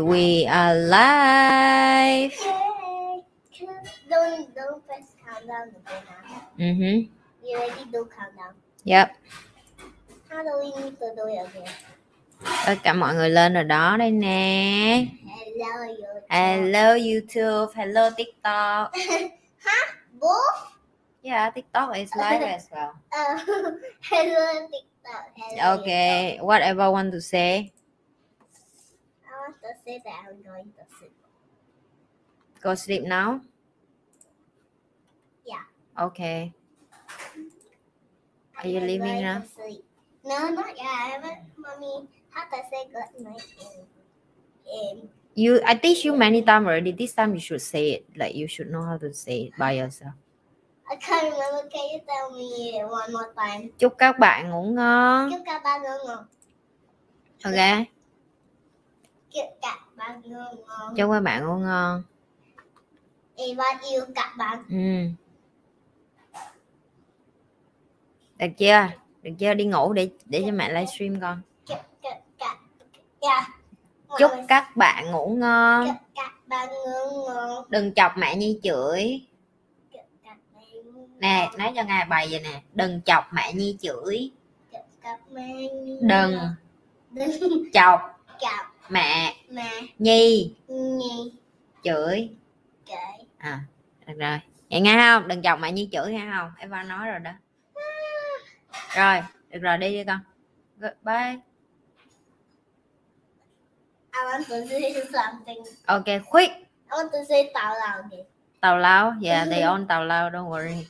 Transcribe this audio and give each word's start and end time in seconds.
We 0.00 0.46
are 0.46 0.74
live. 0.74 2.34
Don't 4.10 4.54
don't 4.54 4.86
press 4.86 5.14
countdown? 5.24 5.74
Mm-hmm. 6.58 7.08
You 7.46 7.56
already 7.56 7.84
do 7.92 8.08
countdown. 8.10 8.54
Yep. 8.84 9.16
How 10.28 10.42
do 10.42 10.52
we 10.60 10.68
need 10.82 10.98
to 10.98 11.08
do 11.16 11.24
it 11.28 11.46
again? 11.48 11.72
Tất 12.66 12.74
cả 12.82 12.92
mọi 12.92 13.14
người 13.14 13.30
lên 13.30 13.54
rồi 13.54 13.64
đó 13.64 13.96
đây 13.96 14.10
nè. 14.10 15.06
Hello, 15.26 15.84
you. 15.86 16.20
Hello 16.28 16.94
YouTube, 16.96 17.68
hello 17.74 18.10
TikTok. 18.16 18.92
huh? 19.64 19.92
Both? 20.20 20.76
Yeah, 21.22 21.50
TikTok 21.54 21.96
is 21.96 22.10
live 22.16 22.42
as 22.42 22.68
well. 22.70 22.92
Uh, 23.10 23.38
hello, 24.10 24.68
TikTok. 24.72 25.24
Hello, 25.36 25.80
Okay, 25.80 26.38
whatever 26.42 26.82
I 26.82 26.88
want 26.88 27.12
to 27.12 27.20
say. 27.20 27.72
YouTube. 28.40 29.26
I 29.26 29.40
want 29.40 29.56
to 29.62 29.68
say 29.86 30.02
that 30.02 30.26
I'm 30.26 30.42
going 30.42 30.74
to 30.74 30.82
sleep. 30.98 31.14
Go 32.60 32.74
sleep 32.74 33.02
now. 33.06 33.40
Yeah. 35.46 35.62
Okay. 35.94 36.52
Are 38.58 38.66
you 38.66 38.80
I'm 38.80 38.86
leaving 38.86 39.22
going 39.22 39.22
now? 39.22 39.44
No, 40.24 40.50
not 40.50 40.74
yet. 40.74 40.90
I 40.90 41.06
haven't. 41.14 41.38
Mommy, 41.54 42.08
how 42.30 42.50
to 42.50 42.58
say 42.66 42.90
good 42.90 43.22
night 43.22 43.46
in, 43.62 43.86
in 44.66 45.08
You, 45.38 45.60
I 45.64 45.76
teach 45.76 46.04
you 46.04 46.16
many 46.16 46.42
times 46.42 46.66
already. 46.66 46.90
This 46.90 47.12
time 47.12 47.34
you 47.34 47.40
should 47.40 47.62
say 47.62 48.02
it. 48.02 48.06
Like 48.16 48.34
you 48.34 48.48
should 48.48 48.70
know 48.70 48.82
how 48.82 48.96
to 48.98 49.14
say 49.14 49.52
it 49.52 49.52
by 49.56 49.78
yourself. 49.78 50.14
I 50.90 50.96
can't 50.96 51.30
remember. 51.30 51.68
Can 51.70 51.86
you 51.94 52.00
tell 52.02 52.34
me 52.34 52.82
one 52.82 53.12
more 53.12 53.30
time? 53.36 53.70
Chúc 53.78 53.94
các 53.98 54.18
bạn 54.18 54.50
ngủ 54.50 54.62
ngon. 54.74 55.30
Chúc 55.30 55.42
các 55.46 55.62
bạn 55.62 55.82
ngủ 55.82 55.96
ngon. 56.06 56.24
Ok. 57.44 57.95
Chúc 59.36 59.58
các 59.62 59.78
bạn 59.96 60.22
ngủ 60.24 60.38
ngon. 60.66 60.94
Chúc 60.96 61.10
các 61.10 61.20
bạn 61.20 61.46
ngủ 61.46 61.56
ngon. 61.56 62.02
Eva 63.36 63.64
yêu 63.90 64.04
các 64.14 64.34
bạn. 64.38 64.64
Ừ. 64.70 64.76
Được 68.38 68.52
chưa? 68.58 68.88
Được 69.22 69.30
chưa? 69.38 69.54
Đi 69.54 69.64
ngủ 69.64 69.92
để 69.92 70.10
để 70.24 70.42
cho 70.46 70.52
mẹ 70.52 70.68
livestream 70.68 71.20
con. 71.20 71.40
Chúc 71.66 71.78
các 72.02 72.18
các 72.38 72.58
yeah. 73.20 73.48
Chúc 74.18 74.30
các 74.48 74.76
bạn 74.76 75.10
ngủ 75.10 75.36
ngon. 75.38 75.88
Đừng 77.68 77.94
chọc 77.94 78.12
mẹ 78.16 78.36
Nhi 78.36 78.60
chửi. 78.62 79.26
Nè, 81.18 81.50
nói 81.58 81.72
cho 81.76 81.82
ngài 81.82 82.04
bài 82.04 82.28
vậy 82.30 82.40
nè. 82.40 82.62
Đừng 82.74 83.00
chọc 83.02 83.24
mẹ 83.32 83.52
Nhi 83.52 83.76
chửi. 83.80 84.30
Đừng 86.00 86.38
chọc 87.72 88.00
mẹ 88.90 89.34
mẹ 89.50 89.70
Nhi 89.98 90.54
nhi 90.68 91.32
chửi. 91.84 92.30
kể. 92.86 93.24
À, 93.38 93.60
được 94.06 94.14
rồi. 94.18 94.38
Vậy 94.70 94.80
nghe 94.80 94.96
không? 94.96 95.28
Đừng 95.28 95.42
chọc 95.42 95.58
mẹ 95.60 95.72
Nhi 95.72 95.88
chửi 95.92 96.12
nghe 96.12 96.26
không? 96.38 96.50
Eva 96.58 96.82
nói 96.82 97.08
rồi 97.08 97.18
đó. 97.18 97.30
Rồi, 98.96 99.22
được 99.50 99.58
rồi 99.62 99.78
đi 99.78 99.88
đi 99.92 100.04
con. 100.04 100.20
Bye. 101.02 101.38
I 104.12 104.22
want 104.24 104.44
to 104.48 104.66
say 104.68 104.94
something. 105.12 105.64
Ok, 105.86 106.04
quick. 106.30 106.52
I 106.52 106.90
want 106.90 107.10
to 107.12 107.18
say 107.28 107.50
tào 107.54 107.74
lao 107.74 107.96
again. 108.02 108.26
Tàu 108.60 108.78
lao. 108.78 109.12
Yeah, 109.22 109.48
they 109.50 109.60
on 109.62 109.86
tàu 109.86 110.04
lao. 110.04 110.30
Don't 110.30 110.48
worry. 110.50 110.86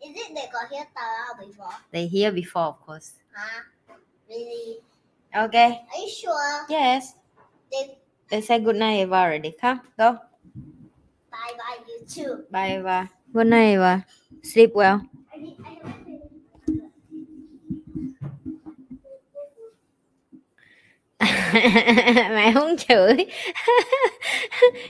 Is 0.00 0.16
it 0.16 0.34
they 0.34 0.48
got 0.52 0.70
here 0.70 0.84
tào 0.94 1.12
lao 1.12 1.34
before? 1.46 1.74
They 1.92 2.06
here 2.06 2.30
before, 2.30 2.66
of 2.66 2.74
course. 2.86 3.10
Huh? 3.32 3.62
Really? 4.28 4.80
Okay. 5.34 5.82
Are 5.92 5.98
you 5.98 6.08
sure? 6.08 6.66
Yes. 6.68 7.14
They 7.72 7.98
They 8.30 8.40
say 8.40 8.58
good 8.58 8.76
night, 8.76 9.00
Eva 9.02 9.14
already. 9.14 9.52
Come, 9.60 9.80
go. 9.98 10.18
bye 11.30 11.54
bye 11.58 11.78
you 11.86 12.06
too. 12.06 12.44
Bye, 12.50 12.78
Eva. 12.78 13.10
Good 13.32 13.46
night, 13.46 13.74
Eva. 13.74 14.04
Sleep 14.42 14.72
well. 14.74 15.00
Mẹ 22.34 22.52
muốn 22.54 22.76
chửi 22.76 23.16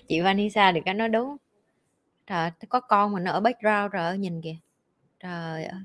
chị 0.09 0.21
Vanessa 0.21 0.73
thì 0.73 0.81
cái 0.85 0.95
nói 0.95 1.09
đúng 1.09 1.37
trời 2.27 2.51
có 2.69 2.81
con 2.81 3.13
mà 3.13 3.21
nó 3.21 3.33
ở 3.33 3.41
background 3.41 3.93
ơi 3.95 4.19
nhìn 4.19 4.41
kìa 4.41 4.57
trời 5.21 5.65
ơi 5.65 5.83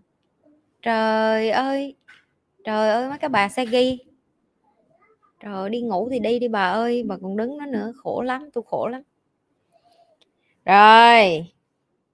trời 0.82 1.50
ơi 1.50 1.96
trời 2.64 2.90
ơi 2.90 3.10
mấy 3.10 3.18
cái 3.18 3.30
bà 3.30 3.50
sẽ 3.50 3.66
ghi 3.66 4.00
trời 5.40 5.54
ơi, 5.54 5.70
đi 5.70 5.82
ngủ 5.82 6.10
thì 6.12 6.20
đi 6.20 6.40
đi 6.40 6.48
bà 6.48 6.70
ơi 6.70 7.04
bà 7.04 7.16
còn 7.22 7.38
đứng 7.38 7.60
đó 7.60 7.66
nữa 7.66 7.94
khổ 7.98 8.22
lắm 8.22 8.50
tôi 8.54 8.64
khổ 8.68 8.88
lắm. 8.88 9.02
Rồi 10.66 11.46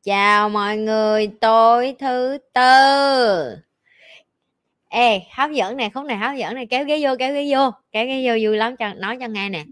chào 0.03 0.49
mọi 0.49 0.77
người 0.77 1.27
tối 1.41 1.95
thứ 1.99 2.37
tư. 2.53 3.57
Ê 4.89 5.21
hấp 5.31 5.51
dẫn 5.51 5.77
này 5.77 5.89
khúc 5.89 6.05
này 6.05 6.17
hấp 6.17 6.35
dẫn 6.35 6.55
này 6.55 6.65
kéo 6.65 6.85
ghế 6.85 6.99
vô 7.01 7.15
kéo 7.19 7.33
ghế 7.33 7.53
vô 7.53 7.71
kéo 7.91 8.05
ghế 8.05 8.27
vô 8.27 8.33
vui 8.43 8.57
lắm 8.57 8.75
cho 8.77 8.93
nói 8.93 9.17
cho 9.19 9.27
nghe 9.27 9.49
nè. 9.49 9.63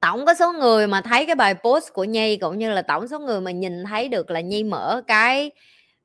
Tổng 0.00 0.26
có 0.26 0.34
số 0.34 0.52
người 0.52 0.86
mà 0.86 1.00
thấy 1.00 1.26
cái 1.26 1.34
bài 1.34 1.54
post 1.54 1.92
của 1.92 2.04
Nhi 2.04 2.36
cũng 2.36 2.58
như 2.58 2.70
là 2.70 2.82
tổng 2.82 3.08
số 3.08 3.18
người 3.18 3.40
mà 3.40 3.50
nhìn 3.50 3.84
thấy 3.84 4.08
được 4.08 4.30
là 4.30 4.40
Nhi 4.40 4.64
mở 4.64 5.02
cái 5.06 5.50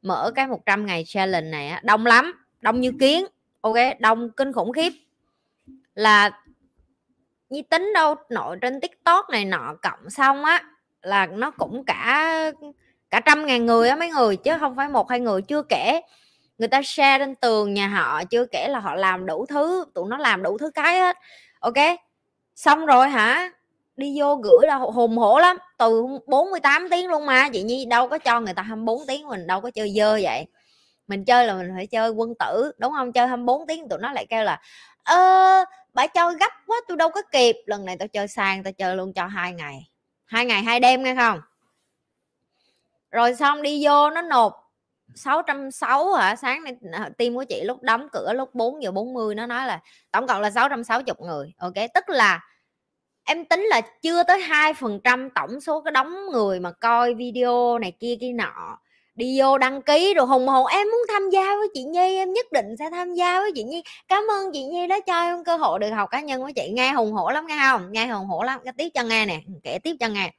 mở 0.01 0.31
cái 0.35 0.47
100 0.47 0.85
ngày 0.85 1.03
challenge 1.07 1.49
này 1.49 1.67
á, 1.67 1.81
đông 1.83 2.05
lắm 2.05 2.33
đông 2.61 2.81
như 2.81 2.91
kiến 2.99 3.25
ok 3.63 3.75
đông 3.99 4.29
kinh 4.37 4.53
khủng 4.53 4.71
khiếp. 4.73 4.93
Là 5.95 6.31
Nhi 7.49 7.61
tính 7.61 7.91
đâu, 7.93 8.15
nội 8.29 8.57
trên 8.61 8.81
tiktok 8.81 9.29
này 9.29 9.45
nọ 9.45 9.75
cộng 9.81 10.09
xong 10.09 10.45
á, 10.45 10.63
là 11.01 11.25
nó 11.25 11.51
cũng 11.51 11.83
cả 11.85 12.51
cả 13.09 13.19
trăm 13.19 13.45
ngàn 13.45 13.65
người 13.65 13.89
á 13.89 13.95
mấy 13.95 14.09
người, 14.09 14.35
chứ 14.35 14.51
không 14.59 14.75
phải 14.75 14.89
một 14.89 15.09
hai 15.09 15.19
người, 15.19 15.41
chưa 15.41 15.61
kể 15.61 16.01
người 16.57 16.67
ta 16.67 16.81
share 16.83 17.25
lên 17.25 17.35
tường 17.35 17.73
nhà 17.73 17.87
họ, 17.87 18.23
chưa 18.23 18.45
kể 18.45 18.67
là 18.67 18.79
họ 18.79 18.95
làm 18.95 19.25
đủ 19.25 19.45
thứ, 19.49 19.85
tụi 19.93 20.09
nó 20.09 20.17
làm 20.17 20.43
đủ 20.43 20.57
thứ 20.57 20.71
cái 20.71 20.99
hết. 20.99 21.17
Ok, 21.59 21.77
xong 22.55 22.85
rồi 22.85 23.09
hả? 23.09 23.51
Đi 23.95 24.19
vô 24.19 24.35
gửi 24.35 24.67
là 24.67 24.75
hùng 24.75 25.17
hổ 25.17 25.39
lắm, 25.39 25.57
từ 25.77 26.05
48 26.27 26.87
tiếng 26.91 27.09
luôn 27.09 27.25
mà. 27.25 27.49
Chị 27.53 27.63
Nhi 27.63 27.85
đâu 27.85 28.07
có 28.07 28.17
cho 28.17 28.39
người 28.39 28.53
ta 28.53 28.61
24 28.61 29.07
tiếng, 29.07 29.27
mình 29.27 29.47
đâu 29.47 29.61
có 29.61 29.71
chơi 29.71 29.93
dơ 29.97 30.19
vậy 30.21 30.45
mình 31.13 31.25
chơi 31.25 31.47
là 31.47 31.53
mình 31.53 31.71
phải 31.75 31.87
chơi 31.87 32.09
quân 32.09 32.33
tử, 32.39 32.71
đúng 32.77 32.93
không 32.93 33.11
chơi 33.11 33.27
24 33.27 33.67
tiếng 33.67 33.89
tụi 33.89 33.99
nó 33.99 34.11
lại 34.11 34.25
kêu 34.29 34.43
là, 34.43 34.61
ơ, 35.03 35.65
bà 35.93 36.07
cho 36.07 36.31
gấp 36.31 36.51
quá 36.67 36.77
tôi 36.87 36.97
đâu 36.97 37.09
có 37.09 37.21
kịp. 37.31 37.55
Lần 37.65 37.85
này 37.85 37.97
tao 37.97 38.07
chơi 38.07 38.27
sang, 38.27 38.63
tao 38.63 38.73
chơi 38.73 38.95
luôn 38.95 39.13
cho 39.13 39.25
hai 39.25 39.53
ngày. 39.53 39.89
Hai 40.25 40.45
ngày, 40.45 40.63
hai 40.63 40.79
đêm 40.79 41.03
nghe 41.03 41.15
không? 41.15 41.41
Rồi 43.11 43.35
xong 43.35 43.61
đi 43.61 43.85
vô 43.85 44.09
nó 44.09 44.21
nộp 44.21 44.71
660 45.15 46.21
hả? 46.21 46.35
Sáng 46.35 46.63
nay 46.63 46.75
à, 46.91 47.09
team 47.17 47.35
của 47.35 47.43
chị 47.43 47.63
lúc 47.63 47.81
đóng 47.81 48.07
cửa 48.11 48.33
lúc 48.33 48.55
4 48.55 48.83
giờ 48.83 48.91
40 48.91 49.35
nó 49.35 49.45
nói 49.45 49.67
là 49.67 49.79
tổng 50.11 50.27
cộng 50.27 50.41
là 50.41 50.51
660 50.51 51.15
người, 51.19 51.53
ok? 51.57 51.73
Tức 51.93 52.09
là 52.09 52.39
em 53.23 53.45
tính 53.45 53.61
là 53.61 53.81
chưa 54.01 54.23
tới 54.23 54.39
hai 54.39 54.73
phần 54.73 54.99
trăm 55.03 55.29
tổng 55.29 55.61
số 55.61 55.81
cái 55.81 55.91
đóng 55.91 56.15
người 56.31 56.59
mà 56.59 56.71
coi 56.71 57.13
video 57.13 57.79
này 57.79 57.91
kia 57.99 58.15
kia 58.21 58.31
nọ 58.33 58.77
đi 59.15 59.39
vô 59.39 59.57
đăng 59.57 59.81
ký 59.81 60.13
rồi 60.13 60.25
hùng 60.25 60.47
hồn 60.47 60.67
em 60.67 60.87
muốn 60.87 61.01
tham 61.09 61.29
gia 61.29 61.55
với 61.55 61.67
chị 61.73 61.83
nhi 61.83 62.15
em 62.15 62.33
nhất 62.33 62.45
định 62.51 62.77
sẽ 62.79 62.89
tham 62.91 63.13
gia 63.13 63.39
với 63.39 63.51
chị 63.55 63.63
nhi. 63.63 63.83
Cảm 64.07 64.23
ơn 64.31 64.51
chị 64.53 64.63
nhi 64.63 64.87
đã 64.87 64.99
cho 65.07 65.21
em 65.21 65.43
cơ 65.43 65.57
hội 65.57 65.79
được 65.79 65.89
học 65.89 66.09
cá 66.11 66.19
nhân 66.19 66.43
với 66.43 66.53
chị. 66.53 66.71
Nghe 66.73 66.91
hùng 66.91 67.11
hổ 67.11 67.29
lắm 67.29 67.47
nghe 67.47 67.57
không? 67.61 67.91
Nghe 67.91 68.07
hùng 68.07 68.27
hổ 68.27 68.43
lắm 68.43 68.59
cái 68.63 68.73
tiếp 68.77 68.89
cho 68.93 69.03
nghe 69.03 69.25
nè 69.25 69.39
kể 69.63 69.79
tiếp 69.83 69.95
cho 69.99 70.07
nghe. 70.07 70.31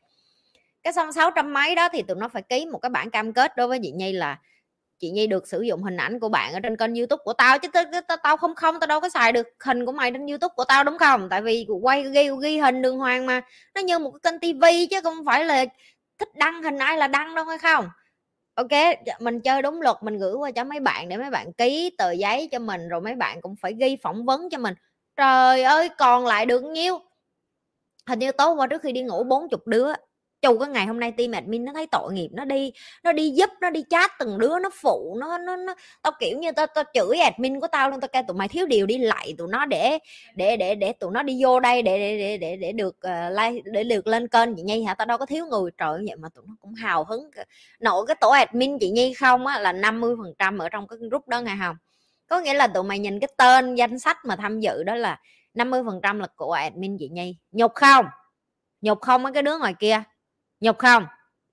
Cái 0.83 0.93
xong 0.93 1.13
sáu 1.13 1.31
trăm 1.31 1.53
mấy 1.53 1.75
đó 1.75 1.89
thì 1.93 2.03
tụi 2.03 2.17
nó 2.17 2.29
phải 2.29 2.43
ký 2.43 2.67
một 2.67 2.79
cái 2.79 2.91
bản 2.91 3.11
cam 3.11 3.33
kết 3.33 3.57
đối 3.57 3.69
với 3.69 3.79
chị 3.83 3.91
nhi 3.91 4.13
là 4.13 4.39
chị 4.99 5.11
nhi 5.11 5.27
được 5.27 5.49
sử 5.49 5.61
dụng 5.61 5.83
hình 5.83 5.97
ảnh 5.97 6.21
của 6.21 6.29
bạn 6.29 6.53
ở 6.53 6.61
trên 6.61 6.77
kênh 6.77 6.95
youtube 6.95 7.23
của 7.25 7.33
tao 7.33 7.59
chứ 7.59 7.69
tao, 7.73 7.85
tao, 8.09 8.17
tao 8.23 8.37
không 8.37 8.55
không 8.55 8.81
tao 8.81 8.87
đâu 8.87 9.01
có 9.01 9.09
xài 9.09 9.33
được 9.33 9.49
hình 9.65 9.87
của 9.87 9.93
mày 9.93 10.11
trên 10.11 10.27
youtube 10.27 10.53
của 10.57 10.65
tao 10.65 10.85
đúng 10.85 10.99
không? 10.99 11.29
Tại 11.31 11.43
vì 11.43 11.67
quay 11.83 12.03
ghi 12.03 12.29
ghi 12.43 12.59
hình 12.59 12.83
đường 12.83 12.99
hoàng 12.99 13.27
mà 13.27 13.41
nó 13.75 13.81
như 13.81 13.99
một 13.99 14.11
cái 14.11 14.33
kênh 14.33 14.41
tivi 14.41 14.87
chứ 14.87 15.01
không 15.03 15.25
phải 15.27 15.45
là 15.45 15.65
thích 16.19 16.29
đăng 16.35 16.63
hình 16.63 16.79
ai 16.79 16.99
là 16.99 17.07
đăng 17.07 17.35
đâu 17.35 17.45
hay 17.45 17.59
không? 17.59 17.89
Ok 18.55 18.71
dạ, 19.07 19.15
mình 19.21 19.41
chơi 19.41 19.63
đúng 19.63 19.81
luật, 19.83 19.97
mình 20.03 20.19
gửi 20.19 20.35
qua 20.35 20.51
cho 20.51 20.65
mấy 20.65 20.81
bạn 20.81 21.09
để 21.09 21.17
mấy 21.17 21.31
bạn 21.31 21.53
ký 21.53 21.91
tờ 21.99 22.11
giấy 22.13 22.49
cho 22.53 22.59
mình, 22.59 22.89
rồi 22.89 23.01
mấy 23.01 23.15
bạn 23.15 23.41
cũng 23.41 23.57
phải 23.57 23.73
ghi 23.81 23.97
phỏng 24.03 24.25
vấn 24.25 24.51
cho 24.51 24.59
mình. 24.59 24.75
Trời 25.17 25.63
ơi, 25.63 25.89
còn 25.99 26.27
lại 26.27 26.47
được 26.47 26.63
nhiêu? 26.65 26.99
Hình 28.09 28.19
như 28.19 28.33
tối 28.33 28.55
qua 28.55 28.67
trước 28.67 28.83
khi 28.83 28.93
đi 28.93 29.03
ngủ 29.03 29.25
bốn 29.25 29.49
chục 29.49 29.67
đứa 29.67 29.93
chù 30.45 30.59
cái 30.59 30.69
ngày 30.69 30.87
hôm 30.87 31.01
nay 31.01 31.13
team 31.13 31.33
admin 31.33 31.65
nó 31.65 31.73
thấy 31.73 31.87
tội 31.87 32.13
nghiệp 32.13 32.29
nó 32.33 32.45
đi 32.45 32.73
nó 33.03 33.13
đi 33.13 33.31
giúp 33.31 33.51
nó 33.61 33.71
đi 33.71 33.85
chat 33.91 34.11
từng 34.19 34.39
đứa 34.39 34.59
nó 34.59 34.71
phụ 34.83 35.17
nó 35.21 35.39
nó, 35.39 35.57
nó 35.57 35.75
tao 36.03 36.13
kiểu 36.21 36.39
như 36.39 36.53
tao 36.53 36.67
tao 36.67 36.85
chửi 36.95 37.19
admin 37.19 37.61
của 37.61 37.67
tao 37.67 37.91
luôn 37.91 38.01
tao 38.01 38.09
kêu 38.09 38.23
tụi 38.29 38.37
mày 38.37 38.49
thiếu 38.49 38.67
điều 38.67 38.87
đi 38.87 38.99
lại 38.99 39.35
tụi 39.39 39.49
nó 39.49 39.67
để 39.67 39.99
để 40.35 40.57
để 40.57 40.75
để 40.75 40.93
tụi 40.93 41.11
nó 41.13 41.23
đi 41.23 41.39
vô 41.43 41.61
đây 41.61 41.83
để 41.83 41.99
để 41.99 42.19
để 42.19 42.37
để, 42.37 42.57
để 42.57 42.73
được 42.73 42.97
uh, 43.07 43.39
like 43.39 43.63
để 43.65 43.85
được 43.85 44.07
lên 44.07 44.29
kênh 44.29 44.55
chị 44.57 44.63
nhi 44.63 44.83
hả? 44.83 44.95
Tao 44.95 45.07
đâu 45.07 45.19
có 45.19 45.27
thiếu 45.27 45.47
người. 45.47 45.71
Trời 45.79 46.05
vậy 46.07 46.17
mà 46.17 46.29
tụi 46.29 46.45
nó 46.49 46.55
cũng 46.61 46.75
hào 46.75 47.05
hứng 47.05 47.31
nội 47.81 48.05
cái 48.07 48.17
tổ 48.21 48.31
admin 48.31 48.79
chị 48.79 48.91
nhi 48.91 49.15
không 49.15 49.47
á 49.47 49.61
là 49.61 49.73
50 49.73 50.15
phần 50.19 50.35
trăm 50.39 50.59
ở 50.59 50.69
trong 50.69 50.89
cái 50.89 50.99
group 50.99 51.29
đó 51.29 51.41
nghe 51.41 51.57
không? 51.61 51.77
Có 52.29 52.41
nghĩa 52.41 52.55
là 52.55 52.67
tụi 52.67 52.83
mày 52.83 52.99
nhìn 52.99 53.21
cái 53.21 53.29
tên 53.37 53.75
danh 53.75 53.99
sách 53.99 54.17
mà 54.25 54.37
tham 54.37 54.61
dự 54.61 54.83
đó 54.83 54.95
là 54.95 55.21
50 55.55 55.83
phần 55.87 56.01
trăm 56.03 56.19
là 56.19 56.27
của 56.37 56.53
admin 56.53 56.97
chị 56.99 57.09
nhi. 57.09 57.37
Nhục 57.53 57.75
không? 57.75 58.07
Nhục 58.81 59.01
không 59.01 59.23
mấy 59.23 59.33
cái 59.33 59.43
đứa 59.43 59.59
ngoài 59.59 59.75
kia 59.79 60.03
nhục 60.65 60.79
không? 60.79 61.07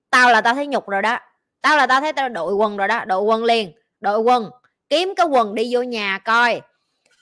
Tao 0.09 0.31
là 0.31 0.41
tao 0.41 0.53
thấy 0.53 0.67
nhục 0.67 0.89
rồi 0.89 1.01
đó. 1.01 1.19
Tao 1.61 1.77
là 1.77 1.87
tao 1.87 2.01
thấy 2.01 2.13
tao 2.13 2.29
đội 2.29 2.53
quần 2.53 2.77
rồi 2.77 2.87
đó, 2.87 3.05
đội 3.05 3.21
quần 3.21 3.43
liền, 3.43 3.71
đội 3.99 4.19
quần. 4.19 4.49
Kiếm 4.89 5.13
cái 5.15 5.25
quần 5.25 5.55
đi 5.55 5.75
vô 5.75 5.81
nhà 5.81 6.19
coi, 6.25 6.61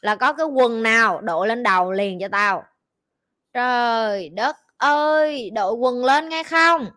là 0.02 0.16
có 0.16 0.34
cái 0.34 0.46
quần 0.46 0.84
nào 0.84 1.22
đội 1.22 1.48
lên 1.48 1.64
đầu 1.64 1.92
liền 1.92 2.20
cho 2.20 2.28
tao. 2.32 2.64
Trời 3.54 4.30
đất 4.30 4.56
ơi, 4.78 5.50
đội 5.56 5.74
quần 5.74 6.06
lên 6.06 6.30
nghe 6.30 6.44
không? 6.44 6.88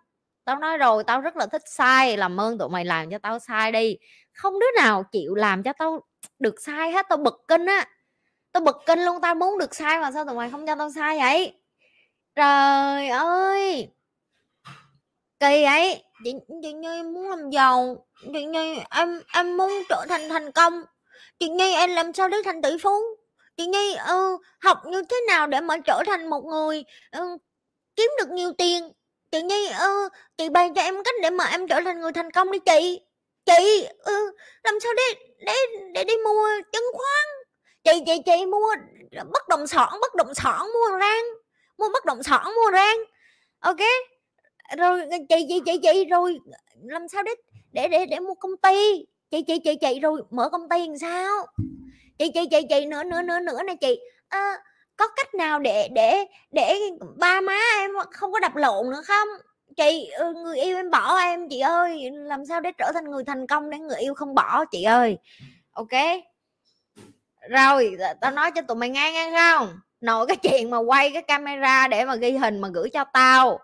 Tao 0.44 0.58
nói 0.58 0.78
rồi, 0.78 1.04
tao 1.04 1.20
rất 1.20 1.36
là 1.36 1.46
thích 1.46 1.62
sai, 1.66 2.16
làm 2.16 2.40
ơn 2.40 2.58
tụi 2.58 2.68
mày 2.68 2.84
làm 2.84 3.10
cho 3.10 3.18
tao 3.18 3.38
sai 3.38 3.72
đi. 3.72 3.96
Không 4.32 4.58
đứa 4.58 4.82
nào 4.82 5.04
chịu 5.12 5.34
làm 5.34 5.62
cho 5.62 5.72
tao 5.72 6.00
được 6.38 6.54
sai 6.60 6.92
hết, 6.92 7.06
tao 7.08 7.18
bực 7.18 7.44
kinh 7.48 7.66
á. 7.66 7.86
Tao 8.52 8.60
bực 8.60 8.76
kinh 8.86 9.04
luôn, 9.04 9.20
tao 9.20 9.34
muốn 9.34 9.58
được 9.58 9.74
sai 9.74 9.98
mà 10.00 10.12
sao 10.12 10.24
tụi 10.24 10.34
mày 10.34 10.50
không 10.50 10.66
cho 10.66 10.74
tao 10.74 10.90
sai 10.90 11.18
vậy? 11.18 11.52
Trời 12.34 13.08
ơi! 13.08 13.88
Kỳ 15.42 15.62
ấy. 15.62 16.04
Chị 16.24 16.32
chị 16.62 16.72
nhi 16.72 17.02
muốn 17.02 17.30
làm 17.30 17.50
giàu. 17.50 18.06
Chị 18.32 18.44
nhi 18.44 18.78
em 18.90 19.22
em 19.34 19.56
muốn 19.56 19.82
trở 19.88 20.04
thành 20.08 20.28
thành 20.28 20.52
công. 20.52 20.82
Chị 21.38 21.48
nhi 21.48 21.74
em 21.74 21.90
làm 21.90 22.12
sao 22.12 22.28
để 22.28 22.36
thành 22.44 22.62
tỷ 22.62 22.70
phú? 22.82 23.02
Chị 23.56 23.66
nhi 23.66 23.94
ừ, 24.08 24.38
học 24.60 24.78
như 24.86 25.02
thế 25.08 25.16
nào 25.28 25.46
để 25.46 25.60
mà 25.60 25.76
trở 25.84 26.02
thành 26.06 26.30
một 26.30 26.44
người 26.44 26.84
ừ, 27.10 27.36
kiếm 27.96 28.10
được 28.18 28.30
nhiều 28.30 28.52
tiền? 28.58 28.92
Chị 29.30 29.42
nhi 29.42 29.68
ừ, 29.78 30.08
chị 30.36 30.48
bày 30.48 30.70
cho 30.76 30.82
em 30.82 31.04
cách 31.04 31.14
để 31.22 31.30
mà 31.30 31.44
em 31.44 31.68
trở 31.68 31.80
thành 31.84 32.00
người 32.00 32.12
thành 32.12 32.30
công 32.30 32.50
đi 32.50 32.58
chị. 32.58 33.00
Chị 33.46 33.86
ừ, 33.98 34.32
làm 34.62 34.80
sao 34.80 34.92
để 34.96 35.20
để 35.46 35.54
để 35.94 36.04
đi 36.04 36.14
mua 36.24 36.48
chứng 36.72 36.90
khoán? 36.92 37.26
Chị 37.84 38.02
chị 38.06 38.22
chị 38.26 38.46
mua 38.46 38.74
bất 39.32 39.48
động 39.48 39.66
sản 39.66 39.88
bất 40.00 40.14
động 40.14 40.34
sản 40.34 40.58
mua 40.58 40.98
rang. 41.00 41.24
Mua 41.78 41.88
bất 41.92 42.04
động 42.04 42.22
sản 42.22 42.44
mua 42.44 42.70
rang. 42.72 42.98
Ok? 43.60 43.80
Rồi 44.78 45.00
chị 45.28 45.46
chị 45.48 45.60
chị 45.66 45.78
chị 45.82 46.04
rồi 46.04 46.38
ờ, 46.52 46.58
làm 46.82 47.08
sao 47.08 47.22
để 47.22 47.30
để 47.72 47.88
để 47.88 48.06
để 48.06 48.20
mua 48.20 48.34
công 48.34 48.56
ty. 48.56 49.04
Chị 49.30 49.42
chị 49.42 49.58
chị 49.64 49.76
chị 49.80 50.00
rồi 50.00 50.22
mở 50.30 50.48
công 50.48 50.68
ty 50.68 50.86
làm 50.86 50.98
sao? 50.98 51.46
Chị 52.18 52.30
chị 52.34 52.40
chị 52.50 52.62
chị 52.68 52.86
nữa 52.86 53.02
nữa 53.04 53.22
nữa 53.22 53.40
nữa 53.40 53.62
nè 53.66 53.74
chị. 53.74 54.00
À, 54.28 54.58
có 54.96 55.08
cách 55.16 55.34
nào 55.34 55.58
để 55.58 55.88
để 55.88 56.24
để 56.50 56.78
ba 57.16 57.40
má 57.40 57.58
em 57.78 57.90
không 58.10 58.32
có 58.32 58.40
đập 58.40 58.56
lộn 58.56 58.90
nữa 58.90 59.02
không? 59.04 59.28
Chị 59.76 60.10
ừ, 60.18 60.32
người 60.34 60.60
yêu 60.60 60.76
em 60.76 60.90
bỏ 60.90 61.18
em 61.18 61.48
chị 61.48 61.60
ơi. 61.60 62.10
Làm 62.12 62.46
sao 62.46 62.60
để 62.60 62.72
trở 62.78 62.92
thành 62.94 63.10
người 63.10 63.24
thành 63.24 63.46
công 63.46 63.70
để 63.70 63.78
người 63.78 63.98
yêu 63.98 64.14
không 64.14 64.34
bỏ 64.34 64.64
chị 64.64 64.82
ơi. 64.82 65.18
Ok? 65.72 65.88
Rồi 67.48 67.96
ờ, 68.00 68.14
tao 68.20 68.30
nói 68.30 68.50
cho 68.54 68.62
tụi 68.62 68.76
mày 68.76 68.88
nghe 68.88 69.12
nghe 69.12 69.30
không? 69.36 69.80
Nội 70.00 70.26
cái 70.26 70.36
chuyện 70.36 70.70
mà 70.70 70.78
quay 70.78 71.10
cái 71.10 71.22
camera 71.22 71.88
để 71.88 72.04
mà 72.04 72.14
ghi 72.14 72.30
hình 72.30 72.60
mà 72.60 72.68
gửi 72.74 72.90
cho 72.90 73.04
tao 73.12 73.58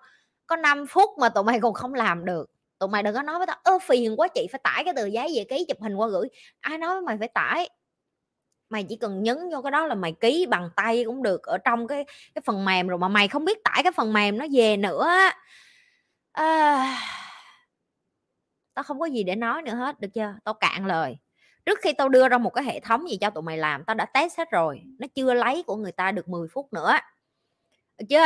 có 0.48 0.56
5 0.56 0.86
phút 0.86 1.10
mà 1.18 1.28
tụi 1.28 1.44
mày 1.44 1.60
còn 1.60 1.74
không 1.74 1.94
làm 1.94 2.24
được. 2.24 2.50
Tụi 2.78 2.88
mày 2.88 3.02
đừng 3.02 3.14
có 3.14 3.22
nói 3.22 3.38
với 3.38 3.46
tao 3.46 3.56
ơ 3.62 3.78
phiền 3.82 4.20
quá 4.20 4.28
chị 4.28 4.46
phải 4.52 4.60
tải 4.64 4.84
cái 4.84 4.94
tờ 4.96 5.06
giấy 5.06 5.32
về 5.36 5.44
ký 5.50 5.64
chụp 5.68 5.78
hình 5.80 5.96
qua 5.96 6.08
gửi. 6.08 6.28
Ai 6.60 6.78
nói 6.78 6.94
với 6.94 7.02
mày 7.02 7.18
phải 7.18 7.28
tải. 7.28 7.68
Mày 8.70 8.84
chỉ 8.88 8.96
cần 8.96 9.22
nhấn 9.22 9.38
vô 9.52 9.62
cái 9.62 9.70
đó 9.70 9.86
là 9.86 9.94
mày 9.94 10.12
ký 10.20 10.46
bằng 10.46 10.70
tay 10.76 11.04
cũng 11.04 11.22
được 11.22 11.42
ở 11.42 11.58
trong 11.58 11.86
cái 11.88 12.04
cái 12.34 12.42
phần 12.44 12.64
mềm 12.64 12.88
rồi 12.88 12.98
mà 12.98 13.08
mày 13.08 13.28
không 13.28 13.44
biết 13.44 13.64
tải 13.64 13.82
cái 13.82 13.92
phần 13.92 14.12
mềm 14.12 14.38
nó 14.38 14.46
về 14.52 14.76
nữa 14.76 15.08
à, 16.32 16.96
tao 18.74 18.82
không 18.82 19.00
có 19.00 19.06
gì 19.06 19.22
để 19.22 19.36
nói 19.36 19.62
nữa 19.62 19.74
hết 19.74 20.00
được 20.00 20.08
chưa? 20.14 20.34
Tao 20.44 20.54
cạn 20.54 20.86
lời. 20.86 21.18
Trước 21.66 21.78
khi 21.82 21.92
tao 21.92 22.08
đưa 22.08 22.28
ra 22.28 22.38
một 22.38 22.50
cái 22.50 22.64
hệ 22.64 22.80
thống 22.80 23.10
gì 23.10 23.18
cho 23.20 23.30
tụi 23.30 23.42
mày 23.42 23.58
làm 23.58 23.84
tao 23.84 23.94
đã 23.94 24.04
test 24.04 24.38
hết 24.38 24.50
rồi 24.50 24.82
nó 24.98 25.06
chưa 25.14 25.34
lấy 25.34 25.62
của 25.66 25.76
người 25.76 25.92
ta 25.92 26.12
được 26.12 26.28
10 26.28 26.48
phút 26.52 26.72
nữa. 26.72 26.92
Được 27.98 28.06
chưa? 28.08 28.24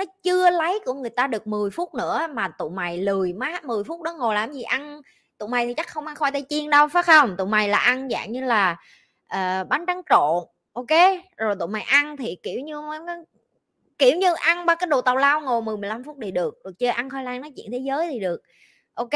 Nó 0.00 0.06
chưa 0.22 0.50
lấy 0.50 0.80
của 0.84 0.94
người 0.94 1.10
ta 1.10 1.26
được 1.26 1.46
10 1.46 1.70
phút 1.70 1.94
nữa 1.94 2.26
mà 2.34 2.48
tụi 2.48 2.70
mày 2.70 2.98
lười 2.98 3.32
má 3.32 3.60
10 3.64 3.84
phút 3.84 4.02
đó 4.02 4.12
ngồi 4.12 4.34
làm 4.34 4.52
gì 4.52 4.62
ăn? 4.62 5.00
Tụi 5.38 5.48
mày 5.48 5.66
thì 5.66 5.74
chắc 5.74 5.88
không 5.88 6.06
ăn 6.06 6.16
khoai 6.16 6.32
tây 6.32 6.44
chiên 6.48 6.70
đâu 6.70 6.88
phải 6.88 7.02
không? 7.02 7.36
Tụi 7.36 7.46
mày 7.46 7.68
là 7.68 7.78
ăn 7.78 8.08
dạng 8.10 8.32
như 8.32 8.44
là 8.44 8.76
uh, 9.34 9.68
bánh 9.68 9.84
tráng 9.86 10.02
trộn 10.10 10.44
ok? 10.72 11.00
Rồi 11.36 11.54
tụi 11.58 11.68
mày 11.68 11.82
ăn 11.82 12.16
thì 12.16 12.38
kiểu 12.42 12.60
như 12.60 12.76
kiểu 13.98 14.16
như 14.16 14.34
ăn 14.34 14.66
ba 14.66 14.74
cái 14.74 14.86
đồ 14.86 15.00
tàu 15.00 15.16
lao 15.16 15.40
ngồi 15.40 15.62
10 15.62 15.76
15 15.76 16.04
phút 16.04 16.16
thì 16.22 16.30
được 16.30 16.58
được 16.64 16.78
chưa 16.78 16.88
ăn 16.88 17.10
khoai 17.10 17.24
lang 17.24 17.40
nói 17.40 17.52
chuyện 17.56 17.72
thế 17.72 17.78
giới 17.78 18.08
thì 18.10 18.20
được 18.20 18.42
ok? 18.94 19.14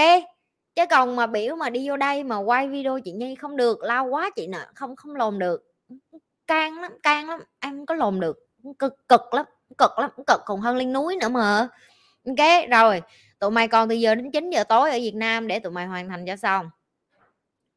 Chứ 0.76 0.82
còn 0.90 1.16
mà 1.16 1.26
biểu 1.26 1.56
mà 1.56 1.70
đi 1.70 1.88
vô 1.88 1.96
đây 1.96 2.24
mà 2.24 2.38
quay 2.38 2.68
video 2.68 3.00
chị 3.04 3.12
nhi 3.12 3.34
không 3.34 3.56
được 3.56 3.82
lao 3.82 4.06
quá 4.06 4.30
chị 4.36 4.46
nè 4.46 4.58
không 4.74 4.96
không 4.96 5.16
lồn 5.16 5.38
được. 5.38 5.62
Can 6.46 6.80
lắm 6.80 6.92
can 7.02 7.28
lắm 7.28 7.40
em 7.60 7.86
có 7.86 7.94
lồn 7.94 8.20
được 8.20 8.38
cực 8.78 9.08
cực 9.08 9.34
lắm 9.34 9.46
cực 9.78 9.98
lắm 9.98 10.10
cực 10.26 10.40
còn 10.44 10.60
hơn 10.60 10.76
lên 10.76 10.92
núi 10.92 11.16
nữa 11.20 11.28
mà. 11.28 11.68
Ok 12.26 12.68
rồi, 12.70 13.02
tụi 13.38 13.50
mày 13.50 13.68
còn 13.68 13.88
từ 13.88 13.94
giờ 13.94 14.14
đến 14.14 14.30
9 14.30 14.50
giờ 14.50 14.64
tối 14.64 14.90
ở 14.90 14.96
Việt 14.96 15.14
Nam 15.14 15.46
để 15.46 15.58
tụi 15.58 15.72
mày 15.72 15.86
hoàn 15.86 16.08
thành 16.08 16.26
cho 16.26 16.36
xong. 16.36 16.70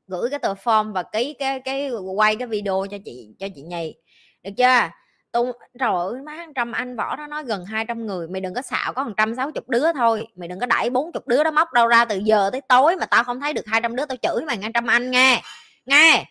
Gửi 0.07 0.29
cái 0.29 0.39
tờ 0.39 0.53
form 0.53 0.93
và 0.93 1.03
ký 1.03 1.35
cái 1.39 1.59
cái 1.59 1.91
quay 2.15 2.35
cái 2.35 2.47
video 2.47 2.85
cho 2.91 2.97
chị 3.05 3.29
cho 3.39 3.47
chị 3.55 3.61
nhì. 3.61 3.95
Được 4.43 4.51
chưa? 4.57 4.89
Tụi, 5.31 5.51
trời 5.79 5.91
ơi, 5.93 6.21
má 6.25 6.45
trăm 6.55 6.71
anh 6.71 6.95
võ 6.95 7.15
nó 7.15 7.27
nói 7.27 7.43
gần 7.43 7.65
200 7.65 8.05
người. 8.05 8.27
Mày 8.27 8.41
đừng 8.41 8.53
có 8.53 8.61
xạo, 8.61 8.93
có 8.93 9.03
160 9.03 9.61
đứa 9.67 9.93
thôi. 9.93 10.27
Mày 10.35 10.47
đừng 10.47 10.59
có 10.59 10.65
đẩy 10.65 10.89
40 10.89 11.21
đứa 11.25 11.43
đó 11.43 11.51
móc 11.51 11.73
đâu 11.73 11.87
ra 11.87 12.05
từ 12.05 12.17
giờ 12.17 12.49
tới 12.51 12.61
tối 12.61 12.95
mà 12.95 13.05
tao 13.05 13.23
không 13.23 13.39
thấy 13.39 13.53
được 13.53 13.67
200 13.67 13.95
đứa 13.95 14.05
tao 14.05 14.17
chửi 14.21 14.45
mày 14.45 14.57
ngang 14.57 14.73
trăm 14.73 14.87
anh 14.87 15.11
nghe. 15.11 15.41
Nghe. 15.85 16.25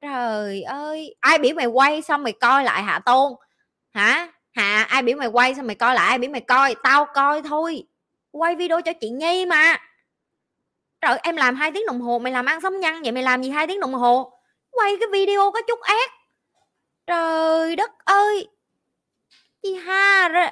Trời 0.00 0.62
ơi, 0.62 1.16
ai 1.20 1.38
biểu 1.38 1.54
mày 1.54 1.66
quay 1.66 2.02
xong 2.02 2.22
mày 2.22 2.32
coi 2.32 2.64
lại 2.64 2.82
hạ 2.82 2.98
tôn? 2.98 3.32
Hả? 3.94 4.32
Hà, 4.58 4.82
ai 4.82 5.02
biểu 5.02 5.16
mày 5.16 5.28
quay 5.28 5.54
sao 5.54 5.64
mày 5.64 5.76
coi 5.76 5.94
lại, 5.94 6.08
ai 6.08 6.18
biểu 6.18 6.30
mày 6.30 6.40
coi? 6.40 6.74
Tao 6.82 7.04
coi 7.14 7.42
thôi. 7.42 7.84
Quay 8.30 8.56
video 8.56 8.80
cho 8.80 8.92
chị 9.00 9.10
nhi 9.10 9.46
mà. 9.46 9.76
Trời, 11.00 11.18
em 11.22 11.36
làm 11.36 11.56
hai 11.56 11.70
tiếng 11.72 11.86
đồng 11.86 12.00
hồ, 12.00 12.18
mày 12.18 12.32
làm 12.32 12.46
ăn 12.46 12.60
sống 12.60 12.80
nhăn 12.80 13.02
vậy, 13.02 13.12
mày 13.12 13.22
làm 13.22 13.42
gì 13.42 13.50
hai 13.50 13.66
tiếng 13.66 13.80
đồng 13.80 13.94
hồ? 13.94 14.32
Quay 14.70 14.96
cái 15.00 15.08
video 15.12 15.50
có 15.50 15.60
chút 15.68 15.80
ác. 15.80 16.10
Trời 17.06 17.76
đất 17.76 17.90
ơi. 18.04 18.48
Chị 19.62 19.74
ha 19.74 20.28
rồi 20.28 20.46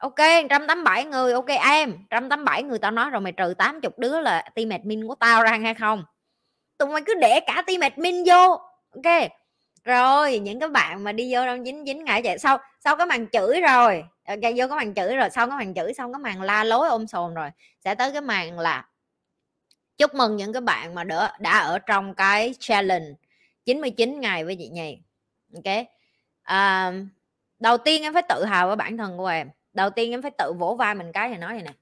ok 0.00 0.18
187 0.18 1.04
người, 1.04 1.32
ok 1.32 1.46
em. 1.46 1.90
187 1.90 2.62
người 2.62 2.78
tao 2.78 2.90
nói 2.90 3.10
rồi, 3.10 3.20
mày 3.20 3.32
trừ 3.32 3.54
80 3.58 3.90
đứa 3.96 4.20
là 4.20 4.42
team 4.54 4.68
admin 4.68 5.08
của 5.08 5.14
tao 5.14 5.42
ra 5.42 5.58
hay 5.62 5.74
không? 5.74 6.04
Tụi 6.78 6.88
mày 6.88 7.02
cứ 7.06 7.14
để 7.14 7.40
cả 7.40 7.62
team 7.66 7.80
admin 7.80 8.24
vô, 8.26 8.48
ok? 8.94 9.30
Rồi 9.84 10.38
những 10.38 10.60
cái 10.60 10.68
bạn 10.68 11.04
mà 11.04 11.12
đi 11.12 11.34
vô 11.34 11.40
trong 11.46 11.64
dính 11.64 11.84
dính 11.86 12.04
ngại 12.04 12.22
chạy 12.22 12.38
sau 12.38 12.58
sau 12.84 12.96
cái 12.96 13.06
màn 13.06 13.26
chửi 13.32 13.60
rồi. 13.60 14.04
Ờ, 14.24 14.34
okay, 14.34 14.52
vô 14.56 14.68
cái 14.68 14.76
màn 14.76 14.94
chửi 14.94 15.16
rồi 15.16 15.30
sau 15.30 15.48
cái 15.48 15.58
màn 15.58 15.74
chửi 15.74 15.94
xong 15.94 16.12
cái 16.12 16.18
màn 16.20 16.42
la 16.42 16.64
lối 16.64 16.88
ôm 16.88 17.06
sồn 17.06 17.34
rồi 17.34 17.50
sẽ 17.84 17.94
tới 17.94 18.12
cái 18.12 18.20
màn 18.20 18.58
là 18.58 18.86
chúc 19.98 20.14
mừng 20.14 20.36
những 20.36 20.52
cái 20.52 20.60
bạn 20.60 20.94
mà 20.94 21.04
đã 21.04 21.36
đã 21.38 21.58
ở 21.58 21.78
trong 21.78 22.14
cái 22.14 22.54
challenge 22.58 23.10
99 23.64 24.20
ngày 24.20 24.44
với 24.44 24.56
chị 24.56 24.68
nhì. 24.68 24.98
Ok. 25.54 25.86
À, 26.42 26.92
đầu 27.58 27.78
tiên 27.78 28.02
em 28.02 28.14
phải 28.14 28.22
tự 28.28 28.44
hào 28.44 28.66
với 28.66 28.76
bản 28.76 28.96
thân 28.96 29.18
của 29.18 29.26
em. 29.26 29.50
Đầu 29.72 29.90
tiên 29.90 30.10
em 30.10 30.22
phải 30.22 30.30
tự 30.38 30.52
vỗ 30.58 30.74
vai 30.74 30.94
mình 30.94 31.12
cái 31.12 31.28
thì 31.28 31.36
nói 31.36 31.52
này 31.52 31.62
nè 31.62 31.72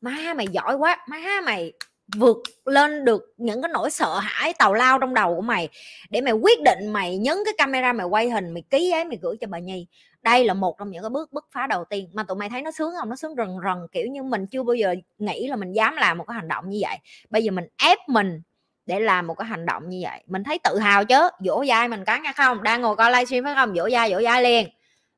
má 0.00 0.34
mày 0.36 0.46
giỏi 0.48 0.74
quá 0.74 1.04
má 1.08 1.40
mày 1.44 1.72
vượt 2.14 2.36
lên 2.64 3.04
được 3.04 3.34
những 3.36 3.62
cái 3.62 3.70
nỗi 3.74 3.90
sợ 3.90 4.18
hãi 4.22 4.52
tàu 4.58 4.74
lao 4.74 4.98
trong 4.98 5.14
đầu 5.14 5.36
của 5.36 5.42
mày 5.42 5.68
để 6.10 6.20
mày 6.20 6.32
quyết 6.32 6.62
định 6.62 6.86
mày 6.92 7.18
nhấn 7.18 7.36
cái 7.44 7.54
camera 7.58 7.92
mày 7.92 8.06
quay 8.06 8.30
hình, 8.30 8.50
mày 8.50 8.62
ký 8.70 8.90
ấy 8.90 9.04
mày 9.04 9.18
gửi 9.22 9.36
cho 9.40 9.46
bà 9.46 9.58
nhi. 9.58 9.86
Đây 10.22 10.44
là 10.44 10.54
một 10.54 10.78
trong 10.78 10.90
những 10.90 11.02
cái 11.02 11.10
bước 11.10 11.32
bứt 11.32 11.46
phá 11.52 11.66
đầu 11.66 11.84
tiên 11.84 12.10
mà 12.12 12.22
tụi 12.22 12.36
mày 12.36 12.48
thấy 12.48 12.62
nó 12.62 12.70
sướng 12.70 12.92
không? 13.00 13.08
Nó 13.08 13.16
sướng 13.16 13.34
rần 13.36 13.48
rần, 13.64 13.86
kiểu 13.92 14.06
như 14.06 14.22
mình 14.22 14.46
chưa 14.46 14.62
bao 14.62 14.74
giờ 14.74 14.94
nghĩ 15.18 15.48
là 15.48 15.56
mình 15.56 15.72
dám 15.72 15.96
làm 15.96 16.18
một 16.18 16.24
cái 16.28 16.34
hành 16.34 16.48
động 16.48 16.68
như 16.68 16.78
vậy. 16.82 16.98
Bây 17.30 17.44
giờ 17.44 17.50
mình 17.50 17.66
ép 17.82 17.98
mình 18.08 18.42
để 18.86 19.00
làm 19.00 19.26
một 19.26 19.34
cái 19.34 19.46
hành 19.48 19.66
động 19.66 19.88
như 19.88 20.00
vậy. 20.02 20.22
Mình 20.26 20.44
thấy 20.44 20.58
tự 20.58 20.78
hào 20.78 21.04
chứ 21.04 21.28
dỗ 21.40 21.64
dai 21.68 21.88
mình 21.88 22.04
cái 22.04 22.20
nha, 22.20 22.32
không? 22.32 22.62
Đang 22.62 22.82
ngồi 22.82 22.96
coi 22.96 23.10
livestream 23.10 23.44
phải 23.44 23.54
không? 23.54 23.74
Dỗ 23.76 23.90
dai 23.90 24.10
dỗ 24.10 24.22
dai 24.22 24.42
liền. 24.42 24.68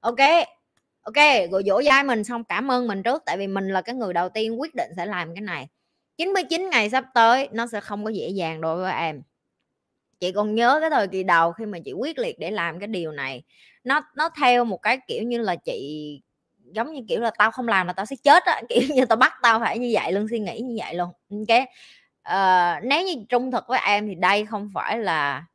Ok 0.01 0.21
ok, 1.03 1.51
rồi 1.51 1.63
dỗ 1.67 1.83
dai 1.83 2.05
mình 2.05 2.25
xong, 2.25 2.45
cảm 2.45 2.71
ơn 2.71 2.89
mình 2.89 3.03
trước, 3.03 3.23
tại 3.27 3.37
vì 3.37 3.47
mình 3.47 3.69
là 3.69 3.83
cái 3.83 3.95
người 3.95 4.13
đầu 4.13 4.29
tiên 4.29 4.61
quyết 4.61 4.75
định 4.75 4.91
sẽ 4.97 5.07
làm 5.07 5.35
cái 5.35 5.43
này. 5.43 5.69
99 6.19 6.71
ngày 6.71 6.91
sắp 6.91 7.05
tới 7.15 7.49
nó 7.53 7.67
sẽ 7.67 7.81
không 7.81 8.05
có 8.05 8.11
dễ 8.11 8.29
dàng 8.29 8.61
đối 8.61 8.77
với 8.77 8.93
em. 8.93 9.23
Chị 10.21 10.33
còn 10.33 10.55
nhớ 10.55 10.79
cái 10.81 10.91
thời 10.91 11.09
kỳ 11.09 11.23
đầu 11.23 11.53
khi 11.53 11.67
mà 11.67 11.79
chị 11.85 11.93
quyết 11.93 12.19
liệt 12.19 12.39
để 12.39 12.51
làm 12.51 12.79
cái 12.79 12.87
điều 12.89 13.13
này 13.13 13.43
nó 13.85 14.01
nó 14.17 14.29
theo 14.41 14.65
một 14.65 14.79
cái 14.83 14.99
kiểu 15.09 15.23
như 15.23 15.39
là 15.39 15.57
chị 15.57 16.21
giống 16.75 16.93
như 16.93 17.01
kiểu 17.09 17.21
là 17.21 17.31
tao 17.39 17.51
không 17.51 17.69
làm 17.69 17.87
là 17.87 17.93
tao 17.93 18.07
sẽ 18.07 18.17
chết 18.23 18.45
á 18.45 18.63
kiểu 18.69 18.83
như 18.95 19.05
tao 19.07 19.17
bắt 19.17 19.33
tao 19.43 19.61
phải 19.61 19.79
như 19.79 19.91
vậy 19.93 20.13
luôn 20.13 20.27
suy 20.31 20.39
nghĩ 20.39 20.61
như 20.61 20.77
vậy 20.79 20.95
luôn. 20.95 21.09
Ok 21.31 21.59
uh, 21.61 21.69
ờ, 22.23 22.75
nếu 22.83 23.07
như 23.07 23.15
trung 23.29 23.51
thực 23.51 23.65
với 23.69 23.81
em 23.87 24.07
thì 24.09 24.15
đây 24.15 24.47
không 24.47 24.71
phải 24.75 24.99
là 24.99 25.47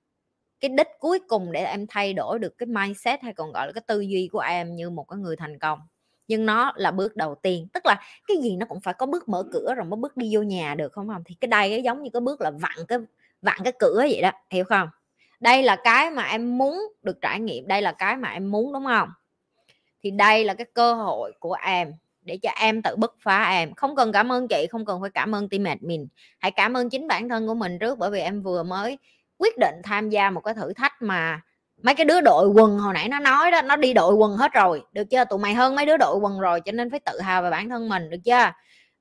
cái 0.59 0.69
đích 0.69 0.87
cuối 0.99 1.19
cùng 1.27 1.51
để 1.51 1.65
em 1.65 1.87
thay 1.89 2.13
đổi 2.13 2.39
được 2.39 2.57
cái 2.57 2.67
mindset 2.67 3.21
hay 3.23 3.33
còn 3.33 3.51
gọi 3.51 3.67
là 3.67 3.73
cái 3.73 3.83
tư 3.87 4.01
duy 4.01 4.29
của 4.31 4.39
em 4.39 4.75
như 4.75 4.89
một 4.89 5.03
cái 5.03 5.19
người 5.19 5.35
thành 5.35 5.59
công 5.59 5.79
nhưng 6.27 6.45
nó 6.45 6.73
là 6.75 6.91
bước 6.91 7.15
đầu 7.15 7.35
tiên, 7.35 7.67
tức 7.73 7.85
là 7.85 8.01
cái 8.27 8.37
gì 8.37 8.55
nó 8.57 8.65
cũng 8.65 8.81
phải 8.81 8.93
có 8.93 9.05
bước 9.05 9.29
mở 9.29 9.43
cửa 9.53 9.73
rồi 9.75 9.85
mới 9.85 9.97
bước 9.97 10.17
đi 10.17 10.29
vô 10.35 10.41
nhà 10.41 10.75
được, 10.75 10.93
không 10.93 11.07
không 11.07 11.23
thì 11.25 11.35
cái 11.41 11.47
đây 11.47 11.69
cái 11.69 11.83
giống 11.83 12.03
như 12.03 12.09
cái 12.13 12.19
bước 12.19 12.41
là 12.41 12.51
vặn 12.51 12.85
cái 12.87 12.99
vặn 13.41 13.57
cái 13.63 13.73
cửa 13.79 13.97
vậy 13.97 14.21
đó, 14.21 14.31
hiểu 14.49 14.63
không? 14.63 14.89
Đây 15.39 15.63
là 15.63 15.75
cái 15.83 16.11
mà 16.11 16.23
em 16.23 16.57
muốn 16.57 16.81
được 17.03 17.21
trải 17.21 17.39
nghiệm, 17.39 17.67
đây 17.67 17.81
là 17.81 17.91
cái 17.91 18.17
mà 18.17 18.29
em 18.29 18.51
muốn, 18.51 18.73
đúng 18.73 18.85
không 18.85 19.09
thì 20.03 20.11
đây 20.11 20.45
là 20.45 20.53
cái 20.53 20.65
cơ 20.73 20.93
hội 20.93 21.31
của 21.39 21.53
em 21.53 21.93
để 22.21 22.37
cho 22.37 22.49
em 22.55 22.81
tự 22.81 22.95
bứt 22.95 23.15
phá 23.19 23.43
em. 23.43 23.73
Không 23.73 23.95
cần 23.95 24.11
cảm 24.11 24.31
ơn 24.31 24.47
chị, 24.47 24.67
không 24.69 24.85
cần 24.85 25.01
phải 25.01 25.09
cảm 25.09 25.35
ơn 25.35 25.49
team 25.49 25.63
admin. 25.63 26.07
Hãy 26.39 26.51
cảm 26.51 26.77
ơn 26.77 26.89
chính 26.89 27.07
bản 27.07 27.29
thân 27.29 27.47
của 27.47 27.53
mình 27.53 27.79
trước, 27.79 27.97
bởi 27.99 28.11
vì 28.11 28.19
em 28.19 28.41
vừa 28.41 28.63
mới 28.63 28.97
quyết 29.37 29.57
định 29.57 29.75
tham 29.83 30.09
gia 30.09 30.29
một 30.29 30.41
cái 30.41 30.53
thử 30.53 30.73
thách 30.73 30.93
mà 31.01 31.41
mấy 31.83 31.95
cái 31.95 32.05
đứa 32.05 32.21
đội 32.21 32.47
quần 32.47 32.79
hồi 32.79 32.93
nãy 32.93 33.09
nó 33.09 33.19
nói 33.19 33.51
đó, 33.51 33.61
nó 33.61 33.75
đi 33.75 33.93
đội 33.93 34.13
quần 34.13 34.37
hết 34.37 34.53
rồi. 34.53 34.83
Được 34.91 35.03
chưa? 35.09 35.25
Tụi 35.25 35.39
mày 35.39 35.53
hơn 35.53 35.75
mấy 35.75 35.85
đứa 35.85 35.97
đội 35.97 36.17
quần 36.17 36.39
rồi, 36.39 36.61
cho 36.61 36.71
nên 36.71 36.89
phải 36.89 36.99
tự 36.99 37.19
hào 37.19 37.43
về 37.43 37.51
bản 37.51 37.69
thân 37.69 37.89
mình, 37.89 38.09
được 38.09 38.17
chưa? 38.25 38.51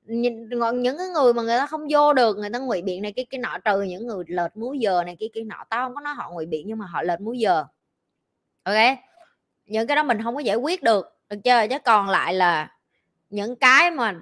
Những 0.05 0.49
những 0.75 0.97
cái 0.97 1.07
người 1.07 1.33
mà 1.33 1.43
người 1.43 1.57
ta 1.57 1.65
không 1.65 1.87
vô 1.89 2.13
được, 2.13 2.37
người 2.37 2.49
ta 2.49 2.59
ngụy 2.59 2.81
biện 2.81 3.01
này, 3.01 3.11
cái 3.11 3.25
cái 3.29 3.39
nọ 3.39 3.57
trừ 3.65 3.81
những 3.81 4.07
người 4.07 4.23
lệch 4.27 4.57
múi 4.57 4.79
giờ 4.79 5.03
này 5.03 5.17
cái 5.19 5.29
cái 5.33 5.43
nọ, 5.43 5.63
tao 5.69 5.87
không 5.87 5.95
có 5.95 6.01
nói 6.01 6.13
họ 6.13 6.31
ngụy 6.31 6.45
biện 6.45 6.67
nhưng 6.67 6.77
mà 6.77 6.85
họ 6.85 7.03
lệch 7.03 7.21
múi 7.21 7.39
giờ. 7.39 7.63
Ok? 8.63 8.97
Những 9.65 9.87
cái 9.87 9.95
đó 9.95 10.03
mình 10.03 10.23
không 10.23 10.35
có 10.35 10.41
giải 10.41 10.55
quyết 10.55 10.83
được 10.83 11.17
được 11.29 11.37
chưa? 11.43 11.67
Chứ 11.69 11.77
còn 11.85 12.09
lại 12.09 12.33
là 12.33 12.71
những 13.29 13.55
cái 13.55 13.91
mà 13.91 14.15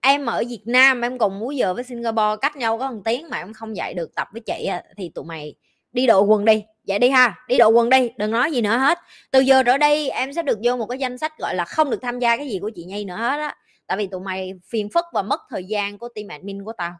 em 0.00 0.26
ở 0.26 0.42
Việt 0.48 0.62
Nam 0.64 1.00
em 1.00 1.18
cùng 1.18 1.38
múi 1.38 1.56
giờ 1.56 1.74
với 1.74 1.84
Singapore 1.84 2.36
cách 2.40 2.56
nhau 2.56 2.78
có 2.78 2.90
một 2.90 3.00
tiếng 3.04 3.28
mà 3.30 3.38
em 3.38 3.52
không 3.52 3.76
dạy 3.76 3.94
được 3.94 4.14
tập 4.14 4.28
với 4.32 4.42
chị 4.46 4.70
thì 4.96 5.10
tụi 5.14 5.24
mày 5.24 5.54
đi 5.98 6.06
độ 6.06 6.22
quần 6.22 6.44
đi. 6.44 6.64
Vậy 6.86 6.98
đi 6.98 7.08
ha 7.10 7.34
đi 7.48 7.58
độ 7.58 7.68
quần 7.68 7.90
đi 7.90 8.10
đừng 8.16 8.30
nói 8.30 8.52
gì 8.52 8.60
nữa 8.60 8.76
hết. 8.76 8.98
Từ 9.30 9.40
giờ 9.40 9.62
trở 9.62 9.78
đây 9.78 10.10
em 10.10 10.32
sẽ 10.32 10.42
được 10.42 10.58
vô 10.62 10.76
một 10.76 10.86
cái 10.86 10.98
danh 10.98 11.18
sách 11.18 11.38
gọi 11.38 11.54
là 11.54 11.64
không 11.64 11.90
được 11.90 11.98
tham 12.02 12.18
gia 12.18 12.36
cái 12.36 12.48
gì 12.48 12.58
của 12.62 12.70
chị 12.74 12.84
nhi 12.84 13.04
nữa 13.04 13.16
hết 13.16 13.38
á. 13.38 13.56
Tại 13.86 13.98
vì 13.98 14.06
tụi 14.06 14.20
mày 14.20 14.52
phiền 14.68 14.88
phức 14.94 15.04
và 15.12 15.22
mất 15.22 15.40
thời 15.50 15.64
gian 15.64 15.98
của 15.98 16.08
team 16.14 16.28
admin 16.28 16.64
của 16.64 16.72
tao. 16.72 16.92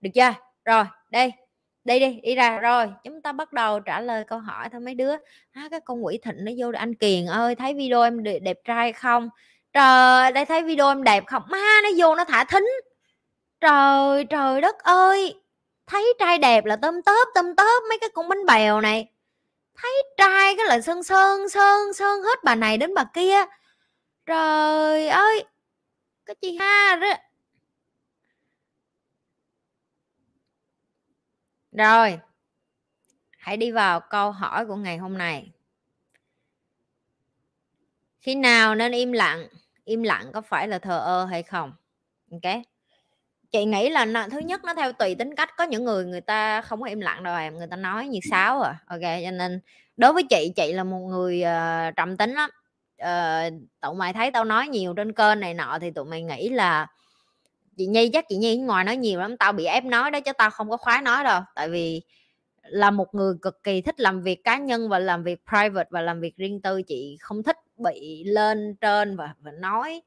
Được 0.00 0.10
chưa? 0.14 0.34
Rồi 0.64 0.84
đây 1.10 1.32
đi 1.84 2.00
đi 2.00 2.20
đi 2.22 2.34
ra. 2.34 2.58
Rồi 2.58 2.86
chúng 3.04 3.22
ta 3.22 3.32
bắt 3.32 3.52
đầu 3.52 3.80
trả 3.80 4.00
lời 4.00 4.24
câu 4.26 4.38
hỏi 4.38 4.68
thôi 4.72 4.80
mấy 4.80 4.94
đứa. 4.94 5.12
À, 5.52 5.68
cái 5.70 5.80
con 5.84 6.04
quỷ 6.04 6.18
thịnh 6.22 6.44
nó 6.44 6.52
vô 6.58 6.72
anh 6.74 6.94
kiền 6.94 7.26
ơi 7.26 7.54
thấy 7.54 7.74
video 7.74 8.02
em 8.02 8.22
đẹp, 8.22 8.38
đẹp 8.38 8.58
trai 8.64 8.92
không? 8.92 9.28
Trời 9.72 10.32
đây 10.32 10.44
thấy 10.44 10.62
video 10.62 10.88
em 10.88 11.02
đẹp 11.04 11.24
không? 11.26 11.42
Má 11.48 11.80
nó 11.82 11.88
vô 11.96 12.14
nó 12.14 12.24
thả 12.24 12.44
thính. 12.44 12.66
Trời 13.60 14.24
trời 14.24 14.60
đất 14.60 14.78
ơi 14.78 15.34
thấy 15.86 16.14
trai 16.18 16.38
đẹp 16.38 16.64
là 16.64 16.76
tôm 16.76 17.02
tớp 17.02 17.28
tôm 17.34 17.56
tớp, 17.56 17.82
mấy 17.88 17.98
cái 18.00 18.10
con 18.14 18.28
bánh 18.28 18.46
bèo 18.46 18.80
này. 18.80 19.10
Thấy 19.74 20.02
trai 20.16 20.56
cái 20.56 20.66
là 20.66 20.80
sơn 20.80 21.02
sơn 21.02 21.48
sơn 21.48 21.92
sơn 21.94 22.22
hết 22.22 22.44
bà 22.44 22.54
này 22.54 22.78
đến 22.78 22.94
bà 22.94 23.04
kia. 23.14 23.44
Trời 24.26 25.08
ơi 25.08 25.44
cái 26.26 26.36
chị 26.40 26.56
ha 26.56 26.96
đó 26.96 27.14
rồi, 31.72 32.18
hãy 33.38 33.56
đi 33.56 33.70
vào 33.70 34.00
câu 34.00 34.30
hỏi 34.32 34.66
của 34.66 34.76
ngày 34.76 34.98
hôm 34.98 35.18
nay. 35.18 35.50
Khi 38.20 38.34
nào 38.34 38.74
nên 38.74 38.92
im 38.92 39.12
lặng? 39.12 39.48
Im 39.84 40.02
lặng 40.02 40.30
có 40.34 40.40
phải 40.40 40.68
là 40.68 40.78
thờ 40.78 40.98
ơ 40.98 41.24
hay 41.24 41.42
không? 41.42 41.72
Ok 42.30 42.73
chị 43.54 43.64
nghĩ 43.64 43.90
là 43.90 44.04
nó, 44.04 44.28
thứ 44.28 44.38
nhất 44.38 44.64
nó 44.64 44.74
theo 44.74 44.92
tùy 44.92 45.14
tính 45.14 45.34
cách 45.34 45.56
có 45.56 45.64
những 45.64 45.84
người 45.84 46.04
người 46.04 46.20
ta 46.20 46.60
không 46.60 46.80
có 46.80 46.86
im 46.86 47.00
lặng 47.00 47.22
đâu 47.22 47.36
em 47.36 47.58
người 47.58 47.66
ta 47.66 47.76
nói 47.76 48.08
như 48.08 48.18
sáo 48.30 48.60
à. 48.60 48.78
Ok 48.86 49.00
cho 49.00 49.30
nên 49.30 49.60
đối 49.96 50.12
với 50.12 50.22
chị 50.30 50.52
chị 50.56 50.72
là 50.72 50.84
một 50.84 50.98
người 50.98 51.42
uh, 51.42 51.96
trầm 51.96 52.16
tính 52.16 52.34
lắm. 52.34 52.50
Uh, 53.02 53.62
tụi 53.80 53.94
mày 53.94 54.12
thấy 54.12 54.30
tao 54.30 54.44
nói 54.44 54.68
nhiều 54.68 54.94
trên 54.94 55.12
kênh 55.12 55.40
này 55.40 55.54
nọ 55.54 55.78
thì 55.80 55.90
tụi 55.90 56.04
mày 56.04 56.22
nghĩ 56.22 56.48
là 56.48 56.86
chị 57.76 57.86
nhi 57.86 58.10
chắc 58.12 58.28
chị 58.28 58.36
nhi 58.36 58.56
ngoài 58.56 58.84
nói 58.84 58.96
nhiều 58.96 59.20
lắm 59.20 59.36
tao 59.36 59.52
bị 59.52 59.64
ép 59.64 59.84
nói 59.84 60.10
đó 60.10 60.20
chứ 60.20 60.32
tao 60.38 60.50
không 60.50 60.70
có 60.70 60.76
khoái 60.76 61.02
nói 61.02 61.24
đâu. 61.24 61.40
Tại 61.54 61.68
vì 61.68 62.02
là 62.62 62.90
một 62.90 63.14
người 63.14 63.34
cực 63.42 63.62
kỳ 63.62 63.80
thích 63.80 64.00
làm 64.00 64.22
việc 64.22 64.44
cá 64.44 64.58
nhân 64.58 64.88
và 64.88 64.98
làm 64.98 65.22
việc 65.22 65.42
private 65.48 65.88
và 65.90 66.00
làm 66.00 66.20
việc 66.20 66.36
riêng 66.36 66.60
tư 66.62 66.82
chị 66.82 67.16
không 67.20 67.42
thích 67.42 67.56
bị 67.76 68.24
lên 68.24 68.76
trên 68.80 69.16
và 69.16 69.34
và 69.40 69.50
nói 69.50 70.02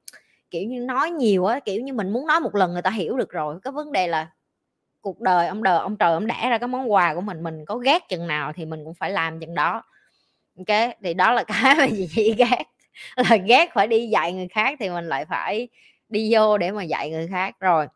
kiểu 0.51 0.63
như, 0.70 0.80
nói 0.82 1.12
nhiều 1.12 1.46
á, 1.46 1.60
kiểu 1.60 1.82
như, 1.82 1.94
mình 1.94 2.10
muốn 2.13 2.27
nói 2.27 2.39
một 2.39 2.56
lần 2.56 2.74
người 2.74 2.82
ta 2.82 2.89
hiểu 2.92 3.18
được 3.18 3.30
rồi. 3.32 3.60
Cái 3.63 3.72
vấn 3.74 3.92
đề 3.92 4.08
là 4.08 4.27
cuộc 5.01 5.22
đời 5.22 5.48
ông 5.48 5.63
đời 5.63 5.80
ông 5.80 5.98
trời 5.98 6.13
ông 6.13 6.27
đẻ 6.27 6.50
ra 6.51 6.58
cái 6.58 6.68
món 6.68 6.92
quà 6.94 7.16
của 7.16 7.22
mình 7.22 7.44
mình 7.44 7.66
có 7.66 7.77
ghét 7.77 8.04
chừng 8.10 8.27
nào 8.27 8.54
thì 8.54 8.66
mình 8.66 8.86
cũng 8.86 8.94
phải 8.96 9.12
làm 9.12 9.39
chừng 9.39 9.56
đó. 9.56 9.84
Ok, 10.58 10.92
thì 11.04 11.13
đó 11.13 11.34
là 11.34 11.44
cái 11.48 11.75
mà 11.77 11.88
chị 12.16 12.36
ghét 12.38 12.63
là 13.18 13.38
ghét 13.38 13.70
phải 13.74 13.88
đi 13.88 14.08
dạy 14.10 14.34
người 14.34 14.48
khác 14.48 14.77
thì 14.80 14.89
mình 14.89 15.06
lại 15.10 15.25
phải 15.25 15.70
đi 16.10 16.30
vô 16.36 16.58
để 16.58 16.72
mà 16.72 16.84
dạy 16.84 17.10
người 17.12 17.27
khác. 17.32 17.56
Rồi 17.60 17.88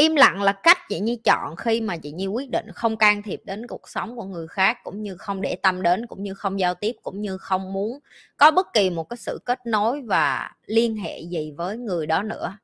im 0.00 0.14
lặng 0.14 0.42
là 0.42 0.52
cách 0.52 0.78
chị 0.88 1.00
nhi 1.00 1.16
chọn 1.24 1.56
khi 1.56 1.80
mà 1.80 1.96
chị 1.96 2.12
nhi 2.12 2.26
quyết 2.26 2.50
định 2.50 2.70
không 2.74 2.96
can 2.96 3.22
thiệp 3.22 3.40
đến 3.44 3.66
cuộc 3.66 3.88
sống 3.88 4.16
của 4.16 4.24
người 4.24 4.48
khác, 4.48 4.78
cũng 4.84 5.02
như 5.02 5.16
không 5.16 5.40
để 5.40 5.56
tâm 5.62 5.82
đến, 5.82 6.06
cũng 6.06 6.22
như 6.22 6.34
không 6.34 6.60
giao 6.60 6.74
tiếp, 6.74 6.96
cũng 7.02 7.22
như 7.22 7.38
không 7.38 7.72
muốn 7.72 7.98
có 8.36 8.50
bất 8.50 8.72
kỳ 8.72 8.90
một 8.90 9.08
cái 9.08 9.16
sự 9.16 9.38
kết 9.44 9.66
nối 9.66 10.02
và 10.02 10.50
liên 10.66 10.96
hệ 10.96 11.20
gì 11.20 11.52
với 11.56 11.76
người 11.76 12.06
đó 12.06 12.22
nữa. 12.22 12.58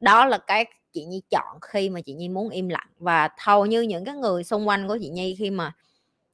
Đó 0.00 0.24
là 0.26 0.38
cái 0.38 0.64
chị 0.92 1.04
nhi 1.04 1.22
chọn 1.30 1.58
khi 1.62 1.90
mà 1.90 2.00
chị 2.00 2.14
nhi 2.14 2.28
muốn 2.28 2.48
im 2.48 2.68
lặng. 2.68 2.88
Và 2.98 3.28
hầu 3.38 3.66
như 3.66 3.80
những 3.80 4.04
cái 4.04 4.14
người 4.14 4.44
xung 4.44 4.68
quanh 4.68 4.88
của 4.88 4.98
chị 5.00 5.08
nhi 5.08 5.36
khi 5.38 5.50
mà 5.50 5.72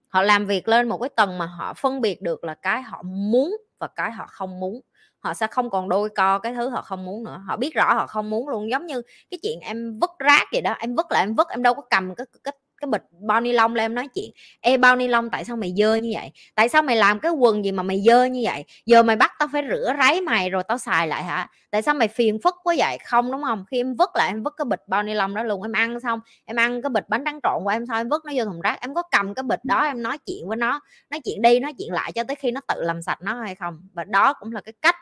họ 0.08 0.23
làm 0.23 0.46
việc 0.46 0.68
lên 0.68 0.88
một 0.88 0.99
cái 0.99 1.08
tầng 1.16 1.38
mà 1.38 1.46
họ 1.46 1.75
phân 1.75 2.00
biệt 2.00 2.23
được 2.23 2.44
là 2.44 2.54
cái 2.54 2.82
họ 2.82 3.02
muốn 3.02 3.56
và 3.78 3.87
cái 3.87 4.12
họ 4.12 4.26
không 4.28 4.61
muốn 4.61 4.80
họ 5.25 5.35
sẽ 5.35 5.47
không 5.47 5.71
còn 5.71 5.88
đôi 5.88 6.09
co 6.09 6.38
cái 6.38 6.54
thứ 6.54 6.69
họ 6.69 6.83
không 6.83 7.04
muốn 7.04 7.25
nữa. 7.25 7.43
Họ 7.47 7.57
biết 7.57 7.75
rõ 7.75 7.95
họ 7.95 8.07
không 8.07 8.31
muốn 8.31 8.49
luôn. 8.49 8.71
Giống 8.71 8.87
như 8.87 9.02
cái 9.31 9.38
chuyện 9.43 9.61
em 9.61 9.99
vứt 10.00 10.11
rác 10.19 10.49
vậy 10.52 10.61
đó, 10.61 10.75
em 10.78 10.95
vứt 10.95 11.07
là 11.11 11.21
em 11.21 11.35
vứt, 11.35 11.49
em 11.49 11.62
đâu 11.62 11.75
có 11.75 11.83
cầm 11.90 12.14
cái 12.14 12.26
cái 12.45 12.52
cái 12.81 12.88
bịch 12.90 13.02
bao 13.28 13.40
ni 13.40 13.52
lông 13.52 13.75
lên 13.75 13.85
em 13.85 13.95
nói 13.95 14.09
chuyện, 14.14 14.31
ê, 14.61 14.76
bao 14.76 14.97
ni 14.97 15.09
lông, 15.09 15.31
tại 15.31 15.45
sao 15.45 15.57
mày 15.57 15.75
dơ 15.76 15.95
như 15.95 16.11
vậy? 16.14 16.31
Tại 16.54 16.69
sao 16.69 16.83
mày 16.83 16.97
làm 16.97 17.21
cái 17.21 17.33
quần 17.33 17.64
gì 17.64 17.73
mà 17.73 17.83
mày 17.83 18.02
dơ 18.07 18.25
như 18.25 18.40
vậy? 18.45 18.64
Giờ 18.87 19.02
mày 19.02 19.16
bắt 19.16 19.33
tao 19.38 19.49
phải 19.52 19.62
rửa 19.71 19.93
ráy 19.99 20.21
mày 20.21 20.50
rồi 20.50 20.62
tao 20.69 20.78
xài 20.78 21.09
lại 21.09 21.23
hả? 21.25 21.49
Tại 21.71 21.83
sao 21.83 21.95
mày 21.95 22.09
phiền 22.09 22.38
phức 22.45 22.54
quá 22.64 22.75
vậy? 22.78 22.99
Không, 23.07 23.33
đúng 23.33 23.43
không? 23.43 23.64
Khi 23.71 23.81
em 23.81 23.95
vứt 23.95 24.11
lại 24.16 24.28
em 24.28 24.43
vứt 24.43 24.54
cái 24.57 24.64
bịch 24.64 24.81
bao 24.87 25.02
ni 25.02 25.14
lông 25.14 25.35
đó 25.35 25.43
luôn, 25.43 25.62
em 25.62 25.73
ăn 25.73 26.00
xong, 26.00 26.21
em 26.45 26.57
ăn 26.57 26.83
cái 26.83 26.90
bịch 26.90 27.09
bánh 27.09 27.25
tráng 27.25 27.40
trộn 27.43 27.64
của 27.64 27.71
em 27.71 27.87
xong, 27.87 27.97
em 27.97 28.09
vứt 28.09 28.25
nó 28.25 28.33
vô 28.37 28.45
thùng 28.45 28.61
rác, 28.61 28.81
em 28.81 28.95
có 28.95 29.02
cầm 29.11 29.35
cái 29.35 29.43
bịch 29.43 29.64
đó 29.64 29.85
em 29.85 30.02
nói 30.02 30.19
chuyện 30.26 30.49
với 30.49 30.57
nó, 30.57 30.81
nói 31.11 31.21
chuyện 31.25 31.43
đi, 31.43 31.61
nói 31.61 31.73
chuyện 31.78 31.93
lại 31.93 32.12
cho 32.12 32.25
tới 32.25 32.37
khi 32.37 32.50
nó 32.50 32.61
tự 32.69 32.83
làm 32.83 33.02
sạch 33.02 33.19
nó 33.23 33.35
hay 33.43 33.54
không. 33.54 33.81
Và 33.93 34.04
đó 34.04 34.33
cũng 34.33 34.52
là 34.52 34.61
cái 34.61 34.73
cách 34.83 34.97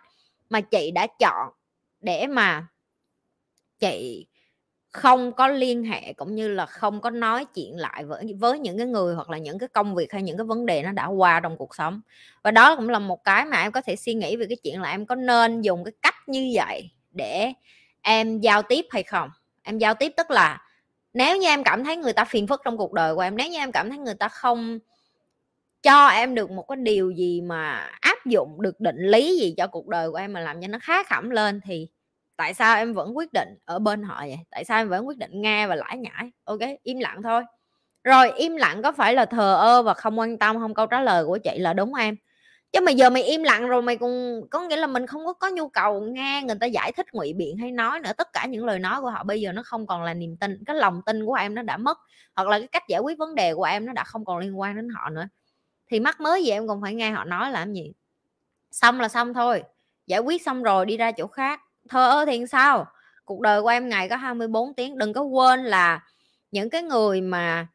mà 0.53 0.61
chị 0.61 0.91
đã 0.91 1.07
chọn 1.19 1.49
để 2.01 2.27
mà 2.27 2.67
chị 3.79 4.27
không 4.91 5.33
có 5.33 5.49
liên 5.49 5.85
hệ 5.85 6.13
cũng 6.13 6.35
như 6.35 6.49
là 6.49 6.67
không 6.67 7.01
có 7.01 7.11
nói 7.11 7.45
chuyện 7.45 7.77
lại 7.77 8.05
với 8.05 8.35
với 8.39 8.59
những 8.59 8.79
cái 8.79 8.87
người 8.87 9.15
hoặc 9.15 9.31
là 9.31 9.39
những 9.39 9.59
cái 9.59 9.69
công 9.69 9.95
việc 9.95 10.13
hay 10.13 10.23
những 10.23 10.37
cái 10.37 10.45
vấn 10.45 10.67
đề 10.67 10.83
nó 10.83 10.93
đã 10.93 11.07
qua 11.07 11.41
trong 11.41 11.57
cuộc 11.57 11.75
sống. 11.75 12.01
Và 12.43 12.51
đó 12.51 12.77
cũng 12.77 12.89
là 12.89 12.99
một 12.99 13.25
cái 13.25 13.45
mà 13.45 13.63
em 13.63 13.73
có 13.73 13.81
thể 13.81 13.97
suy 13.97 14.15
nghĩ 14.15 14.37
về 14.37 14.47
cái 14.49 14.57
chuyện 14.63 14.81
là 14.81 14.91
em 14.91 15.07
có 15.07 15.15
nên 15.15 15.61
dùng 15.61 15.85
cái 15.85 15.93
cách 16.03 16.15
như 16.29 16.51
vậy 16.55 16.91
để 17.11 17.53
em 18.03 18.41
giao 18.41 18.63
tiếp 18.63 18.87
hay 18.91 19.03
không? 19.03 19.31
Em 19.63 19.79
giao 19.79 19.95
tiếp 19.95 20.13
tức 20.17 20.31
là 20.31 20.67
nếu 21.15 21.37
như 21.37 21.47
em 21.47 21.65
cảm 21.65 21.85
thấy 21.85 21.97
người 21.97 22.13
ta 22.13 22.25
phiền 22.25 22.47
phức 22.47 22.61
trong 22.65 22.77
cuộc 22.77 22.93
đời 22.93 23.15
của 23.15 23.21
em, 23.21 23.37
nếu 23.37 23.49
như 23.49 23.59
em 23.59 23.73
cảm 23.73 23.91
thấy 23.91 23.99
người 23.99 24.15
ta 24.15 24.29
không 24.29 24.79
cho 25.83 26.07
em 26.07 26.35
được 26.35 26.51
một 26.51 26.65
cái 26.69 26.77
điều 26.77 27.11
gì 27.11 27.41
mà 27.41 27.91
áp 28.01 28.12
dụng 28.27 28.63
được 28.63 28.81
định 28.81 28.97
lý 28.99 29.39
gì 29.39 29.55
cho 29.57 29.67
cuộc 29.67 29.89
đời 29.89 30.11
của 30.11 30.17
em 30.17 30.33
mà 30.33 30.41
làm 30.41 30.61
cho 30.63 30.69
nó 30.69 30.79
khá 30.83 31.03
khẩm 31.03 31.31
lên 31.31 31.61
thì 31.65 31.89
tại 32.37 32.55
sao 32.55 32.77
em 32.77 32.93
vẫn 32.95 33.17
quyết 33.17 33.33
định 33.33 33.49
ở 33.65 33.79
bên 33.79 34.03
họ 34.03 34.21
vậy? 34.21 34.39
Tại 34.51 34.65
sao 34.65 34.79
em 34.79 34.89
vẫn 34.89 35.07
quyết 35.07 35.19
định 35.19 35.31
nghe 35.35 35.67
và 35.67 35.75
lãi 35.75 35.99
nhãi 35.99 36.31
ok, 36.45 36.61
im 36.83 36.99
lặng 36.99 37.23
thôi. 37.23 37.43
Rồi, 38.05 38.33
im 38.37 38.57
lặng 38.57 38.83
có 38.83 38.93
phải 38.93 39.15
là 39.15 39.25
thờ 39.25 39.55
ơ 39.57 39.83
và 39.83 39.95
không 39.95 40.19
quan 40.19 40.39
tâm 40.39 40.59
không? 40.59 40.75
Câu 40.75 40.87
trả 40.87 41.01
lời 41.01 41.25
của 41.27 41.39
chị 41.39 41.59
là 41.59 41.73
đúng 41.73 41.95
em. 41.95 42.17
Chứ 42.73 42.81
mà 42.81 42.93
giờ 42.93 43.11
mày 43.11 43.23
im 43.23 43.43
lặng 43.43 43.69
rồi 43.69 43.83
mày 43.83 43.97
cũng 43.97 44.43
có 44.51 44.61
nghĩa 44.61 44.77
là 44.77 44.87
mình 44.87 45.07
không 45.07 45.27
có 45.27 45.33
có 45.33 45.51
nhu 45.51 45.69
cầu 45.69 46.01
nghe 46.01 46.43
người 46.47 46.57
ta 46.61 46.67
giải 46.67 46.93
thích, 46.93 47.07
ngụy 47.13 47.33
biện 47.33 47.59
hay 47.59 47.73
nói 47.73 48.01
nữa. 48.01 48.13
Tất 48.19 48.29
cả 48.33 48.47
những 48.47 48.65
lời 48.65 48.79
nói 48.79 49.01
của 49.01 49.11
họ 49.11 49.25
bây 49.25 49.41
giờ 49.41 49.53
nó 49.53 49.63
không 49.65 49.87
còn 49.87 50.03
là 50.03 50.15
niềm 50.15 50.37
tin, 50.37 50.65
cái 50.67 50.77
lòng 50.77 51.03
tin 51.07 51.27
của 51.27 51.35
em 51.35 51.55
nó 51.55 51.63
đã 51.63 51.77
mất, 51.77 51.99
hoặc 52.37 52.49
là 52.49 52.59
cái 52.59 52.69
cách 52.73 52.83
giải 52.89 53.01
quyết 53.01 53.19
vấn 53.19 53.35
đề 53.35 53.55
của 53.55 53.65
em 53.65 53.87
nó 53.87 53.93
đã 53.93 54.05
không 54.05 54.25
còn 54.25 54.39
liên 54.39 54.61
quan 54.61 54.77
đến 54.77 54.89
họ 54.89 55.11
nữa. 55.11 55.29
Thì 55.91 56.01
mắc 56.01 56.21
mới 56.21 56.45
gì 56.45 56.51
em 56.51 56.69
còn 56.69 56.83
phải 56.83 56.95
nghe 56.95 57.11
họ 57.11 57.25
nói 57.25 57.51
làm 57.53 57.73
gì? 57.75 57.93
Xong 58.73 59.01
là 59.01 59.09
xong 59.09 59.35
thôi. 59.35 59.63
Giải 60.07 60.21
quyết 60.21 60.43
xong 60.43 60.63
rồi 60.63 60.87
đi 60.87 60.97
ra 60.97 61.13
chỗ 61.13 61.27
khác. 61.27 61.61
Thơ 61.89 62.11
ơ 62.11 62.25
thì 62.25 62.47
sao? 62.47 62.87
Cuộc 63.25 63.41
đời 63.41 63.63
của 63.63 63.69
em 63.69 63.89
ngày 63.89 64.09
có 64.09 64.17
24 64.17 64.75
tiếng. 64.75 64.99
Đừng 64.99 65.13
có 65.13 65.23
quên 65.23 65.65
là 65.65 66.01
những 66.51 66.71
cái 66.71 66.83
người 66.83 67.21
mà 67.21 67.67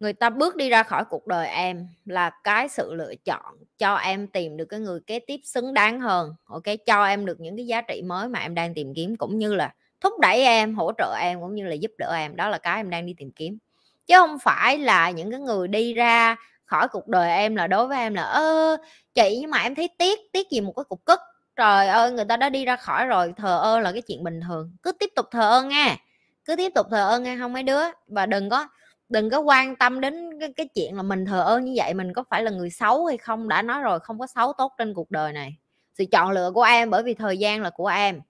người 0.00 0.12
ta 0.12 0.30
bước 0.30 0.56
đi 0.56 0.70
ra 0.70 0.82
khỏi 0.82 1.04
cuộc 1.04 1.26
đời 1.26 1.48
em 1.48 1.88
là 2.04 2.30
cái 2.44 2.68
sự 2.68 2.94
lựa 2.94 3.14
chọn 3.24 3.56
cho 3.78 3.94
em 3.94 4.26
tìm 4.26 4.56
được 4.56 4.64
cái 4.64 4.80
người 4.80 5.00
kế 5.06 5.18
tiếp 5.18 5.40
xứng 5.44 5.74
đáng 5.74 6.00
hơn, 6.00 6.34
ok? 6.44 6.62
Cho 6.86 7.04
em 7.04 7.26
được 7.26 7.40
những 7.40 7.56
cái 7.56 7.66
giá 7.66 7.80
trị 7.80 8.02
mới 8.02 8.28
mà 8.28 8.38
em 8.38 8.54
đang 8.54 8.74
tìm 8.74 8.94
kiếm, 8.94 9.16
cũng 9.16 9.38
như 9.38 9.54
là 9.54 9.74
thúc 10.00 10.12
đẩy 10.20 10.44
em, 10.44 10.74
hỗ 10.74 10.92
trợ 10.98 11.16
em, 11.20 11.40
cũng 11.40 11.54
như 11.54 11.64
là 11.66 11.74
giúp 11.74 11.90
đỡ 11.98 12.14
em. 12.14 12.36
Đó 12.36 12.48
là 12.48 12.58
cái 12.58 12.76
em 12.76 12.90
đang 12.90 13.06
đi 13.06 13.14
tìm 13.18 13.30
kiếm. 13.30 13.58
Chứ 14.06 14.14
không 14.18 14.38
phải 14.38 14.78
là 14.78 15.10
những 15.10 15.30
cái 15.30 15.40
người 15.40 15.68
đi 15.68 15.94
ra 15.94 16.36
khỏi 16.66 16.88
cuộc 16.88 17.08
đời 17.08 17.30
em 17.30 17.56
là 17.56 17.66
đối 17.66 17.86
với 17.86 17.98
em 17.98 18.14
là 18.14 18.22
ơ 18.22 18.76
chị 19.14 19.38
nhưng 19.40 19.50
mà 19.50 19.58
em 19.58 19.74
thấy 19.74 19.88
tiếc 19.98 20.18
tiếc 20.32 20.50
gì 20.50 20.60
một 20.60 20.72
cái 20.76 20.84
cục 20.84 21.04
cức. 21.04 21.20
Trời 21.56 21.88
ơi 21.88 22.12
người 22.12 22.24
ta 22.24 22.36
đã 22.36 22.48
đi 22.48 22.64
ra 22.64 22.76
khỏi 22.76 23.06
rồi 23.06 23.34
thờ 23.36 23.58
ơ 23.62 23.80
là 23.80 23.92
cái 23.92 24.02
chuyện 24.02 24.24
bình 24.24 24.40
thường. 24.48 24.70
Cứ 24.82 24.92
tiếp 24.92 25.10
tục 25.16 25.26
thờ 25.30 25.50
ơ 25.50 25.62
nghe 25.62 25.96
cứ 26.44 26.56
tiếp 26.56 26.72
tục 26.74 26.86
thờ 26.90 27.08
ơ 27.08 27.18
nghe 27.18 27.36
không 27.38 27.52
mấy 27.52 27.62
đứa. 27.62 27.82
Và 28.06 28.26
đừng 28.26 28.50
có 28.50 28.68
đừng 29.08 29.30
có 29.30 29.40
quan 29.40 29.76
tâm 29.76 30.00
đến 30.00 30.40
cái, 30.40 30.52
cái 30.56 30.68
chuyện 30.74 30.96
là 30.96 31.02
mình 31.02 31.24
thờ 31.24 31.42
ơ 31.42 31.58
như 31.58 31.72
vậy 31.76 31.94
mình 31.94 32.12
có 32.12 32.24
phải 32.30 32.42
là 32.42 32.50
người 32.50 32.70
xấu 32.70 33.06
hay 33.06 33.16
không 33.16 33.48
đã 33.48 33.62
nói 33.62 33.82
rồi 33.82 34.00
không 34.00 34.18
có 34.18 34.26
xấu 34.26 34.52
tốt 34.52 34.72
trên 34.78 34.94
cuộc 34.94 35.10
đời 35.10 35.32
này. 35.32 35.56
Sự 35.94 36.04
chọn 36.12 36.30
lựa 36.30 36.50
của 36.54 36.62
em 36.62 36.90
bởi 36.90 37.02
vì 37.02 37.14
thời 37.14 37.38
gian 37.38 37.62
là 37.62 37.70
của 37.70 37.86
em. 37.86 38.20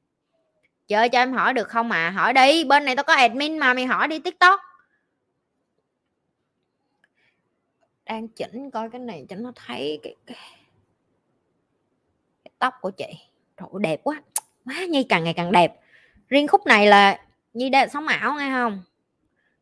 Chờ 0.89 1.09
cho 1.09 1.19
em 1.19 1.33
hỏi 1.33 1.55
được 1.55 1.69
không 1.69 1.91
à 1.91 2.11
hỏi 2.11 2.33
đi 2.33 2.65
bên 2.65 2.85
này 2.85 2.97
tao 2.97 3.05
có 3.05 3.15
admin 3.15 3.59
mà 3.59 3.75
mày 3.75 3.87
hỏi 3.87 4.09
đi 4.09 4.19
tiktok. 4.19 4.61
Đang 8.07 8.29
chỉnh 8.29 8.71
coi 8.71 8.91
cái 8.91 9.01
này 9.01 9.27
cho 9.29 9.37
nó 9.37 9.53
thấy 9.57 10.01
cái, 10.03 10.15
cái, 10.27 10.37
cái 12.45 12.53
tóc 12.59 12.75
của 12.81 12.91
chị. 12.91 13.07
Trời 13.57 13.69
đẹp 13.81 14.01
quá. 14.05 14.23
Má 14.65 14.75
nhi 14.89 15.03
càng 15.03 15.25
ngày 15.25 15.35
càng 15.35 15.53
đẹp. 15.53 15.81
Riêng 16.29 16.49
khúc 16.49 16.67
này 16.67 16.87
là 16.87 17.21
nhi 17.55 17.71
đã 17.71 17.87
sống 17.89 18.07
ảo 18.07 18.35
nghe 18.39 18.51
không? 18.51 18.83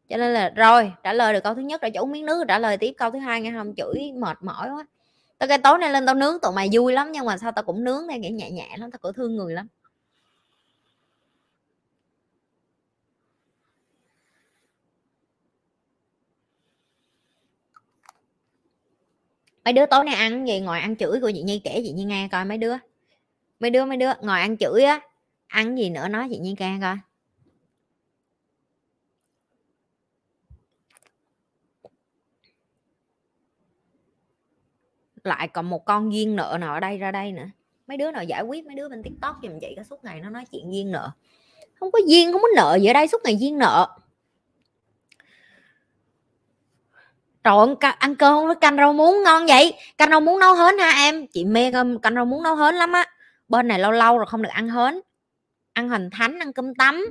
Cho 0.08 0.16
nên 0.16 0.34
là 0.34 0.50
rồi 0.50 0.92
trả 1.02 1.12
lời 1.12 1.32
được 1.32 1.40
câu 1.44 1.54
thứ 1.54 1.60
nhất 1.60 1.82
rồi 1.82 1.90
cho 1.94 2.00
uống 2.00 2.12
miếng 2.12 2.26
nước 2.26 2.44
trả 2.48 2.58
lời 2.58 2.76
tiếp 2.76 2.94
câu 2.98 3.10
thứ 3.10 3.18
hai 3.18 3.40
nghe 3.40 3.52
không? 3.52 3.74
Chửi 3.76 4.12
mệt 4.12 4.38
mỏi 4.40 4.70
quá. 4.70 4.86
Tao 5.38 5.48
cái 5.48 5.58
tối 5.58 5.78
nay 5.78 5.90
lên 5.90 6.06
tao 6.06 6.14
nướng 6.14 6.38
tụi 6.42 6.52
mày 6.52 6.68
vui 6.72 6.92
lắm 6.92 7.12
nhưng 7.12 7.26
mà 7.26 7.38
sao 7.38 7.52
tao 7.52 7.62
cũng 7.62 7.84
nướng 7.84 8.08
theo 8.08 8.18
nghĩa 8.18 8.30
nhẹ 8.30 8.50
nhẹ 8.50 8.76
lắm 8.78 8.90
tao 8.90 8.98
cũng 9.02 9.12
thương 9.12 9.36
người 9.36 9.54
lắm. 9.54 9.68
Mấy 19.64 19.72
đứa 19.72 19.86
tối 19.86 20.04
nay 20.04 20.14
ăn 20.14 20.48
gì? 20.48 20.60
Ngồi 20.60 20.80
ăn 20.80 20.96
chửi 20.96 21.20
của 21.20 21.30
chị 21.34 21.42
nhi 21.42 21.60
kể 21.64 21.80
chị 21.84 21.92
nhi 21.92 22.04
nghe 22.04 22.28
coi 22.32 22.44
mấy 22.44 22.58
đứa. 22.58 22.74
Mấy 23.60 23.70
đứa 23.70 23.84
mấy 23.84 23.96
đứa, 23.96 24.10
ngồi 24.20 24.40
ăn 24.40 24.56
chửi 24.56 24.82
á, 24.82 25.00
ăn 25.46 25.78
gì 25.78 25.90
nữa 25.90 26.08
nói 26.08 26.28
chị 26.30 26.38
nhi 26.38 26.54
nghe 26.58 26.78
coi. 26.80 26.96
Lại 35.24 35.48
còn 35.48 35.70
một 35.70 35.84
con 35.84 36.12
duyên 36.12 36.36
nợ 36.36 36.58
nào 36.60 36.74
ở 36.74 36.80
đây, 36.80 36.98
ra 36.98 37.10
đây 37.12 37.32
nữa. 37.32 37.46
Mấy 37.86 37.96
đứa 37.96 38.10
nào 38.10 38.24
giải 38.24 38.42
quyết 38.42 38.66
mấy 38.66 38.74
đứa 38.74 38.88
bên 38.88 39.02
tiktok 39.02 39.36
giùm 39.42 39.60
chị 39.60 39.74
cả 39.76 39.82
suốt 39.84 40.04
ngày 40.04 40.20
nó 40.20 40.30
nói 40.30 40.44
chuyện 40.52 40.72
duyên 40.72 40.92
nợ. 40.92 41.10
Không 41.74 41.90
có 41.92 41.98
duyên 42.06 42.32
không 42.32 42.42
có 42.42 42.48
nợ 42.56 42.78
gì 42.80 42.86
ở 42.86 42.92
đây, 42.92 43.08
suốt 43.08 43.20
ngày 43.24 43.36
duyên 43.36 43.58
nợ. 43.58 43.98
Trời 47.44 47.54
ơi, 47.56 47.92
ăn 47.98 48.16
cơm 48.16 48.46
với 48.46 48.56
canh 48.60 48.76
rau 48.76 48.92
muống 48.92 49.22
ngon 49.22 49.46
vậy? 49.46 49.74
Canh 49.98 50.10
rau 50.10 50.20
muống 50.20 50.38
nấu 50.38 50.54
hến 50.54 50.78
ha 50.78 50.90
em? 50.90 51.26
Chị 51.26 51.44
mê 51.44 51.72
canh 52.02 52.14
rau 52.14 52.24
muống 52.24 52.42
nấu 52.42 52.56
hến 52.56 52.74
lắm 52.74 52.92
á. 52.92 53.06
Bên 53.48 53.68
này 53.68 53.78
lâu 53.78 53.92
lâu 53.92 54.18
rồi 54.18 54.26
không 54.26 54.42
được 54.42 54.50
ăn 54.52 54.68
hến. 54.68 55.00
Ăn 55.72 55.88
hình 55.88 56.10
thánh 56.10 56.38
ăn 56.38 56.52
cơm 56.52 56.74
tấm 56.74 57.04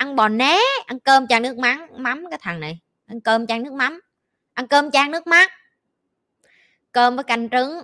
ăn 0.00 0.16
bò 0.16 0.28
né 0.28 0.58
ăn 0.86 1.00
cơm 1.00 1.26
chan 1.26 1.42
nước 1.42 1.58
mắm 1.58 1.86
mắm 1.96 2.24
cái 2.30 2.38
thằng 2.42 2.60
này 2.60 2.78
ăn 3.06 3.20
cơm 3.20 3.46
chan 3.46 3.62
nước 3.62 3.72
mắm 3.72 4.00
ăn 4.54 4.68
cơm 4.68 4.90
chan 4.90 5.10
nước 5.10 5.26
mắt 5.26 5.52
cơm 6.92 7.16
với 7.16 7.24
canh 7.24 7.48
trứng. 7.48 7.80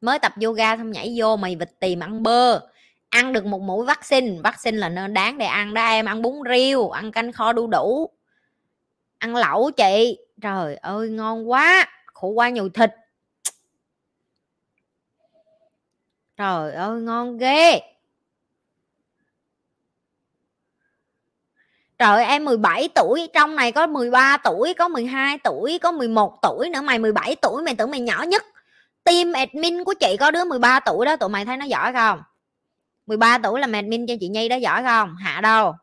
Mới 0.00 0.18
tập 0.18 0.32
yoga 0.44 0.76
xong 0.76 0.90
nhảy 0.90 1.14
vô 1.16 1.36
mày 1.36 1.56
vịt 1.56 1.70
tìm 1.80 2.00
ăn 2.00 2.22
bơ. 2.22 2.60
Ăn 3.08 3.32
được 3.32 3.44
một 3.44 3.60
mũi 3.60 3.86
vaccine 3.86 4.40
vaccine 4.44 4.78
là 4.78 4.88
nên 4.88 5.14
đáng 5.14 5.38
để 5.38 5.46
ăn 5.46 5.74
đó 5.74 5.86
em. 5.86 6.06
Ăn 6.06 6.22
bún 6.22 6.34
riêu 6.50 6.90
ăn 6.90 7.12
canh 7.12 7.32
kho 7.32 7.52
đu 7.52 7.66
đủ. 7.66 8.10
Ăn 9.18 9.36
lẩu 9.36 9.70
chị 9.70 10.18
trời 10.40 10.76
ơi 10.76 11.08
ngon 11.08 11.50
quá 11.50 11.86
khổ 12.06 12.28
qua 12.28 12.48
nhiều 12.48 12.68
thịt 12.68 12.90
trời 16.36 16.72
ơi 16.72 17.00
ngon 17.00 17.38
ghê 17.38 17.80
Trời 21.98 22.08
ơi, 22.08 22.24
em 22.24 22.44
17 22.44 22.88
tuổi, 22.94 23.28
trong 23.32 23.56
này 23.56 23.72
có 23.72 23.86
13 23.86 24.36
tuổi, 24.36 24.74
có 24.74 24.88
12 24.88 25.38
tuổi, 25.38 25.78
có 25.78 25.92
11 25.92 26.38
tuổi 26.42 26.70
nữa, 26.70 26.80
mày 26.80 26.98
17 26.98 27.36
tuổi 27.42 27.62
mày 27.62 27.74
tưởng 27.74 27.90
mày 27.90 28.00
nhỏ 28.00 28.22
nhất. 28.22 28.44
Team 29.04 29.32
admin 29.32 29.84
của 29.84 29.94
chị 29.94 30.16
có 30.20 30.30
đứa 30.30 30.44
13 30.44 30.80
tuổi 30.80 31.06
đó, 31.06 31.16
tụi 31.16 31.28
mày 31.28 31.44
thấy 31.44 31.56
nó 31.56 31.64
giỏi 31.64 31.92
không? 31.92 32.22
13 33.06 33.38
tuổi 33.38 33.60
là 33.60 33.68
admin 33.72 34.06
cho 34.06 34.14
chị 34.20 34.28
Nhi 34.28 34.48
đó 34.48 34.56
giỏi 34.56 34.82
không? 34.82 35.16
Hạ 35.16 35.40
đâu? 35.40 35.74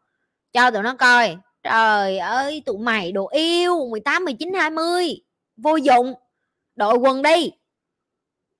Cho 0.53 0.71
tụi 0.71 0.83
nó 0.83 0.95
coi. 0.95 1.37
Trời 1.63 2.17
ơi, 2.17 2.63
tụi 2.65 2.77
mày 2.77 3.11
đồ 3.11 3.27
yêu 3.27 3.87
18, 3.91 4.25
19, 4.25 4.53
20. 4.53 5.23
Vô 5.57 5.75
dụng. 5.75 6.13
Đội 6.75 6.95
quần 6.97 7.21
đi. 7.21 7.51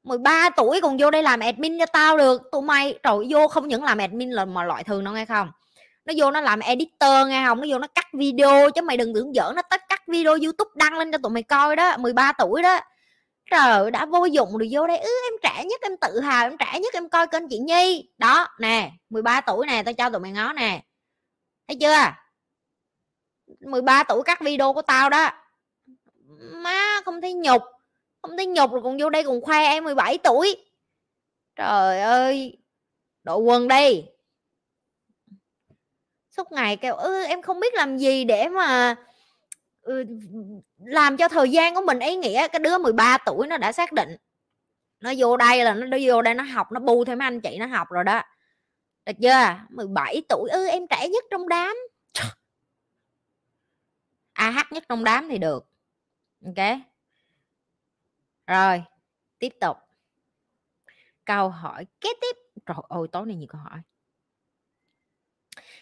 13 0.03 0.49
tuổi 0.49 0.81
còn 0.81 0.97
vô 0.99 1.11
đây 1.11 1.23
làm 1.23 1.39
admin 1.39 1.79
cho 1.79 1.85
tao 1.85 2.17
được. 2.17 2.41
Tụi 2.51 2.61
mày 2.61 2.99
trời 3.03 3.15
vô 3.29 3.47
không 3.47 3.67
những 3.67 3.83
làm 3.83 3.97
admin 3.97 4.31
là 4.31 4.45
mà 4.45 4.63
loại 4.63 4.83
thường 4.83 5.03
đâu 5.03 5.13
nghe 5.13 5.25
không? 5.25 5.49
nó 6.05 6.13
vô 6.17 6.31
nó 6.31 6.41
làm 6.41 6.59
editor 6.59 7.27
nghe 7.27 7.45
không 7.47 7.61
nó 7.61 7.67
vô 7.69 7.79
nó 7.79 7.87
cắt 7.87 8.07
video 8.13 8.71
chứ 8.75 8.81
mày 8.81 8.97
đừng 8.97 9.13
tưởng 9.13 9.33
giỡn 9.33 9.55
nó 9.55 9.61
tất 9.61 9.81
cắt 9.89 10.01
video 10.07 10.33
youtube 10.33 10.71
đăng 10.75 10.97
lên 10.97 11.11
cho 11.11 11.17
tụi 11.17 11.31
mày 11.31 11.43
coi 11.43 11.75
đó 11.75 11.97
13 11.97 12.31
tuổi 12.31 12.61
đó 12.61 12.79
trời 13.51 13.91
đã 13.91 14.05
vô 14.05 14.25
dụng 14.25 14.57
rồi 14.57 14.69
vô 14.71 14.87
đây 14.87 14.97
ư 14.97 15.09
em 15.09 15.33
trẻ 15.43 15.65
nhất 15.65 15.81
em 15.81 15.97
tự 16.01 16.19
hào 16.19 16.45
em 16.45 16.57
trẻ 16.57 16.79
nhất 16.79 16.93
em 16.93 17.09
coi 17.09 17.27
kênh 17.27 17.49
chị 17.49 17.57
nhi 17.57 18.09
đó 18.17 18.47
nè 18.59 18.91
13 19.09 19.41
tuổi 19.41 19.67
nè 19.67 19.83
tao 19.83 19.93
cho 19.93 20.09
tụi 20.09 20.19
mày 20.19 20.31
ngó 20.31 20.53
nè 20.53 20.81
thấy 21.67 21.77
chưa 21.81 22.22
13 23.59 24.03
tuổi 24.03 24.23
cắt 24.25 24.41
video 24.41 24.73
của 24.73 24.81
tao 24.81 25.09
đó. 25.09 25.31
Má 26.53 27.01
không 27.05 27.21
thấy 27.21 27.33
nhục. 27.33 27.61
Không 28.21 28.37
thấy 28.37 28.45
nhục 28.45 28.71
rồi 28.71 28.81
còn 28.83 28.97
vô 28.97 29.09
đây 29.09 29.23
còn 29.23 29.41
khoe 29.41 29.63
em 29.63 29.83
17 29.83 30.17
tuổi. 30.17 30.65
Trời 31.55 32.01
ơi 32.01 32.57
đội 33.23 33.37
quần 33.37 33.67
đi 33.67 34.03
suốt 36.37 36.51
ngày 36.51 36.77
kêu 36.77 36.95
ư 36.95 37.23
em 37.23 37.41
không 37.41 37.59
biết 37.59 37.73
làm 37.73 37.97
gì 37.97 38.23
để 38.23 38.49
mà 38.49 38.95
ừ, 39.81 40.05
làm 40.77 41.17
cho 41.17 41.29
thời 41.29 41.51
gian 41.51 41.75
của 41.75 41.81
mình 41.81 41.99
ý 41.99 42.15
nghĩa. 42.15 42.47
Cái 42.47 42.59
đứa 42.59 42.77
13 42.77 43.17
tuổi 43.25 43.47
nó 43.47 43.57
đã 43.57 43.71
xác 43.71 43.91
định. 43.91 44.17
Nó 44.99 45.13
vô 45.17 45.37
đây 45.37 45.63
là 45.63 45.73
nó 45.73 45.97
vô 46.01 46.21
đây 46.21 46.33
nó 46.33 46.43
học 46.43 46.71
nó 46.71 46.79
bu 46.79 47.05
thêm 47.05 47.19
anh 47.19 47.41
chị 47.41 47.57
nó 47.59 47.65
học 47.65 47.87
rồi 47.89 48.03
đó. 48.03 48.21
Được 49.05 49.13
chưa? 49.21 49.55
17 49.69 50.21
tuổi 50.29 50.49
ư 50.49 50.67
em 50.67 50.87
trẻ 50.87 51.09
nhất 51.09 51.23
trong 51.31 51.49
đám 51.49 51.77
a 54.43 54.49
hát 54.49 54.71
nhất 54.71 54.83
trong 54.89 55.03
đám 55.03 55.29
thì 55.29 55.37
được. 55.37 55.67
Ok. 56.45 56.77
Rồi, 58.47 58.83
tiếp 59.39 59.53
tục. 59.61 59.77
Câu 61.25 61.49
hỏi 61.49 61.85
kế 62.01 62.09
tiếp. 62.21 62.35
Trời 62.65 62.77
ơi, 62.89 63.07
tối 63.11 63.25
nay 63.25 63.35
nhiều 63.35 63.47
câu 63.49 63.61
hỏi. 63.61 63.79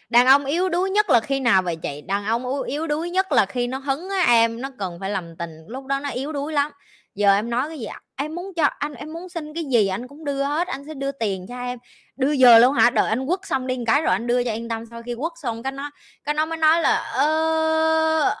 Đàn 0.08 0.26
ông 0.26 0.44
yếu 0.44 0.68
đuối 0.68 0.90
nhất 0.90 1.10
là 1.10 1.20
khi 1.20 1.40
nào 1.40 1.62
vậy 1.62 1.76
chị? 1.76 2.00
Đàn 2.00 2.24
ông 2.24 2.62
yếu 2.62 2.86
đuối 2.86 3.10
nhất 3.10 3.32
là 3.32 3.46
khi 3.46 3.66
nó 3.66 3.78
hứng 3.78 4.08
á 4.08 4.24
em, 4.26 4.60
nó 4.60 4.70
cần 4.78 5.00
phải 5.00 5.10
làm 5.10 5.36
tình, 5.36 5.66
lúc 5.66 5.86
đó 5.86 6.00
nó 6.00 6.10
yếu 6.10 6.32
đuối 6.32 6.52
lắm. 6.52 6.72
Giờ 7.14 7.34
em 7.34 7.50
nói 7.50 7.68
cái 7.68 7.78
gì 7.78 7.86
em 8.16 8.34
muốn 8.34 8.54
cho 8.56 8.64
anh, 8.64 8.94
em 8.94 9.12
muốn 9.12 9.28
xin 9.28 9.54
cái 9.54 9.64
gì 9.64 9.86
anh 9.86 10.08
cũng 10.08 10.24
đưa 10.24 10.42
hết, 10.42 10.68
anh 10.68 10.84
sẽ 10.86 10.94
đưa 10.94 11.12
tiền 11.12 11.46
cho 11.48 11.58
em. 11.60 11.78
Đưa 12.16 12.32
giờ 12.32 12.58
luôn 12.58 12.74
hả? 12.74 12.90
Đợi 12.90 13.08
anh 13.08 13.26
quất 13.26 13.40
xong 13.42 13.66
đi 13.66 13.78
cái 13.86 14.02
rồi 14.02 14.12
anh 14.12 14.26
đưa 14.26 14.44
cho 14.44 14.52
yên 14.52 14.68
tâm, 14.68 14.86
sau 14.86 15.02
khi 15.02 15.14
quất 15.18 15.32
xong 15.42 15.62
cái 15.62 15.72
nó 15.72 15.90
cái 16.24 16.34
nó 16.34 16.46
mới 16.46 16.58
nói 16.58 16.82
là, 16.82 16.96
ơ 16.96 18.34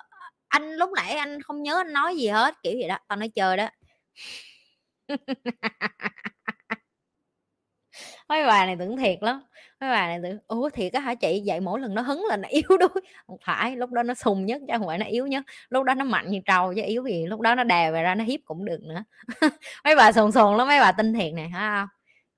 anh 0.52 0.72
lúc 0.76 0.90
nãy 0.96 1.14
anh 1.14 1.42
không 1.42 1.62
nhớ 1.62 1.76
anh 1.80 1.92
nói 1.92 2.16
gì 2.16 2.28
hết 2.28 2.54
kiểu 2.62 2.72
gì 2.72 2.88
đó 2.88 2.98
tao 3.08 3.16
nói 3.18 3.28
chơi 3.28 3.56
đó. 3.56 3.68
Mấy 8.28 8.46
bà 8.46 8.66
này 8.66 8.76
tưởng 8.78 8.96
thiệt 8.96 9.18
lắm 9.22 9.42
mấy 9.80 9.90
bà 9.90 10.06
này 10.06 10.18
tưởng 10.22 10.38
ủa 10.46 10.70
thiệt 10.70 10.92
á 10.92 11.00
hả 11.00 11.14
chị? 11.14 11.42
Vậy 11.46 11.60
mỗi 11.60 11.80
lần 11.80 11.94
nó 11.94 12.02
hứng 12.02 12.24
là 12.28 12.36
nó 12.36 12.48
yếu 12.52 12.78
đuối. 12.80 13.02
Không 13.26 13.36
phải 13.44 13.76
lúc 13.76 13.90
đó 13.90 14.02
nó 14.02 14.14
sùng 14.14 14.46
nhất 14.46 14.62
chứ 14.68 14.74
không 14.78 14.86
phải 14.86 14.98
nó 14.98 15.06
yếu 15.06 15.26
nhất 15.26 15.44
lúc 15.68 15.84
đó 15.84 15.94
nó 15.94 16.04
mạnh 16.04 16.30
như 16.30 16.40
trâu 16.46 16.74
chứ 16.76 16.82
yếu 16.84 17.04
gì 17.04 17.26
lúc 17.26 17.40
đó 17.40 17.54
nó 17.54 17.64
đè 17.64 17.90
về 17.92 18.02
ra 18.02 18.14
nó 18.14 18.24
hiếp 18.24 18.40
cũng 18.44 18.64
được 18.64 18.78
nữa. 18.82 19.04
Mấy 19.84 19.96
bà 19.96 20.12
sồn 20.12 20.32
sồn 20.32 20.56
lắm 20.56 20.68
mấy 20.68 20.80
bà 20.80 20.92
tin 20.92 21.14
thiệt 21.14 21.32
này 21.34 21.48
hả 21.48 21.86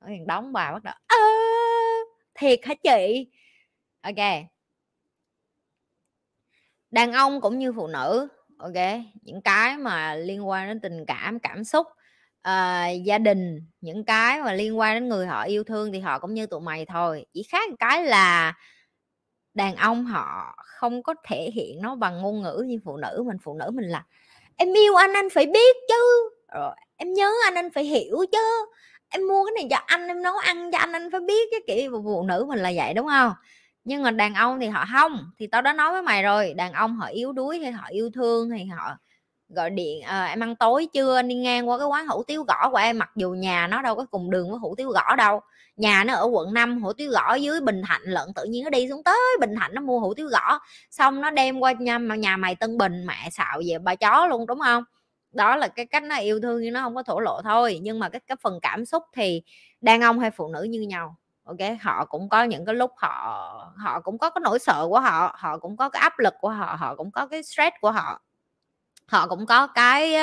không? 0.00 0.26
Đóng 0.26 0.52
bà 0.52 0.72
bắt 0.72 0.82
đầu 0.84 0.94
à, 1.06 1.16
thiệt 2.34 2.60
hả 2.64 2.74
chị? 2.74 3.28
Ok 4.02 4.53
đàn 6.94 7.12
ông 7.12 7.40
cũng 7.40 7.58
như 7.58 7.72
phụ 7.72 7.86
nữ 7.86 8.28
ok? 8.58 9.00
Những 9.22 9.42
cái 9.42 9.76
mà 9.76 10.14
liên 10.14 10.48
quan 10.48 10.68
đến 10.68 10.80
tình 10.80 11.06
cảm 11.06 11.38
cảm 11.38 11.64
xúc 11.64 11.86
uh, 12.48 13.04
gia 13.04 13.18
đình 13.18 13.66
những 13.80 14.04
cái 14.04 14.42
mà 14.42 14.52
liên 14.52 14.78
quan 14.78 14.94
đến 14.94 15.08
người 15.08 15.26
họ 15.26 15.42
yêu 15.42 15.64
thương 15.64 15.92
thì 15.92 16.00
họ 16.00 16.18
cũng 16.18 16.34
như 16.34 16.46
tụi 16.46 16.60
mày 16.60 16.86
thôi. 16.86 17.26
Chỉ 17.32 17.42
khác 17.42 17.70
một 17.70 17.76
cái 17.78 18.04
là 18.04 18.54
đàn 19.54 19.76
ông 19.76 20.04
họ 20.04 20.54
không 20.64 21.02
có 21.02 21.14
thể 21.28 21.50
hiện 21.54 21.82
nó 21.82 21.94
bằng 21.94 22.22
ngôn 22.22 22.42
ngữ 22.42 22.64
như 22.66 22.78
phụ 22.84 22.96
nữ 22.96 23.22
mình 23.26 23.36
phụ 23.42 23.54
nữ 23.54 23.70
mình 23.74 23.88
là 23.88 24.04
em 24.56 24.72
yêu 24.72 24.94
anh 24.94 25.12
anh 25.12 25.28
phải 25.30 25.46
biết 25.46 25.76
chứ. 25.88 26.30
Rồi 26.54 26.76
em 26.96 27.12
nhớ 27.12 27.32
anh 27.44 27.54
anh 27.54 27.70
phải 27.70 27.84
hiểu 27.84 28.16
chứ. 28.32 28.66
Em 29.08 29.28
mua 29.28 29.44
cái 29.44 29.52
này 29.52 29.66
cho 29.70 29.84
anh 29.86 30.08
em 30.08 30.22
nấu 30.22 30.36
ăn 30.36 30.70
cho 30.72 30.78
anh 30.78 30.92
anh 30.92 31.10
phải 31.10 31.20
biết 31.20 31.48
cái 31.50 31.60
kiểu 31.66 32.02
phụ 32.04 32.22
nữ 32.22 32.44
mình 32.48 32.58
là 32.58 32.72
vậy 32.76 32.94
đúng 32.94 33.06
không? 33.06 33.32
Nhưng 33.84 34.02
mà 34.02 34.10
đàn 34.10 34.34
ông 34.34 34.60
thì 34.60 34.66
họ 34.68 34.84
không 34.92 35.30
thì 35.38 35.46
tao 35.46 35.62
đã 35.62 35.72
nói 35.72 35.92
với 35.92 36.02
mày 36.02 36.22
rồi 36.22 36.54
đàn 36.54 36.72
ông 36.72 36.96
họ 36.96 37.06
yếu 37.06 37.32
đuối 37.32 37.58
hay 37.58 37.72
họ 37.72 37.86
yêu 37.90 38.10
thương 38.14 38.50
hay 38.50 38.66
họ 38.66 38.96
gọi 39.48 39.70
điện 39.70 40.02
à, 40.02 40.24
em 40.26 40.40
ăn 40.42 40.56
tối 40.56 40.88
chưa? 40.92 41.16
Anh 41.16 41.28
đi 41.28 41.34
ngang 41.34 41.68
qua 41.68 41.78
cái 41.78 41.86
quán 41.86 42.06
hủ 42.08 42.22
tiếu 42.22 42.42
gõ 42.42 42.70
của 42.70 42.76
em 42.76 42.98
mặc 42.98 43.10
dù 43.16 43.30
nhà 43.30 43.66
nó 43.66 43.82
đâu 43.82 43.94
có 43.96 44.06
cùng 44.10 44.30
đường 44.30 44.50
với 44.50 44.58
hủ 44.58 44.74
tiếu 44.76 44.90
gõ 44.90 45.16
đâu. 45.16 45.40
Nhà 45.76 46.04
nó 46.04 46.14
ở 46.14 46.28
quận 46.32 46.54
5 46.54 46.82
hủ 46.82 46.92
tiếu 46.92 47.10
gõ 47.10 47.34
dưới 47.34 47.60
bình 47.60 47.82
thạnh 47.86 48.02
lận 48.04 48.34
tự 48.34 48.44
nhiên 48.44 48.64
nó 48.64 48.70
đi 48.70 48.88
xuống 48.88 49.02
tới 49.04 49.18
bình 49.40 49.54
thạnh 49.60 49.74
nó 49.74 49.80
mua 49.80 50.00
hủ 50.00 50.14
tiếu 50.14 50.28
gõ. 50.28 50.58
Xong 50.90 51.20
nó 51.20 51.30
đem 51.30 51.60
qua 51.60 51.72
nhà, 51.72 51.98
nhà 51.98 52.36
mày 52.36 52.54
tân 52.54 52.78
bình 52.78 53.06
mẹ 53.06 53.28
xạo 53.32 53.62
về 53.68 53.78
bà 53.78 53.94
chó 53.94 54.26
luôn 54.26 54.46
đúng 54.46 54.60
không 54.60 54.84
đó 55.32 55.56
là 55.56 55.68
cái 55.68 55.86
cách 55.86 56.02
nó 56.02 56.16
yêu 56.16 56.40
thương 56.40 56.62
nhưng 56.62 56.72
nó 56.72 56.82
không 56.82 56.94
có 56.94 57.02
thổ 57.02 57.20
lộ 57.20 57.40
thôi. 57.44 57.78
Nhưng 57.82 57.98
mà 57.98 58.08
cái 58.08 58.20
cái 58.26 58.36
phần 58.42 58.58
cảm 58.62 58.84
xúc 58.84 59.02
thì 59.16 59.42
đàn 59.80 60.00
ông 60.00 60.18
hay 60.18 60.30
phụ 60.30 60.48
nữ 60.48 60.62
như 60.62 60.80
nhau 60.80 61.16
ok 61.44 61.58
họ 61.80 62.04
cũng 62.04 62.28
có 62.28 62.42
những 62.42 62.64
cái 62.64 62.74
lúc 62.74 62.92
họ 62.96 63.72
họ 63.76 64.00
cũng 64.00 64.18
có 64.18 64.30
cái 64.30 64.40
nỗi 64.44 64.58
sợ 64.58 64.86
của 64.88 65.00
họ 65.00 65.36
họ 65.38 65.58
cũng 65.58 65.76
có 65.76 65.88
cái 65.88 66.00
áp 66.00 66.18
lực 66.18 66.34
của 66.40 66.50
họ 66.50 66.76
họ 66.78 66.94
cũng 66.94 67.10
có 67.10 67.26
cái 67.26 67.42
stress 67.42 67.76
của 67.80 67.90
họ. 67.90 68.20
Họ 69.06 69.28
cũng 69.28 69.46
có 69.46 69.66
cái 69.66 70.14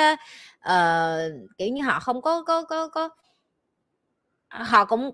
uh, 0.68 1.32
kiểu 1.58 1.68
như 1.68 1.82
họ 1.82 2.00
không 2.00 2.22
có 2.22 2.42
có 2.42 2.62
có 2.62 2.88
có 2.88 3.08
họ 4.48 4.84
cũng 4.84 5.10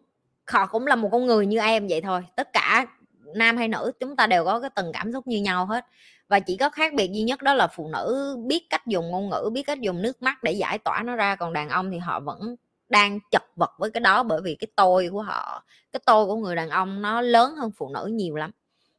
họ 0.46 0.66
cũng 0.66 0.86
là 0.86 0.96
một 0.96 1.08
con 1.12 1.26
người 1.26 1.46
như 1.46 1.58
em 1.58 1.86
vậy 1.88 2.00
thôi. 2.00 2.26
Tất 2.36 2.52
cả 2.52 2.86
nam 3.34 3.56
hay 3.56 3.68
nữ 3.68 3.92
chúng 4.00 4.16
ta 4.16 4.26
đều 4.26 4.44
có 4.44 4.60
cái 4.60 4.70
từng 4.76 4.92
cảm 4.92 5.12
xúc 5.12 5.26
như 5.26 5.40
nhau 5.42 5.66
hết. 5.66 5.86
Và 6.28 6.40
chỉ 6.40 6.56
có 6.56 6.70
khác 6.70 6.94
biệt 6.94 7.10
duy 7.12 7.22
nhất 7.22 7.42
đó 7.42 7.54
là 7.54 7.66
phụ 7.66 7.88
nữ 7.88 8.36
biết 8.46 8.66
cách 8.70 8.86
dùng 8.86 9.10
ngôn 9.10 9.30
ngữ 9.30 9.50
biết 9.52 9.62
cách 9.62 9.80
dùng 9.80 10.02
nước 10.02 10.22
mắt 10.22 10.42
để 10.42 10.52
giải 10.52 10.78
tỏa 10.78 11.02
nó 11.02 11.16
ra 11.16 11.36
còn 11.36 11.52
đàn 11.52 11.68
ông 11.68 11.90
thì 11.90 11.98
họ 11.98 12.20
vẫn 12.20 12.56
đang 12.88 13.18
chật 13.30 13.42
vật 13.56 13.70
với 13.78 13.90
cái 13.90 14.00
đó 14.00 14.22
bởi 14.22 14.40
vì 14.44 14.54
cái 14.54 14.68
tôi 14.76 15.08
của 15.12 15.22
họ, 15.22 15.64
cái 15.92 16.00
tôi 16.06 16.26
của 16.26 16.36
người 16.36 16.56
đàn 16.56 16.70
ông 16.70 17.02
nó 17.02 17.20
lớn 17.20 17.54
hơn 17.54 17.70
phụ 17.76 17.88
nữ 17.94 18.08
nhiều 18.12 18.36
lắm. 18.36 18.50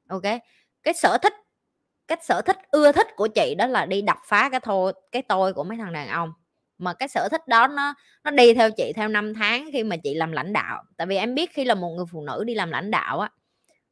Ok, 0.10 0.24
cái 0.84 0.94
sở 0.94 1.18
thích 1.18 1.34
cái 2.08 2.18
sở 2.22 2.42
thích 2.42 2.58
ưa 2.72 2.92
thích 2.92 3.08
của 3.16 3.28
chị 3.28 3.56
đó 3.58 3.68
là 3.68 3.86
đi 3.86 4.02
đập 4.02 4.18
phá 4.26 4.50
cái 4.50 4.60
thôi 4.60 4.94
cái 5.12 5.22
tôi 5.22 5.54
của 5.54 5.64
mấy 5.64 5.78
thằng 5.78 5.94
đàn 5.94 6.08
ông. 6.08 6.34
Mà 6.78 6.94
cái 6.94 7.08
sở 7.08 7.28
thích 7.32 7.48
đó 7.48 7.68
nó 7.68 7.94
nó 8.24 8.32
đi 8.32 8.54
theo 8.54 8.72
chị 8.72 8.94
theo 8.96 9.08
năm 9.08 9.34
tháng 9.34 9.70
khi 9.74 9.84
mà 9.84 9.98
chị 9.98 10.14
làm 10.14 10.32
lãnh 10.32 10.54
đạo. 10.54 10.84
Tại 10.98 11.08
vì 11.08 11.18
em 11.18 11.36
biết 11.36 11.54
khi 11.54 11.66
là 11.66 11.76
một 11.76 11.90
người 11.90 12.06
phụ 12.12 12.22
nữ 12.22 12.44
đi 12.44 12.56
làm 12.56 12.72
lãnh 12.72 12.92
đạo 12.92 13.20
á, 13.20 13.30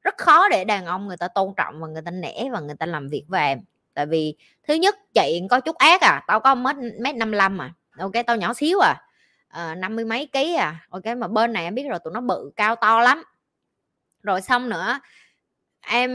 rất 0.02 0.18
khó 0.18 0.50
để 0.50 0.66
đàn 0.66 0.86
ông 0.86 1.08
người 1.08 1.18
ta 1.18 1.28
tôn 1.28 1.54
trọng 1.58 1.82
và 1.82 1.88
người 1.88 2.02
ta 2.02 2.12
nể 2.12 2.50
và 2.52 2.60
người 2.60 2.76
ta 2.80 2.86
làm 2.86 3.08
việc 3.08 3.24
về. 3.30 3.40
em 3.42 3.60
tại 3.94 4.06
vì 4.06 4.36
thứ 4.68 4.74
nhất, 4.74 4.96
chị 5.14 5.42
có 5.50 5.60
chút 5.60 5.76
ác 5.76 6.02
à 6.02 6.24
tao 6.28 6.40
có 6.40 6.56
mét 6.56 6.76
mét 7.00 7.16
năm 7.16 7.62
à 7.62 7.74
ok, 8.00 8.12
tao 8.28 8.38
nhỏ 8.38 8.54
xíu 8.54 8.80
à. 8.80 9.07
Ờ, 9.50 9.76
năm 9.76 9.96
mươi 9.96 10.06
mấy 10.06 10.26
ký 10.32 10.56
à. 10.56 10.86
Ok 10.90 11.06
mà 11.18 11.28
bên 11.28 11.54
này 11.54 11.64
em 11.64 11.76
biết 11.76 11.88
rồi 11.90 12.00
tụi 12.04 12.14
nó 12.14 12.22
bự 12.22 12.52
cao 12.56 12.76
to 12.76 13.02
lắm. 13.02 13.24
Rồi 14.24 14.42
xong 14.42 14.70
nữa 14.70 15.00
em 15.88 16.12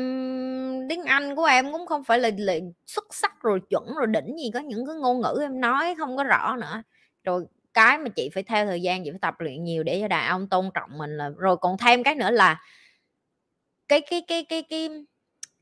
tiếng 0.88 1.04
Anh 1.04 1.36
của 1.36 1.44
em 1.44 1.72
cũng 1.72 1.86
không 1.86 2.04
phải 2.04 2.18
là, 2.18 2.30
là 2.38 2.54
xuất 2.86 3.04
sắc 3.14 3.32
rồi 3.42 3.60
chuẩn 3.70 3.84
rồi 3.98 4.06
đỉnh 4.06 4.38
gì 4.38 4.50
có 4.54 4.60
những 4.60 4.86
cái 4.86 4.96
ngôn 4.96 5.20
ngữ 5.20 5.38
em 5.42 5.60
nói 5.60 5.94
không 5.98 6.16
có 6.16 6.24
rõ 6.24 6.56
nữa. 6.60 6.82
Rồi 7.24 7.44
cái 7.74 7.98
mà 7.98 8.08
chị 8.16 8.30
phải 8.34 8.42
theo 8.42 8.66
thời 8.66 8.82
gian 8.82 9.04
chị 9.04 9.10
phải 9.10 9.18
tập 9.22 9.34
luyện 9.40 9.64
nhiều 9.64 9.82
để 9.82 10.00
cho 10.02 10.08
đàn 10.08 10.28
ông 10.28 10.48
tôn 10.48 10.70
trọng 10.74 10.98
mình 10.98 11.16
là 11.18 11.30
rồi 11.38 11.56
còn 11.56 11.78
thêm 11.78 12.02
cái 12.02 12.14
nữa 12.14 12.30
là 12.30 12.60
cái 13.88 14.00
cái 14.10 14.22
cái 14.28 14.44
cái 14.48 14.62
cái 14.70 14.88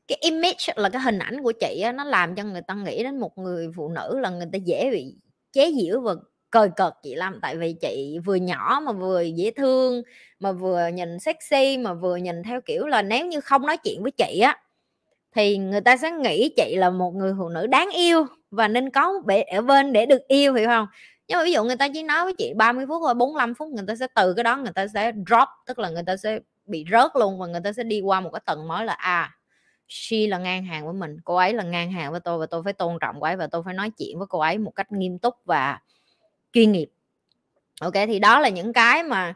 cái 0.07 0.17
image 0.21 0.73
là 0.75 0.89
cái 0.89 1.01
hình 1.01 1.19
ảnh 1.19 1.43
của 1.43 1.51
chị 1.61 1.81
á, 1.81 1.91
nó 1.91 2.03
làm 2.03 2.35
cho 2.35 2.43
người 2.43 2.61
ta 2.67 2.73
nghĩ 2.75 3.03
đến 3.03 3.19
một 3.19 3.37
người 3.37 3.69
phụ 3.75 3.89
nữ 3.89 4.19
là 4.19 4.29
người 4.29 4.47
ta 4.53 4.57
dễ 4.65 4.91
bị 4.91 5.15
chế 5.53 5.71
giễu 5.81 6.01
và 6.01 6.13
cười 6.51 6.69
cợt 6.75 6.93
chị 7.03 7.15
lắm 7.15 7.39
tại 7.41 7.57
vì 7.57 7.73
chị 7.73 8.19
vừa 8.25 8.35
nhỏ 8.35 8.81
mà 8.85 8.91
vừa 8.91 9.21
dễ 9.21 9.51
thương, 9.51 10.01
mà 10.39 10.51
vừa 10.51 10.87
nhìn 10.87 11.19
sexy, 11.19 11.77
mà 11.77 11.93
vừa 11.93 12.15
nhìn 12.15 12.43
theo 12.43 12.61
kiểu 12.61 12.87
là 12.87 13.01
nếu 13.01 13.27
như 13.27 13.39
không 13.41 13.65
nói 13.65 13.77
chuyện 13.77 14.03
với 14.03 14.11
chị 14.11 14.39
á, 14.39 14.57
thì 15.35 15.57
người 15.57 15.81
ta 15.81 15.97
sẽ 15.97 16.11
nghĩ 16.11 16.53
chị 16.57 16.75
là 16.77 16.89
một 16.89 17.11
người 17.15 17.33
phụ 17.39 17.49
nữ 17.49 17.67
đáng 17.67 17.89
yêu 17.89 18.25
và 18.51 18.67
nên 18.67 18.89
có 18.89 19.13
bể, 19.25 19.41
ở 19.41 19.61
bên 19.61 19.93
để 19.93 20.05
được 20.05 20.27
yêu, 20.27 20.53
hiểu 20.53 20.67
không? 20.67 20.87
Nhưng 21.27 21.37
mà 21.37 21.43
ví 21.45 21.51
dụ 21.51 21.63
người 21.63 21.75
ta 21.75 21.87
chỉ 21.93 22.03
nói 22.03 22.23
với 22.23 22.33
chị 22.37 22.53
30 22.55 22.85
phút 22.87 23.01
thôi 23.05 23.13
45 23.13 23.53
phút, 23.55 23.67
người 23.69 23.85
ta 23.87 23.95
sẽ 23.95 24.07
từ 24.15 24.33
cái 24.33 24.43
đó 24.43 24.57
người 24.57 24.73
ta 24.75 24.87
sẽ 24.87 25.11
drop, 25.27 25.47
tức 25.67 25.79
là 25.79 25.89
người 25.89 26.03
ta 26.07 26.17
sẽ 26.17 26.39
bị 26.65 26.85
rớt 26.91 27.11
luôn 27.15 27.39
và 27.39 27.47
người 27.47 27.61
ta 27.63 27.73
sẽ 27.73 27.83
đi 27.83 28.01
qua 28.01 28.19
một 28.21 28.29
cái 28.33 28.41
tầng 28.45 28.67
mới 28.67 28.85
là 28.85 28.93
à 28.93 29.31
she 29.87 30.17
là 30.27 30.37
ngang 30.37 30.65
hàng 30.65 30.85
với 30.85 30.93
mình, 30.93 31.17
cô 31.25 31.35
ấy 31.35 31.53
là 31.53 31.63
ngang 31.63 31.91
hàng 31.91 32.11
với 32.11 32.19
tôi 32.19 32.39
và 32.39 32.45
tôi 32.45 32.63
phải 32.63 32.73
tôn 32.73 32.97
trọng 33.01 33.15
cô 33.19 33.25
ấy 33.27 33.35
và 33.35 33.47
tôi 33.47 33.63
phải 33.65 33.73
nói 33.73 33.91
chuyện 33.97 34.17
với 34.19 34.27
cô 34.29 34.39
ấy 34.39 34.57
một 34.57 34.71
cách 34.71 34.91
nghiêm 34.91 35.19
túc 35.19 35.35
và 35.45 35.79
chuyên 36.53 36.71
nghiệp. 36.71 36.89
Ok 37.81 37.93
thì 37.93 38.19
đó 38.19 38.39
là 38.39 38.49
những 38.49 38.73
cái 38.73 39.03
mà 39.03 39.33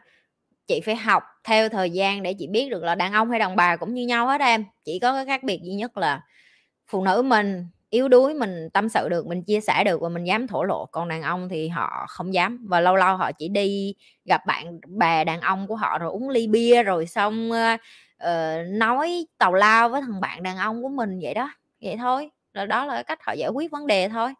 chị 0.66 0.80
phải 0.80 0.96
học 0.96 1.22
theo 1.44 1.68
thời 1.68 1.90
gian 1.90 2.22
để 2.22 2.34
chị 2.34 2.46
biết 2.46 2.70
được 2.70 2.82
là 2.82 2.94
đàn 2.94 3.12
ông 3.12 3.30
hay 3.30 3.38
đàn 3.38 3.56
bà 3.56 3.76
cũng 3.76 3.94
như 3.94 4.06
nhau 4.06 4.26
hết 4.26 4.40
em. 4.40 4.64
Chỉ 4.84 4.98
có 4.98 5.12
cái 5.12 5.26
khác 5.26 5.42
biệt 5.42 5.60
duy 5.62 5.74
nhất 5.74 5.96
là 5.96 6.20
phụ 6.88 7.04
nữ 7.04 7.22
mình 7.22 7.66
yếu 7.90 8.08
đuối 8.08 8.34
mình 8.34 8.68
tâm 8.72 8.88
sự 8.88 9.08
được 9.08 9.26
mình 9.26 9.42
chia 9.42 9.60
sẻ 9.60 9.84
được 9.84 10.00
và 10.00 10.08
mình 10.08 10.24
dám 10.24 10.46
thổ 10.46 10.64
lộ. 10.64 10.86
Còn 10.86 11.08
đàn 11.08 11.22
ông 11.22 11.48
thì 11.48 11.68
họ 11.68 12.06
không 12.08 12.34
dám 12.34 12.66
và 12.68 12.80
lâu 12.80 12.96
lâu 12.96 13.16
họ 13.16 13.32
chỉ 13.32 13.48
đi 13.48 13.94
gặp 14.24 14.46
bạn 14.46 14.80
bè 14.86 15.24
đàn 15.24 15.40
ông 15.40 15.66
của 15.66 15.76
họ 15.76 15.98
rồi 15.98 16.10
uống 16.10 16.28
ly 16.28 16.46
bia 16.46 16.82
rồi 16.82 17.06
xong 17.06 17.50
uh, 17.50 17.80
nói 18.68 19.26
tàu 19.38 19.54
lao 19.54 19.88
với 19.88 20.00
thằng 20.00 20.20
bạn 20.20 20.42
đàn 20.42 20.56
ông 20.56 20.82
của 20.82 20.88
mình 20.88 21.20
vậy 21.22 21.34
đó. 21.34 21.50
Vậy 21.80 21.96
thôi. 21.96 22.30
Rồi 22.54 22.66
đó 22.66 22.84
là 22.84 23.02
cách 23.02 23.18
họ 23.22 23.32
giải 23.32 23.50
quyết 23.50 23.70
vấn 23.70 23.86
đề 23.86 24.08
thôi. 24.08 24.34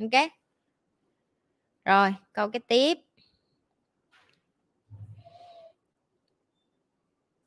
Ok? 0.00 0.30
Rồi, 1.84 2.14
câu 2.32 2.48
cái 2.50 2.60
tiếp. 2.60 2.98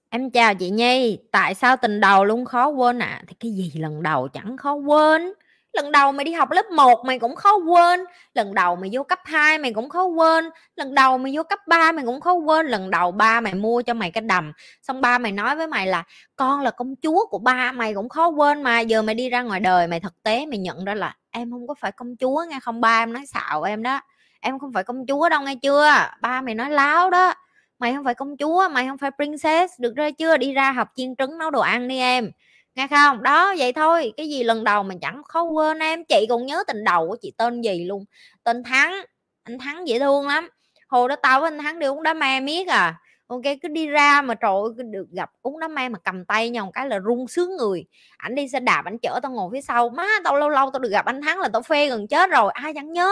Em 0.10 0.30
chào 0.30 0.56
chị 0.56 0.70
Nhi, 0.70 1.18
tại 1.32 1.56
sao 1.56 1.78
tình 1.78 2.00
đầu 2.00 2.26
luôn 2.26 2.46
khó 2.46 2.68
quên 2.68 3.00
ạ? 3.00 3.06
À? 3.06 3.24
thì 3.28 3.36
cái 3.40 3.52
gì 3.52 3.72
lần 3.76 4.04
đầu 4.04 4.28
chẳng 4.28 4.58
khó 4.58 4.74
quên. 4.74 5.34
Lần 5.74 5.92
đầu 5.92 6.12
mày 6.12 6.26
đi 6.26 6.32
học 6.34 6.52
lớp 6.52 6.66
1 6.72 7.06
mày 7.06 7.20
cũng 7.20 7.36
khó 7.36 7.56
quên. 7.58 8.06
Lần 8.34 8.54
đầu 8.54 8.76
mày 8.76 8.90
vô 8.94 9.04
cấp 9.04 9.20
2 9.24 9.58
mày 9.58 9.74
cũng 9.74 9.90
khó 9.90 10.04
quên. 10.04 10.50
Lần 10.76 10.96
đầu 10.96 11.18
mày 11.18 11.32
vô 11.36 11.44
cấp 11.44 11.60
3 11.68 11.92
mày 11.92 12.06
cũng 12.06 12.22
khó 12.22 12.34
quên. 12.34 12.68
Lần 12.68 12.92
đầu 12.92 13.12
ba 13.12 13.42
mày 13.42 13.54
mua 13.54 13.82
cho 13.82 13.94
mày 13.94 14.12
cái 14.12 14.22
đầm. 14.22 14.52
Xong 14.82 15.02
ba 15.02 15.18
mày 15.18 15.32
nói 15.32 15.56
với 15.56 15.68
mày 15.68 15.88
là, 15.88 16.04
con 16.36 16.62
là 16.62 16.72
công 16.72 16.96
chúa 16.96 17.26
của 17.26 17.40
ba 17.40 17.72
mày 17.72 17.94
cũng 17.94 18.10
khó 18.10 18.28
quên 18.28 18.64
mà. 18.64 18.80
Giờ 18.80 19.02
mày 19.02 19.16
đi 19.16 19.30
ra 19.30 19.42
ngoài 19.42 19.60
đời 19.60 19.88
mày 19.88 20.00
thực 20.00 20.24
tế 20.24 20.46
mày 20.46 20.58
nhận 20.58 20.86
ra 20.86 20.96
là 20.96 21.16
em 21.32 21.52
không 21.52 21.68
có 21.68 21.74
phải 21.74 21.92
công 21.92 22.16
chúa 22.18 22.46
nghe 22.50 22.60
không? 22.62 22.82
Ba 22.82 23.04
em 23.04 23.14
nói 23.14 23.26
xạo 23.26 23.64
em 23.64 23.84
đó 23.84 24.02
em 24.46 24.60
không 24.60 24.74
phải 24.74 24.84
công 24.84 25.06
chúa 25.08 25.30
đâu, 25.30 25.42
nghe 25.42 25.56
chưa? 25.56 25.90
Ba 26.22 26.42
mày 26.42 26.56
nói 26.56 26.70
láo 26.70 27.10
đó. 27.10 27.34
Mày 27.80 27.94
không 27.94 28.04
phải 28.04 28.14
công 28.14 28.38
chúa, 28.38 28.70
mày 28.72 28.88
không 28.88 28.98
phải 28.98 29.12
princess. 29.12 29.74
Được 29.80 29.96
rồi 29.96 30.12
chưa? 30.12 30.38
Đi 30.38 30.54
ra 30.54 30.72
học 30.72 30.88
chiên 30.96 31.16
trứng 31.16 31.38
nấu 31.38 31.52
đồ 31.52 31.60
ăn 31.60 31.88
đi 31.88 31.98
em. 32.00 32.32
Nghe 32.76 32.88
không? 32.88 33.24
Đó, 33.24 33.56
vậy 33.58 33.74
thôi. 33.74 34.14
Cái 34.18 34.30
gì 34.30 34.44
lần 34.44 34.64
đầu 34.64 34.84
mình 34.84 35.00
chẳng 35.02 35.22
khó 35.24 35.44
quên 35.44 35.80
em. 35.80 36.06
Chị 36.06 36.26
còn 36.30 36.46
nhớ 36.46 36.64
tình 36.68 36.84
đầu 36.84 37.08
của 37.08 37.18
chị 37.22 37.34
tên 37.38 37.62
gì 37.62 37.86
luôn? 37.86 38.06
Tên 38.44 38.64
thắng. 38.64 38.96
Anh 39.44 39.60
thắng 39.60 39.88
dễ 39.88 40.00
thương 40.00 40.28
lắm. 40.28 40.50
Hồi 40.88 41.10
đó 41.10 41.16
tao 41.16 41.42
với 41.42 41.48
anh 41.48 41.60
thắng 41.60 41.80
đi 41.80 41.88
uống 41.88 42.04
đá 42.04 42.14
me 42.14 42.40
miết 42.40 42.68
à 42.68 42.96
ok 43.28 43.42
cứ 43.62 43.68
đi 43.68 43.88
ra 43.88 44.22
mà 44.22 44.34
trời 44.34 44.52
ơi, 44.52 44.86
được 44.92 45.06
gặp 45.12 45.32
uống 45.42 45.60
đá 45.60 45.68
me 45.68 45.90
mà 45.90 46.00
cầm 46.00 46.26
tay 46.26 46.50
nhau 46.50 46.66
một 46.66 46.72
cái 46.74 46.90
là 46.90 47.00
run 47.00 47.28
sướng 47.28 47.58
người. 47.58 47.86
Ảnh 48.18 48.36
đi 48.36 48.50
xe 48.50 48.60
đạp 48.60 48.82
ảnh 48.86 48.98
chở 48.98 49.20
tao 49.24 49.32
ngồi 49.32 49.50
phía 49.54 49.62
sau. 49.62 49.90
Má 49.90 50.08
tao 50.24 50.36
lâu 50.38 50.50
lâu 50.50 50.70
tao 50.74 50.80
được 50.80 50.90
gặp 50.90 51.06
anh 51.06 51.22
thắng 51.22 51.40
là 51.40 51.50
tao 51.54 51.62
phê 51.62 51.90
gần 51.90 52.08
chết 52.08 52.30
rồi. 52.30 52.52
Ai 52.54 52.74
chẳng 52.74 52.94
nhớ. 52.94 53.10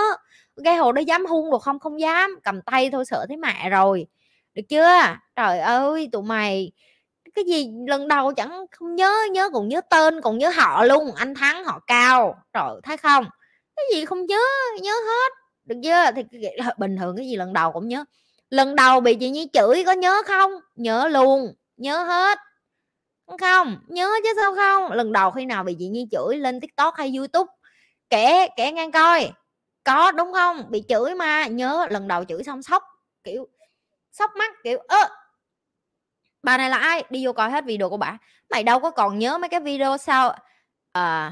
Cái 0.64 0.76
hồi 0.76 0.94
đó 0.94 1.00
dám 1.00 1.26
hung 1.26 1.52
được 1.52 1.62
không? 1.62 1.80
Không 1.80 2.00
dám. 2.00 2.40
Cầm 2.44 2.62
tay 2.62 2.90
thôi 2.92 3.06
sợ 3.06 3.26
thấy 3.28 3.38
mẹ 3.38 3.70
rồi. 3.70 4.08
Được 4.54 4.64
chưa? 4.70 5.00
Trời 5.36 5.60
ơi 5.60 6.10
tụi 6.12 6.24
mày. 6.24 6.72
Cái 7.36 7.46
gì 7.46 7.72
lần 7.88 8.08
đầu 8.08 8.34
chẳng 8.34 8.66
không 8.72 8.96
nhớ 8.96 9.14
nhớ 9.32 9.50
còn 9.54 9.68
nhớ 9.68 9.82
tên 9.90 10.22
còn 10.22 10.38
nhớ 10.38 10.50
họ 10.56 10.84
luôn. 10.84 11.12
Anh 11.16 11.36
thắng 11.36 11.64
họ 11.64 11.80
cao. 11.88 12.36
Trời 12.54 12.82
thấy 12.84 12.98
không? 12.98 13.26
Cái 13.76 13.86
gì 13.94 14.06
không 14.06 14.26
nhớ 14.26 14.42
nhớ 14.82 14.94
hết. 14.94 15.34
Được 15.66 15.76
chưa? 15.84 16.12
Thì 16.16 16.40
bình 16.78 16.98
thường 16.98 17.18
cái 17.18 17.28
gì 17.28 17.36
lần 17.36 17.54
đầu 17.54 17.72
cũng 17.72 17.88
nhớ 17.88 18.06
lần 18.54 18.76
đầu 18.76 19.02
bị 19.02 19.16
chị 19.16 19.30
nhi 19.30 19.48
chửi 19.54 19.84
có 19.86 19.92
nhớ 19.92 20.22
không? 20.26 20.52
Nhớ 20.76 21.08
luôn 21.08 21.54
nhớ 21.78 22.04
hết. 22.04 22.40
Không 23.40 23.78
nhớ 23.88 24.12
chứ 24.24 24.30
sao 24.36 24.56
không? 24.56 24.92
Lần 24.92 25.12
đầu 25.12 25.32
khi 25.32 25.46
nào 25.46 25.64
bị 25.64 25.76
chị 25.80 25.88
nhi 25.88 26.08
chửi 26.12 26.38
lên 26.38 26.60
tiktok 26.60 26.96
hay 26.96 27.14
youtube? 27.18 27.54
Kể 28.10 28.48
kể 28.56 28.72
ngang 28.72 28.92
coi. 28.92 29.32
Có 29.84 30.12
đúng 30.12 30.34
không? 30.34 30.72
Bị 30.72 30.84
chửi 30.88 31.16
mà 31.16 31.48
nhớ. 31.48 31.88
Lần 31.90 32.08
đầu 32.08 32.26
chửi 32.26 32.44
xong 32.44 32.64
sốc 32.64 32.84
kiểu 33.24 33.48
sốc 34.12 34.32
mắt 34.36 34.56
kiểu 34.64 34.80
ơ. 34.80 35.10
Bà 36.44 36.58
này 36.58 36.70
là 36.70 36.78
ai? 36.78 37.04
Đi 37.10 37.26
vô 37.26 37.34
coi 37.34 37.52
hết 37.52 37.66
video 37.66 37.90
của 37.90 37.98
bà. 37.98 38.18
Mày 38.50 38.64
đâu 38.64 38.80
có 38.80 38.92
còn 38.92 39.20
nhớ 39.20 39.38
mấy 39.38 39.50
cái 39.50 39.60
video 39.60 39.98
sao 39.98 40.30
à, 40.30 40.40
ờ, 40.92 41.32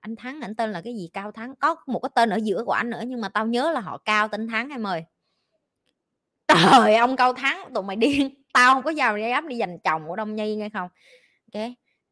anh 0.00 0.16
thắng 0.16 0.40
ảnh 0.40 0.54
tên 0.56 0.72
là 0.72 0.80
cái 0.84 0.94
gì? 0.94 1.10
Cao 1.12 1.32
thắng. 1.32 1.56
Có 1.56 1.76
một 1.86 2.00
cái 2.00 2.10
tên 2.14 2.30
ở 2.30 2.38
giữa 2.42 2.64
của 2.66 2.72
anh 2.72 2.90
nữa 2.90 3.02
nhưng 3.06 3.20
mà 3.20 3.28
tao 3.28 3.46
nhớ 3.46 3.72
là 3.72 3.80
họ 3.80 3.98
cao 3.98 4.28
tên 4.28 4.48
thắng 4.48 4.68
em 4.70 4.86
ơi 4.86 5.04
trời 6.54 6.96
ông 6.96 7.16
cao 7.16 7.32
thắng, 7.32 7.64
tụi 7.74 7.84
mày 7.84 7.96
điên. 7.96 8.30
Tao 8.52 8.74
không 8.74 8.82
có 8.82 8.90
giàu 8.90 9.18
dám 9.18 9.48
đi 9.48 9.58
giành 9.58 9.78
chồng 9.78 10.02
của 10.08 10.16
đông 10.16 10.34
nhi 10.34 10.56
nghe 10.56 10.68
không? 10.68 10.88
Ok, 11.54 11.62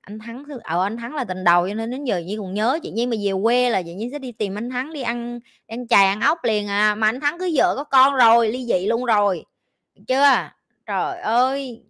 anh 0.01 0.19
thắng 0.19 0.45
ờ 0.63 0.83
anh 0.83 0.97
thắng 0.97 1.15
là 1.15 1.25
tình 1.25 1.45
đầu 1.45 1.69
cho 1.69 1.75
nên 1.75 1.91
đến 1.91 2.05
giờ 2.05 2.19
nhi 2.19 2.37
còn 2.39 2.55
nhớ. 2.55 2.79
Chị 2.83 2.91
nhi 2.91 3.07
mà 3.07 3.17
về 3.25 3.31
quê 3.43 3.71
là 3.71 3.83
chị 3.83 3.95
nhi 3.95 4.09
sẽ 4.13 4.19
đi 4.19 4.33
tìm 4.33 4.59
anh 4.59 4.71
thắng 4.71 4.93
đi 4.93 5.03
ăn 5.03 5.41
ăn 5.67 5.89
chài 5.89 6.07
ăn 6.07 6.21
ốc 6.21 6.45
liền 6.45 6.69
à. 6.69 6.95
Mà 6.95 7.09
anh 7.09 7.21
thắng 7.21 7.39
cứ 7.39 7.51
vợ 7.55 7.75
có 7.77 7.85
con 7.85 8.15
rồi, 8.15 8.49
ly 8.49 8.67
dị 8.67 8.87
luôn 8.87 9.05
rồi. 9.05 9.45
Chưa? 10.09 10.51
Trời 10.87 11.21
ơi, 11.21 11.83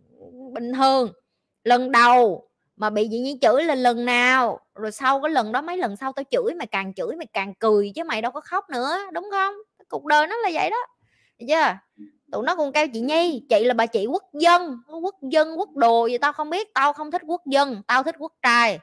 bình 0.52 0.72
thường. 0.72 1.12
Lần 1.64 1.92
đầu 1.92 2.48
mà 2.76 2.90
bị 2.90 3.08
chị 3.10 3.18
nhi 3.18 3.38
chửi 3.40 3.64
là 3.64 3.74
lần 3.74 4.04
nào? 4.04 4.60
Rồi 4.74 4.92
sau 4.92 5.20
cái 5.20 5.30
lần 5.30 5.52
đó 5.52 5.62
mấy 5.62 5.76
lần 5.76 5.96
sau 5.96 6.12
tao 6.12 6.24
chửi 6.30 6.54
mày 6.54 6.66
càng 6.66 6.94
chửi 6.94 7.16
mày 7.16 7.26
càng 7.32 7.54
cười 7.54 7.92
chứ 7.94 8.04
mày 8.04 8.22
đâu 8.22 8.32
có 8.32 8.40
khóc 8.40 8.70
nữa, 8.70 8.98
đúng 9.12 9.28
không? 9.30 9.54
Cuộc 9.88 10.06
đời 10.06 10.26
nó 10.26 10.36
là 10.36 10.50
vậy 10.52 10.70
đó. 10.70 10.76
Chưa? 11.48 11.76
Tụi 12.32 12.44
nó 12.44 12.54
còn 12.54 12.72
kêu 12.72 12.88
chị 12.88 13.00
nhi 13.00 13.42
chị 13.48 13.64
là 13.64 13.74
bà 13.74 13.86
chị 13.86 14.06
quốc 14.06 14.22
dân 14.32 14.76
quốc 15.02 15.14
dân 15.22 15.58
quốc 15.58 15.76
đồ 15.76 16.06
gì 16.06 16.18
tao 16.18 16.32
không 16.32 16.50
biết 16.50 16.74
tao 16.74 16.92
không 16.92 17.10
thích 17.10 17.22
quốc 17.26 17.46
dân 17.46 17.82
tao 17.86 18.02
thích 18.02 18.14
quốc 18.18 18.32
trai. 18.42 18.78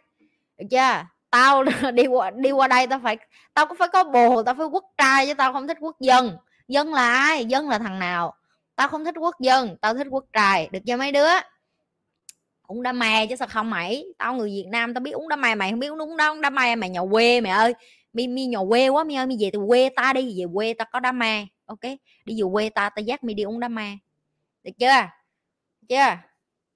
Được 0.57 0.65
chưa? 0.71 1.05
Tao 1.29 1.63
đi 1.93 2.07
qua 2.07 2.31
đi 2.31 2.51
qua 2.51 2.67
đây 2.67 2.87
tao 2.87 2.99
phải 3.03 3.17
tao 3.53 3.65
cũng 3.65 3.77
phải 3.77 3.87
có 3.93 4.03
bồ 4.03 4.43
tao 4.43 4.55
phải 4.55 4.65
quốc 4.65 4.85
trai 4.97 5.27
chứ 5.27 5.33
tao 5.33 5.53
không 5.53 5.67
thích 5.67 5.77
quốc 5.79 5.95
dân. 5.99 6.37
Dân 6.67 6.93
là 6.93 7.11
ai? 7.11 7.45
Dân 7.45 7.69
là 7.69 7.79
thằng 7.79 7.99
nào? 7.99 8.33
Tao 8.75 8.87
không 8.87 9.05
thích 9.05 9.15
quốc 9.19 9.39
dân 9.39 9.77
tao 9.81 9.93
thích 9.93 10.07
quốc 10.09 10.25
trai. 10.33 10.69
Được 10.71 10.79
chưa 10.85 10.97
mấy 10.97 11.11
đứa? 11.11 11.29
Uống 12.67 12.83
đá 12.83 12.91
me 12.91 13.27
chứ 13.27 13.35
sao 13.35 13.47
không 13.47 13.69
mày? 13.69 14.05
Tao 14.17 14.33
người 14.33 14.49
việt 14.49 14.67
nam 14.71 14.93
tao 14.93 15.01
biết 15.01 15.11
uống 15.11 15.29
đá 15.29 15.35
me 15.35 15.55
mày 15.55 15.69
không 15.69 15.79
biết 15.79 15.87
uống 15.87 16.17
đá, 16.17 16.33
đá 16.41 16.49
me 16.49 16.75
mày 16.75 16.89
nhà 16.89 17.01
quê 17.11 17.41
mày 17.41 17.51
ơi. 17.51 17.73
Mi 18.13 18.27
mi 18.27 18.45
nhà 18.45 18.59
quê 18.69 18.89
quá 18.89 19.03
mi 19.03 19.15
ơi 19.15 19.27
mi 19.27 19.35
về 19.39 19.49
từ 19.53 19.59
quê 19.67 19.89
ta 19.95 20.13
đi 20.13 20.39
về 20.39 20.45
quê 20.53 20.73
ta 20.73 20.85
có 20.85 20.99
đá 20.99 21.11
me 21.11 21.45
ok 21.67 21.81
đi 22.25 22.41
về 22.41 22.49
quê 22.53 22.69
ta 22.69 22.89
ta 22.89 22.99
dắt 22.99 23.23
mi 23.23 23.33
đi 23.33 23.43
uống 23.43 23.59
đá 23.59 23.67
ma, 23.67 23.91
được 24.63 24.71
chưa? 24.79 25.07
Chưa? 25.89 26.17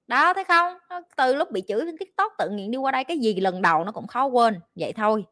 Đó 0.06 0.34
thấy 0.34 0.44
không? 0.44 0.78
Từ 1.16 1.34
lúc 1.34 1.50
bị 1.50 1.62
chửi 1.68 1.80
trên 1.86 1.98
tiktok 1.98 2.32
tự 2.38 2.50
nhiên 2.50 2.70
đi 2.70 2.78
qua 2.78 2.92
đây 2.92 3.04
cái 3.04 3.18
gì 3.18 3.34
lần 3.34 3.62
đầu 3.62 3.84
nó 3.84 3.92
cũng 3.92 4.06
khó 4.06 4.24
quên 4.24 4.60
vậy 4.74 4.92
thôi. 4.92 5.24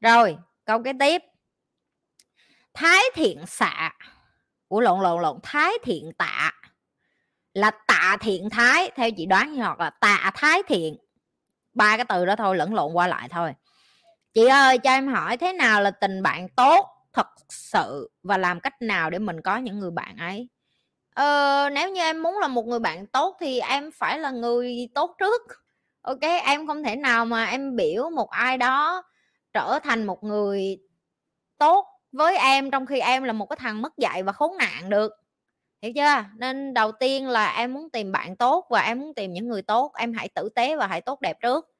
Rồi 0.00 0.38
câu 0.64 0.82
kế 0.82 0.92
tiếp. 1.00 1.22
Thái 2.74 3.02
thiện 3.14 3.46
xạ. 3.46 3.92
Của 4.68 4.80
lộn 4.80 5.00
lộn 5.00 5.22
lộn. 5.22 5.38
Thái 5.42 5.72
thiện 5.82 6.12
tạ 6.18 6.52
là 7.54 7.70
tạ 7.70 8.16
thiện 8.20 8.50
thái 8.50 8.90
theo 8.96 9.10
chị 9.16 9.26
đoán 9.26 9.56
hoặc 9.56 9.80
là 9.80 9.90
tạ 9.90 10.30
thái 10.34 10.62
thiện. 10.68 10.96
Ba 11.74 11.96
cái 11.96 12.06
từ 12.08 12.26
đó 12.26 12.36
thôi 12.36 12.56
lẫn 12.56 12.74
lộn 12.74 12.92
qua 12.92 13.06
lại 13.06 13.28
thôi. 13.28 13.54
Chị 14.34 14.46
ơi 14.46 14.78
cho 14.78 14.90
em 14.90 15.08
hỏi 15.08 15.36
thế 15.36 15.52
nào 15.52 15.80
là 15.80 15.90
tình 15.90 16.22
bạn 16.22 16.48
tốt? 16.48 16.86
Thật 17.12 17.26
sự 17.48 18.10
và 18.22 18.38
làm 18.38 18.60
cách 18.60 18.82
nào 18.82 19.10
để 19.10 19.18
mình 19.18 19.40
có 19.40 19.56
những 19.56 19.78
người 19.78 19.90
bạn 19.90 20.16
ấy? 20.16 20.48
Ờ, 21.14 21.68
nếu 21.72 21.90
như 21.90 22.00
em 22.00 22.22
muốn 22.22 22.38
là 22.38 22.48
một 22.48 22.66
người 22.66 22.78
bạn 22.80 23.06
tốt 23.06 23.36
thì 23.40 23.60
em 23.60 23.90
phải 23.94 24.18
là 24.18 24.30
người 24.30 24.88
tốt 24.94 25.14
trước. 25.18 25.42
Ok 26.02 26.20
em 26.44 26.66
không 26.66 26.82
thể 26.84 26.96
nào 26.96 27.24
mà 27.24 27.44
em 27.46 27.76
biểu 27.76 28.10
một 28.10 28.30
ai 28.30 28.58
đó 28.58 29.02
trở 29.52 29.78
thành 29.82 30.04
một 30.06 30.24
người 30.24 30.78
tốt 31.58 31.86
với 32.12 32.38
em 32.38 32.70
trong 32.70 32.86
khi 32.86 33.00
em 33.00 33.22
là 33.24 33.32
một 33.32 33.46
cái 33.46 33.56
thằng 33.60 33.82
mất 33.82 33.98
dạy 33.98 34.22
và 34.22 34.32
khốn 34.32 34.56
nạn 34.58 34.90
được. 34.90 35.12
Hiểu 35.82 35.92
chưa? 35.96 36.24
Nên 36.38 36.74
đầu 36.74 36.92
tiên 36.92 37.28
là 37.28 37.52
em 37.56 37.74
muốn 37.74 37.90
tìm 37.90 38.12
bạn 38.12 38.36
tốt 38.36 38.66
và 38.70 38.80
em 38.80 39.00
muốn 39.00 39.14
tìm 39.14 39.32
những 39.32 39.48
người 39.48 39.62
tốt. 39.62 39.92
Em 39.96 40.12
hãy 40.12 40.28
tử 40.28 40.48
tế 40.54 40.76
và 40.76 40.86
hãy 40.86 41.00
tốt 41.00 41.20
đẹp 41.20 41.36
trước 41.42 41.70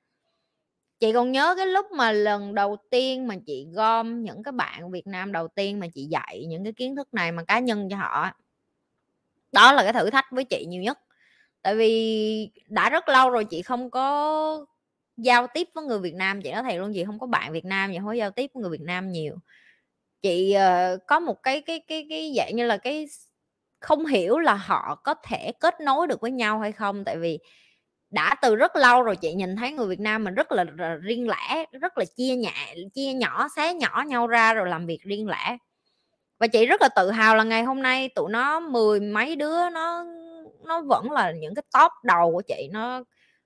chị 1.00 1.12
còn 1.12 1.32
nhớ 1.32 1.54
cái 1.56 1.66
lúc 1.66 1.92
mà 1.92 2.12
lần 2.12 2.54
đầu 2.54 2.76
tiên 2.90 3.26
mà 3.26 3.34
chị 3.46 3.66
gom 3.72 4.22
những 4.22 4.42
cái 4.42 4.52
bạn 4.52 4.90
Việt 4.90 5.06
Nam 5.06 5.32
đầu 5.32 5.48
tiên 5.48 5.80
mà 5.80 5.86
chị 5.94 6.04
dạy 6.04 6.44
những 6.48 6.64
cái 6.64 6.72
kiến 6.72 6.96
thức 6.96 7.14
này 7.14 7.32
mà 7.32 7.44
cá 7.44 7.58
nhân 7.58 7.88
cho 7.90 7.96
họ 7.96 8.30
đó 9.52 9.72
là 9.72 9.82
cái 9.82 9.92
thử 9.92 10.10
thách 10.10 10.26
với 10.30 10.44
chị 10.44 10.66
nhiều 10.68 10.82
nhất. 10.82 10.98
Tại 11.62 11.74
vì 11.74 12.50
đã 12.66 12.90
rất 12.90 13.08
lâu 13.08 13.30
rồi 13.30 13.44
chị 13.44 13.62
không 13.62 13.90
có 13.90 14.66
giao 15.16 15.46
tiếp 15.54 15.68
với 15.74 15.84
người 15.84 15.98
Việt 15.98 16.14
Nam 16.14 16.42
chị 16.42 16.52
nói 16.52 16.62
thầy 16.62 16.78
luôn 16.78 16.92
chị 16.94 17.04
không 17.04 17.18
có 17.18 17.26
bạn 17.26 17.52
Việt 17.52 17.64
Nam 17.64 17.90
chị 17.92 17.98
không 17.98 18.06
có 18.06 18.12
giao 18.12 18.30
tiếp 18.30 18.50
với 18.54 18.60
người 18.62 18.70
Việt 18.70 18.84
Nam 18.84 19.12
nhiều. 19.12 19.34
Chị 20.22 20.56
uh, 20.56 21.00
có 21.06 21.20
một 21.20 21.42
cái 21.42 21.60
cái 21.60 21.80
cái 21.88 22.06
cái 22.10 22.34
dạng 22.36 22.56
như 22.56 22.66
là 22.66 22.76
cái 22.76 23.06
không 23.80 24.06
hiểu 24.06 24.38
là 24.38 24.54
họ 24.54 25.00
có 25.04 25.14
thể 25.14 25.52
kết 25.60 25.80
nối 25.80 26.06
được 26.06 26.20
với 26.20 26.30
nhau 26.30 26.58
hay 26.58 26.72
không 26.72 27.04
tại 27.04 27.16
vì 27.16 27.38
đã 28.11 28.35
từ 28.42 28.57
rất 28.57 28.77
lâu 28.77 29.03
rồi 29.03 29.16
chị 29.16 29.35
nhìn 29.35 29.57
thấy 29.57 29.73
người 29.73 29.87
Việt 29.87 30.01
Nam 30.01 30.25
mình 30.25 30.35
rất 30.35 30.53
là 30.53 30.64
riêng 31.01 31.29
lẻ, 31.29 31.64
rất 31.73 31.99
là 31.99 32.05
chia 32.16 32.37
nhẹ, 32.37 32.75
chia 32.94 33.12
nhỏ, 33.12 33.49
xé 33.57 33.75
nhỏ 33.75 34.05
nhau 34.07 34.27
ra 34.27 34.55
rồi 34.55 34.68
làm 34.68 34.87
việc 34.87 35.03
riêng 35.03 35.29
lẻ. 35.29 35.57
Và 36.38 36.46
chị 36.46 36.66
rất 36.66 36.83
là 36.83 36.88
tự 36.96 37.11
hào 37.11 37.37
là 37.37 37.44
ngày 37.44 37.62
hôm 37.62 37.83
nay 37.83 38.09
tụi 38.09 38.31
nó 38.31 38.61
mười 38.61 39.01
mấy 39.01 39.37
đứa 39.37 39.70
nó 39.70 40.05
nó 40.64 40.81
vẫn 40.81 41.11
là 41.11 41.31
những 41.31 41.55
cái 41.55 41.62
top 41.73 41.92
đầu 42.05 42.33
của 42.33 42.42
chị. 42.49 42.68
Nó 42.73 43.03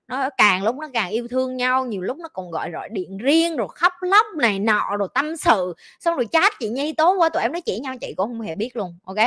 nó 0.07 0.29
càng 0.37 0.63
lúc 0.63 0.75
nó 0.75 0.87
càng 0.93 1.09
yêu 1.09 1.27
thương 1.27 1.57
nhau, 1.57 1.85
nhiều 1.85 2.01
lúc 2.01 2.17
nó 2.17 2.27
còn 2.33 2.51
gọi 2.51 2.71
gọi 2.71 2.89
điện 2.89 3.17
riêng 3.17 3.57
rồi 3.57 3.67
khóc 3.75 3.93
lóc 4.01 4.25
này 4.37 4.59
nọ 4.59 4.95
rồi 4.99 5.07
tâm 5.13 5.37
sự. 5.37 5.73
Xong 5.99 6.15
rồi 6.15 6.27
chat 6.31 6.53
chị 6.59 6.69
nhi 6.69 6.93
tố 6.93 7.15
qua 7.17 7.29
tụi 7.29 7.41
em 7.41 7.51
nói 7.51 7.61
chỉ 7.61 7.79
nhau, 7.79 7.95
chị 8.01 8.13
cũng 8.17 8.27
không 8.27 8.41
hề 8.41 8.55
biết 8.55 8.75
luôn, 8.75 8.97
ok? 9.03 9.17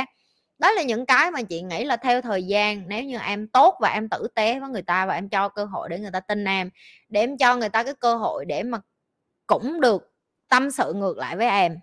Đó 0.59 0.71
là 0.71 0.81
những 0.81 1.05
cái 1.05 1.31
mà 1.31 1.41
chị 1.41 1.61
nghĩ 1.61 1.83
là 1.85 1.97
theo 1.97 2.21
thời 2.21 2.43
gian, 2.43 2.83
nếu 2.87 3.03
như 3.03 3.17
em 3.19 3.47
tốt 3.47 3.77
và 3.81 3.89
em 3.89 4.09
tử 4.09 4.27
tế 4.35 4.59
với 4.59 4.69
người 4.69 4.81
ta 4.81 5.05
và 5.05 5.13
em 5.15 5.29
cho 5.29 5.49
cơ 5.49 5.65
hội 5.65 5.89
để 5.89 5.99
người 5.99 6.11
ta 6.11 6.19
tin 6.19 6.45
em, 6.45 6.69
để 7.09 7.19
em 7.19 7.37
cho 7.37 7.55
người 7.55 7.69
ta 7.69 7.83
cái 7.83 7.93
cơ 7.93 8.15
hội 8.15 8.45
để 8.45 8.63
mà 8.63 8.79
cũng 9.47 9.81
được 9.81 10.13
tâm 10.49 10.71
sự 10.71 10.93
ngược 10.93 11.17
lại 11.17 11.35
với 11.37 11.47
em. 11.47 11.77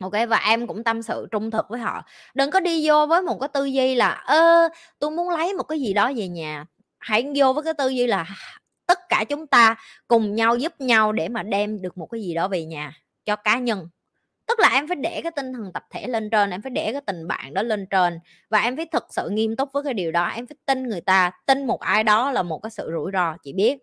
Ok, 0.00 0.12
và 0.28 0.38
em 0.38 0.66
cũng 0.66 0.84
tâm 0.84 1.02
sự 1.02 1.26
trung 1.30 1.50
thực 1.50 1.66
với 1.68 1.80
họ. 1.80 2.04
Đừng 2.34 2.50
có 2.50 2.60
đi 2.60 2.88
vô 2.88 3.06
với 3.06 3.22
một 3.22 3.38
cái 3.40 3.48
tư 3.48 3.64
duy 3.64 3.94
là, 3.94 4.10
ơ, 4.10 4.68
tôi 4.98 5.10
muốn 5.10 5.30
lấy 5.30 5.54
một 5.54 5.62
cái 5.62 5.80
gì 5.80 5.92
đó 5.94 6.12
về 6.16 6.28
nhà. 6.28 6.66
Hãy 6.98 7.32
vô 7.36 7.52
với 7.52 7.64
cái 7.64 7.74
tư 7.74 7.88
duy 7.88 8.06
là, 8.06 8.26
tất 8.86 8.98
cả 9.08 9.24
chúng 9.28 9.46
ta 9.46 9.76
cùng 10.08 10.34
nhau 10.34 10.56
giúp 10.56 10.80
nhau 10.80 11.12
để 11.12 11.28
mà 11.28 11.42
đem 11.42 11.82
được 11.82 11.98
một 11.98 12.06
cái 12.06 12.22
gì 12.22 12.34
đó 12.34 12.48
về 12.48 12.64
nhà 12.64 12.92
cho 13.24 13.36
cá 13.36 13.58
nhân 13.58 13.88
tức 14.46 14.60
là 14.60 14.68
em 14.68 14.88
phải 14.88 14.96
để 14.96 15.20
cái 15.22 15.32
tinh 15.36 15.52
thần 15.52 15.72
tập 15.72 15.84
thể 15.90 16.06
lên 16.06 16.30
trên 16.30 16.50
em 16.50 16.62
phải 16.62 16.70
để 16.70 16.92
cái 16.92 17.00
tình 17.06 17.28
bạn 17.28 17.54
đó 17.54 17.62
lên 17.62 17.86
trên. 17.90 18.18
Và 18.50 18.60
em 18.60 18.76
phải 18.76 18.86
thực 18.92 19.06
sự 19.10 19.28
nghiêm 19.30 19.56
túc 19.56 19.68
với 19.72 19.82
cái 19.82 19.94
điều 19.94 20.12
đó 20.12 20.26
em 20.26 20.46
phải 20.46 20.56
tin 20.66 20.88
người 20.88 21.00
ta 21.00 21.30
tin 21.46 21.66
một 21.66 21.80
ai 21.80 22.04
đó 22.04 22.30
là 22.30 22.42
một 22.42 22.58
cái 22.58 22.70
sự 22.70 22.90
rủi 22.92 23.10
ro 23.12 23.36
chị 23.42 23.52
biết. 23.52 23.78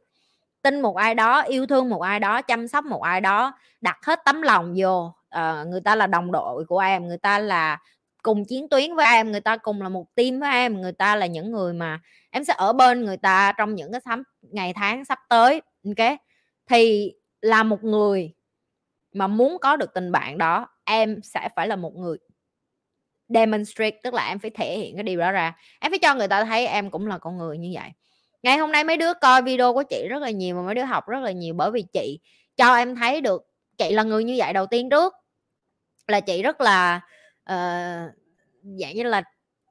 Tin 0.62 0.82
một 0.82 0.96
ai 0.98 1.16
đó 1.16 1.42
yêu 1.42 1.66
thương 1.66 1.90
một 1.90 2.02
ai 2.02 2.20
đó 2.20 2.42
chăm 2.42 2.68
sóc 2.68 2.86
một 2.86 3.02
ai 3.02 3.22
đó 3.22 3.54
đặt 3.82 4.06
hết 4.06 4.20
tấm 4.26 4.42
lòng 4.42 4.74
vô 4.78 5.14
à, 5.30 5.64
người 5.68 5.82
ta 5.82 5.96
là 5.96 6.08
đồng 6.08 6.32
đội 6.32 6.66
của 6.66 6.80
em 6.80 7.08
người 7.08 7.18
ta 7.18 7.40
là 7.40 7.78
cùng 8.24 8.46
chiến 8.46 8.70
tuyến 8.70 8.96
với 8.96 9.06
em 9.06 9.32
người 9.32 9.42
ta 9.42 9.58
cùng 9.58 9.82
là 9.82 9.90
một 9.90 10.16
team 10.16 10.40
với 10.40 10.52
em 10.52 10.82
người 10.82 10.92
ta 10.92 11.16
là 11.16 11.26
những 11.26 11.52
người 11.52 11.74
mà 11.74 12.00
em 12.32 12.44
sẽ 12.44 12.54
ở 12.58 12.74
bên 12.74 13.06
người 13.06 13.18
ta 13.18 13.52
trong 13.58 13.76
những 13.76 13.92
cái 13.92 14.02
sắm 14.06 14.24
ngày 14.42 14.74
tháng 14.74 15.06
sắp 15.06 15.20
tới 15.30 15.62
ok 15.86 16.18
thì 16.70 17.14
là 17.42 17.64
một 17.64 17.84
người 17.84 18.34
mà 19.14 19.28
muốn 19.28 19.58
có 19.62 19.76
được 19.76 19.94
tình 19.94 20.12
bạn 20.12 20.38
đó 20.38 20.68
em 20.86 21.20
sẽ 21.24 21.50
phải 21.56 21.68
là 21.68 21.76
một 21.76 21.96
người 21.96 22.18
demonstrate 23.30 24.00
tức 24.04 24.14
là 24.14 24.28
em 24.28 24.40
phải 24.40 24.52
thể 24.52 24.78
hiện 24.78 24.96
cái 24.96 25.04
điều 25.04 25.20
đó 25.20 25.32
ra. 25.32 25.58
Em 25.80 25.92
phải 25.92 26.00
cho 26.00 26.16
người 26.16 26.28
ta 26.28 26.46
thấy 26.46 26.68
em 26.68 26.92
cũng 26.92 27.08
là 27.08 27.18
con 27.18 27.38
người 27.38 27.58
như 27.58 27.72
vậy. 27.74 27.90
Ngày 28.44 28.58
hôm 28.58 28.72
nay 28.72 28.84
mấy 28.84 28.98
đứa 28.98 29.14
coi 29.14 29.42
video 29.42 29.74
của 29.74 29.84
chị 29.84 30.08
rất 30.10 30.22
là 30.22 30.30
nhiều 30.30 30.56
mà 30.56 30.62
mấy 30.62 30.76
đứa 30.76 30.84
học 30.84 31.08
rất 31.08 31.20
là 31.20 31.32
nhiều 31.32 31.54
bởi 31.54 31.72
vì 31.72 31.82
chị 31.94 32.20
cho 32.58 32.76
em 32.76 32.96
thấy 32.96 33.22
được 33.22 33.48
chị 33.78 33.92
là 33.94 34.04
người 34.04 34.24
như 34.24 34.36
vậy 34.38 34.54
đầu 34.54 34.66
tiên 34.66 34.90
trước 34.90 35.14
là 36.08 36.20
chị 36.20 36.42
rất 36.42 36.62
là 36.62 36.96
uh, 37.52 38.12
dạng 38.64 38.96
như 38.96 39.04
là 39.04 39.24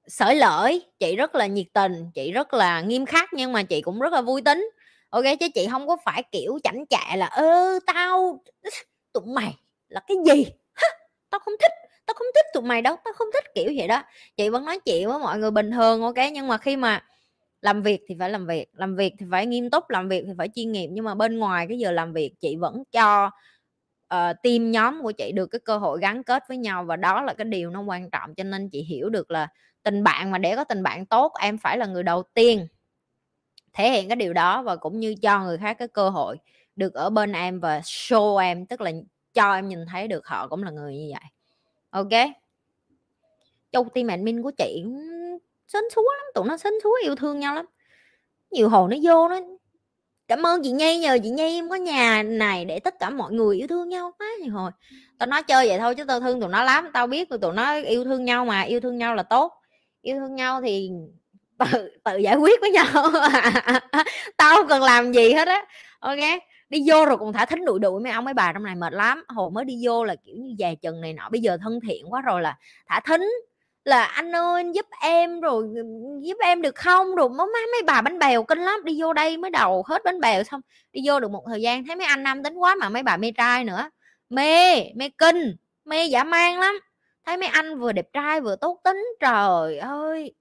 sởi 0.07 0.37
lởi 0.37 0.87
chị 0.99 1.17
rất 1.17 1.35
là 1.35 1.47
nhiệt 1.47 1.67
tình 1.73 2.11
chị 2.15 2.33
rất 2.33 2.55
là 2.55 2.81
nghiêm 2.81 3.07
khắc 3.07 3.29
nhưng 3.33 3.53
mà 3.53 3.63
chị 3.63 3.83
cũng 3.83 4.01
rất 4.01 4.13
là 4.13 4.23
vui 4.23 4.43
tính. 4.43 4.71
Ok 5.11 5.25
chứ 5.41 5.47
chị 5.55 5.69
không 5.71 5.89
có 5.89 5.97
phải 6.05 6.23
kiểu 6.33 6.59
chảnh 6.65 6.85
chạ 6.91 7.17
là 7.17 7.27
ơ 7.27 7.79
tao 7.87 8.41
tụi 9.13 9.25
mày 9.27 9.57
là 9.89 10.01
cái 10.07 10.17
gì? 10.27 10.45
Hả? 10.75 10.89
tao 11.31 11.39
không 11.39 11.55
thích 11.61 11.73
tao 12.07 12.15
không 12.15 12.27
thích 12.35 12.47
tụi 12.55 12.63
mày 12.63 12.83
đâu 12.83 12.97
tao 13.05 13.15
không 13.15 13.29
thích 13.33 13.45
kiểu 13.55 13.73
vậy 13.77 13.89
đó. 13.89 14.03
Chị 14.37 14.49
vẫn 14.49 14.65
nói 14.65 14.79
chuyện 14.85 15.09
với 15.09 15.19
mọi 15.19 15.39
người 15.39 15.51
bình 15.51 15.71
thường 15.71 16.03
ok? 16.03 16.17
Nhưng 16.33 16.49
mà 16.49 16.59
khi 16.59 16.77
mà 16.77 17.05
làm 17.63 17.83
việc 17.83 18.01
thì 18.09 18.17
phải 18.19 18.31
làm 18.31 18.47
việc 18.47 18.67
làm 18.73 18.97
việc 18.97 19.15
thì 19.19 19.27
phải 19.31 19.47
nghiêm 19.47 19.71
túc 19.71 19.91
làm 19.91 20.09
việc 20.09 20.25
thì 20.27 20.33
phải 20.39 20.49
chuyên 20.55 20.73
nghiệp. 20.73 20.89
Nhưng 20.93 21.05
mà 21.05 21.15
bên 21.15 21.39
ngoài 21.39 21.67
cái 21.69 21.79
giờ 21.79 21.93
làm 21.93 22.13
việc 22.13 22.35
chị 22.41 22.57
vẫn 22.57 22.83
cho 22.93 23.27
uh, 24.15 24.37
team 24.43 24.71
nhóm 24.71 25.03
của 25.03 25.13
chị 25.13 25.33
được 25.33 25.47
cái 25.47 25.61
cơ 25.65 25.79
hội 25.79 25.99
gắn 26.01 26.25
kết 26.25 26.43
với 26.49 26.57
nhau 26.57 26.85
và 26.85 26.97
đó 26.97 27.23
là 27.23 27.35
cái 27.35 27.45
điều 27.45 27.71
nó 27.71 27.81
quan 27.81 28.11
trọng. 28.11 28.35
Cho 28.35 28.45
nên 28.45 28.69
chị 28.71 28.83
hiểu 28.83 29.09
được 29.09 29.31
là 29.31 29.49
tình 29.83 30.05
bạn 30.05 30.31
mà 30.31 30.39
để 30.39 30.57
có 30.57 30.65
tình 30.65 30.83
bạn 30.83 31.07
tốt 31.07 31.33
em 31.41 31.59
phải 31.59 31.79
là 31.79 31.87
người 31.87 32.03
đầu 32.03 32.23
tiên 32.35 32.67
thể 33.73 33.91
hiện 33.91 34.09
cái 34.09 34.17
điều 34.17 34.33
đó 34.33 34.63
và 34.63 34.77
cũng 34.77 35.01
như 35.01 35.15
cho 35.23 35.45
người 35.45 35.59
khác 35.59 35.77
cái 35.79 35.89
cơ 35.89 36.11
hội 36.11 36.37
được 36.81 36.95
ở 36.95 37.11
bên 37.11 37.33
em 37.33 37.61
và 37.61 37.81
show 37.81 38.37
em, 38.37 38.67
tức 38.67 38.81
là 38.81 38.91
cho 39.35 39.55
em 39.55 39.69
nhìn 39.69 39.79
thấy 39.93 40.09
được 40.09 40.27
họ 40.27 40.49
cũng 40.49 40.63
là 40.63 40.71
người 40.71 40.97
như 40.97 41.13
vậy. 41.13 41.31
Ok? 41.91 42.31
Châu 43.73 43.85
team 43.95 44.07
admin 44.07 44.43
của 44.43 44.51
chị 44.59 44.85
sến 45.67 45.83
súa 45.95 46.03
lắm, 46.03 46.27
tụi 46.35 46.45
nó 46.49 46.57
sến 46.57 46.73
súa 46.83 46.97
yêu 47.03 47.15
thương 47.15 47.41
nhau 47.41 47.55
lắm. 47.55 47.67
Nhiều 48.51 48.69
hồ 48.69 48.89
nó 48.89 48.97
vô 49.03 49.29
nó, 49.29 49.41
cảm 50.29 50.47
ơn 50.47 50.63
chị 50.63 50.71
nhi, 50.71 50.99
nhờ 50.99 51.19
chị 51.23 51.31
nhi 51.31 51.59
em 51.59 51.69
có 51.69 51.75
nhà 51.75 52.23
này 52.23 52.65
để 52.65 52.81
tất 52.81 52.95
cả 52.99 53.11
mọi 53.11 53.33
người 53.33 53.57
yêu 53.57 53.67
thương 53.67 53.89
nhau 53.89 54.13
quá 54.19 54.27
nhiều 54.43 54.53
hồi. 54.53 54.71
Tao 55.19 55.27
nói, 55.27 55.43
chơi 55.43 55.69
vậy 55.69 55.79
thôi 55.79 55.95
chứ 55.95 56.05
tao 56.05 56.21
thương 56.21 56.41
tụi 56.41 56.51
nó 56.51 56.63
lắm, 56.63 56.91
tao 56.93 57.07
biết 57.07 57.29
tụi 57.29 57.53
nó 57.53 57.75
yêu 57.75 58.05
thương 58.05 58.25
nhau 58.25 58.45
mà, 58.45 58.61
yêu 58.61 58.81
thương 58.81 58.99
nhau 58.99 59.15
là 59.15 59.23
tốt. 59.23 59.53
Yêu 60.03 60.17
thương 60.19 60.35
nhau 60.35 60.61
thì 60.65 60.91
tự 61.59 61.91
tự 62.05 62.17
giải 62.17 62.37
quyết 62.37 62.61
với 62.61 62.71
nhau. 62.71 62.87
Tao 64.37 64.57
không 64.57 64.69
cần 64.69 64.83
làm 64.83 65.13
gì 65.13 65.33
hết 65.33 65.49
á. 65.49 65.65
Ok? 66.01 66.19
Đi 66.71 66.85
vô 66.87 67.05
rồi 67.05 67.19
còn 67.19 67.33
thả 67.33 67.45
thính 67.47 67.65
đuổi 67.65 67.79
đuổi 67.79 68.01
mấy 68.01 68.13
ông 68.13 68.25
mấy 68.25 68.35
bà 68.35 68.53
trong 68.53 68.63
này 68.63 68.75
mệt 68.75 68.93
lắm. 68.93 69.25
Hồi 69.29 69.51
mới 69.51 69.65
đi 69.65 69.79
vô 69.83 70.05
là, 70.05 70.17
kiểu 70.27 70.37
như, 70.37 70.55
già 70.59 70.75
chừng 70.83 71.01
này 71.01 71.13
nọ, 71.13 71.29
bây 71.31 71.41
giờ 71.41 71.57
thân 71.63 71.81
thiện 71.81 72.13
quá 72.13 72.21
rồi 72.21 72.43
là 72.43 72.59
thả 72.87 73.01
thính, 73.01 73.31
là 73.85 74.05
anh 74.05 74.37
ơi, 74.37 74.65
giúp 74.75 74.87
em 75.03 75.41
rồi 75.41 75.69
giúp 76.23 76.37
em 76.41 76.63
được 76.63 76.75
không? 76.75 77.15
Rồi 77.15 77.29
má 77.31 77.45
mấy 77.55 77.83
bà 77.87 78.01
bánh 78.01 78.19
bèo 78.19 78.43
kinh 78.43 78.59
lắm. 78.59 78.85
Đi 78.85 79.01
vô 79.03 79.13
đây 79.13 79.37
mới 79.37 79.51
đầu 79.51 79.85
hết 79.87 80.05
bánh 80.05 80.21
bèo 80.21 80.43
xong, 80.45 80.61
đi 80.93 81.01
vô 81.05 81.21
được 81.21 81.31
một 81.31 81.45
thời 81.47 81.63
gian 81.63 81.87
thấy 81.87 81.97
mấy 81.97 82.07
anh 82.07 82.23
nam 82.23 82.43
tính 82.43 82.55
quá 82.55 82.75
mà 82.75 82.89
mấy 82.89 83.03
bà 83.03 83.17
mê 83.17 83.33
trai 83.37 83.65
nữa. 83.65 83.91
Mê 84.31 84.85
mê 84.95 85.09
kinh, 85.19 85.57
mê 85.85 86.05
giả 86.05 86.25
man 86.25 86.59
lắm. 86.59 86.81
Thấy 87.27 87.37
mấy 87.37 87.49
anh 87.49 87.79
vừa 87.79 87.93
đẹp 87.93 88.07
trai 88.13 88.41
vừa 88.41 88.57
tốt 88.57 88.81
tính, 88.85 89.07
trời 89.21 89.79
ơi! 89.79 90.33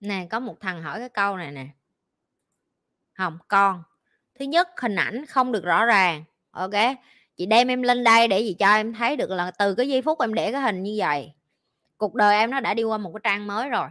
Nè 0.00 0.26
có 0.30 0.40
một 0.40 0.60
thằng 0.60 0.82
hỏi 0.82 0.98
cái 0.98 1.08
câu 1.08 1.36
này 1.36 1.50
nè. 1.50 1.66
Không 3.14 3.38
con 3.48 3.82
thứ 4.38 4.44
nhất 4.44 4.68
hình 4.80 4.96
ảnh 4.96 5.26
không 5.26 5.52
được 5.52 5.64
rõ 5.64 5.84
ràng. 5.84 6.24
Ok 6.50 6.70
chị 7.36 7.46
đem 7.46 7.68
em 7.68 7.82
lên 7.82 8.04
đây 8.04 8.28
để 8.28 8.40
gì 8.40 8.56
cho 8.58 8.74
em 8.74 8.94
thấy 8.94 9.16
được 9.16 9.30
là 9.30 9.50
từ 9.50 9.74
cái 9.74 9.88
giây 9.88 10.02
phút 10.02 10.20
em 10.20 10.34
để 10.34 10.52
cái 10.52 10.60
hình 10.60 10.82
như 10.82 10.94
vậy. 10.98 11.32
Cuộc 11.96 12.14
đời 12.14 12.38
em 12.38 12.50
nó 12.50 12.60
đã 12.60 12.74
đi 12.74 12.82
qua 12.82 12.98
một 12.98 13.10
cái 13.14 13.20
trang 13.24 13.46
mới 13.46 13.68
rồi. 13.68 13.88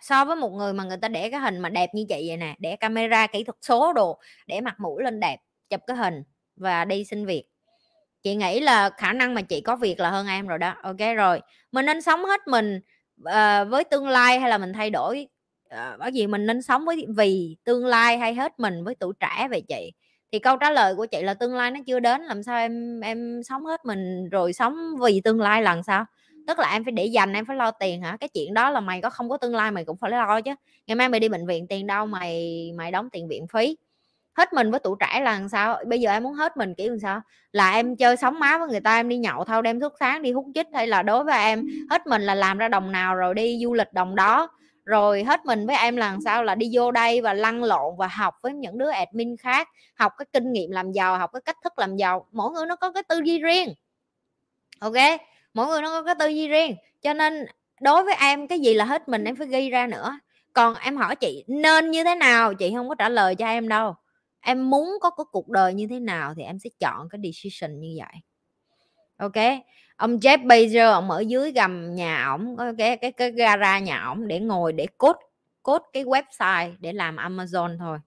So 0.00 0.24
với 0.24 0.36
một 0.36 0.52
người 0.52 0.72
mà 0.72 0.84
người 0.84 0.96
ta 0.96 1.08
để 1.08 1.30
cái 1.30 1.40
hình 1.40 1.58
mà 1.58 1.68
đẹp 1.68 1.90
như 1.94 2.04
chị 2.08 2.24
vậy 2.28 2.36
nè 2.36 2.54
để 2.58 2.76
camera 2.76 3.26
kỹ 3.26 3.44
thuật 3.44 3.56
số 3.62 3.92
đồ 3.92 4.20
để 4.46 4.60
mặt 4.60 4.80
mũi 4.80 5.02
lên 5.02 5.20
đẹp 5.20 5.40
chụp 5.70 5.80
cái 5.86 5.96
hình 5.96 6.22
và 6.56 6.84
đi 6.84 7.04
xin 7.04 7.26
việc. 7.26 7.44
Chị 8.22 8.34
nghĩ 8.34 8.60
là 8.60 8.90
khả 8.90 9.12
năng 9.12 9.34
mà 9.34 9.42
chị 9.42 9.60
có 9.60 9.76
việc 9.76 10.00
là 10.00 10.10
hơn 10.10 10.26
em 10.26 10.46
rồi 10.46 10.58
đó. 10.58 10.74
Ok 10.82 11.16
rồi 11.16 11.40
mình 11.72 11.86
nên 11.86 12.02
sống 12.02 12.24
hết 12.24 12.48
mình 12.48 12.80
uh, 13.22 13.68
với 13.68 13.84
tương 13.90 14.08
lai 14.08 14.40
hay 14.40 14.50
là 14.50 14.58
mình 14.58 14.72
thay 14.72 14.90
đổi 14.90 15.28
Ờ, 15.68 15.96
bởi 15.98 16.10
vì 16.14 16.26
mình 16.26 16.46
nên 16.46 16.62
sống 16.62 16.84
với 16.84 17.06
vì 17.16 17.56
tương 17.64 17.86
lai 17.86 18.18
hay 18.18 18.34
hết 18.34 18.58
mình 18.58 18.84
với 18.84 18.94
tuổi 18.94 19.12
trẻ 19.20 19.48
vậy 19.50 19.62
chị. 19.68 19.92
Thì 20.32 20.38
câu 20.38 20.56
trả 20.56 20.70
lời 20.70 20.94
của 20.94 21.06
chị 21.06 21.22
là 21.22 21.34
tương 21.34 21.54
lai 21.54 21.70
nó 21.70 21.80
chưa 21.86 22.00
đến, 22.00 22.22
làm 22.22 22.42
sao 22.42 22.58
em 22.58 23.00
em 23.00 23.40
sống 23.44 23.64
hết 23.66 23.84
mình 23.84 24.28
rồi 24.30 24.52
sống 24.52 24.76
vì 25.02 25.20
tương 25.24 25.40
lai 25.40 25.62
lần 25.62 25.82
sao? 25.82 26.04
Tức 26.46 26.58
là 26.58 26.70
em 26.72 26.84
phải 26.84 26.92
để 26.92 27.04
dành, 27.06 27.32
em 27.32 27.44
phải 27.46 27.56
lo 27.56 27.70
tiền 27.70 28.02
hả? 28.02 28.16
Cái 28.20 28.28
chuyện 28.28 28.54
đó 28.54 28.70
là 28.70 28.80
mày 28.80 29.00
có 29.02 29.10
không 29.10 29.28
có 29.28 29.36
tương 29.36 29.54
lai 29.54 29.70
mày 29.70 29.84
cũng 29.84 29.96
phải 29.96 30.10
lo 30.10 30.40
chứ. 30.40 30.50
Ngày 30.86 30.94
mai 30.94 31.08
mày 31.08 31.20
đi 31.20 31.28
bệnh 31.28 31.46
viện, 31.46 31.66
tiền 31.68 31.86
đâu 31.86 32.06
mày 32.06 32.70
mày 32.76 32.90
đóng 32.90 33.10
tiền 33.12 33.28
viện 33.28 33.46
phí. 33.52 33.76
Hết 34.38 34.52
mình 34.52 34.70
với 34.70 34.80
tuổi 34.80 34.96
trẻ 35.00 35.20
là 35.20 35.32
làm 35.40 35.48
sao? 35.48 35.78
Bây 35.86 36.00
giờ 36.00 36.10
em 36.10 36.22
muốn 36.22 36.34
hết 36.34 36.56
mình 36.56 36.74
kiểu 36.74 36.90
làm 36.90 36.98
sao? 37.00 37.20
Là 37.52 37.70
em 37.72 37.96
chơi 37.96 38.16
sống 38.16 38.38
má 38.40 38.58
với 38.58 38.68
người 38.68 38.80
ta, 38.80 38.96
em 38.96 39.08
đi 39.08 39.16
nhậu 39.16 39.44
thâu 39.44 39.62
đem 39.62 39.80
thuốc 39.80 39.92
sáng 40.00 40.22
đi 40.22 40.32
hút 40.32 40.46
chích, 40.54 40.66
hay 40.74 40.86
là 40.86 41.02
đối 41.02 41.24
với 41.24 41.34
em, 41.38 41.64
hết 41.90 42.06
mình 42.06 42.22
là 42.22 42.34
làm 42.34 42.58
ra 42.58 42.68
đồng 42.68 42.92
nào 42.92 43.14
rồi 43.14 43.34
đi 43.34 43.60
du 43.62 43.74
lịch 43.74 43.92
đồng 43.92 44.14
đó 44.14 44.48
rồi 44.88 45.24
hết 45.24 45.46
mình 45.46 45.66
với 45.66 45.76
em 45.76 45.96
làm 45.96 46.20
sao 46.20 46.44
là 46.44 46.54
đi 46.54 46.70
vô 46.72 46.90
đây 46.90 47.20
và 47.20 47.34
lăn 47.34 47.64
lộn 47.64 47.96
và 47.98 48.06
học 48.08 48.34
với 48.42 48.54
những 48.54 48.78
đứa 48.78 48.90
admin 48.90 49.36
khác, 49.36 49.68
học 49.94 50.12
cái 50.18 50.26
kinh 50.32 50.52
nghiệm 50.52 50.70
làm 50.70 50.92
giàu, 50.92 51.18
học 51.18 51.30
cái 51.32 51.40
cách 51.44 51.56
thức 51.64 51.78
làm 51.78 51.96
giàu. 51.96 52.26
Mỗi 52.32 52.50
người 52.50 52.66
nó 52.66 52.76
có 52.76 52.92
cái 52.92 53.02
tư 53.02 53.20
duy 53.24 53.38
riêng, 53.38 53.74
ok? 54.80 54.94
Mỗi 55.54 55.66
người 55.66 55.82
nó 55.82 55.88
có 55.88 56.02
cái 56.02 56.14
tư 56.18 56.26
duy 56.26 56.48
riêng. 56.48 56.76
Cho 57.02 57.14
nên 57.14 57.46
đối 57.80 58.04
với 58.04 58.14
em, 58.20 58.48
cái 58.48 58.60
gì 58.60 58.74
là 58.74 58.84
hết 58.84 59.08
mình 59.08 59.24
em 59.24 59.36
phải 59.36 59.46
ghi 59.46 59.70
ra 59.70 59.86
nữa. 59.86 60.18
Còn 60.52 60.74
em 60.74 60.96
hỏi 60.96 61.16
chị, 61.16 61.44
nên 61.46 61.90
như 61.90 62.04
thế 62.04 62.14
nào? 62.14 62.54
Chị 62.54 62.72
không 62.74 62.88
có 62.88 62.94
trả 62.94 63.08
lời 63.08 63.34
cho 63.34 63.46
em 63.46 63.68
đâu. 63.68 63.94
Em 64.40 64.70
muốn 64.70 64.88
có 65.00 65.10
cái 65.10 65.24
cuộc 65.32 65.48
đời 65.48 65.74
như 65.74 65.86
thế 65.90 66.00
nào 66.00 66.34
thì 66.36 66.42
em 66.42 66.58
sẽ 66.58 66.70
chọn 66.80 67.08
cái 67.08 67.20
decision 67.24 67.80
như 67.80 67.96
vậy 67.98 68.20
ok 69.18 69.36
ông 69.96 70.16
Jeff 70.16 70.46
Bezos 70.46 70.92
ông 70.92 71.10
ở 71.10 71.20
dưới 71.20 71.52
gầm 71.52 71.94
nhà 71.94 72.26
ổng 72.28 72.56
có 72.56 72.72
cái 72.78 72.96
cái 72.96 73.12
cái 73.12 73.30
gara 73.30 73.78
nhà 73.78 74.04
ổng 74.04 74.28
để 74.28 74.40
ngồi 74.40 74.72
để 74.72 74.86
cốt 74.98 75.16
cốt 75.62 75.82
cái 75.92 76.04
website 76.04 76.74
để 76.78 76.92
làm 76.92 77.16
Amazon 77.16 77.78
thôi. 77.78 77.98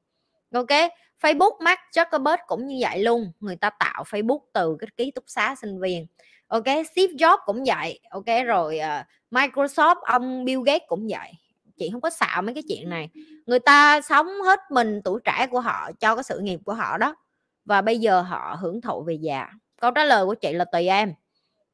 Ok 0.54 0.92
Facebook 1.22 1.64
Mark 1.64 1.80
Zuckerberg 1.94 2.38
cũng 2.48 2.68
như 2.68 2.78
vậy 2.80 3.00
luôn 3.00 3.32
người 3.40 3.56
ta 3.56 3.70
tạo 3.70 4.04
Facebook 4.04 4.40
từ 4.54 4.78
cái 4.80 4.88
ký 4.98 5.12
túc 5.12 5.24
xá 5.28 5.56
sinh 5.62 5.80
viên. 5.80 6.08
Ok 6.48 6.66
Steve 6.66 7.14
Jobs 7.14 7.38
cũng 7.46 7.64
vậy 7.66 8.00
ok 8.10 8.26
rồi 8.46 8.80
uh, 8.80 9.06
Microsoft 9.32 9.96
ông 9.96 10.46
Bill 10.46 10.62
Gates 10.66 10.88
cũng 10.88 11.08
vậy. 11.10 11.32
Chị 11.78 11.90
không 11.92 12.02
có 12.02 12.10
xạo 12.10 12.42
mấy 12.42 12.54
cái 12.54 12.64
chuyện 12.68 12.90
này. 12.90 13.10
Người 13.46 13.60
ta 13.60 14.02
sống 14.02 14.28
hết 14.28 14.60
mình 14.72 15.02
tuổi 15.04 15.20
trẻ 15.24 15.48
của 15.52 15.60
họ 15.60 15.92
cho 16.00 16.16
cái 16.16 16.24
sự 16.24 16.40
nghiệp 16.40 16.60
của 16.66 16.74
họ 16.74 16.98
đó 16.98 17.16
và 17.66 17.82
bây 17.82 18.00
giờ 18.00 18.22
họ 18.22 18.58
hưởng 18.60 18.82
thụ 18.82 19.04
về 19.04 19.14
già 19.14 19.50
câu 19.82 19.92
trả 19.92 20.04
lời 20.04 20.26
của 20.26 20.36
chị 20.36 20.54
là 20.54 20.66
tùy 20.66 20.88
em. 20.88 21.14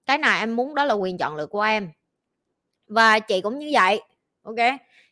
Cái 0.06 0.18
nào 0.18 0.40
em 0.40 0.56
muốn 0.56 0.76
đó 0.76 0.86
là 0.86 0.94
quyền 0.94 1.18
chọn 1.18 1.36
lựa 1.36 1.46
của 1.46 1.62
em. 1.62 1.90
Và 2.88 3.20
chị 3.20 3.42
cũng 3.42 3.60
như 3.60 3.70
vậy, 3.74 4.02
ok? 4.44 4.56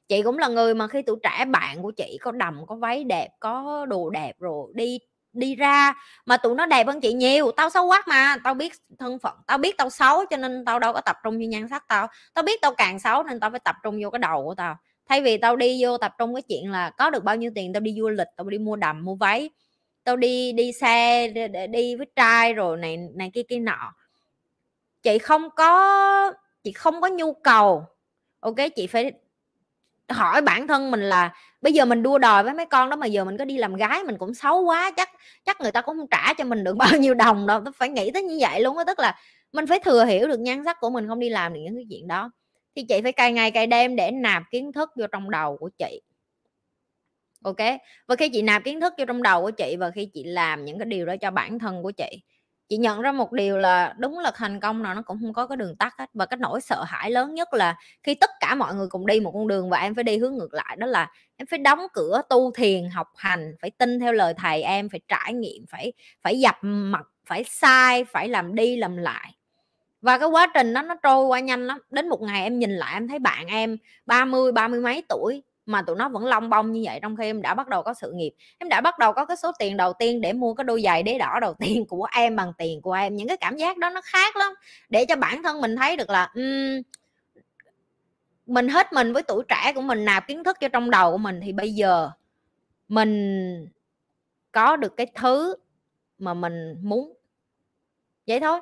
Chị 0.08 0.22
cũng 0.22 0.38
là 0.38 0.48
người 0.48 0.76
mà 0.76 0.88
khi 0.88 1.02
tuổi 1.02 1.18
trẻ 1.24 1.46
bạn 1.46 1.82
của 1.82 1.92
chị 1.92 2.18
có 2.22 2.32
đầm, 2.32 2.66
có 2.68 2.76
váy 2.76 3.04
đẹp, 3.04 3.30
có 3.40 3.86
đồ 3.90 4.10
đẹp 4.10 4.36
rồi 4.40 4.72
đi 4.76 5.00
đi 5.34 5.56
ra 5.56 5.94
mà 6.26 6.38
tụi 6.38 6.56
nó 6.56 6.66
đẹp 6.66 6.88
hơn 6.88 7.02
chị 7.02 7.14
nhiều. 7.14 7.52
Tao 7.52 7.70
xấu 7.70 7.88
quá 7.88 8.04
mà, 8.08 8.38
tao 8.44 8.54
biết 8.54 8.74
thân 9.00 9.20
phận, 9.20 9.38
tao 9.48 9.58
biết 9.58 9.78
tao 9.78 9.90
xấu 9.90 10.26
cho 10.30 10.38
nên 10.38 10.66
tao 10.66 10.80
đâu 10.80 10.94
có 10.94 11.02
tập 11.02 11.16
trung 11.24 11.34
vô 11.34 11.46
nhan 11.46 11.68
sắc 11.70 11.88
tao. 11.88 12.08
Tao 12.34 12.44
biết 12.44 12.62
tao 12.62 12.76
càng 12.76 13.00
xấu 13.00 13.24
nên 13.24 13.40
tao 13.40 13.52
phải 13.52 13.60
tập 13.60 13.76
trung 13.84 14.00
vô 14.04 14.10
cái 14.10 14.20
đầu 14.20 14.46
của 14.46 14.56
tao. 14.56 14.78
Thay 15.10 15.22
vì 15.22 15.38
tao 15.38 15.56
đi 15.56 15.84
vô 15.84 15.98
tập 15.98 16.14
trung 16.18 16.36
cái 16.36 16.42
chuyện 16.42 16.72
là 16.72 16.90
có 16.90 17.10
được 17.10 17.24
bao 17.24 17.36
nhiêu 17.36 17.52
tiền, 17.56 17.74
tao 17.74 17.82
đi 17.82 17.96
du 18.00 18.10
lịch, 18.10 18.28
tao 18.38 18.50
đi 18.50 18.58
mua 18.58 18.76
đầm, 18.76 19.06
mua 19.06 19.16
váy 19.16 19.50
tôi 20.06 20.18
đi 20.18 20.54
đi 20.54 20.72
xe 20.72 21.28
để 21.28 21.68
đi 21.68 21.96
với 21.96 22.08
trai 22.16 22.54
rồi 22.54 22.78
này 22.78 22.98
này 23.16 23.32
kia 23.34 23.44
kia 23.50 23.60
nọ. 23.60 23.94
Chị 25.04 25.18
không 25.20 25.50
có, 25.56 26.34
chị 26.64 26.72
không 26.72 27.02
có 27.02 27.08
nhu 27.08 27.34
cầu, 27.34 27.86
ok? 28.40 28.56
Chị 28.76 28.88
phải 28.88 29.12
hỏi 30.10 30.42
bản 30.42 30.68
thân 30.68 30.92
mình 30.92 31.02
là 31.02 31.34
bây 31.62 31.74
giờ 31.74 31.86
mình 31.86 32.04
đua 32.04 32.18
đòi 32.18 32.44
với 32.44 32.54
mấy 32.54 32.66
con 32.66 32.90
đó 32.90 32.96
mà 32.96 33.06
giờ 33.06 33.26
mình 33.26 33.38
có 33.38 33.46
đi 33.46 33.58
làm 33.58 33.76
gái 33.76 34.04
mình 34.04 34.18
cũng 34.18 34.34
xấu 34.34 34.64
quá, 34.64 34.92
chắc 34.98 35.10
chắc 35.46 35.62
người 35.62 35.72
ta 35.72 35.82
cũng 35.82 35.98
không 35.98 36.08
trả 36.12 36.34
cho 36.34 36.44
mình 36.44 36.64
được 36.64 36.76
bao 36.78 36.98
nhiêu 37.00 37.14
đồng 37.14 37.48
đâu. 37.48 37.62
Phải 37.76 37.90
nghĩ 37.90 38.12
tới 38.12 38.24
như 38.24 38.38
vậy 38.42 38.62
luôn 38.62 38.78
á, 38.78 38.84
tức 38.88 39.00
là 39.00 39.16
mình 39.54 39.68
phải 39.68 39.80
thừa 39.80 40.06
hiểu 40.06 40.28
được 40.28 40.40
nhan 40.40 40.66
sắc 40.66 40.78
của 40.80 40.90
mình 40.90 41.08
không 41.08 41.20
đi 41.20 41.30
làm 41.30 41.54
được 41.54 41.60
những 41.64 41.76
cái 41.76 41.86
chuyện 41.90 42.08
đó. 42.08 42.32
Thì 42.76 42.84
chị 42.90 43.02
phải 43.02 43.12
cày 43.12 43.34
ngày 43.34 43.52
cày 43.52 43.68
đêm 43.68 43.96
để 43.96 44.12
nạp 44.12 44.44
kiến 44.52 44.72
thức 44.74 44.90
vô 44.96 45.06
trong 45.12 45.32
đầu 45.32 45.58
của 45.58 45.70
chị 45.78 46.02
ok 47.46 47.80
và 48.08 48.16
khi 48.16 48.30
chị 48.30 48.42
nạp 48.42 48.64
kiến 48.64 48.82
thức 48.82 48.94
vô 48.98 49.06
trong 49.06 49.24
đầu 49.24 49.42
của 49.42 49.52
chị 49.52 49.76
và 49.80 49.92
khi 49.92 50.06
chị 50.14 50.24
làm 50.24 50.66
những 50.66 50.80
cái 50.80 50.86
điều 50.86 51.06
đó 51.06 51.16
cho 51.22 51.32
bản 51.32 51.60
thân 51.60 51.84
của 51.84 51.92
chị 51.92 52.22
chị 52.70 52.78
nhận 52.78 53.02
ra 53.02 53.12
một 53.12 53.32
điều 53.32 53.58
là 53.58 53.94
đúng 54.00 54.20
là 54.20 54.32
thành 54.36 54.60
công 54.60 54.84
nào 54.84 54.94
nó 54.94 55.02
cũng 55.02 55.18
không 55.22 55.34
có 55.34 55.48
cái 55.48 55.58
đường 55.58 55.76
tắt 55.76 55.94
hết. 56.00 56.10
Và 56.14 56.26
cái 56.26 56.38
nỗi 56.38 56.62
sợ 56.62 56.84
hãi 56.88 57.12
lớn 57.12 57.34
nhất 57.36 57.54
là 57.54 57.76
khi 58.04 58.16
tất 58.16 58.30
cả 58.40 58.56
mọi 58.56 58.76
người 58.76 58.88
cùng 58.90 59.06
đi 59.06 59.20
một 59.20 59.32
con 59.34 59.48
đường 59.48 59.70
và 59.70 59.80
em 59.80 59.96
phải 59.96 60.04
đi 60.04 60.18
hướng 60.18 60.36
ngược 60.38 60.54
lại, 60.54 60.76
đó 60.80 60.88
là 60.88 61.12
em 61.38 61.48
phải 61.48 61.60
đóng 61.60 61.80
cửa 61.94 62.22
tu 62.30 62.52
thiền, 62.52 62.90
học 62.90 63.08
hành, 63.16 63.56
phải 63.62 63.72
tin 63.72 64.00
theo 64.00 64.14
lời 64.14 64.34
thầy 64.38 64.62
em, 64.64 64.90
phải 64.90 65.00
trải 65.08 65.34
nghiệm, 65.34 65.66
phải 65.72 65.94
phải 66.22 66.40
dập 66.40 66.56
mặt, 66.62 67.08
phải 67.28 67.44
sai, 67.44 68.04
phải 68.06 68.30
làm 68.30 68.56
đi 68.56 68.78
làm 68.78 68.98
lại. 68.98 69.32
Và 70.02 70.18
cái 70.18 70.30
quá 70.30 70.52
trình 70.54 70.74
đó 70.74 70.82
nó 70.82 70.96
trôi 71.04 71.26
qua 71.26 71.40
nhanh 71.40 71.68
lắm. 71.68 71.80
Đến 71.90 72.10
một 72.10 72.22
ngày 72.22 72.44
em 72.44 72.60
nhìn 72.60 72.72
lại 72.72 72.94
em 72.94 73.08
thấy 73.08 73.20
bạn 73.20 73.48
em 73.48 73.78
30 74.06 74.52
30 74.52 74.80
mấy 74.82 75.04
tuổi 75.10 75.44
mà 75.66 75.82
tụi 75.82 75.96
nó 75.96 76.10
vẫn 76.10 76.26
long 76.26 76.50
bông 76.50 76.72
như 76.72 76.82
vậy 76.86 77.00
trong 77.02 77.16
khi 77.16 77.26
em 77.26 77.42
đã 77.42 77.54
bắt 77.54 77.68
đầu 77.68 77.84
có 77.84 77.94
sự 77.94 78.12
nghiệp. 78.12 78.34
Em 78.58 78.70
đã 78.70 78.82
bắt 78.82 79.00
đầu 79.00 79.14
có 79.14 79.26
cái 79.26 79.38
số 79.38 79.52
tiền 79.60 79.78
đầu 79.78 79.94
tiên 79.94 80.22
để 80.22 80.34
mua 80.34 80.54
cái 80.54 80.64
đôi 80.64 80.82
giày 80.82 81.04
đế 81.04 81.18
đỏ 81.18 81.40
đầu 81.42 81.54
tiên 81.60 81.86
của 81.86 82.08
em 82.12 82.36
bằng 82.36 82.54
tiền 82.58 82.82
của 82.82 82.94
em. 82.94 83.16
Những 83.16 83.28
cái 83.28 83.38
cảm 83.38 83.58
giác 83.58 83.78
đó 83.78 83.90
nó 83.90 84.02
khác 84.04 84.36
lắm. 84.36 84.54
Để 84.90 85.06
cho 85.06 85.16
bản 85.16 85.44
thân 85.44 85.62
mình 85.62 85.76
thấy 85.76 85.98
được 85.98 86.10
là 86.10 86.32
um, 86.36 86.82
mình 88.46 88.68
hết 88.68 88.94
mình 88.94 89.14
với 89.14 89.24
tuổi 89.24 89.44
trẻ 89.48 89.72
của 89.76 89.82
mình 89.82 90.06
nạp 90.06 90.28
kiến 90.28 90.44
thức 90.44 90.58
cho 90.60 90.68
trong 90.68 90.90
đầu 90.90 91.12
của 91.12 91.18
mình 91.18 91.40
thì 91.44 91.52
bây 91.52 91.74
giờ 91.74 92.10
mình 92.88 93.68
có 94.52 94.76
được 94.76 94.98
cái 94.98 95.08
thứ 95.16 95.56
mà 96.18 96.34
mình 96.34 96.76
muốn. 96.82 97.14
Vậy 98.28 98.40
thôi. 98.40 98.60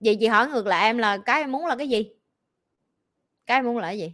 Vậy 0.00 0.16
chị 0.20 0.26
hỏi 0.26 0.48
ngược 0.48 0.66
lại 0.66 0.84
em 0.84 0.98
là 0.98 1.18
cái 1.18 1.40
em 1.40 1.52
muốn 1.52 1.66
là 1.66 1.76
cái 1.76 1.88
gì? 1.88 2.10
Cái 3.46 3.58
em 3.58 3.64
muốn 3.64 3.78
là 3.78 3.88
cái 3.88 3.98
gì? 3.98 4.12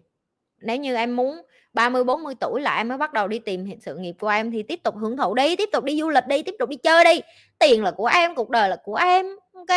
Nếu 0.58 0.76
như 0.76 0.94
em 0.94 1.16
muốn 1.16 1.42
30 1.72 2.04
40 2.04 2.34
tuổi 2.40 2.60
là 2.60 2.76
em 2.76 2.88
mới 2.88 2.98
bắt 2.98 3.12
đầu 3.12 3.28
đi 3.28 3.38
tìm 3.38 3.66
sự 3.80 3.96
nghiệp 3.96 4.14
của 4.20 4.28
em, 4.28 4.50
thì 4.50 4.62
tiếp 4.62 4.80
tục 4.82 4.94
hưởng 4.96 5.16
thụ 5.16 5.34
đi, 5.34 5.56
tiếp 5.56 5.68
tục 5.72 5.84
đi 5.84 6.00
du 6.00 6.08
lịch 6.08 6.26
đi, 6.26 6.42
tiếp 6.42 6.54
tục 6.58 6.68
đi 6.68 6.76
chơi 6.76 7.04
đi. 7.04 7.20
Tiền 7.58 7.84
là 7.84 7.90
của 7.90 8.06
em, 8.06 8.34
cuộc 8.34 8.50
đời 8.50 8.68
là 8.68 8.76
của 8.84 8.94
em, 8.94 9.26
ok? 9.52 9.68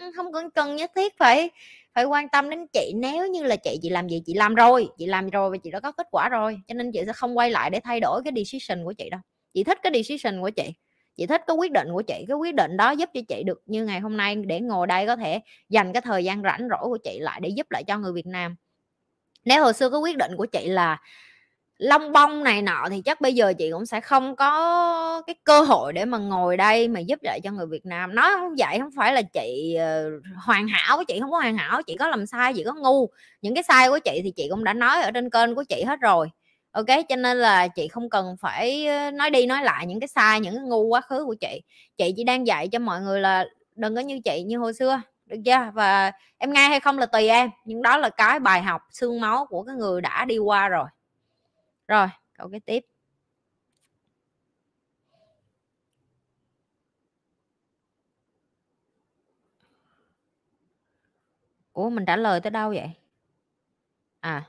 Em 0.00 0.12
không 0.16 0.32
cần 0.32 0.50
cần 0.50 0.76
nhất 0.76 0.90
thiết 0.96 1.18
phải 1.18 1.50
phải 1.94 2.04
quan 2.04 2.28
tâm 2.28 2.50
đến 2.50 2.66
chị. 2.72 2.92
Nếu 2.96 3.26
như 3.26 3.42
là 3.42 3.56
chị 3.56 3.78
chị 3.82 3.88
làm 3.90 4.08
gì 4.08 4.22
chị 4.26 4.34
làm 4.34 4.54
rồi, 4.54 4.88
chị 4.98 5.06
làm 5.06 5.30
rồi 5.30 5.50
và 5.50 5.56
chị 5.56 5.70
đã 5.70 5.80
có 5.80 5.92
kết 5.92 6.06
quả 6.10 6.28
rồi, 6.28 6.58
cho 6.68 6.74
nên 6.74 6.92
chị 6.92 7.00
sẽ 7.06 7.12
không 7.12 7.38
quay 7.38 7.50
lại 7.50 7.70
để 7.70 7.80
thay 7.84 8.00
đổi 8.00 8.22
cái 8.24 8.32
decision 8.36 8.84
của 8.84 8.92
chị 8.92 9.10
đâu. 9.10 9.20
Chị 9.54 9.64
thích 9.64 9.78
cái 9.82 9.92
decision 9.94 10.40
của 10.40 10.50
chị 10.50 10.72
chị 11.18 11.26
thích 11.26 11.42
cái 11.46 11.56
quyết 11.56 11.72
định 11.72 11.88
của 11.92 12.02
chị, 12.02 12.24
cái 12.28 12.36
quyết 12.36 12.54
định 12.54 12.76
đó 12.76 12.90
giúp 12.90 13.10
cho 13.14 13.20
chị 13.28 13.42
được 13.42 13.62
như 13.66 13.84
ngày 13.84 14.00
hôm 14.00 14.16
nay 14.16 14.34
để 14.34 14.60
ngồi 14.60 14.86
đây 14.86 15.06
có 15.06 15.16
thể 15.16 15.40
dành 15.68 15.92
cái 15.92 16.02
thời 16.02 16.24
gian 16.24 16.42
rảnh 16.42 16.68
rỗi 16.70 16.88
của 16.88 16.98
chị 17.04 17.18
lại 17.20 17.40
để 17.40 17.48
giúp 17.48 17.66
lại 17.70 17.84
cho 17.84 17.98
người 17.98 18.12
Việt 18.12 18.26
Nam 18.26 18.56
nếu 19.48 19.62
hồi 19.62 19.72
xưa 19.72 19.90
cái 19.90 20.00
quyết 20.00 20.16
định 20.16 20.36
của 20.36 20.46
chị 20.46 20.68
là 20.68 21.00
long 21.78 22.12
bông 22.12 22.44
này 22.44 22.62
nọ 22.62 22.88
thì 22.90 23.02
chắc 23.04 23.20
bây 23.20 23.34
giờ 23.34 23.52
chị 23.58 23.70
cũng 23.72 23.86
sẽ 23.86 24.00
không 24.00 24.36
có 24.36 25.22
cái 25.26 25.34
cơ 25.44 25.60
hội 25.60 25.92
để 25.92 26.04
mà 26.04 26.18
ngồi 26.18 26.56
đây 26.56 26.88
mà 26.88 27.00
giúp 27.00 27.18
lại 27.22 27.40
cho 27.44 27.50
người 27.50 27.66
Việt 27.66 27.86
Nam. 27.86 28.14
Nói 28.14 28.30
không 28.36 28.54
vậy 28.58 28.78
không 28.78 28.90
phải 28.96 29.12
là 29.12 29.22
chị 29.22 29.76
uh, 29.76 30.22
hoàn 30.44 30.68
hảo 30.68 31.04
chị 31.08 31.20
không 31.20 31.30
có 31.30 31.38
hoàn 31.38 31.56
hảo 31.56 31.82
chị 31.82 31.96
có 31.98 32.08
làm 32.08 32.26
sai 32.26 32.52
chị 32.54 32.64
có 32.64 32.74
ngu. 32.74 33.08
Những 33.42 33.54
cái 33.54 33.64
sai 33.68 33.88
của 33.88 33.98
chị 33.98 34.20
thì 34.24 34.30
chị 34.30 34.46
cũng 34.50 34.64
đã 34.64 34.72
nói 34.72 35.02
ở 35.02 35.10
trên 35.10 35.30
kênh 35.30 35.54
của 35.54 35.64
chị 35.64 35.82
hết 35.86 36.00
rồi 36.00 36.30
ok? 36.72 36.86
Cho 37.08 37.16
nên 37.16 37.36
là 37.36 37.68
chị 37.68 37.88
không 37.88 38.10
cần 38.10 38.36
phải 38.40 38.86
ờ, 38.86 39.10
nói 39.10 39.30
đi 39.30 39.46
nói 39.46 39.64
lại 39.64 39.86
những 39.86 40.00
cái 40.00 40.08
sai 40.08 40.40
những 40.40 40.54
cái 40.54 40.64
ngu 40.64 40.82
quá 40.82 41.00
khứ 41.00 41.24
của 41.24 41.34
chị. 41.34 41.62
Chị 41.98 42.12
chỉ 42.16 42.24
đang 42.24 42.46
dạy 42.46 42.68
cho 42.68 42.78
mọi 42.78 43.00
người 43.00 43.20
là 43.20 43.44
đừng 43.76 43.94
có 43.94 44.00
như 44.00 44.20
chị 44.24 44.42
như 44.42 44.58
hồi 44.58 44.74
xưa 44.74 45.00
được 45.28 45.36
chưa? 45.44 45.70
Và 45.74 46.12
em 46.38 46.52
nghe 46.52 46.68
hay 46.68 46.80
không 46.80 46.98
là 46.98 47.06
tùy 47.06 47.28
em, 47.28 47.50
nhưng 47.64 47.82
đó 47.82 47.96
là 47.96 48.10
cái 48.10 48.40
bài 48.40 48.62
học 48.62 48.82
xương 48.90 49.20
máu 49.20 49.46
của 49.46 49.62
cái 49.62 49.76
người 49.76 50.00
đã 50.00 50.24
đi 50.24 50.38
qua 50.38 50.68
rồi. 50.68 50.86
Rồi, 51.88 52.06
câu 52.38 52.48
cái 52.50 52.60
tiếp. 52.60 52.84
Ủa, 61.72 61.90
mình 61.90 62.06
trả 62.06 62.16
lời 62.16 62.40
tới 62.40 62.50
đâu 62.50 62.68
vậy? 62.70 62.90
À. 64.20 64.44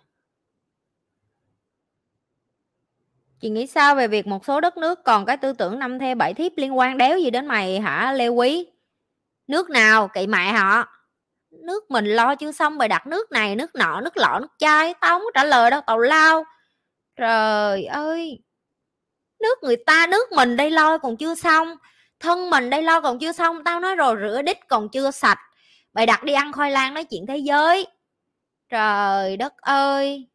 Chị 3.40 3.50
nghĩ 3.50 3.68
sao 3.68 3.96
về 3.96 4.08
việc 4.08 4.28
một 4.28 4.46
số 4.46 4.62
đất 4.62 4.78
nước 4.78 5.04
còn 5.04 5.26
cái 5.26 5.38
tư 5.38 5.54
tưởng 5.54 5.80
năm 5.80 6.00
theo 6.00 6.16
bảy 6.16 6.34
thiếp 6.34 6.52
liên 6.58 6.78
quan 6.78 6.98
đéo 6.98 7.18
gì 7.20 7.30
đến 7.30 7.46
mày 7.46 7.80
hả, 7.80 8.12
lê 8.14 8.28
quý? 8.28 8.66
Nước 9.50 9.70
nào? 9.70 10.08
Kỵ 10.08 10.28
mẹ 10.28 10.52
họ 10.52 10.86
nước 11.52 11.92
mình 11.92 12.06
lo 12.06 12.36
chưa 12.36 12.52
xong 12.52 12.78
mày 12.78 12.88
đặt 12.88 13.08
nước 13.08 13.32
này, 13.32 13.56
nước 13.56 13.76
nọ, 13.76 14.02
nước 14.02 14.18
lọ, 14.18 14.40
nước 14.42 14.52
chai, 14.58 14.94
tao 15.02 15.20
không 15.20 15.28
trả 15.34 15.44
lời 15.44 15.72
đâu 15.72 15.82
tàu 15.88 16.00
lao. 16.00 16.46
Trời 17.16 17.86
ơi! 17.86 18.40
Nước 19.40 19.64
người 19.64 19.76
ta, 19.86 20.08
nước 20.08 20.32
mình 20.32 20.58
đây 20.58 20.72
lo 20.72 20.98
còn 20.98 21.18
chưa 21.18 21.36
xong, 21.36 21.76
thân 22.20 22.50
mình 22.50 22.70
đây 22.70 22.84
lo 22.84 23.02
còn 23.02 23.20
chưa 23.20 23.32
xong, 23.32 23.64
tao 23.64 23.80
nói 23.80 23.96
rồi, 23.96 24.16
rửa 24.22 24.42
đít 24.42 24.58
còn 24.68 24.90
chưa 24.90 25.12
sạch. 25.12 25.40
Bày 25.94 26.06
đặt 26.06 26.24
đi 26.24 26.34
ăn 26.34 26.52
khoai 26.52 26.72
lang 26.72 26.94
nói 26.94 27.04
chuyện 27.04 27.26
thế 27.28 27.38
giới. 27.38 27.88
Trời 28.70 29.38
đất 29.38 29.58
ơi! 29.58 30.28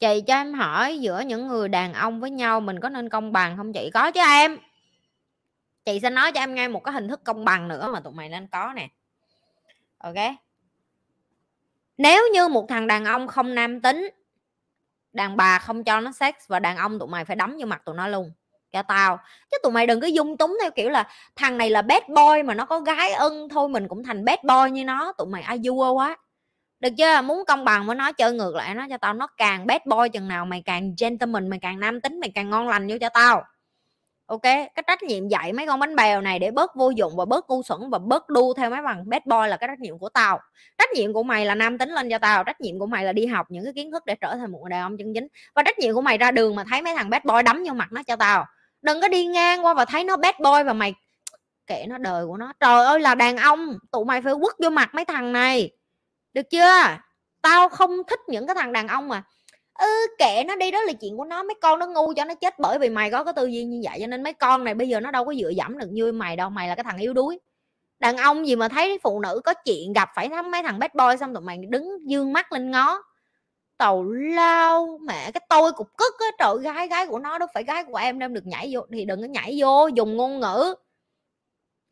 Chị 0.00 0.22
cho 0.26 0.34
em 0.34 0.54
hỏi, 0.54 0.98
giữa 0.98 1.20
những 1.20 1.48
người 1.48 1.68
đàn 1.68 1.94
ông 1.94 2.20
với 2.20 2.30
nhau 2.30 2.60
mình 2.60 2.80
có 2.80 2.88
nên 2.88 3.08
công 3.08 3.32
bằng 3.32 3.56
không? 3.56 3.72
Chị 3.72 3.90
có 3.94 4.10
chứ 4.10 4.20
em 4.20 4.58
chị 5.86 6.00
sẽ 6.00 6.10
nói 6.10 6.32
cho 6.32 6.40
em 6.40 6.54
nghe 6.54 6.68
một 6.68 6.84
cái 6.84 6.92
hình 6.92 7.08
thức 7.08 7.24
công 7.24 7.44
bằng 7.44 7.68
nữa 7.68 7.90
mà 7.92 8.00
tụi 8.00 8.12
mày 8.12 8.28
nên 8.28 8.46
có 8.46 8.72
nè. 8.76 8.88
Ok. 9.98 10.14
Nếu 11.98 12.22
như 12.32 12.48
một 12.48 12.66
thằng 12.68 12.86
đàn 12.86 13.04
ông 13.04 13.28
không 13.28 13.54
nam 13.54 13.80
tính, 13.80 14.10
đàn 15.12 15.36
bà 15.36 15.58
không 15.58 15.84
cho 15.84 16.00
nó 16.00 16.12
sex 16.12 16.34
và 16.48 16.58
đàn 16.58 16.76
ông 16.76 16.98
tụi 16.98 17.08
mày 17.08 17.24
phải 17.24 17.36
đấm 17.36 17.56
vô 17.60 17.66
mặt 17.66 17.82
tụi 17.84 17.94
nó 17.94 18.08
luôn. 18.08 18.32
Cho 18.72 18.82
tao. 18.82 19.18
Chứ 19.50 19.56
tụi 19.62 19.72
mày 19.72 19.86
đừng 19.86 20.00
có 20.00 20.06
dung 20.06 20.36
túng 20.36 20.58
theo 20.62 20.70
kiểu 20.70 20.90
là 20.90 21.08
thằng 21.36 21.58
này 21.58 21.70
là 21.70 21.82
bad 21.82 22.02
boy 22.08 22.42
mà 22.44 22.54
nó 22.54 22.64
có 22.64 22.80
gái 22.80 23.12
ưng, 23.12 23.48
thôi 23.48 23.68
mình 23.68 23.88
cũng 23.88 24.04
thành 24.04 24.24
bad 24.24 24.38
boy 24.42 24.70
như 24.70 24.84
nó, 24.84 25.12
tụi 25.12 25.26
mày 25.26 25.42
ai 25.42 25.60
vua 25.64 25.92
quá 25.92 26.16
được 26.80 26.90
chưa? 26.98 27.22
Muốn 27.22 27.44
công 27.46 27.64
bằng 27.64 27.86
với 27.86 27.96
nó, 27.96 28.12
chơi 28.12 28.32
ngược 28.32 28.54
lại 28.54 28.74
nó 28.74 28.86
cho 28.90 28.98
tao. 28.98 29.14
Nó 29.14 29.26
càng 29.26 29.66
bad 29.66 29.80
boy 29.84 30.08
chừng 30.12 30.28
nào 30.28 30.46
mày 30.46 30.62
càng 30.64 30.94
gentleman, 31.00 31.48
mày 31.48 31.58
càng 31.58 31.80
nam 31.80 32.00
tính, 32.00 32.20
mày 32.20 32.30
càng 32.34 32.50
ngon 32.50 32.68
lành 32.68 32.86
vô 32.88 32.96
cho 33.00 33.08
tao 33.08 33.44
ok, 34.26 34.42
cái 34.42 34.82
trách 34.86 35.02
nhiệm 35.02 35.28
dạy 35.28 35.52
mấy 35.52 35.66
con 35.66 35.80
bánh 35.80 35.96
bèo 35.96 36.20
này 36.20 36.38
để 36.38 36.50
bớt 36.50 36.76
vô 36.76 36.90
dụng 36.90 37.12
và 37.16 37.24
bớt 37.24 37.50
ngu 37.50 37.62
xuẩn 37.62 37.90
và 37.90 37.98
bớt 37.98 38.28
đu 38.28 38.54
theo 38.54 38.70
mấy 38.70 38.82
bằng 38.82 39.08
bad 39.08 39.22
boy 39.24 39.48
là 39.48 39.56
cái 39.56 39.68
trách 39.68 39.80
nhiệm 39.80 39.98
của 39.98 40.08
tao. 40.08 40.40
Trách 40.78 40.90
nhiệm 40.94 41.12
của 41.12 41.22
mày 41.22 41.46
là 41.46 41.54
nam 41.54 41.78
tính 41.78 41.90
lên 41.90 42.10
cho 42.10 42.18
tao, 42.18 42.44
trách 42.44 42.60
nhiệm 42.60 42.78
của 42.78 42.86
mày 42.86 43.04
là 43.04 43.12
đi 43.12 43.26
học 43.26 43.46
những 43.50 43.64
cái 43.64 43.72
kiến 43.72 43.92
thức 43.92 44.06
để 44.06 44.14
trở 44.14 44.36
thành 44.36 44.52
một 44.52 44.58
người 44.62 44.70
đàn 44.70 44.82
ông 44.82 44.96
chân 44.98 45.14
chính. 45.14 45.28
Và 45.54 45.62
trách 45.62 45.78
nhiệm 45.78 45.94
của 45.94 46.00
mày 46.00 46.18
ra 46.18 46.30
đường 46.30 46.54
mà 46.56 46.64
thấy 46.70 46.82
mấy 46.82 46.94
thằng 46.94 47.10
bad 47.10 47.22
boy 47.24 47.42
đấm 47.44 47.64
vô 47.68 47.74
mặt 47.74 47.92
nó 47.92 48.02
cho 48.02 48.16
tao. 48.16 48.46
Đừng 48.82 49.00
có 49.00 49.08
đi 49.08 49.26
ngang 49.26 49.64
qua 49.64 49.74
và 49.74 49.84
thấy 49.84 50.04
nó 50.04 50.16
bad 50.16 50.34
boy 50.38 50.62
và 50.66 50.72
mày 50.72 50.94
kệ 51.66 51.84
nó 51.88 51.98
đời 51.98 52.26
của 52.26 52.36
nó. 52.36 52.52
Trời 52.60 52.84
ơi 52.84 53.00
là 53.00 53.14
đàn 53.14 53.36
ông, 53.36 53.78
tụi 53.92 54.04
mày 54.04 54.22
phải 54.22 54.34
quất 54.40 54.54
vô 54.62 54.70
mặt 54.70 54.94
mấy 54.94 55.04
thằng 55.04 55.32
này. 55.32 55.70
Được 56.32 56.50
chưa? 56.50 56.82
Tao 57.42 57.68
không 57.68 57.90
thích 58.06 58.20
những 58.28 58.46
cái 58.46 58.54
thằng 58.54 58.72
đàn 58.72 58.88
ông 58.88 59.08
mà 59.08 59.22
ừ, 59.78 60.06
kệ 60.18 60.44
nó 60.46 60.56
đi 60.56 60.70
đó 60.70 60.80
là 60.80 60.92
chuyện 60.92 61.16
của 61.16 61.24
nó. 61.24 61.42
Mấy 61.42 61.54
con 61.62 61.78
nó 61.78 61.86
ngu 61.86 62.14
cho 62.14 62.24
nó 62.24 62.34
chết 62.34 62.58
bởi 62.58 62.78
vì 62.78 62.88
mày 62.90 63.10
có 63.10 63.24
cái 63.24 63.34
tư 63.36 63.46
duy 63.46 63.64
như 63.64 63.80
vậy 63.84 63.98
cho 64.00 64.06
nên 64.06 64.22
mấy 64.22 64.32
con 64.32 64.64
này 64.64 64.74
bây 64.74 64.88
giờ 64.88 65.00
nó 65.00 65.10
đâu 65.10 65.24
có 65.24 65.34
dựa 65.34 65.48
dẫm 65.48 65.78
được 65.78 65.88
như 65.90 66.12
mày 66.12 66.36
đâu. 66.36 66.50
Mày 66.50 66.68
là 66.68 66.74
cái 66.74 66.84
thằng 66.84 66.98
yếu 66.98 67.12
đuối. 67.12 67.40
Đàn 67.98 68.16
ông 68.16 68.46
gì 68.46 68.56
mà 68.56 68.68
thấy 68.68 68.98
phụ 69.02 69.20
nữ 69.20 69.40
có 69.44 69.54
chuyện 69.54 69.92
gặp 69.92 70.08
phải 70.14 70.28
thắm 70.28 70.50
mấy 70.50 70.62
thằng 70.62 70.78
bad 70.78 70.90
boy 70.94 71.16
xong 71.20 71.34
tụi 71.34 71.42
mày 71.42 71.58
đứng 71.68 72.10
dương 72.10 72.32
mắt 72.32 72.52
lên 72.52 72.70
ngó. 72.70 73.02
Tàu 73.78 74.04
lao 74.04 74.98
mẹ 75.02 75.30
cái 75.30 75.40
tôi 75.48 75.72
cục 75.72 75.96
cức 75.96 76.14
á 76.18 76.26
trời 76.38 76.58
gái 76.62 76.88
gái 76.88 77.06
của 77.06 77.18
nó 77.18 77.38
đâu 77.38 77.48
phải 77.54 77.64
gái 77.64 77.84
của 77.84 77.96
em 77.96 78.18
đem 78.18 78.34
được 78.34 78.46
nhảy 78.46 78.70
vô 78.72 78.80
thì 78.92 79.04
đừng 79.04 79.20
có 79.22 79.28
nhảy 79.28 79.56
vô 79.60 79.86
dùng 79.86 80.16
ngôn 80.16 80.40
ngữ 80.40 80.74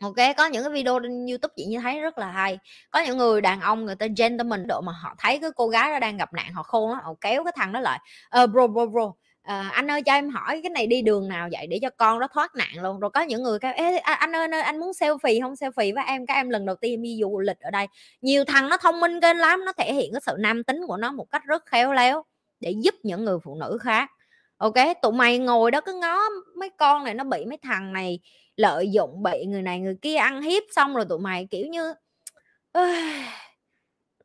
ok 0.01 0.37
có 0.37 0.47
những 0.47 0.63
cái 0.63 0.73
video 0.73 1.01
trên 1.01 1.27
youtube 1.27 1.55
chị 1.57 1.65
như 1.65 1.81
thấy 1.81 2.01
rất 2.01 2.19
là 2.19 2.31
hay. 2.31 2.59
Có 2.91 3.01
những 3.01 3.19
người 3.19 3.41
đàn 3.41 3.61
ông 3.61 3.85
người 3.85 3.95
ta 3.97 4.07
gentleman 4.17 4.67
độ 4.67 4.81
mà 4.81 4.93
họ 4.93 5.15
thấy 5.19 5.39
cái 5.39 5.51
cô 5.57 5.69
gái 5.69 5.91
đó 5.93 5.99
đang 5.99 6.17
gặp 6.17 6.33
nạn 6.33 6.53
họ 6.53 6.63
khôn 6.63 6.91
đó 6.91 7.01
họ 7.05 7.15
kéo 7.21 7.45
cái 7.45 7.53
thằng 7.57 7.73
đó 7.73 7.81
lại. 7.81 8.01
Uh, 8.43 8.51
bro 8.51 8.67
bro 8.67 8.87
bro 8.87 9.13
à, 9.45 9.71
anh 9.73 9.91
ơi 9.91 10.03
cho 10.03 10.13
em 10.13 10.31
hỏi 10.31 10.61
cái 10.63 10.71
này 10.71 10.87
đi 10.87 11.03
đường 11.03 11.29
nào 11.29 11.49
vậy 11.53 11.67
để 11.67 11.79
cho 11.83 11.91
con 11.97 12.19
nó 12.19 12.29
thoát 12.29 12.55
nạn 12.55 12.83
luôn. 12.83 13.01
Rồi 13.01 13.11
có 13.11 13.21
những 13.23 13.43
người 13.43 13.59
kêu 13.59 13.73
Ê, 13.75 13.97
à, 13.97 14.15
anh 14.15 14.37
ơi 14.37 14.49
anh 14.63 14.81
muốn 14.81 14.91
selfie 14.91 15.43
không? 15.43 15.53
Selfie 15.53 15.95
với 15.95 16.05
em 16.07 16.27
các 16.27 16.35
em 16.35 16.51
lần 16.51 16.67
đầu 16.67 16.77
tiên 16.77 17.03
đi 17.03 17.19
du 17.21 17.41
lịch 17.41 17.61
ở 17.61 17.71
đây. 17.71 17.87
Nhiều 18.21 18.45
thằng 18.45 18.69
nó 18.69 18.77
thông 18.77 19.01
minh 19.01 19.21
kênh 19.21 19.39
lắm 19.39 19.65
nó 19.65 19.73
thể 19.73 19.95
hiện 19.95 20.13
cái 20.13 20.21
sự 20.27 20.37
nam 20.39 20.65
tính 20.65 20.81
của 20.87 20.97
nó 20.97 21.13
một 21.13 21.27
cách 21.31 21.43
rất 21.47 21.67
khéo 21.67 21.93
léo 21.93 22.25
để 22.61 22.75
giúp 22.83 22.95
những 23.03 23.25
người 23.25 23.39
phụ 23.45 23.55
nữ 23.55 23.79
khác. 23.81 24.11
Ok 24.57 24.75
tụi 25.03 25.13
mày 25.13 25.39
ngồi 25.39 25.71
đó 25.71 25.81
cứ 25.81 25.95
ngó 26.01 26.21
mấy 26.57 26.71
con 26.79 27.05
này 27.05 27.15
nó 27.15 27.25
bị 27.25 27.45
mấy 27.47 27.59
thằng 27.63 27.93
này 27.93 28.21
lợi 28.57 28.91
dụng 28.91 29.23
bị 29.23 29.45
người 29.47 29.63
này 29.63 29.81
người 29.81 29.97
kia 30.03 30.17
ăn 30.17 30.43
hiếp 30.43 30.63
xong 30.71 30.95
rồi 30.95 31.05
tụi 31.09 31.19
mày 31.19 31.49
kiểu 31.51 31.67
như 31.67 31.95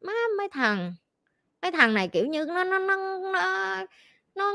má 0.01 0.13
mấy 0.37 0.49
thằng 0.51 0.93
mấy 1.61 1.71
thằng 1.71 1.93
này 1.93 2.07
kiểu 2.07 2.25
như 2.25 2.45
nó 2.45 2.63
nó 2.63 2.79
nó 2.79 2.95
nó 3.33 3.85
nó 4.35 4.53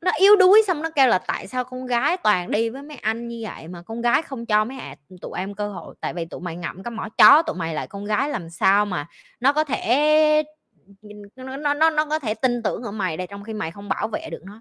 nó 0.00 0.10
yếu 0.18 0.36
đuối 0.36 0.62
xong 0.66 0.82
nó 0.82 0.90
kêu 0.90 1.06
là 1.06 1.18
tại 1.18 1.46
sao 1.46 1.64
con 1.64 1.86
gái 1.86 2.16
toàn 2.16 2.50
đi 2.50 2.70
với 2.70 2.82
mấy 2.82 2.96
anh 2.96 3.28
như 3.28 3.40
vậy 3.42 3.68
mà 3.68 3.82
con 3.82 4.00
gái 4.00 4.22
không 4.22 4.46
cho 4.46 4.64
mấy 4.64 4.78
à, 4.78 4.96
tụi 5.20 5.38
em 5.38 5.54
cơ 5.54 5.68
hội? 5.68 5.94
Tại 6.00 6.14
vì 6.14 6.24
tụi 6.24 6.40
mày 6.40 6.56
ngậm 6.56 6.82
cái 6.82 6.90
mỏ 6.90 7.08
chó 7.18 7.42
tụi 7.42 7.56
mày 7.56 7.74
lại 7.74 7.86
con 7.86 8.04
gái 8.04 8.28
làm 8.30 8.50
sao 8.50 8.86
mà 8.86 9.06
nó 9.40 9.52
có 9.52 9.64
thể 9.64 10.42
nó 11.36 11.56
nó 11.56 11.90
nó 11.90 12.06
có 12.06 12.18
thể 12.18 12.34
tin 12.34 12.62
tưởng 12.62 12.82
ở 12.82 12.90
mày 12.90 13.16
đây 13.16 13.26
trong 13.26 13.44
khi 13.44 13.52
mày 13.52 13.70
không 13.70 13.88
bảo 13.88 14.08
vệ 14.08 14.28
được 14.30 14.42
nó. 14.44 14.60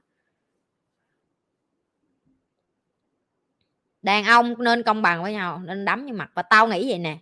Đàn 4.03 4.25
ông 4.25 4.55
nên 4.57 4.83
công 4.83 5.01
bằng 5.01 5.23
với 5.23 5.33
nhau, 5.33 5.61
nên 5.63 5.85
đấm 5.85 6.05
như 6.05 6.13
mặt 6.13 6.31
và 6.33 6.41
tao 6.41 6.67
nghĩ 6.67 6.89
vậy 6.89 6.99
nè. 6.99 7.17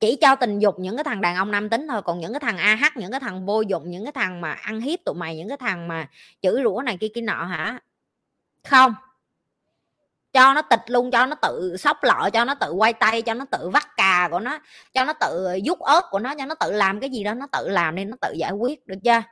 Chỉ 0.00 0.16
cho 0.20 0.34
tình 0.34 0.58
dục 0.58 0.74
những 0.78 0.96
cái 0.96 1.04
thằng 1.04 1.20
đàn 1.20 1.36
ông 1.36 1.50
nam 1.50 1.68
tính 1.68 1.86
thôi, 1.88 2.02
còn 2.02 2.20
những 2.20 2.32
cái 2.32 2.40
thằng 2.40 2.58
ah 2.58 2.96
những 2.96 3.10
cái 3.10 3.20
thằng 3.20 3.46
vô 3.46 3.60
dụng, 3.60 3.90
những 3.90 4.04
cái 4.04 4.12
thằng 4.12 4.40
mà 4.40 4.52
ăn 4.52 4.80
hiếp 4.80 4.98
tụi 5.04 5.14
mày, 5.14 5.36
những 5.36 5.48
cái 5.48 5.58
thằng 5.58 5.88
mà 5.88 6.08
chữ 6.42 6.60
rủa 6.64 6.82
này 6.84 6.96
kia 7.00 7.08
kia 7.14 7.20
nọ 7.20 7.44
hả? 7.44 7.78
Không. 8.68 8.94
Cho 10.32 10.54
nó 10.54 10.62
tịch 10.62 10.80
luôn, 10.86 11.10
cho 11.10 11.26
nó 11.26 11.36
tự 11.42 11.76
sóc 11.78 11.96
lọ, 12.02 12.28
cho 12.32 12.44
nó 12.44 12.54
tự 12.54 12.72
quay 12.72 12.92
tay, 12.92 13.22
cho 13.22 13.34
nó 13.34 13.44
tự 13.50 13.68
vắt 13.68 13.96
cà 13.96 14.28
của 14.30 14.40
nó, 14.40 14.58
cho 14.94 15.04
nó 15.04 15.12
tự 15.12 15.48
rút 15.66 15.80
ớt 15.80 16.04
của 16.10 16.18
nó, 16.18 16.34
cho 16.38 16.46
nó 16.46 16.54
tự 16.54 16.72
làm 16.72 17.00
cái 17.00 17.10
gì 17.10 17.24
đó, 17.24 17.34
nó 17.34 17.46
tự 17.52 17.68
làm 17.68 17.94
nên 17.94 18.10
nó 18.10 18.16
tự 18.20 18.32
giải 18.32 18.52
quyết, 18.52 18.86
được 18.86 18.98
chưa? 19.04 19.22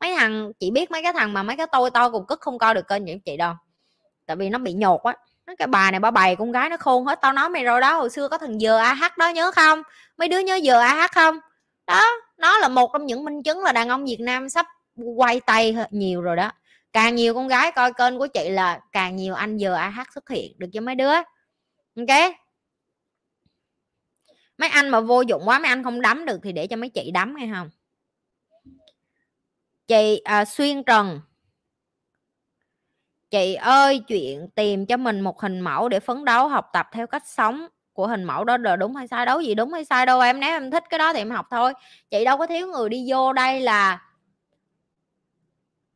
Mấy 0.00 0.14
thằng, 0.16 0.52
chị 0.60 0.70
biết 0.70 0.90
mấy 0.90 1.02
cái 1.02 1.12
thằng 1.12 1.32
mà 1.32 1.42
mấy 1.42 1.56
cái 1.56 1.66
tôi 1.72 1.90
to 1.90 2.10
cùng 2.10 2.26
cất 2.26 2.40
không 2.40 2.58
coi 2.58 2.74
được 2.74 2.88
kênh 2.88 3.04
những 3.04 3.20
chị 3.20 3.36
đâu, 3.36 3.54
tại 4.26 4.36
vì 4.36 4.48
nó 4.50 4.58
bị 4.58 4.72
nhột 4.72 5.02
á 5.02 5.16
cái 5.54 5.68
bà 5.68 5.90
này 5.90 6.00
bà 6.00 6.10
bày 6.10 6.36
con 6.36 6.52
gái 6.52 6.68
nó 6.68 6.76
khôn 6.76 7.04
hết 7.06 7.18
tao 7.22 7.32
nói 7.32 7.48
mày 7.48 7.64
rồi 7.64 7.80
đó 7.80 7.98
hồi 7.98 8.10
xưa 8.10 8.28
có 8.28 8.38
thằng 8.38 8.60
giờ 8.60 8.78
ah 8.78 9.18
đó 9.18 9.28
nhớ 9.28 9.50
không? 9.50 9.82
Mấy 10.16 10.28
đứa 10.28 10.38
nhớ 10.38 10.54
giờ 10.54 10.80
ah 10.80 11.12
không? 11.12 11.38
Đó 11.86 12.04
nó 12.36 12.58
là 12.58 12.68
một 12.68 12.90
trong 12.92 13.06
những 13.06 13.24
minh 13.24 13.42
chứng 13.42 13.62
là 13.62 13.72
đàn 13.72 13.88
ông 13.88 14.04
việt 14.04 14.20
nam 14.20 14.48
sắp 14.48 14.66
quay 15.16 15.40
tay 15.40 15.76
nhiều 15.90 16.22
rồi 16.22 16.36
đó. 16.36 16.52
Càng 16.92 17.14
nhiều 17.14 17.34
con 17.34 17.48
gái 17.48 17.72
coi 17.72 17.92
kênh 17.92 18.18
của 18.18 18.26
chị 18.26 18.48
là 18.48 18.80
càng 18.92 19.16
nhiều 19.16 19.34
anh 19.34 19.56
giờ 19.56 19.74
ah 19.74 20.12
xuất 20.14 20.28
hiện 20.28 20.52
được 20.58 20.66
cho 20.72 20.80
mấy 20.80 20.94
đứa. 20.94 21.12
Ok? 21.96 22.34
Mấy 24.58 24.68
anh 24.68 24.88
mà 24.88 25.00
vô 25.00 25.20
dụng 25.20 25.42
quá 25.48 25.58
mấy 25.58 25.68
anh 25.68 25.84
không 25.84 26.00
đấm 26.00 26.24
được 26.24 26.40
thì 26.42 26.52
để 26.52 26.66
cho 26.66 26.76
mấy 26.76 26.88
chị 26.88 27.10
đấm 27.10 27.34
hay 27.34 27.50
không? 27.54 27.70
Chị 29.86 30.20
à, 30.24 30.44
xuyên 30.44 30.84
trần 30.84 31.20
chị 33.36 33.54
ơi 33.54 33.98
chuyện 33.98 34.48
tìm 34.54 34.86
cho 34.86 34.96
mình 34.96 35.20
một 35.20 35.40
hình 35.40 35.60
mẫu 35.60 35.88
để 35.88 36.00
phấn 36.00 36.24
đấu 36.24 36.48
học 36.48 36.70
tập 36.72 36.88
theo 36.92 37.06
cách 37.06 37.22
sống 37.26 37.66
của 37.92 38.06
hình 38.06 38.24
mẫu 38.24 38.44
đó 38.44 38.56
là 38.56 38.76
đúng 38.76 38.94
hay 38.96 39.08
sai 39.08 39.26
đâu 39.26 39.40
gì 39.40 39.54
đúng 39.54 39.72
hay 39.72 39.84
sai 39.84 40.06
đâu 40.06 40.20
em 40.20 40.40
nếu 40.40 40.50
em 40.50 40.70
thích 40.70 40.84
cái 40.90 40.98
đó 40.98 41.12
thì 41.12 41.18
em 41.18 41.30
học 41.30 41.46
thôi. 41.50 41.72
Chị 42.10 42.24
đâu 42.24 42.38
có 42.38 42.46
thiếu 42.46 42.66
người 42.66 42.88
đi 42.88 43.04
vô 43.08 43.32
đây 43.32 43.60
là 43.60 44.02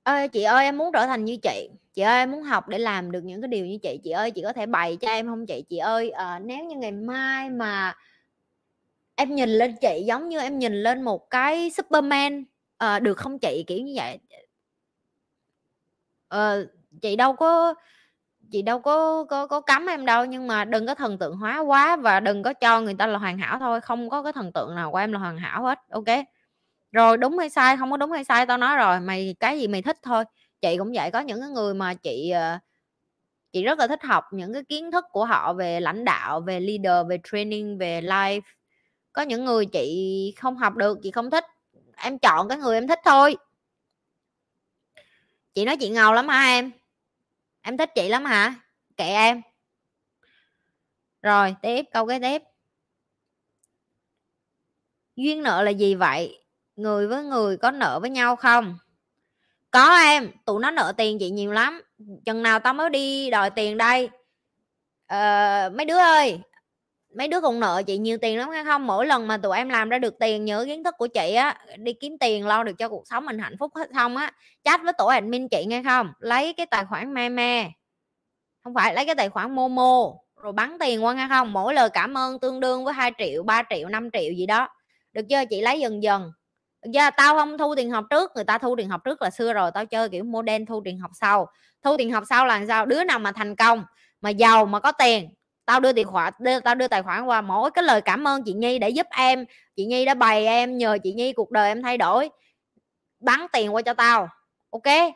ơi 0.02 0.28
chị 0.28 0.42
ơi 0.42 0.64
em 0.64 0.78
muốn 0.78 0.92
trở 0.92 1.06
thành 1.06 1.24
như 1.24 1.36
chị. 1.42 1.68
Chị 1.94 2.02
ơi 2.02 2.18
em 2.18 2.30
muốn 2.30 2.42
học 2.42 2.68
để 2.68 2.78
làm 2.78 3.12
được 3.12 3.24
những 3.24 3.42
cái 3.42 3.48
điều 3.48 3.66
như 3.66 3.78
chị. 3.82 4.00
Chị 4.04 4.10
ơi 4.10 4.30
chị 4.30 4.42
có 4.42 4.52
thể 4.52 4.66
bày 4.66 4.96
cho 4.96 5.08
em 5.08 5.26
không 5.26 5.46
chị? 5.46 5.64
Chị 5.68 5.78
ơi 5.78 6.10
à, 6.10 6.38
nếu 6.38 6.64
như 6.64 6.76
ngày 6.76 6.92
mai 6.92 7.50
mà 7.50 7.94
em 9.14 9.34
nhìn 9.34 9.48
lên 9.48 9.76
chị 9.80 10.02
giống 10.06 10.28
như 10.28 10.38
em 10.38 10.58
nhìn 10.58 10.82
lên 10.82 11.02
một 11.02 11.30
cái 11.30 11.70
superman 11.70 12.44
à, 12.78 12.98
được 12.98 13.18
không 13.18 13.38
chị? 13.38 13.64
Kiểu 13.66 13.78
như 13.78 13.92
vậy. 13.96 14.18
À, 16.28 16.56
chị 17.02 17.16
đâu 17.16 17.32
có, 17.32 17.74
chị 18.52 18.62
đâu 18.62 18.80
có 18.80 19.24
có 19.24 19.46
có 19.46 19.60
cấm 19.60 19.86
em 19.86 20.06
đâu, 20.06 20.24
nhưng 20.24 20.46
mà 20.46 20.64
đừng 20.64 20.86
có 20.86 20.94
thần 20.94 21.18
tượng 21.18 21.36
hóa 21.36 21.58
quá 21.60 21.96
và 21.96 22.20
đừng 22.20 22.42
có 22.42 22.52
cho 22.54 22.80
người 22.80 22.94
ta 22.94 23.06
là 23.06 23.18
hoàn 23.18 23.38
hảo 23.38 23.58
thôi, 23.60 23.80
không 23.80 24.10
có 24.10 24.22
cái 24.22 24.32
thần 24.32 24.52
tượng 24.52 24.74
nào 24.74 24.92
của 24.92 24.98
em 24.98 25.12
là 25.12 25.18
hoàn 25.18 25.38
hảo 25.38 25.62
hết, 25.64 25.78
ok? 25.90 26.04
Rồi 26.92 27.16
đúng 27.18 27.38
hay 27.38 27.50
sai, 27.50 27.76
không 27.76 27.90
có 27.90 27.96
đúng 27.96 28.12
hay 28.12 28.24
sai, 28.24 28.46
tao 28.46 28.58
nói 28.58 28.76
rồi, 28.76 29.00
mày 29.00 29.36
cái 29.40 29.60
gì 29.60 29.68
mày 29.68 29.82
thích 29.82 29.98
thôi. 30.02 30.24
Chị 30.62 30.76
cũng 30.78 30.92
vậy, 30.96 31.10
có 31.10 31.20
những 31.20 31.40
cái 31.40 31.50
người 31.50 31.74
mà 31.74 31.94
chị 31.94 32.30
ờ, 32.30 32.58
chị 33.52 33.64
rất 33.64 33.78
là 33.78 33.86
thích 33.86 34.02
học 34.04 34.24
những 34.32 34.52
cái 34.54 34.64
kiến 34.64 34.90
thức 34.90 35.04
của 35.12 35.24
họ 35.24 35.52
về 35.52 35.80
lãnh 35.80 36.04
đạo, 36.04 36.40
về 36.40 36.60
leader, 36.60 37.06
về 37.10 37.18
training, 37.32 37.78
về 37.78 38.00
life. 38.00 38.40
Có 39.12 39.22
những 39.22 39.44
người 39.44 39.66
chị 39.66 40.34
không 40.40 40.56
học 40.56 40.76
được, 40.76 40.98
chị 41.02 41.10
không 41.10 41.30
thích, 41.30 41.44
em 41.96 42.18
chọn 42.18 42.48
cái 42.48 42.58
người 42.58 42.76
em 42.76 42.88
thích 42.88 43.00
thôi. 43.04 43.36
Chị 45.54 45.64
nói 45.64 45.76
chị 45.76 45.88
ngầu 45.88 46.12
lắm 46.12 46.28
hả 46.28 46.42
em? 46.42 46.70
Em 47.62 47.76
thích 47.76 47.90
chị 47.94 48.08
lắm 48.08 48.24
hả? 48.24 48.54
Kệ 48.96 49.08
em. 49.08 49.42
Rồi 51.22 51.54
tiếp 51.62 51.84
câu 51.92 52.06
cái 52.06 52.20
tiếp. 52.20 52.42
Duyên 55.16 55.42
nợ 55.42 55.62
là 55.62 55.70
gì 55.70 55.94
vậy? 55.94 56.44
Người 56.76 57.08
với 57.08 57.24
người 57.24 57.56
có 57.56 57.70
nợ 57.70 58.00
với 58.00 58.10
nhau 58.10 58.36
không? 58.36 58.78
Có 59.70 59.96
em 59.96 60.30
tụi 60.44 60.60
nó 60.60 60.70
nợ 60.70 60.92
tiền 60.96 61.18
chị 61.20 61.30
nhiều 61.30 61.52
lắm. 61.52 61.82
Chừng 62.24 62.42
nào 62.42 62.60
tao 62.60 62.74
mới 62.74 62.90
đi 62.90 63.30
đòi 63.30 63.50
tiền 63.50 63.78
đây? 63.78 64.10
Ờ, 65.06 65.70
mấy 65.74 65.86
đứa 65.86 65.98
ơi 65.98 66.40
mấy 67.14 67.28
đứa 67.28 67.40
còn 67.40 67.60
nợ 67.60 67.82
chị 67.86 67.98
nhiều 67.98 68.18
tiền 68.18 68.38
lắm 68.38 68.50
hay 68.50 68.64
không, 68.64 68.86
mỗi 68.86 69.06
lần 69.06 69.26
mà 69.26 69.36
tụi 69.36 69.56
em 69.56 69.68
làm 69.68 69.88
ra 69.88 69.98
được 69.98 70.18
tiền 70.20 70.44
nhớ 70.44 70.64
kiến 70.66 70.84
thức 70.84 70.94
của 70.98 71.06
chị 71.06 71.34
á, 71.34 71.58
đi 71.76 71.92
kiếm 71.92 72.18
tiền 72.20 72.46
lo 72.46 72.62
được 72.62 72.78
cho 72.78 72.88
cuộc 72.88 73.02
sống 73.06 73.26
mình 73.26 73.38
hạnh 73.38 73.56
phúc 73.58 73.72
hết 73.74 73.90
xong 73.94 74.16
á, 74.16 74.32
chat 74.64 74.80
với 74.84 74.92
tổ 74.98 75.06
admin 75.06 75.48
chị 75.48 75.64
nghe 75.66 75.82
không? 75.82 76.12
Lấy 76.18 76.52
cái 76.52 76.66
tài 76.66 76.84
khoản 76.84 77.14
me 77.14 77.28
me. 77.28 77.70
Không 78.64 78.74
phải, 78.74 78.94
lấy 78.94 79.06
cái 79.06 79.14
tài 79.14 79.28
khoản 79.28 79.54
momo, 79.54 80.12
rồi 80.42 80.52
bắn 80.52 80.76
tiền 80.80 81.04
qua 81.04 81.14
nghe 81.14 81.26
không? 81.28 81.52
Mỗi 81.52 81.74
lời 81.74 81.88
cảm 81.92 82.18
ơn 82.18 82.40
tương 82.40 82.60
đương 82.60 82.84
với 82.84 82.94
2 82.94 83.12
triệu 83.18 83.42
3 83.42 83.62
triệu 83.70 83.88
5 83.88 84.10
triệu 84.12 84.32
gì 84.32 84.46
đó. 84.46 84.68
Được 85.12 85.22
chưa? 85.30 85.44
Chị 85.50 85.60
lấy 85.60 85.80
dần 85.80 86.02
dần. 86.02 86.32
Được 86.84 86.90
chưa? 86.94 87.10
Tao 87.16 87.34
không 87.38 87.58
thu 87.58 87.74
tiền 87.74 87.90
học 87.90 88.04
trước, 88.10 88.30
người 88.34 88.44
ta 88.44 88.58
thu 88.58 88.76
tiền 88.76 88.88
học 88.88 89.00
trước 89.04 89.22
là 89.22 89.30
xưa 89.30 89.52
rồi, 89.52 89.70
tao 89.74 89.86
chơi 89.86 90.08
kiểu 90.08 90.24
model 90.24 90.62
thu 90.68 90.82
tiền 90.84 90.98
học 90.98 91.10
sau. 91.14 91.46
Thu 91.84 91.96
tiền 91.96 92.12
học 92.12 92.24
sau 92.28 92.46
là 92.46 92.64
sao? 92.68 92.86
Đứa 92.86 93.04
nào 93.04 93.18
mà 93.18 93.32
thành 93.32 93.56
công, 93.56 93.84
mà 94.20 94.30
giàu 94.30 94.66
mà 94.66 94.80
có 94.80 94.92
tiền 94.92 95.30
tao 95.64 95.80
đưa 95.80 95.92
tiền 95.92 96.06
khoản 96.06 96.32
đưa, 96.38 96.60
tao 96.60 96.74
đưa 96.74 96.88
tài 96.88 97.02
khoản 97.02 97.24
qua 97.24 97.40
mỗi 97.40 97.70
cái 97.70 97.84
lời 97.84 98.00
cảm 98.00 98.28
ơn 98.28 98.42
chị 98.42 98.52
nhi 98.52 98.78
để 98.78 98.90
giúp 98.90 99.06
em. 99.10 99.44
Chị 99.76 99.84
nhi 99.84 100.04
đã 100.04 100.14
bày 100.14 100.46
em 100.46 100.78
nhờ 100.78 100.98
chị 101.02 101.12
nhi 101.12 101.32
cuộc 101.32 101.50
đời 101.50 101.68
em 101.68 101.82
thay 101.82 101.98
đổi. 101.98 102.30
Bắn 103.20 103.46
tiền 103.52 103.74
qua 103.74 103.82
cho 103.82 103.94
tao 103.94 104.28
ok? 104.70 105.14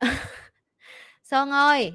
Sơn 1.22 1.50
ơi 1.50 1.92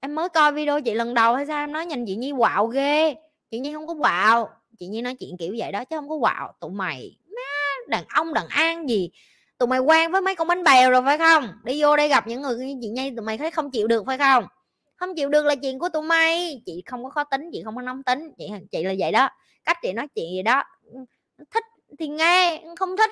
em 0.00 0.14
mới 0.14 0.28
coi 0.28 0.52
video 0.52 0.80
chị 0.80 0.94
lần 0.94 1.14
đầu 1.14 1.34
hay 1.34 1.46
sao 1.46 1.58
em 1.58 1.72
nói 1.72 1.86
nhìn 1.86 2.06
chị 2.06 2.16
nhi 2.16 2.32
quạo 2.38 2.66
ghê. 2.66 3.14
Chị 3.50 3.58
nhi 3.58 3.72
không 3.72 3.86
có 3.86 3.94
quạo. 3.94 4.48
Chị 4.78 4.86
nhi 4.86 5.02
nói 5.02 5.14
chuyện 5.14 5.36
kiểu 5.38 5.54
vậy 5.58 5.72
đó 5.72 5.84
chứ 5.84 5.96
không 5.96 6.08
có 6.08 6.16
quạo. 6.16 6.52
Tụi 6.60 6.70
mày 6.70 7.18
má 7.26 7.42
đàn 7.88 8.04
ông 8.08 8.34
đàn 8.34 8.48
an 8.48 8.88
gì? 8.88 9.10
Tụi 9.58 9.66
mày 9.66 9.78
quen 9.78 10.12
với 10.12 10.20
mấy 10.22 10.34
con 10.34 10.48
bánh 10.48 10.64
bèo 10.64 10.90
rồi 10.90 11.02
phải 11.04 11.18
không? 11.18 11.48
Đi 11.64 11.82
vô 11.82 11.96
đây 11.96 12.08
gặp 12.08 12.26
những 12.26 12.42
người 12.42 12.56
như 12.58 12.78
chị 12.82 12.88
nhi 12.88 13.10
tụi 13.16 13.26
mày 13.26 13.38
thấy 13.38 13.50
không 13.50 13.70
chịu 13.70 13.86
được 13.86 14.06
phải 14.06 14.18
không? 14.18 14.44
Không 14.98 15.14
chịu 15.16 15.28
được 15.28 15.44
là 15.44 15.54
chuyện 15.54 15.78
của 15.78 15.88
tụi 15.88 16.02
mày. 16.02 16.62
Chị 16.66 16.82
không 16.86 17.04
có 17.04 17.10
khó 17.10 17.24
tính, 17.24 17.50
chị 17.52 17.62
không 17.64 17.76
có 17.76 17.82
nóng 17.82 18.02
tính. 18.02 18.32
Chị 18.38 18.48
chị 18.70 18.82
là 18.84 18.94
vậy 18.98 19.12
đó. 19.12 19.28
Cách 19.64 19.76
chị 19.82 19.92
nói 19.92 20.08
chuyện 20.14 20.30
gì 20.32 20.42
đó 20.42 20.62
ừ, 20.84 20.98
thích 21.50 21.64
thì 21.98 22.08
nghe, 22.08 22.64
không 22.76 22.96
thích 22.96 23.10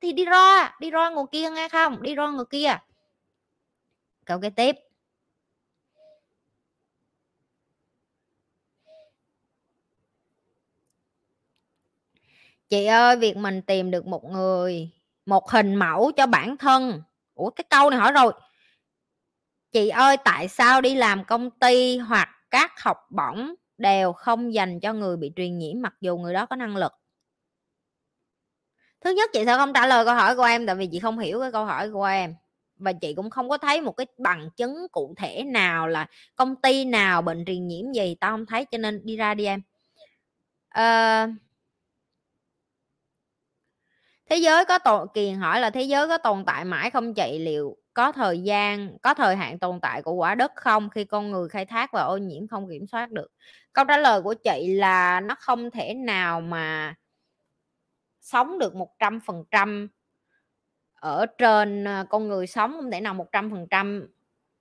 thì 0.00 0.12
đi 0.12 0.24
ra. 0.24 0.76
Đi 0.80 0.90
ra 0.90 1.10
ngồi 1.10 1.26
kia 1.32 1.50
nghe 1.50 1.68
không? 1.68 2.02
Đi 2.02 2.14
ra 2.14 2.26
ngồi 2.26 2.44
kia. 2.50 2.76
Câu 4.24 4.40
kế 4.40 4.50
tiếp. 4.50 4.76
Chị 12.68 12.86
ơi, 12.86 13.16
việc 13.16 13.36
mình 13.36 13.62
tìm 13.62 13.90
được 13.90 14.06
một 14.06 14.24
người, 14.24 14.90
một 15.26 15.50
hình 15.50 15.74
mẫu 15.74 16.12
cho 16.16 16.26
bản 16.26 16.56
thân. 16.56 17.02
Ủa, 17.34 17.50
cái 17.50 17.64
câu 17.70 17.90
này 17.90 17.98
hỏi 18.00 18.12
rồi 18.12 18.32
chị 19.74 19.88
ơi 19.88 20.16
tại 20.24 20.48
sao 20.48 20.80
đi 20.80 20.94
làm 20.94 21.24
công 21.24 21.50
ty 21.50 21.98
hoặc 21.98 22.28
các 22.50 22.72
học 22.80 22.96
bổng 23.10 23.54
đều 23.78 24.12
không 24.12 24.54
dành 24.54 24.80
cho 24.80 24.92
người 24.92 25.16
bị 25.16 25.32
truyền 25.36 25.58
nhiễm 25.58 25.82
mặc 25.82 25.94
dù 26.00 26.16
người 26.16 26.34
đó 26.34 26.46
có 26.46 26.56
năng 26.56 26.76
lực? 26.76 26.92
Thứ 29.00 29.10
nhất 29.10 29.30
chị 29.32 29.44
sẽ 29.46 29.56
không 29.56 29.72
trả 29.72 29.86
lời 29.86 30.04
câu 30.04 30.14
hỏi 30.14 30.36
của 30.36 30.42
em 30.42 30.66
tại 30.66 30.76
vì 30.76 30.88
chị 30.92 30.98
không 31.00 31.18
hiểu 31.18 31.40
cái 31.40 31.52
câu 31.52 31.64
hỏi 31.64 31.90
của 31.90 32.04
em. 32.04 32.34
Và 32.76 32.92
chị 32.92 33.14
cũng 33.14 33.30
không 33.30 33.48
có 33.48 33.58
thấy 33.58 33.80
một 33.80 33.92
cái 33.92 34.06
bằng 34.18 34.50
chứng 34.56 34.86
cụ 34.92 35.14
thể 35.16 35.42
nào 35.42 35.88
là 35.88 36.06
công 36.36 36.56
ty 36.56 36.84
nào 36.84 37.22
bệnh 37.22 37.44
truyền 37.46 37.68
nhiễm 37.68 37.92
gì 37.92 38.16
tao 38.20 38.30
không 38.30 38.46
thấy 38.46 38.64
cho 38.64 38.78
nên 38.78 39.00
đi 39.04 39.16
ra 39.16 39.34
đi 39.34 39.44
em. 39.44 39.62
À, 40.68 41.28
thế 44.30 44.36
giới 44.36 44.64
có 44.64 44.78
tồn 44.78 45.08
kiền 45.14 45.34
hỏi 45.34 45.60
là 45.60 45.70
thế 45.70 45.82
giới 45.82 46.08
có 46.08 46.18
tồn 46.18 46.44
tại 46.46 46.64
mãi 46.64 46.90
không 46.90 47.14
chị? 47.14 47.38
Liệu 47.38 47.76
có 47.94 48.12
thời 48.12 48.40
gian 48.40 48.98
có 49.02 49.14
thời 49.14 49.36
hạn 49.36 49.58
tồn 49.58 49.80
tại 49.80 50.02
của 50.02 50.12
quả 50.12 50.34
đất 50.34 50.52
không 50.56 50.90
khi 50.90 51.04
con 51.04 51.30
người 51.30 51.48
khai 51.48 51.64
thác 51.64 51.92
và 51.92 52.02
ô 52.02 52.16
nhiễm 52.16 52.48
không 52.48 52.68
kiểm 52.68 52.86
soát 52.86 53.10
được? 53.10 53.28
Câu 53.72 53.84
trả 53.84 53.96
lời 53.96 54.22
của 54.22 54.34
chị 54.34 54.74
là 54.74 55.20
nó 55.20 55.34
không 55.38 55.70
thể 55.70 55.94
nào 55.94 56.40
mà 56.40 56.94
sống 58.20 58.58
được 58.58 58.74
một 58.74 58.98
trăm 58.98 59.20
phần 59.20 59.44
trăm 59.50 59.88
ở 60.94 61.26
trên 61.26 61.84
ờ, 61.84 62.04
con 62.10 62.28
người 62.28 62.46
sống 62.46 62.72
không 62.72 62.90
thể 62.90 63.00
nào 63.00 63.14
một 63.14 63.32
trăm 63.32 63.50
phần 63.50 63.66
trăm 63.70 64.08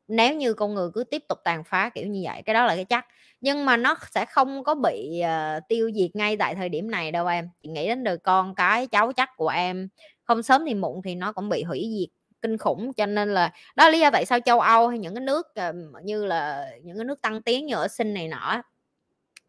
nếu 0.07 0.35
như 0.35 0.53
con 0.53 0.73
người 0.73 0.89
cứ 0.93 1.03
tiếp 1.03 1.23
tục 1.29 1.39
tàn 1.43 1.63
phá 1.63 1.89
kiểu 1.89 2.07
như 2.07 2.21
vậy. 2.23 2.41
Cái 2.45 2.53
đó 2.53 2.65
là 2.65 2.75
cái 2.75 2.85
chắc. 2.85 3.07
Nhưng 3.41 3.65
mà 3.65 3.77
nó 3.77 3.95
sẽ 4.11 4.25
không 4.25 4.63
có 4.63 4.75
bị 4.75 5.21
uh, 5.23 5.63
tiêu 5.67 5.91
diệt 5.95 6.15
ngay 6.15 6.37
tại 6.37 6.55
thời 6.55 6.69
điểm 6.69 6.91
này 6.91 7.11
đâu 7.11 7.27
em. 7.27 7.49
Chị 7.63 7.69
nghĩ 7.69 7.87
đến 7.87 8.03
đời 8.03 8.17
con 8.17 8.55
cái 8.55 8.87
cháu 8.87 9.13
chắc 9.13 9.29
của 9.37 9.47
em 9.49 9.89
không 10.23 10.43
sớm 10.43 10.63
thì 10.67 10.73
muộn 10.73 11.01
thì 11.01 11.15
nó 11.15 11.31
cũng 11.31 11.49
bị 11.49 11.63
hủy 11.63 11.89
diệt 11.99 12.22
kinh 12.43 12.57
khủng, 12.57 12.93
cho 12.93 13.05
nên 13.05 13.33
là 13.33 13.51
đó 13.75 13.85
là 13.85 13.91
lý 13.91 13.99
do 13.99 14.09
tại 14.11 14.25
sao 14.25 14.39
châu 14.45 14.59
Âu 14.59 14.87
hay 14.87 14.99
những 14.99 15.15
cái 15.15 15.23
nước 15.23 15.55
ờ, 15.55 15.73
như 16.03 16.25
là 16.25 16.65
những 16.83 16.97
cái 16.97 17.05
nước 17.05 17.21
tăng 17.21 17.41
tiến 17.41 17.65
như 17.65 17.75
ở 17.75 17.87
sinh 17.87 18.13
này 18.13 18.27
nọ 18.27 18.63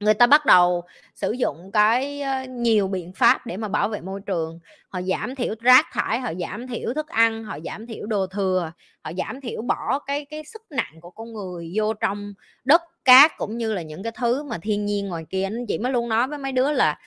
người 0.00 0.14
ta 0.14 0.26
bắt 0.26 0.46
đầu 0.46 0.84
sử 1.14 1.32
dụng 1.32 1.70
cái 1.72 2.20
ờ, 2.20 2.44
nhiều 2.44 2.88
biện 2.88 3.12
pháp 3.12 3.46
để 3.46 3.56
mà 3.56 3.68
bảo 3.68 3.88
vệ 3.88 4.00
môi 4.00 4.20
trường. 4.26 4.58
Họ 4.88 5.02
giảm 5.02 5.34
thiểu 5.34 5.54
rác 5.60 5.86
thải, 5.92 6.20
họ 6.20 6.32
giảm 6.40 6.66
thiểu 6.66 6.94
thức 6.94 7.08
ăn, 7.08 7.44
họ 7.44 7.58
giảm 7.64 7.86
thiểu 7.86 8.06
đồ 8.06 8.26
thừa, 8.26 8.72
họ 9.04 9.12
giảm 9.18 9.40
thiểu 9.40 9.62
bỏ 9.62 9.98
cái 9.98 10.24
cái 10.24 10.44
sức 10.44 10.62
nặng 10.70 11.00
của 11.00 11.10
con 11.10 11.32
người 11.32 11.72
vô 11.74 11.94
trong 11.94 12.34
đất 12.64 12.82
cát 13.04 13.32
cũng 13.36 13.58
như 13.58 13.72
là 13.74 13.82
những 13.82 14.02
cái 14.02 14.12
thứ 14.18 14.42
mà 14.42 14.58
thiên 14.62 14.84
nhiên 14.86 15.08
ngoài 15.08 15.24
kia. 15.30 15.42
Anh 15.44 15.66
chị 15.66 15.78
mới 15.78 15.92
luôn 15.92 16.08
nói 16.08 16.28
với 16.28 16.38
mấy 16.38 16.52
đứa 16.52 16.72
là 16.72 16.98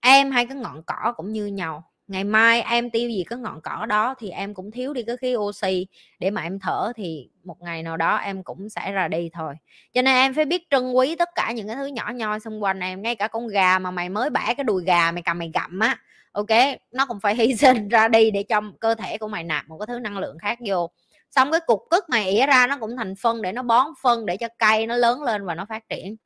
em 0.00 0.30
hay 0.30 0.46
cái 0.46 0.56
ngọn 0.56 0.82
cỏ 0.86 1.14
cũng 1.16 1.32
như 1.32 1.46
nhau 1.46 1.90
ngày 2.08 2.24
mai 2.24 2.62
em 2.62 2.90
tiêu 2.90 3.10
gì 3.10 3.24
cái 3.28 3.38
ngọn 3.38 3.60
cỏ 3.60 3.86
đó 3.88 4.14
thì 4.18 4.30
em 4.30 4.54
cũng 4.54 4.70
thiếu 4.70 4.94
đi 4.94 5.02
cái 5.02 5.16
khí 5.16 5.36
oxy 5.36 5.86
để 6.18 6.30
mà 6.30 6.42
em 6.42 6.58
thở 6.58 6.92
thì 6.96 7.28
một 7.44 7.56
ngày 7.60 7.82
nào 7.82 7.96
đó 7.96 8.16
em 8.16 8.42
cũng 8.42 8.68
sẽ 8.68 8.92
ra 8.92 9.08
đi 9.08 9.30
thôi. 9.32 9.54
Cho 9.92 10.02
nên 10.02 10.14
em 10.14 10.34
phải 10.34 10.44
biết 10.44 10.62
trân 10.70 10.92
quý 10.92 11.16
tất 11.16 11.28
cả 11.34 11.52
những 11.52 11.66
cái 11.66 11.76
thứ 11.76 11.86
nhỏ 11.86 12.12
nhoi 12.14 12.40
xung 12.40 12.62
quanh 12.62 12.80
em, 12.80 13.02
ngay 13.02 13.16
cả 13.16 13.28
con 13.28 13.48
gà 13.48 13.78
mà 13.78 13.90
mày 13.90 14.08
mới 14.08 14.30
bẻ 14.30 14.54
cái 14.56 14.64
đùi 14.64 14.84
gà 14.84 15.12
mày 15.12 15.22
cầm 15.22 15.38
mày 15.38 15.50
gặm 15.54 15.78
á, 15.80 15.98
ok? 16.32 16.46
Nó 16.92 17.06
cũng 17.06 17.20
phải 17.20 17.34
hy 17.36 17.56
sinh 17.56 17.88
ra 17.88 18.08
đi 18.08 18.30
để 18.30 18.42
cho 18.42 18.60
cơ 18.80 18.94
thể 18.94 19.18
của 19.18 19.28
mày 19.28 19.44
nạp 19.44 19.68
một 19.68 19.78
cái 19.78 19.86
thứ 19.86 19.98
năng 19.98 20.18
lượng 20.18 20.38
khác 20.38 20.58
vô. 20.66 20.90
Xong 21.30 21.50
cái 21.52 21.60
cục 21.66 21.80
cức 21.90 22.04
mày 22.10 22.30
ỉa 22.30 22.46
ra 22.46 22.66
nó 22.66 22.78
cũng 22.80 22.96
thành 22.96 23.14
phân 23.16 23.42
để 23.42 23.52
nó 23.52 23.62
bón 23.62 23.86
phân 24.02 24.26
để 24.26 24.36
cho 24.36 24.48
cây 24.58 24.86
nó 24.86 24.96
lớn 24.96 25.22
lên 25.22 25.46
và 25.46 25.54
nó 25.54 25.66
phát 25.68 25.88
triển. 25.88 26.16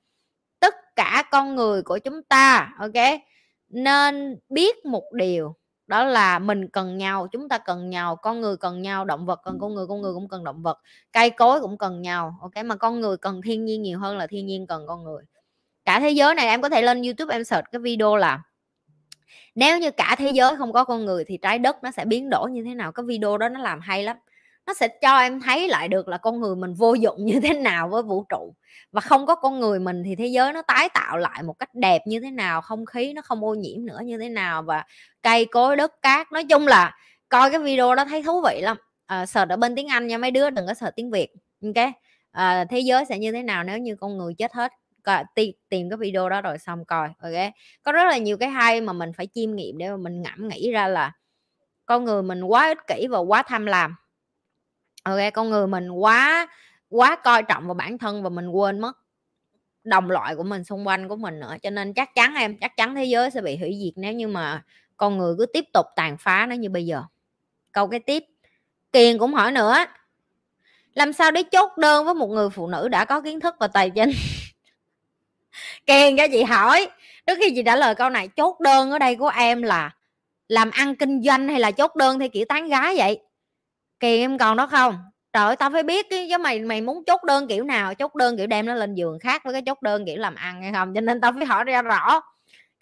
Tất 0.60 0.74
cả 0.96 1.24
con 1.30 1.56
người 1.56 1.82
của 1.82 1.98
chúng 1.98 2.22
ta, 2.22 2.72
ok? 2.78 3.20
Nên 3.68 4.38
biết 4.48 4.86
một 4.86 5.04
điều 5.12 5.56
đó 5.90 6.04
là 6.04 6.38
mình 6.38 6.68
cần 6.68 6.98
nhau, 6.98 7.26
chúng 7.32 7.48
ta 7.48 7.58
cần 7.58 7.90
nhau, 7.90 8.16
con 8.16 8.40
người 8.40 8.56
cần 8.56 8.82
nhau, 8.82 9.04
động 9.04 9.26
vật 9.26 9.40
cần 9.44 9.58
con 9.60 9.74
người 9.74 9.86
con 9.86 10.02
người 10.02 10.14
cũng 10.14 10.28
cần 10.28 10.44
động 10.44 10.62
vật, 10.62 10.78
cây 11.12 11.30
cối 11.30 11.60
cũng 11.60 11.78
cần 11.78 12.02
nhau, 12.02 12.38
ok? 12.40 12.64
Mà 12.64 12.76
con 12.76 13.00
người 13.00 13.16
cần 13.16 13.42
thiên 13.42 13.64
nhiên 13.64 13.82
nhiều 13.82 13.98
hơn 13.98 14.16
là 14.16 14.26
thiên 14.26 14.46
nhiên 14.46 14.66
cần 14.66 14.84
con 14.88 15.04
người. 15.04 15.22
Cả 15.84 16.00
thế 16.00 16.10
giới 16.10 16.34
này, 16.34 16.48
em 16.48 16.62
có 16.62 16.68
thể 16.68 16.82
lên 16.82 17.02
youtube 17.02 17.34
em 17.34 17.44
search 17.44 17.64
cái 17.72 17.80
video 17.80 18.16
là 18.16 18.42
nếu 19.54 19.78
như 19.78 19.90
cả 19.90 20.14
thế 20.18 20.30
giới 20.34 20.56
không 20.56 20.72
có 20.72 20.84
con 20.84 21.04
người 21.04 21.24
thì 21.24 21.38
trái 21.42 21.58
đất 21.58 21.76
nó 21.82 21.90
sẽ 21.90 22.04
biến 22.04 22.30
đổi 22.30 22.50
như 22.50 22.64
thế 22.64 22.74
nào? 22.74 22.92
Cái 22.92 23.04
video 23.06 23.38
đó 23.38 23.48
nó 23.48 23.60
làm 23.60 23.80
hay 23.80 24.02
lắm 24.02 24.16
nó 24.70 24.74
sẽ 24.74 24.88
cho 24.88 25.18
em 25.18 25.40
thấy 25.40 25.68
lại 25.68 25.88
được 25.88 26.08
là 26.08 26.18
con 26.18 26.40
người 26.40 26.56
mình 26.56 26.74
vô 26.74 26.94
dụng 26.94 27.24
như 27.24 27.40
thế 27.40 27.52
nào 27.52 27.88
với 27.88 28.02
vũ 28.02 28.24
trụ. 28.28 28.54
Và 28.92 29.00
không 29.00 29.26
có 29.26 29.34
con 29.34 29.60
người 29.60 29.80
mình 29.80 30.02
thì 30.04 30.16
thế 30.16 30.26
giới 30.26 30.52
nó 30.52 30.62
tái 30.62 30.88
tạo 30.94 31.18
lại 31.18 31.42
một 31.42 31.52
cách 31.58 31.74
đẹp 31.74 32.02
như 32.06 32.20
thế 32.20 32.30
nào 32.30 32.60
không 32.60 32.86
khí 32.86 33.12
nó 33.12 33.22
không 33.22 33.44
ô 33.44 33.54
nhiễm 33.54 33.86
nữa 33.86 34.00
như 34.04 34.18
thế 34.18 34.28
nào. 34.28 34.62
Và 34.62 34.84
cây 35.22 35.44
cối 35.44 35.76
đất 35.76 36.02
cát 36.02 36.32
nói 36.32 36.44
chung 36.44 36.66
là 36.66 36.96
coi 37.28 37.50
cái 37.50 37.60
video 37.60 37.94
đó 37.94 38.04
thấy 38.04 38.22
thú 38.22 38.42
vị 38.48 38.60
lắm. 38.60 38.76
À, 39.06 39.26
sợ 39.26 39.46
ở 39.48 39.56
bên 39.56 39.76
tiếng 39.76 39.88
anh 39.88 40.06
nha 40.06 40.18
mấy 40.18 40.30
đứa 40.30 40.50
đừng 40.50 40.66
có 40.66 40.74
sợ 40.74 40.90
tiếng 40.96 41.10
việt 41.10 41.28
ok? 41.64 41.86
À, 42.30 42.64
thế 42.64 42.80
giới 42.80 43.04
sẽ 43.04 43.18
như 43.18 43.32
thế 43.32 43.42
nào 43.42 43.64
nếu 43.64 43.78
như 43.78 43.96
con 44.00 44.18
người 44.18 44.34
chết 44.34 44.52
hết? 44.52 44.72
Coi, 45.04 45.24
tìm, 45.34 45.54
tìm 45.68 45.90
cái 45.90 45.96
video 45.96 46.28
đó 46.28 46.40
rồi 46.40 46.58
xong 46.58 46.84
coi 46.84 47.08
ok? 47.22 47.52
Có 47.82 47.92
rất 47.92 48.04
là 48.04 48.16
nhiều 48.16 48.36
cái 48.36 48.48
hay 48.48 48.80
mà 48.80 48.92
mình 48.92 49.12
phải 49.16 49.28
chiêm 49.34 49.54
nghiệm 49.54 49.78
để 49.78 49.90
mà 49.90 49.96
mình 49.96 50.22
ngẫm 50.22 50.48
nghĩ 50.48 50.70
ra 50.72 50.88
là 50.88 51.12
con 51.86 52.04
người 52.04 52.22
mình 52.22 52.42
quá 52.42 52.68
ích 52.68 52.78
kỷ 52.86 53.06
và 53.06 53.18
quá 53.18 53.42
tham 53.42 53.66
lam 53.66 53.96
ok 55.02 55.18
con 55.34 55.50
người 55.50 55.66
mình 55.66 55.90
quá 55.90 56.46
quá 56.88 57.16
coi 57.16 57.42
trọng 57.42 57.66
vào 57.66 57.74
bản 57.74 57.98
thân 57.98 58.22
và 58.22 58.28
mình 58.28 58.48
quên 58.48 58.80
mất 58.80 58.98
đồng 59.84 60.10
loại 60.10 60.36
của 60.36 60.42
mình 60.42 60.64
xung 60.64 60.86
quanh 60.86 61.08
của 61.08 61.16
mình 61.16 61.40
nữa. 61.40 61.56
Cho 61.62 61.70
nên 61.70 61.92
chắc 61.92 62.14
chắn 62.14 62.34
em, 62.34 62.56
chắc 62.60 62.76
chắn 62.76 62.94
thế 62.94 63.04
giới 63.04 63.30
sẽ 63.30 63.40
bị 63.40 63.56
hủy 63.56 63.78
diệt 63.82 63.92
nếu 63.96 64.12
như 64.12 64.28
mà 64.28 64.62
con 64.96 65.18
người 65.18 65.34
cứ 65.38 65.46
tiếp 65.46 65.64
tục 65.72 65.86
tàn 65.96 66.16
phá 66.18 66.46
nó 66.46 66.54
như 66.54 66.70
bây 66.70 66.86
giờ. 66.86 67.02
Câu 67.72 67.88
cái 67.88 68.00
tiếp, 68.00 68.24
kiền 68.92 69.18
cũng 69.18 69.34
hỏi 69.34 69.52
nữa, 69.52 69.76
làm 70.94 71.12
sao 71.12 71.30
để 71.30 71.42
chốt 71.42 71.78
đơn 71.78 72.04
với 72.04 72.14
một 72.14 72.28
người 72.28 72.50
phụ 72.50 72.66
nữ 72.66 72.88
đã 72.88 73.04
có 73.04 73.20
kiến 73.20 73.40
thức 73.40 73.54
và 73.60 73.68
tài 73.68 73.90
chính? 73.90 74.10
Kiền 75.86 76.16
cho 76.16 76.28
chị 76.32 76.42
hỏi, 76.42 76.88
trước 77.26 77.38
khi 77.40 77.52
chị 77.54 77.62
trả 77.66 77.76
lời 77.76 77.94
câu 77.94 78.10
này, 78.10 78.28
chốt 78.28 78.60
đơn 78.60 78.90
ở 78.90 78.98
đây 78.98 79.16
của 79.16 79.28
em 79.28 79.62
là 79.62 79.90
làm 80.48 80.70
ăn 80.70 80.96
kinh 80.96 81.22
doanh 81.22 81.48
hay 81.48 81.60
là 81.60 81.70
chốt 81.70 81.96
đơn 81.96 82.18
theo 82.18 82.28
kiểu 82.28 82.44
tán 82.48 82.68
gái 82.68 82.96
vậy? 82.96 83.20
Kiền 84.00 84.20
em 84.20 84.38
còn 84.38 84.56
đó 84.56 84.66
không? 84.66 84.98
Trời 85.32 85.44
ơi, 85.44 85.56
tao 85.56 85.70
phải 85.70 85.82
biết 85.82 86.06
chứ 86.10 86.38
mày 86.40 86.60
mày 86.60 86.80
muốn 86.80 87.04
chốt 87.04 87.24
đơn 87.24 87.48
kiểu 87.48 87.64
nào, 87.64 87.94
chốt 87.94 88.14
đơn 88.14 88.36
kiểu 88.36 88.46
đem 88.46 88.66
nó 88.66 88.74
lên 88.74 88.94
giường 88.94 89.18
khác 89.18 89.44
với 89.44 89.52
cái 89.52 89.62
chốt 89.62 89.82
đơn 89.82 90.06
kiểu 90.06 90.16
làm 90.18 90.34
ăn 90.34 90.62
hay 90.62 90.72
không? 90.72 90.94
Cho 90.94 91.00
nên 91.00 91.20
tao 91.20 91.32
phải 91.32 91.46
hỏi 91.46 91.64
ra 91.64 91.82
rõ. 91.82 92.20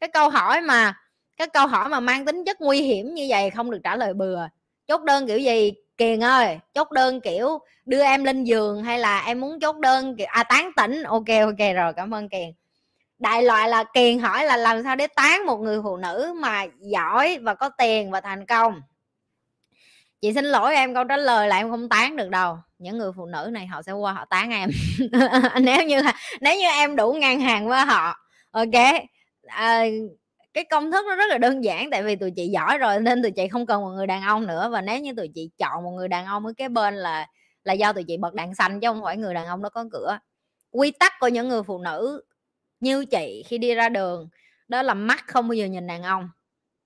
Cái 0.01 0.09
câu 0.09 0.31
hỏi 0.31 0.61
mà, 0.61 0.95
cái 1.37 1.49
câu 1.49 1.67
hỏi 1.67 1.89
mà 1.89 2.01
mang 2.01 2.25
tính 2.25 2.45
chất 2.45 2.61
nguy 2.61 2.83
hiểm 2.83 3.15
như 3.15 3.27
vậy 3.29 3.51
không 3.51 3.71
được 3.71 3.81
trả 3.85 3.97
lời 3.97 4.15
bừa. 4.15 4.41
Chốt 4.87 5.03
đơn 5.03 5.27
kiểu 5.27 5.39
gì? 5.39 5.73
Kiền 5.97 6.25
ơi, 6.25 6.59
chốt 6.75 6.93
đơn 6.93 7.21
kiểu 7.21 7.59
đưa 7.85 8.03
em 8.03 8.25
lên 8.25 8.45
giường 8.45 8.85
hay 8.85 8.99
là 8.99 9.21
em 9.27 9.41
muốn 9.41 9.61
chốt 9.61 9.77
đơn 9.77 10.17
kiểu 10.17 10.27
à 10.31 10.43
tán 10.43 10.71
tỉnh? 10.77 11.03
Ok 11.03 11.29
ok, 11.41 11.75
rồi, 11.77 11.93
cảm 11.97 12.15
ơn 12.15 12.29
kiền. 12.29 12.51
Đại 13.19 13.43
loại 13.43 13.69
là 13.69 13.85
kiền 13.95 14.19
hỏi 14.19 14.45
là 14.45 14.57
làm 14.57 14.85
sao 14.85 14.97
để 14.97 15.07
tán 15.07 15.47
một 15.47 15.57
người 15.57 15.81
phụ 15.83 15.97
nữ 15.97 16.35
mà 16.41 16.67
giỏi 16.81 17.39
và 17.43 17.55
có 17.55 17.69
tiền 17.69 18.11
và 18.11 18.21
thành 18.21 18.47
công? 18.47 18.83
Chị 20.21 20.33
xin 20.35 20.45
lỗi 20.45 20.75
em 20.75 20.95
câu 20.95 21.05
trả 21.05 21.17
lời 21.17 21.49
là 21.49 21.57
em 21.57 21.71
không 21.71 21.89
tán 21.89 22.17
được 22.17 22.31
đâu. 22.31 22.59
Những 22.79 22.99
người 22.99 23.13
phụ 23.17 23.27
nữ 23.27 23.51
này 23.53 23.67
họ 23.67 23.83
sẽ 23.83 23.93
qua 23.93 24.13
họ 24.13 24.25
tán 24.25 24.51
em. 24.51 24.71
Nếu 25.63 25.87
như 25.87 26.01
nếu 26.41 26.57
như 26.57 26.67
em 26.67 26.97
đủ 26.97 27.13
ngang 27.13 27.41
hàng 27.41 27.69
với 27.69 27.85
họ 27.85 28.17
ok. 28.51 28.75
À, 29.47 29.85
cái 30.55 30.65
công 30.65 30.93
thức 30.93 31.07
nó 31.09 31.17
rất 31.17 31.27
là 31.29 31.39
đơn 31.39 31.65
giản 31.65 31.91
tại 31.91 32.03
vì 32.03 32.17
tụi 32.17 32.31
chị 32.37 32.49
giỏi 32.49 32.79
rồi 32.79 33.01
nên 33.01 33.23
tụi 33.23 33.31
chị 33.31 33.49
không 33.49 33.67
cần 33.67 33.83
một 33.83 33.91
người 33.91 34.07
đàn 34.07 34.23
ông 34.23 34.47
nữa. 34.47 34.69
Và 34.73 34.81
nếu 34.81 35.01
như 35.01 35.13
tụi 35.17 35.31
chị 35.35 35.51
chọn 35.59 35.85
một 35.85 35.91
người 35.91 36.09
đàn 36.09 36.27
ông 36.27 36.47
ở 36.47 36.53
cái 36.57 36.69
bên 36.69 36.95
là 36.95 37.27
là 37.65 37.73
do 37.73 37.93
tụi 37.93 38.05
chị 38.05 38.17
bật 38.17 38.35
đèn 38.35 38.55
xanh 38.55 38.81
chứ 38.81 38.89
không 38.89 39.03
phải 39.05 39.17
người 39.17 39.35
đàn 39.35 39.47
ông 39.47 39.63
đó 39.63 39.69
có 39.69 39.85
cửa. 39.93 40.19
Quy 40.71 40.91
tắc 40.91 41.13
của 41.21 41.29
những 41.29 41.49
người 41.49 41.63
phụ 41.63 41.79
nữ 41.79 42.23
như 42.81 43.05
chị 43.05 43.45
khi 43.47 43.59
đi 43.59 43.75
ra 43.75 43.89
đường 43.89 44.29
đó 44.69 44.83
là 44.83 44.95
mắt 44.95 45.25
không 45.27 45.49
bao 45.49 45.55
giờ 45.55 45.67
nhìn 45.67 45.87
đàn 45.87 46.03
ông 46.03 46.29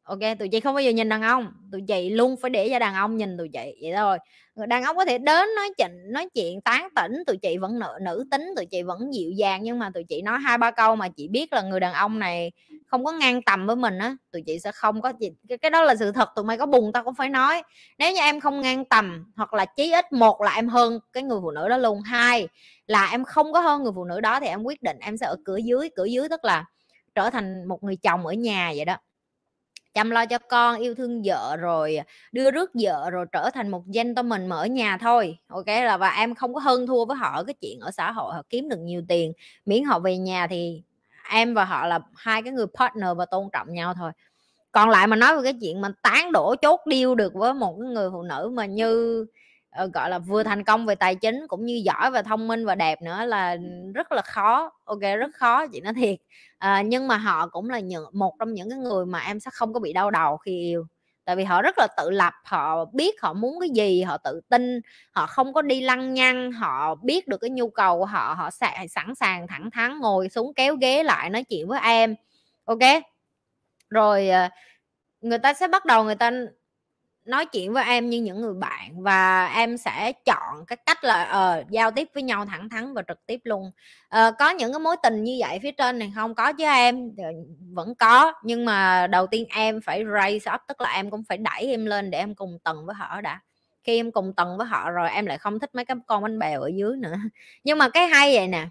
ok 0.03 0.19
tụi 0.39 0.49
chị 0.49 0.61
không 0.61 0.75
bao 0.75 0.83
giờ 0.83 0.91
nhìn 0.91 1.09
đàn 1.09 1.23
ông 1.23 1.53
tụi 1.73 1.83
chị 1.89 2.11
luôn 2.11 2.37
phải 2.43 2.51
để 2.51 2.69
cho 2.71 2.79
đàn 2.79 2.95
ông 2.95 3.17
nhìn 3.17 3.39
tụi 3.39 3.49
chị 3.53 3.75
vậy 3.83 3.93
thôi. 3.97 4.19
Đàn 4.69 4.83
ông 4.85 4.97
có 4.97 5.05
thể 5.05 5.19
đến 5.19 5.49
nói 5.57 5.71
chuyện 5.79 5.91
nói 6.13 6.29
chuyện 6.35 6.61
tán 6.61 6.89
tỉnh 6.97 7.13
tụi 7.27 7.37
chị 7.37 7.59
vẫn 7.59 7.79
nữ, 7.79 7.89
nữ 8.03 8.25
tính 8.31 8.43
tụi 8.57 8.67
chị 8.67 8.83
vẫn 8.83 9.15
dịu 9.15 9.31
dàng 9.31 9.63
nhưng 9.63 9.79
mà 9.79 9.91
tụi 9.95 10.05
chị 10.09 10.23
nói 10.23 10.39
hai 10.39 10.59
ba 10.59 10.71
câu 10.71 10.97
mà 10.97 11.09
chị 11.09 11.29
biết 11.29 11.53
là 11.53 11.63
người 11.63 11.81
đàn 11.81 11.93
ông 11.95 12.19
này 12.19 12.53
không 12.87 13.05
có 13.05 13.13
ngang 13.13 13.43
tầm 13.43 13.67
với 13.67 13.77
mình 13.77 13.99
á 13.99 14.17
tụi 14.33 14.43
chị 14.47 14.59
sẽ 14.59 14.73
không 14.73 15.01
có 15.03 15.13
gì 15.21 15.31
cái, 15.49 15.59
cái 15.59 15.71
đó 15.71 15.83
là 15.83 15.95
sự 15.97 16.13
thật 16.13 16.29
tụi 16.37 16.45
mày 16.45 16.59
có 16.59 16.67
bùng 16.67 16.93
tao 16.93 17.05
cũng 17.05 17.15
phải 17.15 17.29
nói. 17.29 17.63
Nếu 17.99 18.13
như 18.13 18.21
em 18.21 18.41
không 18.41 18.61
ngang 18.61 18.85
tầm 18.85 19.25
hoặc 19.37 19.55
là 19.55 19.65
chí 19.65 19.93
ít 19.93 20.13
một 20.13 20.41
là 20.43 20.55
em 20.55 20.69
hơn 20.69 20.99
cái 21.13 21.23
người 21.23 21.39
phụ 21.43 21.51
nữ 21.51 21.69
đó 21.69 21.77
luôn 21.77 22.01
hai 22.03 22.49
là 22.87 23.09
em 23.11 23.25
không 23.25 23.53
có 23.53 23.61
hơn 23.61 23.83
người 23.83 23.93
phụ 23.95 24.05
nữ 24.05 24.21
đó 24.21 24.41
thì 24.41 24.47
em 24.47 24.63
quyết 24.63 24.83
định 24.83 24.97
em 25.01 25.17
sẽ 25.17 25.27
ở 25.27 25.37
cửa 25.45 25.57
dưới 25.57 25.91
cửa 25.97 26.05
dưới 26.05 26.29
tức 26.29 26.45
là 26.45 26.65
trở 27.15 27.31
thành 27.31 27.65
một 27.69 27.83
người 27.83 27.97
chồng 27.97 28.27
ở 28.27 28.33
nhà 28.33 28.73
vậy 28.77 28.85
đó 28.85 28.97
chăm 29.95 30.11
lo 30.11 30.27
cho 30.27 30.39
con, 30.39 30.77
yêu 30.77 30.95
thương 30.95 31.23
vợ 31.25 31.57
rồi 31.57 31.97
à, 31.97 32.05
đưa 32.33 32.51
rước 32.51 32.71
vợ 32.75 33.11
rồi 33.11 33.27
trở 33.33 33.51
thành 33.51 33.69
một 33.69 33.83
gentleman 33.95 34.49
mở 34.49 34.65
nhà 34.65 34.99
thôi, 34.99 35.39
ok? 35.49 35.67
Là 35.67 35.97
và 35.97 36.09
em 36.09 36.35
không 36.35 36.55
có 36.55 36.61
hơn 36.61 36.87
thua 36.87 37.05
với 37.05 37.17
họ 37.17 37.45
cái 37.45 37.55
chuyện 37.61 37.81
ở 37.81 37.91
xã 37.91 38.13
hội, 38.13 38.35
họ 38.35 38.43
kiếm 38.51 38.69
được 38.69 38.79
nhiều 38.79 39.03
tiền, 39.09 39.33
miễn 39.67 39.85
họ 39.85 39.99
về 39.99 40.17
nhà 40.17 40.47
thì 40.47 40.83
em 41.31 41.55
và 41.55 41.65
họ 41.65 41.87
là 41.87 42.01
hai 42.17 42.43
cái 42.43 42.53
người 42.53 42.67
partner 42.79 43.09
và 43.17 43.25
tôn 43.27 43.49
trọng 43.53 43.73
nhau 43.73 43.95
thôi. 43.95 44.13
Còn 44.73 44.91
lại 44.91 45.07
mà 45.07 45.17
nói 45.17 45.37
về 45.37 45.43
cái 45.45 45.59
chuyện 45.61 45.81
mà 45.81 45.93
tán 46.03 46.33
đổ 46.33 46.55
chốt 46.63 46.81
điêu 46.87 47.15
được 47.15 47.35
với 47.35 47.55
một 47.55 47.77
cái 47.81 47.91
người 47.91 48.11
phụ 48.13 48.23
nữ 48.23 48.51
mà 48.55 48.67
như 48.67 49.27
Ờ, 49.73 49.87
gọi 49.95 50.11
là 50.11 50.19
vừa 50.19 50.43
thành 50.43 50.65
công 50.65 50.87
về 50.87 50.95
tài 50.95 51.15
chính 51.15 51.47
cũng 51.49 51.67
như 51.67 51.75
giỏi 51.85 52.11
và 52.11 52.23
thông 52.23 52.49
minh 52.49 52.67
và 52.67 52.75
đẹp 52.75 53.03
nữa 53.03 53.25
là 53.25 53.57
rất 53.95 54.13
là 54.13 54.23
khó. 54.23 54.71
Ok 54.85 55.01
rất 55.01 55.35
khó 55.35 55.67
chị 55.67 55.81
nói 55.81 55.93
thiệt. 55.95 56.19
À, 56.59 56.83
nhưng 56.83 57.09
mà 57.09 57.17
họ 57.17 57.49
cũng 57.49 57.71
là 57.71 57.79
những 57.81 58.05
một 58.13 58.35
trong 58.39 58.55
những 58.55 58.71
cái 58.71 58.79
người 58.79 59.07
mà 59.07 59.19
em 59.21 59.41
sẽ 59.41 59.51
không 59.55 59.73
có 59.73 59.81
bị 59.81 59.93
đau 59.93 60.11
đầu 60.11 60.37
khi 60.37 60.53
yêu. 60.61 60.87
Tại 61.25 61.37
vì 61.37 61.45
họ 61.45 61.63
rất 61.63 61.75
là 61.79 61.89
tự 61.97 62.11
lập 62.11 62.33
họ 62.45 62.85
biết 62.85 63.21
họ 63.23 63.33
muốn 63.33 63.61
cái 63.61 63.71
gì 63.71 64.03
họ 64.03 64.17
tự 64.19 64.41
tin 64.49 64.81
họ 65.13 65.27
không 65.27 65.53
có 65.53 65.63
đi 65.63 65.81
lăng 65.81 66.15
nhăng 66.15 66.53
họ 66.53 66.95
biết 66.95 67.29
được 67.29 67.39
cái 67.41 67.51
nhu 67.51 67.71
cầu 67.71 67.99
của 67.99 68.05
họ 68.07 68.35
họ 68.39 68.51
sẽ 68.51 68.87
sẵn 68.91 69.15
sàng 69.15 69.47
thẳng 69.49 69.71
thắn 69.71 69.99
ngồi 70.01 70.29
xuống 70.29 70.55
kéo 70.55 70.77
ghế 70.77 71.03
lại 71.03 71.31
nói 71.31 71.45
chuyện 71.45 71.69
với 71.69 71.81
em. 71.83 72.15
Ok? 72.65 72.79
Rồi 73.91 74.29
ờ, 74.29 74.49
người 75.21 75.39
ta 75.39 75.55
sẽ 75.55 75.69
bắt 75.69 75.85
đầu 75.87 76.05
người 76.05 76.15
ta 76.15 76.31
nói 77.25 77.47
chuyện 77.47 77.73
với 77.73 77.85
em 77.85 78.11
như 78.11 78.21
những 78.21 78.41
người 78.41 78.55
bạn 78.55 79.03
và 79.03 79.47
em 79.47 79.77
sẽ 79.77 80.13
chọn 80.25 80.67
cái 80.67 80.77
cách 80.87 81.05
là 81.05 81.55
uh, 81.61 81.71
giao 81.71 81.91
tiếp 81.91 82.09
với 82.15 82.23
nhau 82.23 82.47
thẳng 82.47 82.69
thắn 82.69 82.95
và 82.95 83.03
trực 83.09 83.27
tiếp 83.27 83.41
luôn. 83.45 83.71
Uh, 84.17 84.35
có 84.39 84.51
những 84.51 84.73
cái 84.73 84.81
mối 84.81 84.97
tình 85.03 85.25
như 85.25 85.37
vậy 85.41 85.59
phía 85.63 85.73
trên 85.73 85.99
này 85.99 86.13
không? 86.15 86.35
Có 86.35 86.53
chứ 86.53 86.65
em 86.65 87.11
vẫn 87.73 87.95
có. 87.95 88.33
Nhưng 88.45 88.65
mà 88.65 89.07
đầu 89.07 89.27
tiên 89.27 89.47
em 89.55 89.81
phải 89.81 90.05
raise 90.15 90.53
up 90.55 90.61
tức 90.69 90.81
là 90.81 90.93
em 90.93 91.11
cũng 91.11 91.25
phải 91.29 91.39
đẩy 91.39 91.67
em 91.67 91.87
lên 91.87 92.11
để 92.11 92.19
em 92.19 92.35
cùng 92.35 92.59
tầng 92.65 92.87
với 92.87 92.95
họ 92.95 93.21
đã. 93.21 93.41
Khi 93.85 93.97
em 93.97 94.13
cùng 94.13 94.33
tầng 94.33 94.59
với 94.59 94.67
họ 94.67 94.91
rồi 94.91 95.11
em 95.11 95.27
lại 95.27 95.39
không 95.39 95.59
thích 95.59 95.75
mấy 95.75 95.85
cái 95.85 95.97
con 96.07 96.23
bánh 96.23 96.39
bèo 96.39 96.61
ở 96.61 96.71
dưới 96.75 96.97
nữa. 96.97 97.15
Nhưng 97.65 97.79
mà 97.79 97.89
cái 97.89 98.09
hay 98.09 98.35
vậy 98.35 98.49
nè 98.49 98.67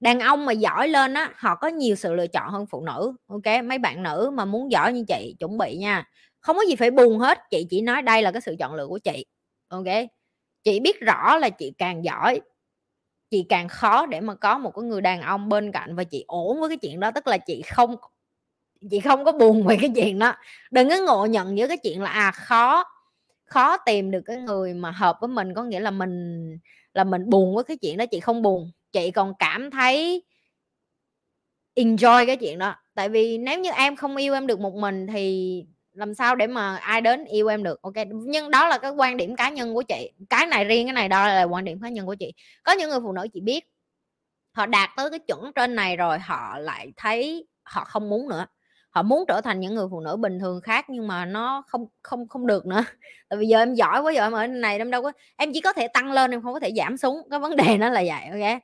đàn 0.00 0.20
ông 0.20 0.46
mà 0.46 0.52
giỏi 0.52 0.88
lên 0.88 1.14
á 1.14 1.30
họ 1.36 1.54
có 1.54 1.68
nhiều 1.68 1.94
sự 1.94 2.14
lựa 2.14 2.26
chọn 2.26 2.50
hơn 2.50 2.66
phụ 2.66 2.80
nữ 2.80 3.12
ok? 3.26 3.64
Mấy 3.64 3.78
bạn 3.78 4.02
nữ 4.02 4.30
mà 4.34 4.44
muốn 4.44 4.70
giỏi 4.70 4.92
như 4.92 5.04
chị 5.08 5.36
chuẩn 5.38 5.58
bị 5.58 5.76
nha 5.76 6.08
không 6.44 6.56
có 6.56 6.62
gì 6.68 6.76
phải 6.76 6.90
buồn 6.90 7.18
hết, 7.18 7.38
chị 7.50 7.66
chỉ 7.70 7.80
nói 7.80 8.02
đây 8.02 8.22
là 8.22 8.32
cái 8.32 8.40
sự 8.40 8.56
chọn 8.58 8.74
lựa 8.74 8.86
của 8.86 8.98
chị, 8.98 9.24
ok? 9.68 9.86
Chị 10.64 10.80
biết 10.80 11.00
rõ 11.00 11.38
là 11.38 11.50
chị 11.50 11.72
càng 11.78 12.04
giỏi, 12.04 12.40
chị 13.30 13.46
càng 13.48 13.68
khó 13.68 14.06
để 14.06 14.20
mà 14.20 14.34
có 14.34 14.58
một 14.58 14.72
cái 14.76 14.82
người 14.84 15.00
đàn 15.00 15.22
ông 15.22 15.48
bên 15.48 15.72
cạnh 15.72 15.96
và 15.96 16.04
chị 16.04 16.24
ổn 16.28 16.60
với 16.60 16.68
cái 16.68 16.78
chuyện 16.78 17.00
đó, 17.00 17.10
tức 17.10 17.26
là 17.26 17.38
chị 17.38 17.62
không 17.62 17.96
chị 18.90 19.00
không 19.00 19.24
có 19.24 19.32
buồn 19.32 19.66
về 19.66 19.76
cái 19.80 19.90
chuyện 19.96 20.18
đó. 20.18 20.34
Đừng 20.70 20.88
có 20.90 20.96
ngộ 21.06 21.26
nhận 21.26 21.56
với 21.56 21.68
cái 21.68 21.76
chuyện 21.76 22.02
là 22.02 22.10
à 22.10 22.30
khó 22.30 22.84
khó 23.44 23.76
tìm 23.76 24.10
được 24.10 24.22
cái 24.26 24.36
người 24.36 24.74
mà 24.74 24.90
hợp 24.90 25.16
với 25.20 25.28
mình 25.28 25.54
có 25.54 25.64
nghĩa 25.64 25.80
là 25.80 25.90
mình 25.90 26.40
là 26.94 27.04
mình 27.04 27.30
buồn 27.30 27.54
với 27.54 27.64
cái 27.64 27.76
chuyện 27.76 27.96
đó, 27.96 28.06
chị 28.06 28.20
không 28.20 28.42
buồn. 28.42 28.70
Chị 28.92 29.10
còn 29.10 29.34
cảm 29.38 29.70
thấy 29.70 30.24
enjoy 31.76 32.26
cái 32.26 32.36
chuyện 32.36 32.58
đó. 32.58 32.74
Tại 32.94 33.08
vì 33.08 33.38
nếu 33.38 33.60
như 33.60 33.70
em 33.70 33.96
không 33.96 34.16
yêu 34.16 34.34
em 34.34 34.46
được 34.46 34.60
một 34.60 34.74
mình 34.74 35.06
thì 35.06 35.64
làm 35.94 36.14
sao 36.14 36.36
để 36.36 36.46
mà 36.46 36.76
ai 36.76 37.00
đến 37.00 37.24
yêu 37.24 37.46
em 37.48 37.62
được, 37.62 37.82
ok? 37.82 37.94
Nhưng 38.10 38.50
đó 38.50 38.68
là 38.68 38.78
cái 38.78 38.90
quan 38.90 39.16
điểm 39.16 39.36
cá 39.36 39.50
nhân 39.50 39.74
của 39.74 39.82
chị. 39.82 40.10
Cái 40.30 40.46
này 40.46 40.64
riêng, 40.64 40.86
cái 40.86 40.92
này 40.92 41.08
đó 41.08 41.28
là 41.28 41.42
quan 41.44 41.64
điểm 41.64 41.80
cá 41.82 41.88
nhân 41.88 42.06
của 42.06 42.14
chị. 42.14 42.32
Có 42.64 42.72
những 42.72 42.90
người 42.90 43.00
phụ 43.02 43.12
nữ 43.12 43.26
chị 43.34 43.40
biết, 43.40 43.64
họ 44.52 44.66
đạt 44.66 44.90
tới 44.96 45.10
cái 45.10 45.18
chuẩn 45.18 45.52
trên 45.54 45.74
này 45.74 45.96
rồi, 45.96 46.18
họ 46.18 46.58
lại 46.58 46.92
thấy 46.96 47.46
họ 47.64 47.84
không 47.84 48.10
muốn 48.10 48.28
nữa. 48.28 48.46
Họ 48.90 49.02
muốn 49.02 49.24
trở 49.28 49.40
thành 49.40 49.60
những 49.60 49.74
người 49.74 49.86
phụ 49.90 50.00
nữ 50.00 50.16
bình 50.16 50.38
thường 50.40 50.60
khác 50.60 50.84
nhưng 50.90 51.08
mà 51.08 51.24
nó 51.26 51.62
không 51.66 51.86
không 52.02 52.28
không 52.28 52.46
được 52.46 52.66
nữa. 52.66 52.84
Tại 53.28 53.38
vì 53.38 53.46
giờ 53.46 53.58
em 53.58 53.74
giỏi 53.74 54.00
quá, 54.02 54.12
giờ 54.12 54.22
em 54.22 54.32
ở 54.32 54.46
này, 54.46 54.78
em 54.78 54.90
đâu 54.90 55.02
có, 55.02 55.12
em 55.36 55.50
chỉ 55.54 55.60
có 55.60 55.72
thể 55.72 55.88
tăng 55.88 56.12
lên, 56.12 56.30
em 56.30 56.42
không 56.42 56.54
có 56.54 56.60
thể 56.60 56.72
giảm 56.76 56.96
xuống. 56.96 57.16
Cái 57.30 57.40
vấn 57.40 57.56
đề 57.56 57.78
nó 57.78 57.88
là 57.90 58.02
vậy, 58.06 58.42
ok? 58.42 58.62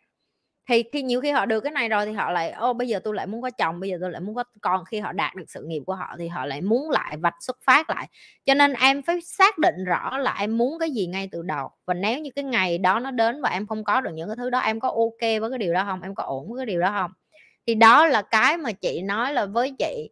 Thì 0.70 0.84
khi 0.92 1.02
nhiều 1.02 1.20
khi 1.20 1.30
họ 1.30 1.46
được 1.46 1.60
cái 1.60 1.72
này 1.72 1.88
rồi 1.88 2.06
thì 2.06 2.12
họ 2.12 2.30
lại 2.30 2.50
ô 2.50 2.72
bây 2.72 2.88
giờ 2.88 3.00
tôi 3.04 3.14
lại 3.14 3.26
muốn 3.26 3.42
có 3.42 3.50
chồng 3.50 3.80
bây 3.80 3.90
giờ 3.90 3.98
tôi 4.00 4.10
lại 4.10 4.20
muốn 4.20 4.34
có 4.34 4.44
con. 4.60 4.84
Khi 4.84 4.98
họ 5.00 5.12
đạt 5.12 5.34
được 5.34 5.44
sự 5.48 5.64
nghiệp 5.64 5.82
của 5.86 5.94
họ 5.94 6.14
thì 6.18 6.28
họ 6.28 6.46
lại 6.46 6.60
muốn 6.60 6.90
lại 6.90 7.16
vạch 7.16 7.34
xuất 7.40 7.58
phát 7.64 7.90
lại. 7.90 8.08
Cho 8.44 8.54
nên 8.54 8.72
em 8.72 9.02
phải 9.02 9.20
xác 9.20 9.58
định 9.58 9.84
rõ 9.84 10.18
là 10.18 10.36
em 10.38 10.58
muốn 10.58 10.78
cái 10.78 10.90
gì 10.90 11.06
ngay 11.06 11.28
từ 11.32 11.42
đầu. 11.42 11.70
Và 11.86 11.94
nếu 11.94 12.18
như 12.18 12.30
cái 12.36 12.44
ngày 12.44 12.78
đó 12.78 12.98
nó 13.00 13.10
đến 13.10 13.42
và 13.42 13.48
em 13.48 13.66
không 13.66 13.84
có 13.84 14.00
được 14.00 14.10
những 14.14 14.28
cái 14.28 14.36
thứ 14.36 14.50
đó 14.50 14.58
em 14.58 14.80
có 14.80 14.88
ok 14.88 15.40
với 15.40 15.50
cái 15.50 15.58
điều 15.58 15.74
đó 15.74 15.84
không? 15.84 16.02
Em 16.02 16.14
có 16.14 16.22
ổn 16.22 16.52
với 16.52 16.58
cái 16.58 16.66
điều 16.66 16.80
đó 16.80 16.90
không? 16.90 17.10
Thì 17.66 17.74
đó 17.74 18.06
là 18.06 18.22
cái 18.22 18.56
mà 18.56 18.72
chị 18.72 19.02
nói 19.02 19.32
là 19.32 19.46
với 19.46 19.74
chị 19.78 20.10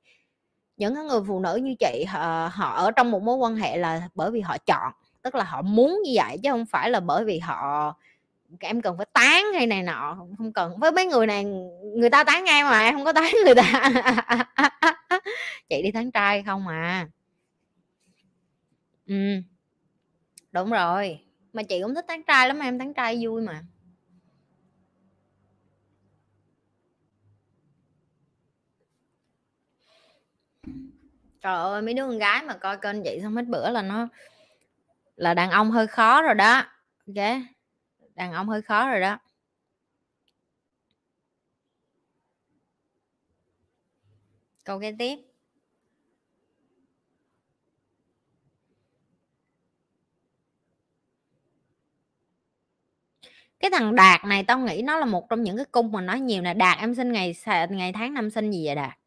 những 0.77 0.95
cái 0.95 1.05
người 1.05 1.21
phụ 1.29 1.41
nữ 1.41 1.57
như 1.57 1.75
chị 1.79 2.05
họ, 2.09 2.51
họ 2.53 2.71
ở 2.71 2.91
trong 2.91 3.11
một 3.11 3.23
mối 3.23 3.37
quan 3.37 3.57
hệ 3.57 3.77
là 3.77 4.03
bởi 4.15 4.31
vì 4.31 4.41
họ 4.41 4.57
chọn 4.59 4.93
tức 5.23 5.35
là 5.35 5.45
họ 5.45 5.63
muốn 5.63 6.01
như 6.05 6.13
vậy 6.15 6.39
chứ 6.43 6.51
không 6.51 6.67
phải 6.67 6.91
là 6.91 7.01
bởi 7.01 7.25
vì 7.25 7.39
họ 7.39 7.95
em 8.61 8.83
cần 8.83 8.97
phải 8.97 9.07
tán 9.13 9.45
hay 9.55 9.67
này 9.67 9.83
nọ, 9.83 10.17
không 10.39 10.53
cần. 10.53 10.79
Với 10.79 10.93
mấy 10.93 11.07
người 11.07 11.27
này, 11.27 11.45
người 11.97 12.11
ta 12.11 12.25
tán 12.25 12.45
ngay 12.45 12.63
mà, 12.63 12.81
em 12.81 12.95
không 12.95 13.05
có 13.05 13.13
tán 13.13 13.33
người 13.45 13.55
ta. 13.55 13.91
Chị 15.69 15.83
đi 15.83 15.91
tán 15.93 16.11
trai 16.11 16.43
không 16.43 16.65
mà 16.65 17.09
ừ 19.07 19.15
đúng 20.53 20.71
rồi. 20.71 21.21
Mà 21.53 21.63
chị 21.63 21.83
cũng 21.83 21.95
thích 21.95 22.05
tán 22.09 22.23
trai 22.23 22.49
lắm, 22.49 22.61
em 22.61 22.79
tán 22.79 22.95
trai 22.95 23.19
vui 23.23 23.43
mà. 23.43 23.63
Trời 31.41 31.55
ơi, 31.55 31.83
mấy 31.83 31.95
đứa 31.95 32.03
con 32.03 32.19
gái 32.19 32.43
mà 32.43 32.55
coi 32.55 32.77
kênh 32.77 33.05
chị 33.05 33.19
xong 33.23 33.37
hết 33.37 33.47
bữa 33.47 33.71
là 33.71 33.83
nó, 33.83 34.09
là 35.17 35.35
đàn 35.35 35.51
ông 35.51 35.71
hơi 35.71 35.87
khó 35.87 36.23
rồi 36.23 36.35
đó. 36.35 36.65
Ok 37.07 37.58
đàn 38.19 38.33
ông 38.33 38.49
hơi 38.49 38.63
khó 38.63 38.89
rồi 38.91 39.01
đó. 39.01 39.19
Câu 44.65 44.81
kế 44.81 44.93
tiếp. 44.99 45.17
Cái 53.61 53.71
thằng 53.71 53.95
đạt 53.95 54.25
này 54.25 54.45
tao 54.45 54.59
nghĩ 54.59 54.83
nó 54.83 54.99
là 54.99 55.07
một 55.07 55.29
trong 55.31 55.43
những 55.43 55.57
cái 55.57 55.67
cung 55.73 55.93
mà 55.93 56.01
nói 56.01 56.21
nhiều 56.21 56.43
nè. 56.43 56.55
Đạt, 56.55 56.79
em 56.79 56.95
sinh 56.95 57.13
ngày 57.13 57.35
ngày 57.71 57.93
tháng 57.93 58.15
năm 58.15 58.31
sinh 58.31 58.51
gì 58.51 58.67
vậy 58.67 58.75
đạt? 58.75 58.99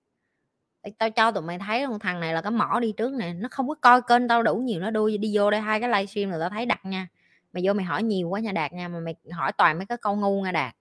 Tao 0.97 1.09
cho 1.09 1.31
tụi 1.31 1.43
mày 1.43 1.59
thấy 1.59 1.85
không 1.85 1.99
thằng 1.99 2.19
này 2.19 2.33
là 2.33 2.41
cái 2.41 2.51
mỏ 2.51 2.79
đi 2.81 2.93
trước 2.97 3.13
nè. 3.13 3.33
Nó 3.33 3.47
không 3.51 3.67
có 3.67 3.75
coi 3.75 4.01
kênh 4.01 4.27
tao 4.27 4.43
đủ 4.43 4.55
nhiều, 4.55 4.79
nó 4.81 4.91
đuôi 4.91 5.17
đi 5.17 5.37
vô 5.37 5.51
đây 5.51 5.61
hai 5.61 5.79
cái 5.79 5.89
livestream 5.89 6.29
rồi 6.31 6.39
tao 6.39 6.49
thấy 6.49 6.65
đặt 6.65 6.85
nha 6.85 7.07
mày 7.53 7.63
vô 7.65 7.73
mày 7.73 7.85
hỏi 7.85 8.03
nhiều 8.03 8.29
quá 8.29 8.39
nha 8.39 8.51
đạt 8.51 8.73
nha, 8.73 8.87
mà 8.87 8.99
mày 8.99 9.15
hỏi 9.31 9.51
toàn 9.51 9.77
mấy 9.77 9.85
cái 9.85 9.97
câu 9.97 10.15
ngu 10.15 10.41
nha 10.41 10.51
đạt. 10.51 10.75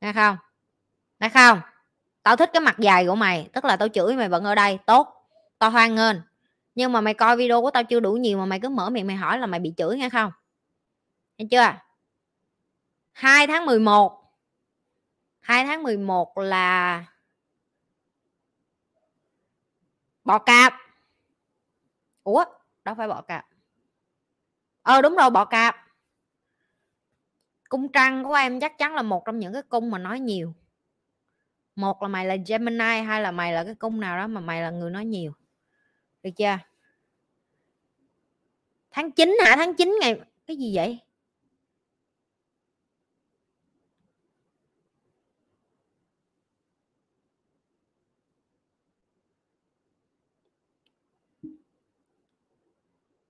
Nghe 0.00 0.12
không? 0.12 0.36
Nghe 1.20 1.28
không? 1.28 1.60
Tao 2.22 2.36
thích 2.36 2.50
cái 2.52 2.60
mặt 2.60 2.76
dài 2.78 3.06
của 3.06 3.14
mày, 3.14 3.48
tức 3.52 3.64
là 3.64 3.76
tao 3.76 3.88
chửi 3.88 4.16
mày 4.16 4.28
vẫn 4.28 4.44
ở 4.44 4.54
đây, 4.54 4.78
tốt. 4.86 5.08
Tao 5.58 5.70
hoan 5.70 5.94
nghênh. 5.94 6.16
Nhưng 6.74 6.92
mà 6.92 7.00
mày 7.00 7.14
coi 7.14 7.36
video 7.36 7.62
của 7.62 7.70
tao 7.70 7.84
chưa 7.84 8.00
đủ 8.00 8.12
nhiều 8.12 8.38
mà 8.38 8.46
mày 8.46 8.60
cứ 8.60 8.68
mở 8.68 8.90
miệng 8.90 9.06
mày 9.06 9.16
hỏi 9.16 9.38
là 9.38 9.46
mày 9.46 9.60
bị 9.60 9.74
chửi 9.76 9.96
nghe 9.96 10.08
không? 10.10 10.32
Nghe 11.38 11.46
chưa? 11.50 11.78
2 13.12 13.46
tháng 13.46 13.66
11 13.66 14.24
2 15.40 15.64
tháng 15.64 15.82
11 15.82 16.38
là 16.38 17.04
bọ 20.24 20.38
cạp. 20.38 20.74
Ủa, 22.24 22.44
đâu 22.84 22.94
phải 22.94 23.08
bọ 23.08 23.22
cạp. 23.22 23.46
Ờ 24.82 25.02
đúng 25.02 25.16
rồi, 25.16 25.30
bọ 25.30 25.44
cạp 25.44 25.76
cung 27.74 27.92
trăng 27.92 28.24
của 28.24 28.34
em 28.34 28.60
chắc 28.60 28.78
chắn 28.78 28.94
là 28.94 29.02
một 29.02 29.24
trong 29.24 29.38
những 29.38 29.52
cái 29.52 29.62
cung 29.62 29.90
mà 29.90 29.98
nói 29.98 30.20
nhiều. 30.20 30.54
Một 31.76 32.02
là 32.02 32.08
mày 32.08 32.26
là 32.26 32.36
Gemini 32.46 33.00
hay 33.00 33.22
là 33.22 33.30
mày 33.30 33.52
là 33.52 33.64
cái 33.64 33.74
cung 33.74 34.00
nào 34.00 34.18
đó 34.18 34.26
mà 34.26 34.40
mày 34.40 34.62
là 34.62 34.70
người 34.70 34.90
nói 34.90 35.04
nhiều. 35.04 35.32
Được 36.22 36.30
chưa? 36.36 36.58
Tháng 38.90 39.10
9 39.10 39.36
hả? 39.44 39.56
Tháng 39.56 39.74
9 39.74 39.96
ngày 40.00 40.20
cái 40.46 40.56
gì 40.56 40.76
vậy? 40.76 40.98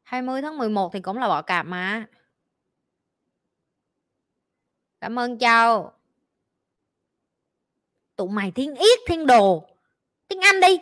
Hai 0.02 0.22
mươi 0.22 0.42
tháng 0.42 0.58
11 0.58 0.92
thì 0.92 1.00
cũng 1.00 1.18
là 1.18 1.28
bọ 1.28 1.42
cạp 1.42 1.66
mà 1.66 2.06
cảm 5.04 5.18
ơn 5.18 5.38
châu. 5.38 5.92
Tụi 8.16 8.28
mày 8.28 8.50
thiên 8.50 8.74
yết, 8.74 8.98
thiên 9.06 9.26
đồ. 9.26 9.68
Tiếng 10.28 10.40
anh 10.40 10.60
đi. 10.60 10.80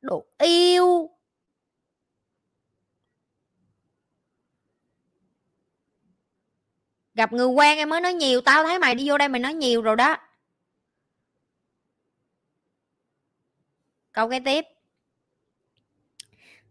Đồ 0.00 0.24
yêu. 0.38 1.10
Gặp 7.14 7.32
người 7.32 7.46
quen 7.46 7.78
em 7.78 7.88
mới 7.88 8.00
nói 8.00 8.14
nhiều, 8.14 8.40
tao 8.40 8.64
thấy 8.64 8.78
mày 8.78 8.94
đi 8.94 9.08
vô 9.08 9.18
đây 9.18 9.28
mày 9.28 9.40
nói 9.40 9.54
nhiều 9.54 9.82
rồi 9.82 9.96
đó. 9.96 10.16
Câu 14.12 14.30
cái 14.30 14.40
tiếp. 14.44 14.73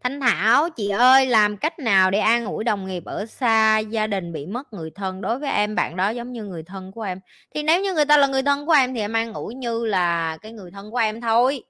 Thanh 0.04 0.20
Thảo, 0.20 0.70
chị 0.70 0.90
ơi, 0.90 1.26
làm 1.26 1.58
cách 1.58 1.80
nào 1.80 2.12
để 2.12 2.20
an 2.20 2.46
ủi 2.46 2.64
đồng 2.64 2.88
nghiệp 2.88 3.06
ở 3.06 3.26
xa, 3.26 3.80
gia 3.80 4.08
đình 4.08 4.34
bị 4.34 4.46
mất 4.46 4.74
người 4.74 4.92
thân 4.96 5.22
đối 5.22 5.40
với 5.40 5.52
em 5.52 5.76
bạn 5.76 5.96
đó 5.98 6.10
giống 6.10 6.32
như 6.32 6.44
người 6.44 6.64
thân 6.64 6.92
của 6.92 7.02
em. 7.02 7.20
Thì 7.56 7.64
nếu 7.64 7.82
như 7.82 7.94
người 7.94 8.06
ta 8.06 8.18
là 8.18 8.28
người 8.28 8.44
thân 8.44 8.66
của 8.66 8.72
em 8.72 8.94
thì 8.94 9.00
em 9.00 9.14
an 9.14 9.34
ủi 9.34 9.56
như 9.56 9.86
là 9.86 10.38
cái 10.42 10.52
người 10.52 10.72
thân 10.72 10.92
của 10.92 10.98
em 10.98 11.22
thôi. 11.22 11.64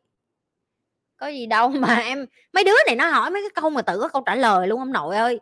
Có 1.18 1.28
gì 1.28 1.46
đâu 1.46 1.70
mà 1.70 1.96
em 2.06 2.26
mấy 2.54 2.64
đứa 2.64 2.76
này 2.88 2.96
nó 2.96 3.10
hỏi 3.10 3.32
mấy 3.32 3.42
cái 3.42 3.62
câu 3.62 3.70
mà 3.70 3.82
tự 3.82 4.00
có 4.00 4.08
câu 4.08 4.22
trả 4.26 4.36
lời 4.36 4.68
luôn 4.68 4.80
ông 4.80 4.94
nội 4.94 5.16
ơi. 5.18 5.40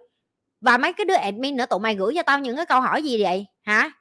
Và 0.62 0.78
mấy 0.78 0.94
cái 0.94 1.06
đứa 1.06 1.16
admin 1.16 1.56
nữa 1.58 1.66
tụi 1.70 1.80
mày 1.80 1.96
gửi 1.96 2.14
cho 2.16 2.24
tao 2.24 2.39
những 2.39 2.56
cái 2.56 2.66
câu 2.66 2.82
hỏi 2.82 3.04
gì 3.04 3.24
vậy? 3.24 3.46
Hả? 3.64 3.92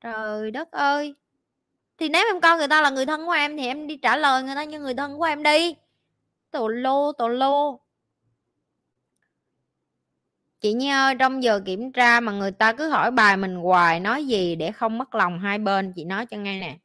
Trời 0.00 0.50
đất 0.50 0.70
ơi. 0.72 1.14
Thì 1.98 2.08
nếu 2.08 2.26
em 2.26 2.40
coi 2.40 2.58
người 2.58 2.68
ta 2.68 2.82
là 2.82 2.90
người 2.90 3.06
thân 3.06 3.26
của 3.26 3.32
em 3.32 3.56
thì 3.56 3.66
em 3.66 3.86
đi 3.86 3.96
trả 3.96 4.16
lời 4.16 4.42
người 4.42 4.54
ta 4.54 4.64
như 4.64 4.80
người 4.80 4.94
thân 4.94 5.18
của 5.18 5.24
em 5.24 5.42
đi 5.42 5.76
tổ 6.52 6.68
lô 6.68 7.12
tổ 7.12 7.28
lô. 7.28 7.80
Chị 10.60 10.72
Nhi 10.72 10.88
ơi 10.90 11.14
trong 11.18 11.42
giờ 11.42 11.60
kiểm 11.64 11.92
tra 11.92 12.20
mà 12.20 12.32
người 12.32 12.50
ta 12.50 12.72
cứ 12.72 12.88
hỏi 12.88 13.10
bài 13.10 13.36
mình 13.36 13.56
hoài 13.56 14.00
nói 14.00 14.26
gì 14.26 14.56
để 14.56 14.72
không 14.72 14.98
mất 14.98 15.14
lòng 15.14 15.38
hai 15.38 15.58
bên 15.58 15.92
chị 15.96 16.04
nói 16.04 16.26
cho 16.26 16.36
nghe 16.36 16.60
nè. 16.60 16.76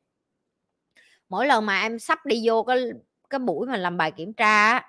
Mỗi 1.29 1.47
lần 1.47 1.65
mà 1.65 1.81
em 1.81 1.99
sắp 1.99 2.25
đi 2.25 2.41
vô 2.45 2.63
cái 2.63 2.77
cái 3.29 3.39
buổi 3.39 3.67
mà 3.67 3.77
làm 3.77 3.97
bài 3.97 4.11
kiểm 4.11 4.33
tra 4.33 4.81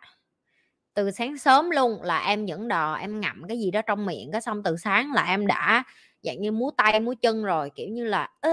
từ 0.94 1.10
sáng 1.10 1.38
sớm 1.38 1.70
luôn 1.70 2.02
là 2.02 2.18
em 2.26 2.46
dẫn 2.46 2.68
đò 2.68 2.94
em 2.94 3.20
ngậm 3.20 3.42
cái 3.48 3.58
gì 3.58 3.70
đó 3.70 3.82
trong 3.82 4.06
miệng 4.06 4.32
cái 4.32 4.40
xong 4.40 4.62
từ 4.62 4.76
sáng 4.76 5.12
là 5.12 5.24
em 5.24 5.46
đã 5.46 5.84
dạng 6.22 6.40
như 6.40 6.52
múa 6.52 6.70
tay 6.76 7.00
múa 7.00 7.14
chân 7.22 7.44
rồi 7.44 7.70
kiểu 7.74 7.88
như 7.88 8.04
là 8.04 8.28
ơ, 8.40 8.50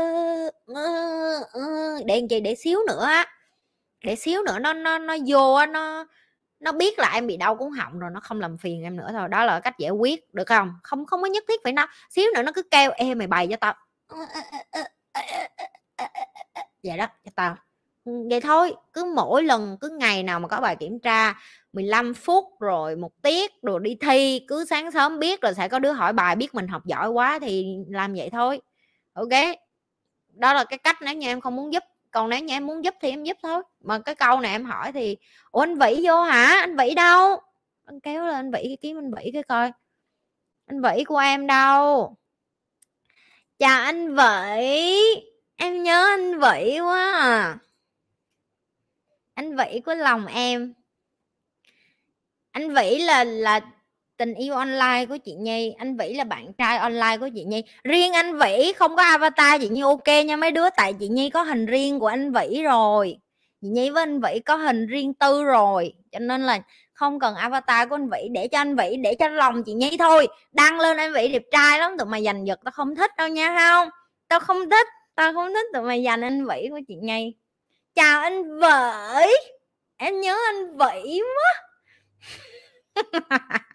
ơ, 0.66 0.84
ơ, 1.54 1.62
để 2.06 2.20
làm 2.20 2.28
chi 2.28 2.40
để 2.40 2.56
xíu 2.56 2.80
nữa 2.88 3.06
á 3.06 3.26
để 4.06 4.16
xíu 4.16 4.44
nữa 4.44 4.60
nó 4.60 4.74
nó 4.74 4.98
nó 4.98 5.16
vô 5.28 5.54
á 5.54 5.66
nó 5.66 6.06
nó 6.60 6.72
biết 6.72 7.00
là 7.00 7.12
em 7.14 7.28
bị 7.28 7.38
đau 7.38 7.56
cuống 7.56 7.72
họng 7.72 8.00
rồi 8.00 8.12
nó 8.14 8.20
không 8.20 8.42
làm 8.42 8.58
phiền 8.58 8.84
em 8.84 8.98
nữa 8.98 9.10
thôi. 9.12 9.30
Đó 9.30 9.46
là 9.46 9.60
cách 9.60 9.78
giải 9.80 9.92
quyết 9.92 10.34
được 10.34 10.48
không? 10.48 10.74
Không 10.84 11.06
không 11.06 11.22
có 11.22 11.28
nhất 11.28 11.44
thiết 11.48 11.62
phải 11.64 11.74
nó 11.74 11.88
xíu 12.10 12.26
nữa 12.36 12.42
nó 12.42 12.52
cứ 12.52 12.64
kêu 12.64 12.92
ê 12.92 13.16
mày 13.16 13.28
bày 13.28 13.48
cho 13.52 13.56
tao. 13.56 13.74
Vậy 16.84 16.98
đó 16.98 17.08
cho 17.26 17.32
tao. 17.36 17.56
Vậy 18.06 18.42
thôi. 18.42 18.76
Cứ 18.94 19.14
mỗi 19.16 19.44
lần 19.44 19.78
cứ 19.82 19.90
ngày 19.90 20.24
nào 20.24 20.40
mà 20.40 20.48
có 20.48 20.62
bài 20.62 20.76
kiểm 20.76 21.00
tra 21.00 21.34
15 21.74 22.14
phút 22.14 22.46
rồi 22.60 22.96
một 22.96 23.12
tiết 23.22 23.52
rồi 23.62 23.80
đi 23.84 23.98
thi 24.02 24.46
cứ 24.48 24.66
sáng 24.66 24.92
sớm 24.92 25.20
biết 25.20 25.44
là 25.44 25.54
sẽ 25.54 25.68
có 25.68 25.80
đứa 25.80 25.92
hỏi 25.92 26.14
bài 26.14 26.36
biết 26.36 26.56
mình 26.56 26.68
học 26.68 26.86
giỏi 26.86 27.10
quá 27.10 27.40
thì 27.40 27.78
làm 27.90 28.14
vậy 28.14 28.30
thôi. 28.30 28.62
Ok? 29.14 29.30
Đó 30.34 30.54
là 30.54 30.64
cái 30.64 30.78
cách 30.78 30.98
nếu 31.02 31.14
như 31.14 31.28
em 31.28 31.42
không 31.42 31.56
muốn 31.56 31.74
giúp 31.74 31.84
còn 32.16 32.30
nếu 32.30 32.40
như 32.40 32.54
em 32.54 32.68
muốn 32.68 32.84
giúp 32.84 32.96
thì 33.02 33.10
em 33.10 33.24
giúp 33.24 33.38
thôi. 33.44 33.64
Mà 33.80 34.00
cái 34.00 34.16
câu 34.16 34.40
này 34.40 34.52
em 34.52 34.66
hỏi 34.66 34.92
thì, 34.92 35.18
ủa, 35.52 35.62
anh 35.62 35.80
vĩ 35.80 36.02
vô 36.08 36.22
hả? 36.22 36.58
Anh 36.62 36.76
vĩ 36.78 36.94
đâu? 36.96 37.42
Anh 37.86 38.00
kéo 38.00 38.26
lên 38.26 38.34
anh 38.34 38.52
vĩ 38.52 38.60
cái 38.64 38.78
kiếm 38.82 38.98
anh 38.98 39.12
vĩ 39.14 39.32
cái 39.34 39.44
coi. 39.44 39.72
Anh 40.66 40.82
vĩ 40.82 41.04
của 41.04 41.18
em 41.18 41.48
đâu? 41.48 42.16
Chào 43.60 43.84
anh 43.84 44.16
vĩ, 44.16 44.96
em 45.56 45.84
nhớ 45.84 46.06
anh 46.06 46.40
vĩ 46.40 46.80
quá 46.80 47.14
à. 47.14 47.58
Anh 49.34 49.56
vĩ 49.56 49.82
của 49.86 49.94
lòng 49.94 50.26
em. 50.26 50.74
Anh 52.52 52.74
vĩ 52.74 53.00
là 53.00 53.24
là 53.24 53.60
tình 54.18 54.34
yêu 54.34 54.54
online 54.54 55.06
của 55.10 55.18
chị 55.18 55.34
Nhi, 55.34 55.76
anh 55.78 55.98
Vĩ 55.98 56.14
là 56.14 56.24
bạn 56.24 56.54
trai 56.54 56.78
online 56.78 57.18
của 57.20 57.30
chị 57.36 57.44
Nhi. 57.44 57.64
Riêng 57.84 58.14
anh 58.14 58.40
Vĩ 58.40 58.74
không 58.76 58.96
có 58.96 59.04
avatar, 59.04 59.62
chị 59.62 59.70
Nhi 59.70 59.82
ok 59.82 60.08
nha 60.26 60.36
mấy 60.36 60.52
đứa, 60.52 60.70
tại 60.78 60.94
chị 60.94 61.08
Nhi 61.08 61.30
có 61.30 61.44
hình 61.44 61.66
riêng 61.66 62.00
của 62.00 62.08
anh 62.08 62.32
Vĩ 62.32 62.64
rồi. 62.64 63.18
Chị 63.62 63.68
Nhi 63.68 63.90
với 63.90 64.04
anh 64.04 64.22
Vĩ 64.22 64.40
có 64.40 64.56
hình 64.56 64.88
riêng 64.88 65.14
tư 65.14 65.44
rồi, 65.44 65.94
cho 66.12 66.20
nên 66.20 66.42
là 66.42 66.60
không 66.94 67.20
cần 67.20 67.36
avatar 67.36 67.90
của 67.90 67.96
anh 67.96 68.10
Vĩ, 68.10 68.30
để 68.32 68.48
cho 68.48 68.58
anh 68.58 68.76
Vĩ, 68.76 68.96
để 69.04 69.16
cho 69.16 69.28
lòng 69.28 69.64
chị 69.64 69.74
Nhi 69.74 69.98
thôi. 70.00 70.28
Đăng 70.52 70.80
lên 70.80 70.98
anh 70.98 71.14
Vĩ 71.14 71.28
đẹp 71.28 71.44
trai 71.52 71.80
lắm, 71.80 71.98
tụi 71.98 72.06
mày 72.08 72.24
giành 72.24 72.48
giật, 72.48 72.60
tao 72.64 72.72
không 72.72 72.96
thích 72.96 73.12
đâu 73.18 73.28
nha 73.28 73.58
không? 73.60 73.90
Tao 74.28 74.40
không 74.40 74.70
thích, 74.70 74.88
tao 75.16 75.34
không 75.34 75.54
thích 75.54 75.66
tụi 75.74 75.84
mày 75.84 76.04
giành 76.06 76.22
anh 76.22 76.46
Vĩ 76.46 76.68
của 76.70 76.80
chị 76.88 76.96
Nhi. 77.02 77.36
Chào 77.96 78.22
anh 78.22 78.60
Vĩ. 78.60 79.32
Em 79.98 80.22
nhớ 80.22 80.38
anh 80.48 80.78
Vĩ 80.78 81.22
quá. 81.22 81.62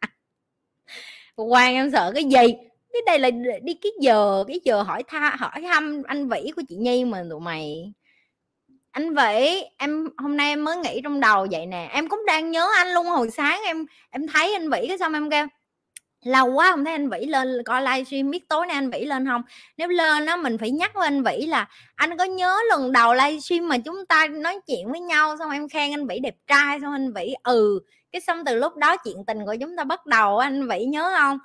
quan 1.45 1.75
em 1.75 1.91
sợ 1.91 2.13
cái 2.15 2.25
gì? 2.25 2.55
Cái 2.93 3.03
đây 3.07 3.19
là 3.19 3.31
đi, 3.63 3.75
cái 3.75 3.93
giờ 4.01 4.45
cái 4.49 4.61
giờ 4.65 4.83
hỏi 4.83 5.03
tha, 5.09 5.37
hỏi 5.39 5.63
thăm 5.63 6.03
anh 6.07 6.29
vĩ 6.29 6.51
của 6.57 6.63
chị 6.69 6.77
nhi 6.77 7.05
mà 7.05 7.25
tụi 7.31 7.41
mày. 7.41 7.93
Anh 8.91 9.15
vĩ, 9.15 9.63
em, 9.79 10.09
hôm 10.19 10.37
nay 10.37 10.49
em 10.49 10.65
mới 10.65 10.77
nghĩ 10.77 11.01
trong 11.05 11.21
đầu 11.21 11.47
vậy 11.51 11.67
nè. 11.67 11.89
Em 11.93 12.09
cũng 12.09 12.27
đang 12.27 12.51
nhớ 12.51 12.69
anh 12.77 12.89
luôn, 12.95 13.07
hồi 13.07 13.31
sáng 13.31 13.61
em 13.65 13.87
em 14.11 14.27
thấy 14.27 14.53
anh 14.53 14.71
vĩ 14.71 14.87
cái 14.89 14.99
xong 14.99 15.13
em 15.13 15.31
kêu, 15.31 15.47
lâu 16.25 16.53
quá 16.53 16.71
không 16.71 16.85
thấy 16.85 16.95
anh 16.95 17.11
vĩ 17.11 17.27
lên, 17.27 17.63
coi 17.65 17.83
livestream 17.83 18.31
biết 18.31 18.49
tối 18.49 18.67
nay 18.67 18.75
anh 18.75 18.91
vĩ 18.91 19.05
lên 19.05 19.27
không? 19.27 19.43
Nếu 19.77 19.89
lên 19.89 20.27
á, 20.27 20.37
mình 20.37 20.59
phải 20.59 20.71
nhắc 20.71 20.95
với 20.95 21.07
anh 21.07 21.23
vĩ 21.23 21.47
là 21.47 21.69
anh 21.95 22.17
có 22.17 22.25
nhớ 22.25 22.59
lần 22.69 22.93
đầu 22.93 23.15
livestream 23.15 23.69
mà 23.69 23.79
chúng 23.79 24.07
ta 24.07 24.27
nói 24.27 24.61
chuyện 24.67 24.91
với 24.91 25.01
nhau, 25.01 25.37
xong 25.39 25.51
em 25.51 25.69
khen 25.69 25.93
anh 25.93 26.07
vĩ 26.07 26.19
đẹp 26.19 26.35
trai, 26.47 26.81
xong 26.81 26.93
anh 26.93 27.13
vĩ 27.13 27.35
ừ 27.43 27.81
cái 28.13 28.21
xong 28.21 28.45
từ 28.45 28.57
lúc 28.57 28.77
đó 28.77 28.97
chuyện 28.97 29.25
tình 29.27 29.47
của 29.47 29.57
chúng 29.61 29.77
ta 29.77 29.85
bắt 29.85 30.07
đầu 30.07 30.39
anh 30.39 30.69
vĩ 30.69 30.85
nhớ 30.85 31.15
không? 31.19 31.39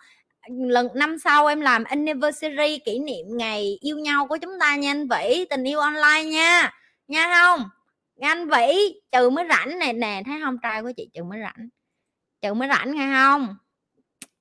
Lần, 0.50 0.88
năm 0.96 1.20
sau 1.20 1.48
em 1.48 1.62
làm 1.62 1.84
anniversary 1.84 2.80
kỷ 2.86 3.00
niệm 3.00 3.26
ngày 3.30 3.78
yêu 3.82 4.00
nhau 4.00 4.28
của 4.28 4.38
chúng 4.38 4.60
ta 4.60 4.76
nha 4.76 4.92
anh 4.92 5.08
vĩ, 5.08 5.46
tình 5.50 5.64
yêu 5.64 5.80
online 5.80 6.24
nha. 6.24 6.72
Nha 7.08 7.34
không? 7.40 7.70
Anh 8.22 8.50
vĩ, 8.50 8.94
trừ 9.12 9.30
mới 9.30 9.46
rảnh 9.50 9.80
nè 9.80 9.94
nè, 9.94 10.22
thấy 10.26 10.36
không? 10.44 10.58
Trai 10.64 10.82
của 10.82 10.92
chị 10.98 11.10
trừ 11.14 11.24
mới 11.24 11.40
rảnh. 11.42 11.70
Trừ 12.42 12.54
mới 12.54 12.68
rảnh 12.70 12.96
nghe 12.96 13.10
không? 13.14 13.56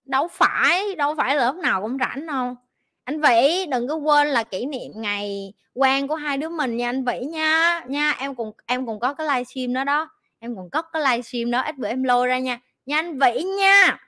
Đâu 0.04 0.28
phải 0.32 0.94
đâu 0.94 1.14
phải 1.14 1.36
là 1.36 1.46
lúc 1.46 1.56
nào 1.56 1.82
cũng 1.82 1.98
rảnh 2.00 2.26
đâu. 2.26 2.56
Anh 3.04 3.20
vĩ, 3.20 3.66
đừng 3.70 3.88
có 3.88 3.94
quên 3.94 4.28
là 4.28 4.42
kỷ 4.42 4.66
niệm 4.66 4.92
ngày 4.94 5.52
quen 5.74 6.08
của 6.08 6.14
hai 6.14 6.38
đứa 6.38 6.48
mình 6.48 6.76
nha 6.76 6.88
anh 6.88 7.04
vĩ 7.04 7.20
nha. 7.20 7.80
Nha, 7.88 8.10
em 8.18 8.34
cùng 8.34 8.52
em 8.66 8.86
cùng 8.86 9.00
có 9.00 9.14
cái 9.14 9.26
livestream 9.26 9.72
đó 9.72 9.84
đó 9.84 10.08
em 10.44 10.56
còn 10.56 10.70
cất 10.70 10.86
cái 10.92 11.02
livestream 11.02 11.50
đó, 11.50 11.60
ít 11.60 11.78
bữa 11.78 11.88
em 11.88 12.02
lôi 12.02 12.28
ra 12.28 12.38
nha. 12.38 12.60
Nhanh 12.86 13.18
vậy 13.18 13.34
vĩ 13.36 13.42
nha. 13.42 13.98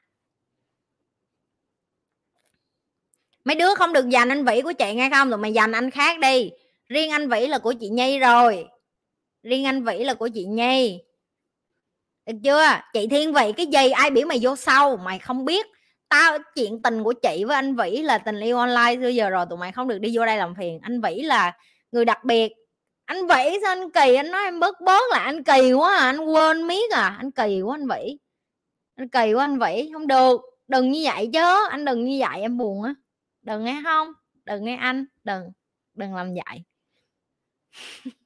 Mấy 3.45 3.57
đứa 3.57 3.75
không 3.75 3.93
được 3.93 4.09
dành 4.09 4.29
anh 4.29 4.45
vĩ 4.45 4.61
của 4.61 4.73
chị 4.73 4.95
nghe 4.95 5.11
không? 5.11 5.31
Rồi 5.31 5.39
mày 5.39 5.53
dành 5.53 5.73
anh 5.73 5.91
khác 5.91 6.19
đi. 6.19 6.51
Riêng 6.89 7.11
anh 7.11 7.29
vĩ 7.29 7.47
là 7.47 7.59
của 7.59 7.75
chị 7.81 7.89
nhi 7.89 8.19
rồi. 8.19 8.69
Riêng 9.43 9.65
anh 9.65 9.85
vĩ 9.85 9.99
là 9.99 10.15
của 10.15 10.29
chị 10.29 10.45
nhi. 10.45 11.03
Được 12.27 12.37
chưa? 12.45 12.65
Chị 12.93 13.07
thiên 13.07 13.33
vị 13.33 13.53
cái 13.57 13.67
gì 13.67 13.91
ai 13.91 14.11
biểu 14.11 14.27
mày 14.27 14.39
vô 14.43 14.57
sau? 14.57 14.97
Mày 14.97 15.19
không 15.19 15.45
biết. 15.45 15.67
Tao, 16.09 16.39
chuyện 16.55 16.83
tình 16.83 17.05
của 17.05 17.13
chị 17.13 17.45
với 17.45 17.55
anh 17.55 17.77
vĩ 17.77 18.03
là 18.03 18.19
tình 18.19 18.41
yêu 18.41 18.59
online 18.59 18.97
xưa 18.97 19.09
giờ 19.09 19.31
rồi, 19.31 19.47
tụi 19.51 19.59
mày 19.59 19.73
không 19.73 19.89
được 19.89 19.99
đi 19.99 20.17
vô 20.17 20.27
đây 20.27 20.37
làm 20.37 20.55
phiền. 20.55 20.79
Anh 20.83 21.01
vĩ 21.01 21.23
là 21.23 21.57
người 21.93 22.05
đặc 22.05 22.25
biệt 22.25 22.53
anh 23.07 23.27
vĩ 23.27 23.59
sao 23.63 23.73
anh 23.73 23.91
kỳ? 23.91 24.15
Anh 24.15 24.31
nói 24.31 24.45
em 24.45 24.61
bớt 24.61 24.81
bớt 24.81 25.03
là 25.11 25.19
anh 25.19 25.45
kỳ 25.45 25.73
quá 25.73 25.97
à 25.97 26.05
anh 26.07 26.21
quên 26.21 26.67
miết 26.67 26.91
à. 26.93 27.17
Anh 27.19 27.31
kỳ 27.31 27.61
quá 27.63 27.77
anh 27.77 27.89
vĩ. 27.89 28.19
Anh 28.97 29.09
kỳ 29.09 29.35
quá 29.35 29.45
anh 29.45 29.59
vĩ. 29.59 29.91
Không 29.93 30.07
được. 30.07 30.41
Đừng 30.69 30.91
như 30.91 31.03
vậy 31.05 31.31
chứ. 31.33 31.69
Anh 31.71 31.85
đừng 31.85 32.05
như 32.05 32.19
vậy, 32.21 32.41
em 32.41 32.59
buồn 32.59 32.83
á. 32.83 32.95
Đừng 33.43 33.65
nghe 33.65 33.81
không. 33.85 34.13
Đừng 34.45 34.65
nghe 34.65 34.77
anh. 34.77 35.05
Đừng. 35.25 35.53
Đừng 35.95 36.15
làm 36.15 36.35
vậy. 36.35 36.65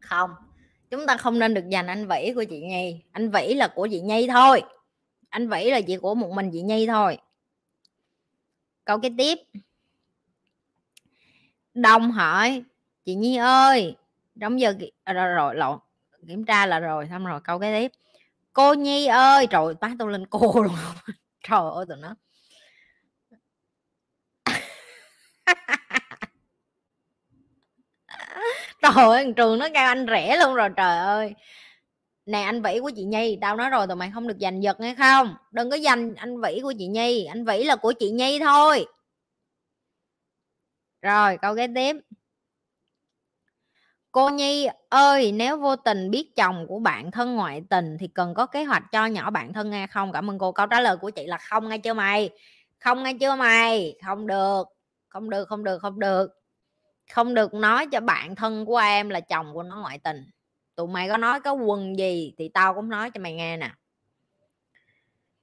Không 0.00 0.30
chúng 0.90 1.06
ta 1.06 1.16
không 1.16 1.38
nên 1.38 1.54
được 1.54 1.68
dành 1.68 1.86
anh 1.86 2.08
vĩ 2.08 2.32
của 2.34 2.44
chị 2.44 2.60
nhi. 2.60 3.00
Anh 3.12 3.30
vĩ 3.30 3.54
là 3.54 3.68
của 3.68 3.88
chị 3.90 4.00
nhi 4.00 4.28
thôi. 4.30 4.62
Anh 5.28 5.48
vĩ 5.48 5.70
là 5.70 5.80
chị 5.80 5.96
của 5.96 6.14
một 6.14 6.30
mình 6.30 6.50
chị 6.52 6.62
nhi 6.62 6.86
thôi. 6.86 7.18
Câu 8.84 8.98
kế 9.00 9.10
tiếp. 9.18 9.38
Đồng 11.74 12.10
hỏi 12.10 12.62
chị 13.04 13.14
nhi 13.14 13.36
ơi 13.36 13.96
đóng 14.34 14.60
giờ 14.60 14.74
à, 15.04 15.12
rồi, 15.12 15.34
rồi 15.34 15.54
lộn. 15.54 15.78
Kiểm 16.28 16.44
tra 16.44 16.66
là 16.66 16.78
rồi 16.78 17.08
xong 17.10 17.26
rồi 17.26 17.40
câu 17.44 17.58
cái 17.58 17.80
tiếp. 17.80 17.92
Cô 18.52 18.74
nhi 18.74 19.06
ơi 19.06 19.46
trời 19.50 19.74
bác 19.80 19.90
tôi 19.98 20.12
lên 20.12 20.26
cô 20.26 20.62
luôn. 20.62 20.74
Trời 21.48 21.60
ơi 21.74 21.86
tụi 21.88 21.96
nó. 21.96 22.14
trời 28.82 29.04
ơi 29.04 29.32
trường 29.36 29.58
nó 29.58 29.68
cao 29.74 29.86
anh 29.86 30.06
rẻ 30.08 30.36
luôn 30.36 30.54
rồi, 30.54 30.68
trời 30.76 30.98
ơi. 30.98 31.34
Nè, 32.26 32.42
anh 32.42 32.62
vĩ 32.62 32.80
của 32.80 32.90
chị 32.96 33.04
nhi, 33.04 33.38
tao 33.40 33.56
nói 33.56 33.70
rồi 33.70 33.86
tụi 33.86 33.96
mày 33.96 34.10
không 34.14 34.28
được 34.28 34.36
giành 34.40 34.62
giật 34.62 34.80
nghe 34.80 34.94
không? 34.98 35.34
Đừng 35.50 35.70
có 35.70 35.78
giành 35.78 36.14
anh 36.14 36.40
vĩ 36.40 36.60
của 36.62 36.72
chị 36.78 36.86
nhi, 36.86 37.24
anh 37.24 37.44
vĩ 37.44 37.64
là 37.64 37.76
của 37.76 37.92
chị 37.92 38.10
nhi 38.10 38.38
thôi. 38.38 38.86
Rồi, 41.02 41.38
câu 41.42 41.56
kế 41.56 41.66
tiếp. 41.74 41.96
Cô 44.12 44.28
nhi 44.28 44.68
ơi, 44.88 45.32
nếu 45.32 45.56
vô 45.56 45.76
tình 45.76 46.10
biết 46.10 46.36
chồng 46.36 46.66
của 46.68 46.78
bạn 46.78 47.10
thân 47.10 47.34
ngoại 47.34 47.62
tình 47.70 47.96
thì 48.00 48.08
cần 48.08 48.34
có 48.34 48.46
kế 48.46 48.64
hoạch 48.64 48.82
cho 48.92 49.06
nhỏ 49.06 49.30
bạn 49.30 49.52
thân 49.52 49.70
nghe 49.70 49.86
không? 49.86 50.12
Cảm 50.12 50.30
ơn 50.30 50.38
cô. 50.38 50.52
Câu 50.52 50.66
trả 50.66 50.80
lời 50.80 50.96
của 50.96 51.10
chị 51.10 51.26
là 51.26 51.38
không 51.38 51.68
nghe 51.68 51.78
chưa 51.78 51.94
mày? 51.94 52.30
Không 52.80 53.02
nghe 53.02 53.12
chưa 53.20 53.34
mày? 53.36 53.94
Không 54.06 54.26
được. 54.26 54.64
Không 55.08 55.30
được 55.30 55.48
không 55.48 55.64
được 55.64 55.78
không 55.78 56.00
được 56.00 56.37
không 57.12 57.34
được 57.34 57.54
nói 57.54 57.86
cho 57.86 58.00
bạn 58.00 58.34
thân 58.34 58.66
của 58.66 58.76
em 58.76 59.08
là 59.08 59.20
chồng 59.20 59.54
của 59.54 59.62
nó 59.62 59.76
ngoại 59.76 59.98
tình. 59.98 60.30
Tụi 60.74 60.88
mày 60.88 61.08
có 61.08 61.16
nói 61.16 61.40
có 61.40 61.52
quần 61.52 61.98
gì 61.98 62.34
thì 62.38 62.48
tao 62.48 62.74
cũng 62.74 62.88
nói 62.88 63.10
cho 63.10 63.20
mày 63.20 63.34
nghe 63.34 63.56
nè. 63.56 63.70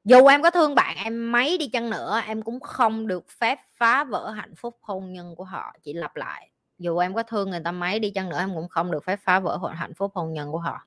Dù 0.04 0.26
em 0.26 0.42
có 0.42 0.52
thương 0.52 0.76
bạn 0.76 0.98
em 1.04 1.32
mấy 1.32 1.58
đi 1.58 1.68
chăng 1.68 1.90
nữa, 1.90 2.22
em 2.28 2.42
cũng 2.42 2.60
không 2.60 3.08
được 3.08 3.30
phép 3.30 3.60
phá 3.78 4.04
vỡ 4.04 4.30
hạnh 4.30 4.56
phúc 4.56 4.78
hôn 4.82 5.14
nhân 5.14 5.36
của 5.36 5.44
họ, 5.44 5.74
chỉ 5.84 5.94
lặp 5.94 6.16
lại. 6.16 6.50
Dù 6.78 6.98
em 6.98 7.14
có 7.14 7.24
thương 7.24 7.50
người 7.50 7.60
ta 7.60 7.72
mấy 7.72 8.00
đi 8.00 8.10
chăng 8.10 8.30
nữa, 8.30 8.40
em 8.40 8.56
cũng 8.56 8.70
không 8.70 8.92
được 8.92 9.06
phép 9.06 9.20
phá 9.24 9.40
vỡ 9.40 9.58
hạnh 9.76 9.94
phúc 9.94 10.12
hôn 10.16 10.34
nhân 10.34 10.52
của 10.52 10.60
họ. 10.60 10.86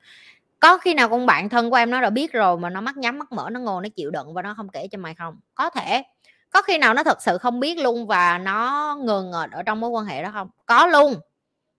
Có 0.60 0.78
khi 0.78 0.94
nào 0.94 1.08
con 1.08 1.26
bạn 1.26 1.48
thân 1.48 1.70
của 1.70 1.76
em 1.76 1.90
nó 1.90 2.00
đã 2.00 2.10
biết 2.10 2.32
rồi 2.32 2.58
mà 2.58 2.70
nó 2.70 2.80
mắt 2.80 2.96
nhắm, 2.96 3.18
mắt 3.18 3.32
mở, 3.32 3.50
nó 3.50 3.60
ngồi, 3.60 3.82
nó 3.82 3.88
chịu 3.88 4.10
đựng 4.10 4.34
và 4.34 4.42
nó 4.42 4.54
không 4.54 4.68
kể 4.68 4.88
cho 4.88 4.98
mày 4.98 5.14
không? 5.14 5.40
Có 5.54 5.70
thể 5.70 6.02
có 6.50 6.62
khi 6.62 6.78
nào 6.78 6.94
nó 6.94 7.02
thật 7.02 7.22
sự 7.22 7.38
không 7.38 7.60
biết 7.60 7.78
luôn 7.78 8.06
và 8.06 8.38
nó 8.38 8.96
ngờ 9.00 9.22
ngợt 9.22 9.50
ở 9.50 9.62
trong 9.62 9.80
mối 9.80 9.90
quan 9.90 10.04
hệ 10.04 10.22
đó 10.22 10.30
không? 10.32 10.48
Có 10.66 10.86
luôn. 10.86 11.14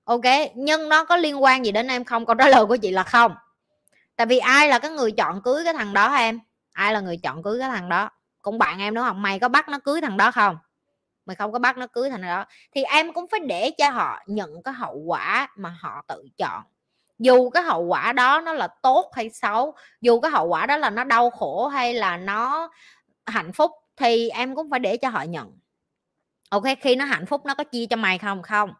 Ok, 0.03 0.25
nhưng 0.55 0.89
nó 0.89 1.03
có 1.03 1.17
liên 1.17 1.43
quan 1.43 1.65
gì 1.65 1.71
đến 1.71 1.87
em 1.87 2.03
không? 2.03 2.25
Câu 2.25 2.35
trả 2.35 2.47
lời 2.47 2.65
của 2.65 2.77
chị 2.77 2.91
là 2.91 3.03
không. 3.03 3.35
Tại 4.15 4.27
vì 4.27 4.37
ai 4.37 4.67
là 4.67 4.79
cái 4.79 4.91
người 4.91 5.11
chọn 5.11 5.41
cưới 5.41 5.63
cái 5.63 5.73
thằng 5.73 5.93
đó 5.93 6.15
em? 6.15 6.39
Ai 6.73 6.93
là 6.93 6.99
người 6.99 7.17
chọn 7.17 7.43
cưới 7.43 7.59
cái 7.59 7.69
thằng 7.69 7.89
đó? 7.89 8.09
Cũng 8.41 8.57
bạn 8.57 8.79
em 8.79 8.93
đúng 8.93 9.05
không? 9.05 9.21
Mày 9.21 9.39
có 9.39 9.49
bắt 9.49 9.69
nó 9.69 9.79
cưới 9.79 10.01
thằng 10.01 10.17
đó 10.17 10.31
không? 10.31 10.57
Mày 11.25 11.35
không 11.35 11.51
có 11.51 11.59
bắt 11.59 11.77
nó 11.77 11.87
cưới 11.87 12.09
thằng 12.09 12.21
đó. 12.21 12.45
Thì 12.75 12.83
em 12.83 13.13
cũng 13.13 13.25
phải 13.31 13.39
để 13.39 13.71
cho 13.77 13.89
họ 13.89 14.19
nhận 14.25 14.63
cái 14.63 14.73
hậu 14.73 14.95
quả 14.95 15.47
mà 15.55 15.75
họ 15.79 16.03
tự 16.07 16.23
chọn. 16.37 16.63
Dù 17.19 17.49
cái 17.49 17.63
hậu 17.63 17.83
quả 17.83 18.13
đó 18.13 18.41
nó 18.41 18.53
là 18.53 18.67
tốt 18.67 19.11
hay 19.15 19.29
xấu, 19.29 19.73
dù 20.01 20.19
cái 20.19 20.31
hậu 20.31 20.47
quả 20.47 20.65
đó 20.65 20.77
là 20.77 20.89
nó 20.89 21.03
đau 21.03 21.29
khổ 21.29 21.67
hay 21.67 21.93
là 21.93 22.17
nó 22.17 22.69
hạnh 23.25 23.53
phúc 23.53 23.71
thì 23.99 24.29
em 24.29 24.55
cũng 24.55 24.69
phải 24.69 24.79
để 24.79 24.97
cho 24.97 25.09
họ 25.09 25.23
nhận. 25.23 25.59
Ok, 26.49 26.63
khi 26.81 26.95
nó 26.95 27.05
hạnh 27.05 27.25
phúc 27.25 27.45
nó 27.45 27.55
có 27.55 27.63
chia 27.63 27.85
cho 27.85 27.95
mày 27.95 28.17
không? 28.17 28.43
Không. 28.43 28.73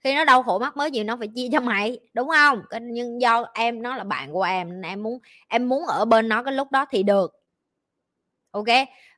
Khi 0.00 0.14
nó 0.14 0.24
đau 0.24 0.42
khổ 0.42 0.58
mắc 0.58 0.76
mới 0.76 0.90
gì 0.90 1.04
nó 1.04 1.16
phải 1.16 1.28
chia 1.34 1.48
cho 1.52 1.60
mày, 1.60 1.98
đúng 2.14 2.28
không? 2.28 2.62
Nhưng 2.82 3.20
do 3.20 3.44
em, 3.54 3.82
nó 3.82 3.96
là 3.96 4.04
bạn 4.04 4.32
của 4.32 4.42
em 4.42 4.68
nên 4.68 4.82
em 4.82 5.02
muốn 5.02 5.18
em 5.48 5.68
muốn 5.68 5.86
ở 5.86 6.04
bên 6.04 6.28
nó 6.28 6.42
cái 6.42 6.54
lúc 6.54 6.70
đó 6.70 6.86
thì 6.90 7.02
được. 7.02 7.32
Ok? 8.50 8.66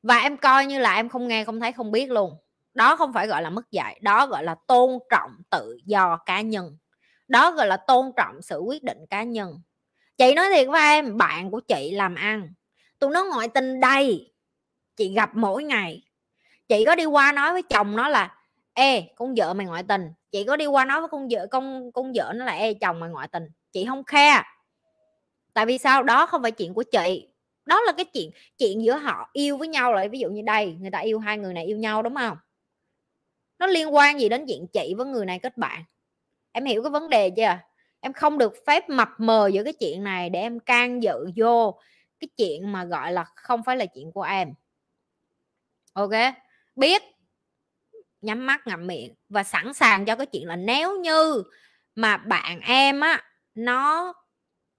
Và 0.03 0.17
em 0.17 0.37
coi 0.37 0.67
như 0.67 0.79
là 0.79 0.95
em 0.95 1.09
không 1.09 1.29
nghe, 1.29 1.45
không 1.45 1.61
thấy, 1.61 1.73
không 1.73 1.93
biết 1.93 2.11
luôn. 2.11 2.37
Đó 2.75 2.97
không 2.97 3.13
phải 3.13 3.27
gọi 3.27 3.43
là 3.43 3.51
mất 3.51 3.71
dạy, 3.71 3.99
đó 4.03 4.27
gọi 4.27 4.45
là 4.45 4.57
tôn 4.67 4.99
trọng 5.11 5.31
tự 5.51 5.79
do 5.85 6.17
cá 6.27 6.41
nhân. 6.41 6.77
Đó 7.29 7.51
gọi 7.51 7.67
là 7.67 7.77
tôn 7.77 8.13
trọng 8.17 8.43
sự 8.43 8.59
quyết 8.59 8.83
định 8.83 8.99
cá 9.11 9.23
nhân. 9.23 9.61
Chị 10.17 10.35
nói 10.35 10.47
thiệt 10.55 10.69
với 10.69 10.81
em, 10.81 11.17
bạn 11.17 11.51
của 11.51 11.61
chị 11.61 11.91
làm 11.95 12.15
ăn. 12.15 12.49
Tụi 12.99 13.11
nó 13.11 13.25
ngoại 13.25 13.49
tình 13.49 13.81
đây 13.81 14.34
chị 14.97 15.15
gặp 15.15 15.31
mỗi 15.35 15.65
ngày. 15.65 16.03
Chị 16.69 16.85
có 16.85 16.95
đi 16.95 17.05
qua 17.05 17.33
nói 17.33 17.53
với 17.53 17.63
chồng 17.63 17.97
nó 17.97 18.09
là, 18.09 18.35
ê, 18.75 19.03
con 19.17 19.35
vợ 19.37 19.55
mày 19.55 19.67
ngoại 19.67 19.83
tình. 19.83 20.13
Chị 20.31 20.45
có 20.45 20.57
đi 20.57 20.67
qua 20.67 20.85
nói 20.85 21.01
với 21.01 21.09
con 21.09 21.29
vợ, 21.31 21.47
con 21.51 21.93
con 21.93 22.13
vợ 22.13 22.33
nó 22.35 22.45
là, 22.45 22.53
ê, 22.53 22.75
chồng 22.75 23.01
mày 23.01 23.11
ngoại 23.11 23.29
tình. 23.29 23.49
Chị 23.73 23.85
không 23.85 24.05
khe. 24.05 24.43
Tại 25.55 25.67
vì 25.67 25.79
sao? 25.79 26.03
Đó 26.03 26.27
không 26.27 26.43
phải 26.43 26.51
chuyện 26.51 26.75
của 26.75 26.83
chị. 26.83 27.29
Đó 27.67 27.81
là 27.81 27.93
cái 27.93 28.05
chuyện 28.05 28.31
chuyện 28.59 28.85
giữa 28.85 28.97
họ 28.97 29.31
yêu 29.33 29.57
với 29.57 29.69
nhau 29.69 29.93
lại. 29.93 30.09
Ví 30.09 30.19
dụ 30.19 30.29
như 30.31 30.43
đây, 30.43 30.77
người 30.81 30.91
ta 30.91 30.99
yêu 30.99 31.19
hai 31.19 31.39
người 31.39 31.55
này 31.55 31.65
yêu 31.65 31.77
nhau, 31.77 32.03
đúng 32.03 32.15
không? 32.15 32.39
Nó 33.59 33.67
liên 33.67 33.95
quan 33.95 34.21
gì 34.21 34.29
đến 34.29 34.45
chuyện 34.49 34.67
chị 34.73 34.95
với 34.97 35.07
người 35.07 35.27
này 35.27 35.39
kết 35.39 35.57
bạn? 35.57 35.85
Em 36.53 36.65
hiểu 36.65 36.83
cái 36.83 36.91
vấn 36.91 37.09
đề 37.09 37.31
chưa? 37.31 37.59
Em 38.01 38.13
không 38.13 38.39
được 38.39 38.55
phép 38.67 38.89
mập 38.89 39.09
mờ 39.19 39.51
giữa 39.53 39.65
cái 39.65 39.73
chuyện 39.73 40.05
này 40.05 40.31
để 40.31 40.41
em 40.41 40.61
can 40.61 41.03
dự 41.03 41.31
vô 41.37 41.75
cái 42.21 42.29
chuyện 42.37 42.73
mà 42.73 42.85
gọi 42.85 43.13
là 43.13 43.25
không 43.35 43.63
phải 43.63 43.77
là 43.77 43.87
chuyện 43.87 44.13
của 44.13 44.23
em 44.23 44.55
ok. 45.95 46.11
Biết, 46.77 47.03
nhắm 48.21 48.47
mắt 48.47 48.67
ngậm 48.67 48.87
miệng 48.87 49.15
và 49.29 49.45
sẵn 49.45 49.75
sàng 49.75 50.05
cho 50.05 50.17
cái 50.17 50.27
chuyện 50.27 50.47
là 50.49 50.57
nếu 50.57 51.01
như 51.01 51.43
mà 51.95 52.17
bạn 52.17 52.61
em 52.61 53.01
á, 53.01 53.23
nó 53.55 54.13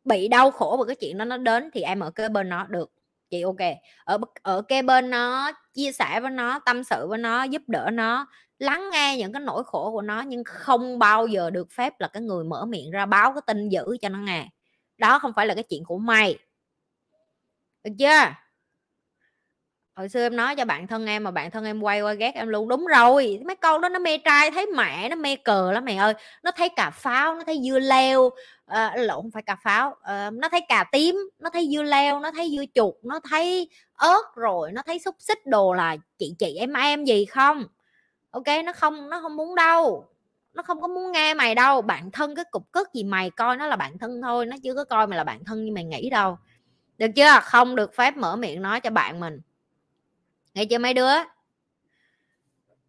bị 0.04 0.28
đau 0.28 0.52
khổ 0.52 0.76
bởi 0.78 0.88
cái 0.88 0.96
chuyện 0.96 1.18
đó, 1.18 1.26
nó 1.26 1.38
đến 1.38 1.70
thì 1.74 1.82
em 1.82 2.00
ở 2.00 2.12
kế 2.12 2.30
bên 2.30 2.50
nó 2.50 2.66
được. 2.70 2.92
Chị 3.30 3.42
ok. 3.42 3.56
Ở 4.04 4.18
ở 4.42 4.62
kế 4.62 4.82
bên 4.82 5.10
nó, 5.10 5.52
chia 5.74 5.92
sẻ 5.92 6.20
với 6.20 6.32
nó, 6.32 6.60
tâm 6.60 6.84
sự 6.84 7.08
với 7.08 7.18
nó, 7.18 7.44
giúp 7.44 7.62
đỡ 7.68 7.90
nó, 7.94 8.28
lắng 8.60 8.90
nghe 8.92 9.18
những 9.18 9.34
cái 9.34 9.42
nỗi 9.42 9.64
khổ 9.66 9.92
của 9.92 10.02
nó 10.02 10.22
nhưng 10.22 10.44
không 10.44 11.00
bao 11.00 11.28
giờ 11.28 11.50
được 11.50 11.72
phép 11.72 11.94
là 12.00 12.08
cái 12.08 12.22
người 12.24 12.44
mở 12.44 12.66
miệng 12.66 12.92
ra 12.92 13.06
báo 13.06 13.34
cái 13.34 13.42
tin 13.48 13.70
dữ 13.70 13.98
cho 14.02 14.10
nó 14.10 14.20
nghe. 14.20 14.48
Đó 14.98 15.20
không 15.20 15.34
phải 15.36 15.48
là 15.48 15.54
cái 15.54 15.64
chuyện 15.64 15.84
của 15.86 15.98
mày. 15.98 16.38
Được 17.84 17.92
chưa? 18.00 18.45
Hồi 19.96 20.10
xưa 20.10 20.22
em 20.22 20.36
nói 20.36 20.56
cho 20.56 20.66
bạn 20.66 20.88
thân 20.88 21.06
em 21.06 21.24
mà 21.24 21.32
bạn 21.32 21.52
thân 21.52 21.66
em 21.66 21.82
quay 21.82 22.02
qua 22.02 22.14
ghét 22.14 22.32
em 22.36 22.48
luôn. 22.48 22.68
Đúng 22.68 22.86
rồi 22.86 23.40
mấy 23.46 23.56
con 23.56 23.82
đó 23.82 23.90
nó 23.90 24.00
mê 24.00 24.18
trai 24.18 24.52
thấy 24.52 24.66
mẹ 24.66 25.10
nó 25.10 25.16
mê 25.16 25.36
cờ 25.36 25.72
lắm 25.72 25.86
mày 25.86 25.98
ơi. 25.98 26.14
Nó 26.44 26.52
thấy 26.52 26.70
cà 26.70 26.90
pháo 26.90 27.36
nó 27.36 27.44
thấy 27.46 27.60
dưa 27.64 27.80
leo. 27.80 28.30
À, 28.66 28.94
lộn 28.98 29.22
không 29.22 29.32
phải 29.32 29.44
cà 29.44 29.56
pháo. 29.64 29.96
À, 30.04 30.30
nó 30.34 30.50
thấy 30.50 30.62
cà 30.70 30.86
tím 30.92 31.30
nó 31.40 31.50
thấy 31.50 31.70
dưa 31.74 31.84
leo 31.84 32.20
nó 32.20 32.32
thấy 32.32 32.52
dưa 32.58 32.64
chuột 32.76 32.94
nó 33.04 33.20
thấy 33.30 33.70
ớt 33.94 34.36
rồi 34.36 34.72
nó 34.72 34.82
thấy 34.86 35.00
xúc 35.00 35.16
xích 35.20 35.46
đồ 35.46 35.74
là 35.74 35.98
chị 36.18 36.36
chị 36.40 36.56
em 36.56 36.74
em 36.74 37.06
gì 37.06 37.26
không? 37.26 37.64
Ok 38.32 38.48
nó 38.66 38.74
không 38.74 39.10
nó 39.10 39.22
không 39.22 39.36
muốn 39.36 39.56
đâu. 39.56 40.06
Nó 40.54 40.64
không 40.64 40.82
có 40.82 40.88
muốn 40.88 41.12
nghe 41.12 41.34
mày 41.34 41.56
đâu. 41.56 41.82
Bạn 41.82 42.12
thân 42.12 42.36
cái 42.36 42.46
cục 42.52 42.72
cất 42.72 42.94
gì 42.94 43.04
mày 43.04 43.30
coi 43.30 43.58
nó 43.58 43.68
là 43.68 43.76
bạn 43.76 43.98
thân 43.98 44.22
thôi. 44.22 44.46
Nó 44.46 44.56
chưa 44.64 44.74
có 44.74 44.84
coi 44.84 45.08
mày 45.08 45.18
là 45.18 45.24
bạn 45.24 45.46
thân 45.46 45.66
như 45.66 45.72
mày 45.72 45.84
nghĩ 45.84 46.10
đâu. 46.10 46.38
Được 46.98 47.08
chưa? 47.16 47.40
Không 47.44 47.76
được 47.76 47.96
phép 47.96 48.18
mở 48.18 48.36
miệng 48.36 48.62
nói 48.62 48.80
cho 48.80 48.90
bạn 48.90 49.20
mình 49.20 49.42
nghe 50.56 50.66
chưa 50.66 50.78
mấy 50.78 50.94
đứa 50.94 51.12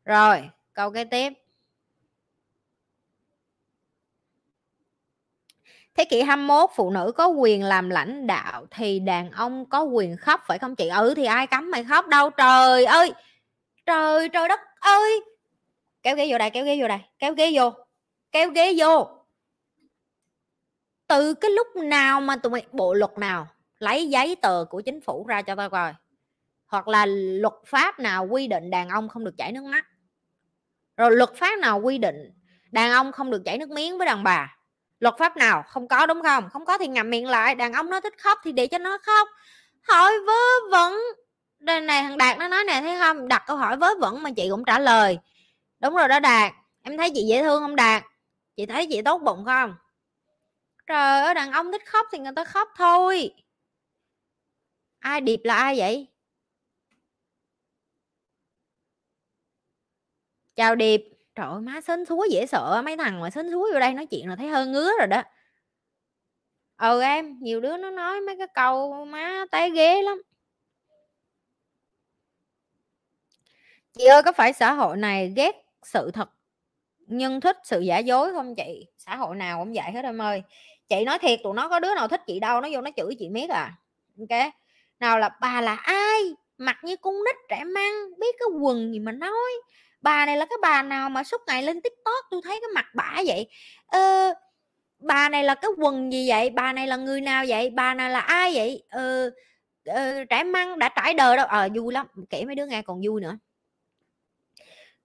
rồi 0.05 0.51
câu 0.73 0.91
kế 0.91 1.05
tiếp 1.05 1.33
Thế 5.95 6.05
kỷ 6.05 6.23
21 6.23 6.71
phụ 6.77 6.91
nữ 6.91 7.13
có 7.17 7.27
quyền 7.27 7.63
làm 7.63 7.91
lãnh 7.91 8.27
đạo 8.27 8.67
thì 8.71 9.01
đàn 9.01 9.31
ông 9.31 9.67
có 9.67 9.83
quyền 9.83 10.17
khóc 10.17 10.41
phải 10.47 10.59
không 10.59 10.77
chị? 10.77 10.89
Ừ 10.89 11.15
thì 11.17 11.25
ai 11.25 11.47
cấm 11.47 11.71
mày 11.71 11.85
khóc 11.85 12.07
đâu 12.07 12.31
trời 12.31 12.85
ơi. 12.85 13.13
Trời 13.87 14.29
trời 14.29 14.49
đất 14.49 14.61
ơi. 14.81 15.21
Kéo 16.03 16.17
ghế 16.17 16.29
vô 16.31 16.39
đây, 16.39 16.51
kéo 16.51 16.65
ghế 16.65 16.79
vô 16.81 16.89
đây, 16.89 16.99
kéo 17.19 17.35
ghế 17.35 17.51
vô. 17.55 17.73
Kéo 18.33 18.51
ghế 18.51 18.75
vô. 18.79 19.09
Từ 21.07 21.35
cái 21.35 21.51
lúc 21.51 21.67
nào 21.77 22.21
mà 22.21 22.37
tụi 22.37 22.53
mày 22.53 22.67
bộ 22.73 22.95
luật 22.95 23.19
nào 23.19 23.49
lấy 23.79 24.09
giấy 24.09 24.37
tờ 24.43 24.65
của 24.71 24.81
chính 24.81 25.01
phủ 25.01 25.27
ra 25.27 25.43
cho 25.43 25.55
tao 25.55 25.71
coi 25.71 25.95
hoặc 26.67 26.89
là 26.89 27.07
luật 27.09 27.55
pháp 27.67 27.99
nào 27.99 28.27
quy 28.31 28.47
định 28.47 28.71
đàn 28.71 28.89
ông 28.89 29.09
không 29.09 29.25
được 29.25 29.35
chảy 29.39 29.53
nước 29.53 29.65
mắt. 29.65 29.85
Rồi 30.97 31.11
luật 31.11 31.31
pháp 31.37 31.59
nào 31.59 31.81
quy 31.81 31.99
định 31.99 32.17
đàn 32.73 32.91
ông 32.91 33.13
không 33.13 33.31
được 33.31 33.43
chảy 33.45 33.59
nước 33.59 33.71
miếng 33.71 33.99
với 33.99 34.07
đàn 34.07 34.23
bà? 34.25 34.57
Luật 34.99 35.15
pháp 35.19 35.37
nào? 35.37 35.63
Không 35.67 35.89
có, 35.89 36.07
đúng 36.07 36.23
không? 36.23 36.49
Không 36.51 36.65
có 36.65 36.79
thì 36.79 36.87
ngậm 36.87 37.11
miệng 37.11 37.27
lại. 37.27 37.55
Đàn 37.55 37.73
ông 37.73 37.91
nó 37.91 38.01
thích 38.01 38.15
khóc 38.19 38.39
thì 38.45 38.53
để 38.53 38.67
cho 38.67 38.79
nó 38.79 38.99
khóc. 38.99 39.29
Hỏi 39.89 40.13
vớ 40.27 40.71
vẩn. 40.71 40.99
Đây 41.59 41.81
này 41.81 42.03
thằng 42.03 42.19
đạt 42.19 42.39
nó 42.39 42.49
nói 42.49 42.65
nè, 42.65 42.81
thấy 42.81 42.99
không? 42.99 43.29
Đặt 43.29 43.43
câu 43.47 43.57
hỏi 43.57 43.77
vớ 43.77 43.95
vẩn 44.01 44.23
mà 44.23 44.31
chị 44.37 44.49
cũng 44.51 44.65
trả 44.65 44.79
lời. 44.79 45.19
Đúng 45.81 45.95
rồi 45.95 46.09
đó 46.09 46.21
đạt. 46.21 46.53
Em 46.83 46.99
thấy 46.99 47.11
chị 47.15 47.23
dễ 47.29 47.43
thương 47.43 47.63
không 47.63 47.77
đạt? 47.77 48.05
Chị 48.57 48.67
thấy 48.67 48.87
chị 48.91 49.03
tốt 49.03 49.19
bụng 49.19 49.45
không? 49.45 49.75
Trời 50.87 51.23
ơi, 51.23 51.35
đàn 51.35 51.53
ông 51.53 51.73
thích 51.73 51.83
khóc 51.87 52.07
thì 52.13 52.19
người 52.19 52.33
ta 52.37 52.45
khóc 52.45 52.69
thôi. 52.77 53.35
Ai 54.99 55.21
điệp 55.21 55.41
là 55.45 55.55
ai 55.55 55.79
vậy? 55.79 56.09
Chào 60.57 60.75
điệp. 60.75 61.03
Trời 61.35 61.47
ơi, 61.47 61.61
má 61.61 61.81
sến 61.81 62.05
súa 62.05 62.25
dễ 62.31 62.47
sợ 62.47 62.83
mấy 62.85 62.97
thằng 62.97 63.21
mà 63.21 63.31
sến 63.31 63.51
súa 63.51 63.69
vô 63.73 63.81
đây 63.81 63.95
nói 63.95 64.07
chuyện 64.07 64.29
là 64.29 64.37
thấy 64.37 64.49
hơi 64.49 64.67
ngứa 64.67 64.91
rồi 64.99 65.07
đó. 65.07 65.23
Ừ 66.79 67.01
em, 67.03 67.39
nhiều 67.41 67.61
đứa 67.61 67.77
nó 67.77 67.91
nói 67.91 68.21
mấy 68.21 68.37
cái 68.39 68.47
câu 68.55 69.05
má 69.05 69.45
té 69.51 69.71
ghế 69.71 70.03
lắm. 70.03 70.23
Chị 73.93 74.05
ơi, 74.05 74.23
có 74.23 74.33
phải 74.33 74.53
xã 74.53 74.73
hội 74.73 74.97
này 74.97 75.33
ghét 75.37 75.57
sự 75.83 76.11
thật, 76.11 76.29
nhưng 76.99 77.41
thích 77.41 77.57
sự 77.65 77.81
giả 77.81 77.99
dối 77.99 78.33
không 78.33 78.55
chị? 78.55 78.87
Xã 78.99 79.17
hội 79.17 79.37
nào 79.37 79.59
cũng 79.59 79.73
vậy 79.73 79.93
hết 79.95 80.05
em 80.05 80.23
ơi. 80.23 80.43
Chị 80.89 81.05
nói 81.05 81.19
thiệt 81.19 81.41
tụi 81.43 81.55
nó 81.55 81.69
có 81.69 81.81
đứa 81.81 81.95
nào 81.95 82.09
thích 82.09 82.21
chị 82.27 82.41
đâu, 82.41 82.61
nó 82.61 82.69
vô 82.73 82.81
nó 82.81 82.91
chửi 82.97 83.15
chị 83.19 83.29
miết 83.29 83.51
à. 83.51 83.75
Ok, 84.19 84.53
nào 85.01 85.19
là 85.19 85.31
bà 85.41 85.61
là 85.61 85.75
ai? 85.75 86.23
Mặc 86.59 86.77
như 86.83 86.97
con 86.97 87.15
nít 87.15 87.37
trẻ 87.49 87.65
măng, 87.65 88.19
biết 88.19 88.37
cái 88.39 88.49
quần 88.61 88.93
gì 88.93 88.99
mà 88.99 89.13
nói 89.13 89.51
bà 90.07 90.27
này 90.27 90.37
là 90.37 90.47
cái 90.51 90.59
bà 90.63 90.83
nào 90.83 91.11
mà 91.11 91.25
suốt 91.25 91.41
ngày 91.47 91.63
lên 91.63 91.81
tiktok 91.83 92.25
tôi 92.31 92.41
thấy 92.45 92.59
cái 92.61 92.71
mặt 92.75 92.87
bả 92.95 93.15
vậy? 93.27 93.47
Ờ, 93.87 94.35
bà 94.99 95.29
này 95.29 95.45
là 95.45 95.55
cái 95.55 95.71
quần 95.79 96.13
gì 96.13 96.29
vậy? 96.29 96.51
Bà 96.51 96.73
này 96.73 96.87
là 96.87 96.97
người 96.97 97.21
nào 97.21 97.45
vậy? 97.49 97.71
Bà 97.71 97.95
này 97.95 98.11
là 98.11 98.21
ai 98.21 98.53
vậy? 98.55 98.83
Ờ, 98.91 99.31
ờ, 99.85 100.25
trải 100.25 100.45
măng 100.45 100.79
đã 100.79 100.89
trải 100.89 101.15
đời 101.15 101.37
đâu? 101.37 101.47
Ờ 101.47 101.61
à, 101.61 101.69
vui 101.75 101.93
lắm 101.93 102.07
kể 102.31 102.45
mấy 102.45 102.55
đứa 102.55 102.67
nghe 102.67 102.83
còn 102.83 103.01
vui 103.05 103.21
nữa. 103.21 103.39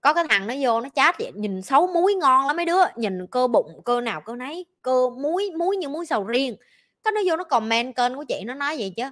Có 0.00 0.14
cái 0.14 0.24
thằng 0.28 0.46
nó 0.46 0.54
vô 0.60 0.80
nó 0.80 0.88
chat 0.94 1.18
vậy 1.18 1.32
nhìn 1.34 1.62
xấu 1.62 1.86
muối 1.86 2.14
ngon 2.14 2.46
lắm 2.46 2.56
mấy 2.56 2.66
đứa 2.66 2.80
nhìn 2.96 3.26
cơ 3.26 3.46
bụng 3.46 3.82
cơ 3.84 4.00
nào 4.00 4.20
cơ 4.20 4.36
nấy 4.36 4.66
cơ 4.82 5.10
muối 5.10 5.50
muối 5.58 5.76
như 5.76 5.88
muối 5.88 6.06
sầu 6.06 6.24
riêng. 6.24 6.56
Cái 7.04 7.12
nó 7.12 7.20
vô 7.26 7.36
nó 7.36 7.44
comment 7.44 7.96
kênh 7.96 8.14
của 8.16 8.24
chị 8.24 8.42
nó 8.44 8.54
nói 8.54 8.76
vậy 8.78 8.92
chứ 8.96 9.04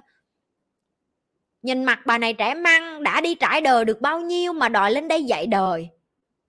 nhìn 1.61 1.83
mặt 1.83 1.99
bà 2.05 2.17
này 2.17 2.33
trẻ 2.33 2.53
măng 2.53 3.03
đã 3.03 3.21
đi 3.21 3.35
trải 3.35 3.61
đời 3.61 3.85
được 3.85 4.01
bao 4.01 4.19
nhiêu 4.19 4.53
mà 4.53 4.69
đòi 4.69 4.91
lên 4.91 5.07
đây 5.07 5.23
dạy 5.23 5.47
đời. 5.47 5.89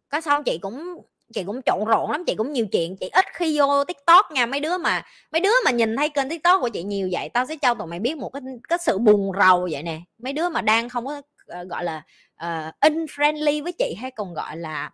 Có 0.09 0.21
xong 0.21 0.45
chị 0.45 0.59
cũng 0.59 1.03
chị 1.33 1.45
cũng 1.45 1.61
trộn 1.63 1.85
rộn 1.85 2.11
lắm 2.11 2.25
chị 2.27 2.35
cũng 2.35 2.53
nhiều 2.53 2.67
chuyện. 2.67 2.97
Chị 2.97 3.09
ít 3.13 3.25
khi 3.35 3.59
vô 3.59 3.85
tiktok 3.85 4.31
nha 4.31 4.47
mấy 4.47 4.61
đứa 4.61 4.79
mà 4.79 5.03
mấy 5.33 5.41
đứa 5.41 5.53
mà 5.65 5.71
nhìn 5.71 5.97
thấy 5.97 6.09
kênh 6.09 6.29
tiktok 6.29 6.61
của 6.61 6.69
chị 6.69 6.83
nhiều 6.83 7.09
vậy 7.13 7.29
tao 7.29 7.47
sẽ 7.47 7.57
cho 7.57 7.75
tụi 7.75 7.87
mày 7.87 7.99
biết 7.99 8.17
một 8.17 8.29
cái 8.29 8.43
cái 8.69 8.79
sự 8.83 8.99
buồn 8.99 9.33
rầu 9.39 9.69
vậy 9.73 9.83
nè. 9.83 10.01
Mấy 10.19 10.33
đứa 10.33 10.49
mà 10.49 10.61
đang 10.61 10.89
không 10.89 11.07
có 11.07 11.19
uh, 11.19 11.69
gọi 11.69 11.85
là 11.85 12.03
uh, 12.45 12.75
unfriendly 12.81 13.63
với 13.63 13.73
chị 13.73 13.95
hay 14.01 14.11
còn 14.11 14.35
gọi 14.35 14.57
là 14.57 14.91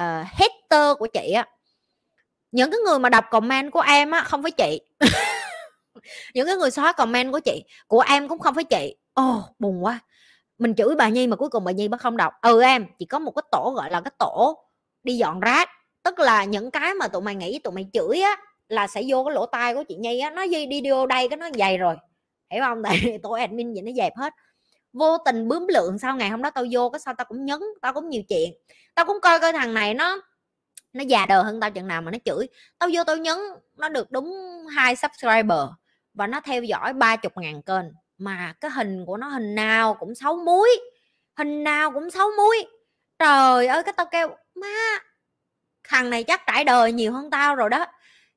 uh, 0.00 0.26
hater 0.26 0.96
của 0.98 1.06
chị 1.06 1.32
á. 1.32 1.48
Những 2.52 2.70
cái 2.70 2.80
người 2.86 2.98
mà 2.98 3.08
đọc 3.08 3.24
comment 3.30 3.72
của 3.72 3.80
em 3.80 4.10
á 4.10 4.20
không 4.20 4.42
phải 4.42 4.50
chị. 4.50 4.80
Những 6.34 6.46
cái 6.46 6.56
người 6.56 6.70
xóa 6.70 6.92
comment 6.92 7.32
của 7.32 7.40
chị 7.40 7.64
của 7.86 8.00
em 8.00 8.28
cũng 8.28 8.38
không 8.38 8.54
phải 8.54 8.64
chị 8.64 8.94
ồ, 9.16 9.42
buồn 9.58 9.84
quá. 9.84 10.00
Mình 10.58 10.74
chửi 10.74 10.94
bà 10.96 11.08
nhi 11.08 11.26
mà 11.26 11.36
cuối 11.36 11.48
cùng 11.48 11.64
bà 11.64 11.72
nhi 11.72 11.88
bà 11.88 11.98
không 11.98 12.16
đọc. 12.16 12.32
Ừ 12.42 12.62
em, 12.62 12.86
chỉ 12.98 13.06
có 13.06 13.18
một 13.18 13.30
cái 13.36 13.42
tổ 13.52 13.72
gọi 13.76 13.90
là 13.90 14.00
cái 14.00 14.12
tổ 14.18 14.58
đi 15.02 15.16
dọn 15.16 15.40
rác. 15.40 15.68
Tức 16.02 16.18
là 16.18 16.44
những 16.44 16.70
cái 16.70 16.94
mà 16.94 17.08
tụi 17.08 17.22
mày 17.22 17.34
nghĩ 17.34 17.58
tụi 17.58 17.72
mày 17.74 17.86
chửi 17.92 18.20
á, 18.20 18.36
là 18.68 18.86
sẽ 18.86 19.02
vô 19.08 19.24
cái 19.24 19.34
lỗ 19.34 19.46
tai 19.46 19.74
của 19.74 19.84
chị 19.88 19.96
nhi 19.96 20.20
á. 20.20 20.30
Nó 20.30 20.46
đi 20.46 20.66
đi 20.66 20.82
vô 20.90 21.06
đây 21.06 21.28
cái 21.28 21.36
nó 21.36 21.48
dày 21.58 21.78
rồi. 21.78 21.96
Hiểu 22.50 22.62
không? 22.64 22.82
Tại 22.84 23.18
tổ 23.22 23.30
admin 23.30 23.72
vậy 23.74 23.82
nó 23.82 23.92
dẹp 23.96 24.16
hết. 24.16 24.32
Vô 24.92 25.18
tình 25.18 25.48
bướm 25.48 25.66
lượng 25.68 25.98
sau 25.98 26.16
ngày 26.16 26.30
hôm 26.30 26.42
đó 26.42 26.50
tao 26.50 26.64
vô 26.72 26.90
cái 26.90 27.00
sao 27.00 27.14
tao 27.18 27.24
cũng 27.24 27.44
nhấn, 27.44 27.60
tao 27.82 27.92
cũng 27.92 28.08
nhiều 28.08 28.22
chuyện. 28.28 28.50
Tao 28.94 29.06
cũng 29.06 29.20
coi 29.22 29.40
coi 29.40 29.52
thằng 29.52 29.74
này 29.74 29.94
nó 29.94 30.20
nó 30.92 31.04
già 31.04 31.26
đời 31.26 31.42
hơn 31.44 31.60
tao 31.60 31.70
chừng 31.70 31.88
nào 31.88 32.02
mà 32.02 32.10
nó 32.10 32.18
chửi. 32.24 32.46
Tao 32.78 32.88
vô 32.94 33.04
tao 33.04 33.16
nhấn, 33.16 33.38
nó 33.76 33.88
được 33.88 34.10
đúng 34.10 34.32
hai 34.76 34.96
subscriber 34.96 35.58
và 36.14 36.26
nó 36.26 36.40
theo 36.40 36.62
dõi 36.62 36.92
ba 36.92 37.16
chục 37.16 37.32
ngàn 37.36 37.62
kênh 37.62 37.84
mà 38.18 38.54
cái 38.60 38.70
hình 38.70 39.04
của 39.06 39.16
nó 39.16 39.28
hình 39.28 39.54
nào 39.54 39.94
cũng 39.94 40.14
xấu 40.14 40.36
muối 40.36 40.70
hình 41.36 41.64
nào 41.64 41.92
cũng 41.92 42.10
xấu 42.10 42.28
muối 42.36 42.66
trời 43.18 43.66
ơi 43.66 43.82
cái 43.82 43.94
tao 43.96 44.06
kêu 44.06 44.28
má 44.54 44.98
thằng 45.88 46.10
này 46.10 46.24
chắc 46.24 46.42
trải 46.46 46.64
đời 46.64 46.92
nhiều 46.92 47.12
hơn 47.12 47.30
tao 47.30 47.56
rồi 47.56 47.70
đó. 47.70 47.86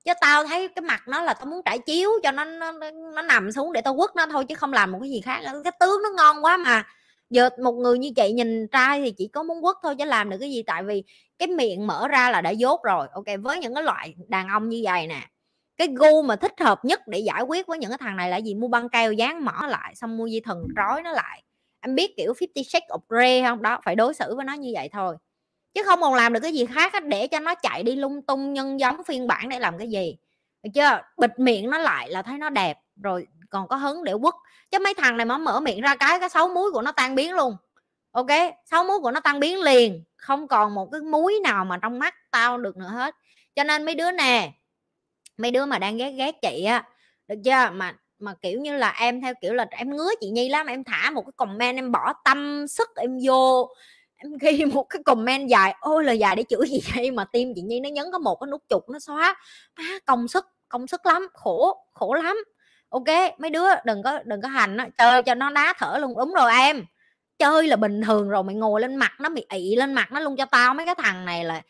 Chứ 0.05 0.13
tao 0.21 0.43
thấy 0.45 0.67
cái 0.67 0.83
mặt 0.83 1.07
nó 1.07 1.21
là 1.23 1.33
tao 1.33 1.45
muốn 1.45 1.61
trải 1.65 1.79
chiếu 1.79 2.11
cho 2.23 2.31
nó 2.31 2.45
nó, 2.45 2.71
nó 3.15 3.21
nằm 3.21 3.51
xuống 3.51 3.73
để 3.73 3.81
tao 3.81 3.95
quất 3.97 4.15
nó 4.15 4.25
thôi 4.31 4.45
chứ 4.45 4.55
không 4.55 4.73
làm 4.73 4.91
một 4.91 4.99
cái 5.01 5.09
gì 5.09 5.21
khác 5.21 5.41
cái 5.63 5.73
tướng 5.79 6.01
nó 6.03 6.09
ngon 6.17 6.45
quá 6.45 6.57
mà. 6.57 6.83
Giờ 7.29 7.49
một 7.63 7.71
người 7.71 7.97
như 7.97 8.11
chị 8.15 8.31
nhìn 8.31 8.67
trai 8.67 9.01
thì 9.01 9.11
chỉ 9.17 9.27
có 9.27 9.43
muốn 9.43 9.61
quất 9.61 9.75
thôi 9.83 9.95
chứ 9.99 10.05
làm 10.05 10.29
được 10.29 10.37
cái 10.39 10.51
gì. 10.51 10.63
Tại 10.63 10.83
vì 10.83 11.03
cái 11.39 11.47
miệng 11.47 11.87
mở 11.87 12.07
ra 12.07 12.31
là 12.31 12.41
đã 12.41 12.49
dốt 12.49 12.83
rồi. 12.83 13.07
Ok 13.13 13.25
với 13.41 13.59
những 13.59 13.75
cái 13.75 13.83
loại 13.83 14.15
đàn 14.27 14.47
ông 14.47 14.69
như 14.69 14.81
vậy 14.83 15.07
nè 15.07 15.21
cái 15.79 15.87
gu 15.95 16.21
mà 16.21 16.35
thích 16.35 16.53
hợp 16.59 16.85
nhất 16.85 17.01
để 17.07 17.19
giải 17.19 17.41
quyết 17.41 17.67
với 17.67 17.77
những 17.77 17.89
cái 17.89 17.97
thằng 17.97 18.15
này 18.15 18.29
là 18.29 18.37
gì? 18.37 18.55
Mua 18.55 18.67
băng 18.67 18.89
keo 18.89 19.11
dán 19.11 19.45
mỏ 19.45 19.67
lại, 19.67 19.95
xong 19.95 20.17
mua 20.17 20.25
dây 20.25 20.41
thần 20.45 20.67
trói 20.75 21.01
nó 21.01 21.11
lại. 21.11 21.43
Em 21.81 21.95
biết, 21.95 22.17
kiểu 22.17 22.33
50 22.39 22.63
shades 22.63 22.89
of 22.89 22.99
grey 23.09 23.41
không? 23.43 23.61
Đó, 23.61 23.79
phải 23.85 23.95
đối 23.95 24.13
xử 24.13 24.35
với 24.35 24.45
nó 24.45 24.53
như 24.53 24.71
vậy 24.75 24.89
thôi. 24.93 25.15
Chứ 25.73 25.83
không 25.83 26.01
còn 26.01 26.13
làm 26.13 26.33
được 26.33 26.39
cái 26.39 26.53
gì 26.53 26.65
khác 26.65 26.93
để 27.03 27.27
cho 27.27 27.39
nó 27.39 27.55
chạy 27.55 27.83
đi 27.83 27.95
lung 27.95 28.21
tung, 28.21 28.53
nhân 28.53 28.79
giống, 28.79 29.03
phiên 29.03 29.27
bản 29.27 29.49
để 29.49 29.59
làm 29.59 29.77
cái 29.77 29.89
gì. 29.89 30.17
Được 30.63 30.69
chưa? 30.73 31.01
Bịt 31.17 31.39
miệng 31.39 31.69
nó 31.69 31.77
lại 31.77 32.09
là 32.09 32.21
thấy 32.21 32.37
nó 32.37 32.49
đẹp, 32.49 32.77
rồi 33.03 33.27
còn 33.49 33.67
có 33.67 33.75
hứng 33.75 34.03
để 34.03 34.13
quất. 34.21 34.33
Chứ 34.71 34.79
mấy 34.79 34.93
thằng 34.93 35.17
này 35.17 35.25
mà 35.25 35.37
mở 35.37 35.59
miệng 35.59 35.81
ra 35.81 35.95
cái 35.95 36.19
cái 36.19 36.29
xấu 36.29 36.49
muối 36.49 36.71
của 36.71 36.81
nó 36.81 36.91
tan 36.91 37.15
biến 37.15 37.33
luôn. 37.33 37.55
Ok? 38.11 38.27
Xấu 38.65 38.83
muối 38.83 38.99
của 38.99 39.11
nó 39.11 39.19
tan 39.19 39.39
biến 39.39 39.59
liền, 39.61 40.03
không 40.17 40.47
còn 40.47 40.75
một 40.75 40.89
cái 40.91 41.01
muối 41.01 41.39
nào 41.43 41.65
mà 41.65 41.77
trong 41.77 41.99
mắt 41.99 42.15
tao 42.31 42.57
được 42.57 42.77
nữa 42.77 42.89
hết. 42.89 43.15
Cho 43.55 43.63
nên 43.63 43.85
mấy 43.85 43.95
đứa 43.95 44.11
nè 44.11 44.51
mấy 45.39 45.51
đứa 45.51 45.65
mà 45.65 45.79
đang 45.79 45.97
ghét 45.97 46.11
ghét 46.11 46.35
chị 46.41 46.63
á 46.63 46.83
được 47.27 47.35
chưa? 47.45 47.69
Mà 47.73 47.95
mà 48.19 48.33
kiểu 48.41 48.59
như 48.59 48.77
là 48.77 48.95
em 48.99 49.21
theo 49.21 49.33
kiểu 49.41 49.53
là 49.53 49.65
em 49.69 49.95
ngứa 49.95 50.09
chị 50.21 50.29
nhi 50.29 50.49
lắm 50.49 50.67
em 50.67 50.83
thả 50.83 51.11
một 51.11 51.21
cái 51.21 51.31
comment 51.35 51.77
em 51.77 51.91
bỏ 51.91 52.13
tâm 52.25 52.67
sức 52.67 52.89
em 52.95 53.17
vô 53.25 53.69
em 54.15 54.37
ghi 54.41 54.65
một 54.73 54.83
cái 54.89 55.03
comment 55.05 55.49
dài 55.49 55.75
ôi 55.79 56.03
là 56.03 56.11
dài 56.11 56.35
để 56.35 56.43
chửi 56.49 56.67
gì 56.67 56.79
vậy 56.95 57.11
mà 57.11 57.25
tim 57.25 57.53
chị 57.55 57.61
nhi 57.61 57.79
nó 57.79 57.89
nhấn 57.89 58.05
có 58.11 58.19
một 58.19 58.35
cái 58.35 58.47
nút 58.51 58.63
chuột 58.69 58.83
nó 58.89 58.99
xóa. 58.99 59.35
À, 59.75 59.99
công 60.05 60.27
sức 60.27 60.45
công 60.69 60.87
sức 60.87 61.05
lắm 61.05 61.27
khổ 61.33 61.77
khổ 61.93 62.13
lắm. 62.13 62.37
Ok 62.89 63.39
mấy 63.39 63.49
đứa 63.49 63.67
đừng 63.85 64.03
có 64.03 64.19
đừng 64.25 64.41
có 64.41 64.47
hành 64.47 64.77
nó 64.77 64.85
chơi 64.97 65.23
cho 65.23 65.35
nó 65.35 65.49
đá 65.49 65.73
thở 65.77 65.97
luôn. 65.97 66.17
Đúng 66.17 66.33
rồi 66.33 66.51
em 66.53 66.85
chơi 67.39 67.67
là 67.67 67.75
bình 67.75 68.01
thường 68.01 68.29
rồi 68.29 68.43
mày 68.43 68.55
ngồi 68.55 68.81
lên 68.81 68.95
mặt 68.95 69.11
nó 69.19 69.29
mày 69.29 69.45
ị 69.49 69.75
lên 69.75 69.93
mặt 69.93 70.11
nó 70.11 70.19
luôn 70.19 70.35
cho 70.37 70.45
tao. 70.45 70.73
Mấy 70.73 70.85
cái 70.85 70.95
thằng 70.95 71.25
này 71.25 71.45
là 71.45 71.61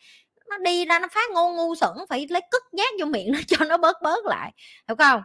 nó 0.50 0.58
đi 0.58 0.84
ra 0.84 0.98
nó 0.98 1.08
phát 1.12 1.30
ngu 1.30 1.52
ngu 1.52 1.74
sẩn 1.74 1.90
phải 2.08 2.26
lấy 2.30 2.42
cất 2.50 2.62
nhát 2.74 2.88
vô 3.00 3.06
miệng 3.06 3.32
nó 3.32 3.38
cho 3.46 3.64
nó 3.64 3.76
bớt 3.76 4.02
bớt 4.02 4.24
lại 4.26 4.52
hiểu 4.88 4.96
không? 4.96 5.22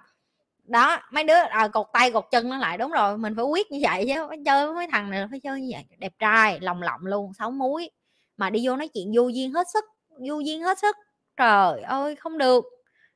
Đó 0.64 1.00
mấy 1.12 1.24
đứa 1.24 1.36
à, 1.36 1.68
cột 1.68 1.88
tay 1.94 2.12
cột 2.12 2.26
chân 2.32 2.50
nó 2.50 2.58
lại 2.58 2.78
đúng 2.78 2.92
rồi 2.92 3.18
mình 3.18 3.34
phải 3.36 3.46
quyết 3.46 3.72
như 3.72 3.80
vậy 3.82 4.06
chứ 4.08 4.26
phải 4.28 4.38
chơi 4.46 4.66
với 4.66 4.76
mấy 4.76 4.88
thằng 4.92 5.12
này 5.12 5.26
phải 5.30 5.40
chơi 5.40 5.62
như 5.62 5.70
vậy. 5.74 5.86
Đẹp 5.98 6.14
trai 6.20 6.60
lòng 6.60 6.82
lộng 6.82 7.02
luôn 7.04 7.34
sáu 7.34 7.52
múi 7.52 7.92
mà 8.38 8.50
đi 8.50 8.68
vô 8.68 8.76
nói 8.76 8.88
chuyện 8.88 9.12
vô 9.16 9.28
duyên 9.28 9.54
hết 9.54 9.68
sức 9.74 9.86
vô 10.30 10.40
duyên 10.40 10.64
hết 10.64 10.80
sức. 10.80 10.96
Trời 11.38 11.82
ơi 11.82 12.16
không 12.16 12.38
được. 12.38 12.66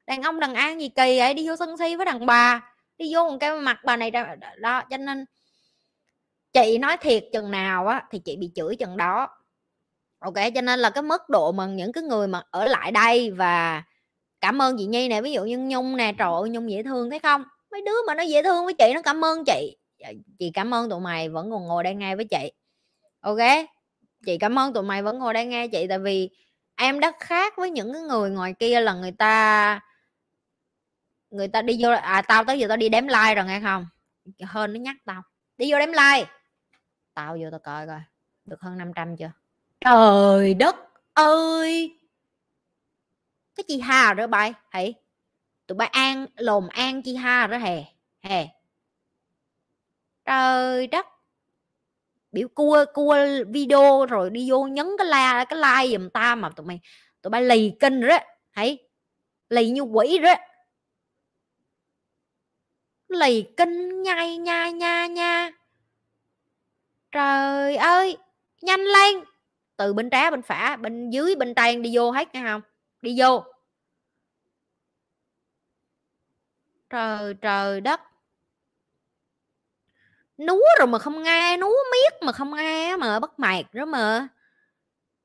Đàn 0.08 0.22
ông 0.22 0.40
đàn 0.40 0.54
an 0.56 0.82
gì 0.82 0.90
kỳ 0.90 1.20
vậy? 1.20 1.34
Đi 1.34 1.48
vô 1.48 1.56
sân 1.56 1.78
si 1.78 1.96
với 1.96 2.06
đàn 2.06 2.26
bà 2.26 2.62
đi 2.98 3.14
vô 3.14 3.30
một 3.30 3.38
cái 3.40 3.60
mặt 3.60 3.80
bà 3.86 3.98
này 3.98 4.12
đó 4.12 4.84
cho 4.90 4.98
nên 4.98 5.26
chị 6.54 6.78
nói 6.78 6.98
thiệt 6.98 7.24
chừng 7.34 7.52
nào 7.52 7.88
á 7.88 8.04
thì 8.12 8.20
chị 8.20 8.36
bị 8.36 8.52
chửi 8.56 8.76
chừng 8.76 8.98
đó 8.98 9.28
ok, 10.20 10.34
cho 10.56 10.62
nên 10.62 10.80
là 10.80 10.90
cái 10.90 11.02
mức 11.02 11.30
độ 11.30 11.52
mà 11.52 11.66
những 11.66 11.92
cái 11.92 12.04
người 12.04 12.28
mà 12.28 12.44
ở 12.52 12.66
lại 12.66 12.92
đây 12.92 13.32
và 13.32 13.84
cảm 14.42 14.62
ơn 14.62 14.76
chị 14.78 14.86
nhi 14.86 15.08
nè, 15.08 15.22
ví 15.22 15.32
dụ 15.32 15.44
như 15.44 15.58
nhung 15.58 15.98
nè, 15.98 16.14
trời 16.18 16.32
ơi, 16.34 16.50
nhung 16.50 16.72
dễ 16.72 16.84
thương, 16.84 17.10
thấy 17.10 17.20
không? 17.20 17.44
Mấy 17.72 17.82
đứa 17.82 17.96
mà 18.08 18.16
nó 18.16 18.24
dễ 18.24 18.44
thương 18.44 18.66
với 18.66 18.74
chị, 18.74 18.92
nó 18.96 19.02
cảm 19.02 19.26
ơn 19.26 19.44
chị. 19.46 19.78
Dạ, 19.98 20.12
chị 20.40 20.52
cảm 20.54 20.74
ơn 20.74 20.90
tụi 20.90 21.00
mày 21.00 21.30
vẫn 21.30 21.52
còn 21.52 21.68
ngồi 21.68 21.84
đây 21.84 21.96
nghe 21.96 22.16
với 22.16 22.26
chị. 22.26 22.52
Ok, 23.20 23.38
chị 24.26 24.38
cảm 24.38 24.60
ơn 24.60 24.74
tụi 24.74 24.84
mày 24.84 25.04
vẫn 25.04 25.20
ngồi 25.20 25.34
đây 25.34 25.46
nghe 25.46 25.68
chị, 25.68 25.86
tại 25.90 26.00
vì 26.00 26.30
em 26.76 27.00
đã 27.00 27.12
khác 27.20 27.54
với 27.58 27.72
những 27.72 27.94
cái 27.94 28.02
người 28.02 28.30
ngoài 28.30 28.54
kia 28.60 28.82
là 28.82 28.94
người 28.94 29.12
ta 29.12 29.80
người 31.30 31.48
ta 31.48 31.62
đi 31.62 31.78
vô 31.80 31.90
à 31.92 32.22
tao 32.22 32.44
tới 32.44 32.60
giờ 32.60 32.68
tao 32.68 32.78
đi 32.78 32.90
đếm 32.90 33.08
like 33.08 33.36
rồi 33.36 33.46
nghe 33.46 33.60
không? 33.64 33.88
Hơn 34.46 34.74
nó 34.74 34.80
nhắc 34.80 34.96
tao. 35.06 35.22
Đi 35.58 35.72
vô 35.72 35.80
đếm 35.80 35.90
like. 35.90 36.32
Tao 37.14 37.38
vô 37.42 37.48
tao 37.52 37.60
coi 37.60 37.88
coi, 37.88 38.00
được 38.46 38.62
hơn 38.62 38.78
500 38.78 39.18
chưa? 39.18 39.32
Trời 39.82 40.54
đất 40.54 40.76
ơi! 41.14 41.92
Cái 43.56 43.64
chi 43.68 43.80
ha 43.80 44.14
rồi 44.14 44.28
bay 44.28 44.54
hãy 44.70 44.94
tụi 45.68 45.76
bay 45.78 45.88
an, 45.88 46.26
lồn 46.38 46.68
an 46.70 47.02
chi 47.02 47.16
ha 47.16 47.48
rồi 47.48 47.60
hè 47.60 47.84
hè 48.22 48.48
trời 50.26 50.88
đất! 50.88 51.06
Biểu 52.32 52.48
cua 52.56 52.86
cua 52.94 53.18
video 53.48 54.06
rồi 54.10 54.30
đi 54.30 54.50
vô 54.52 54.64
nhấn 54.68 54.86
cái 54.98 55.08
la, 55.08 55.46
cái 55.50 55.60
like 55.60 55.98
giùm 55.98 56.10
ta 56.10 56.36
mà 56.36 56.50
tụi 56.50 56.66
mày, 56.66 56.80
tụi 57.22 57.30
bay 57.32 57.42
lì 57.42 57.72
kinh 57.80 58.02
rồi 58.02 58.20
hãy 58.52 58.78
lì 59.50 59.70
như 59.70 59.82
quỷ 59.82 60.20
rồi 60.20 60.36
lì 63.10 63.44
kinh 63.58 64.02
nhai 64.04 64.38
nha 64.38 64.70
nha 64.70 65.06
nha 65.08 65.52
trời 67.12 67.76
ơi! 67.76 68.18
Nhanh 68.62 68.80
lên! 68.80 69.24
Từ 69.80 69.94
bên 69.94 70.10
trái 70.10 70.32
bên 70.32 70.42
phải, 70.42 70.78
bên 70.78 71.10
dưới, 71.10 71.36
bên 71.36 71.56
tay 71.56 71.76
đi 71.76 71.92
vô 71.94 72.12
hết 72.12 72.34
nghe 72.34 72.44
không? 72.48 72.62
Đi 73.02 73.16
vô. 73.18 73.44
Trời 76.90 77.34
trời 77.42 77.82
đất. 77.82 78.02
Núa 80.38 80.64
rồi 80.80 80.88
mà 80.88 81.00
không 81.00 81.24
nghe 81.24 81.58
núa 81.58 81.76
miết 81.92 82.14
mà 82.26 82.32
không 82.32 82.56
nghe 82.56 82.96
mà 82.98 83.20
bắt 83.20 83.40
mệt 83.40 83.64
đó 83.74 83.86
mà. 83.86 84.28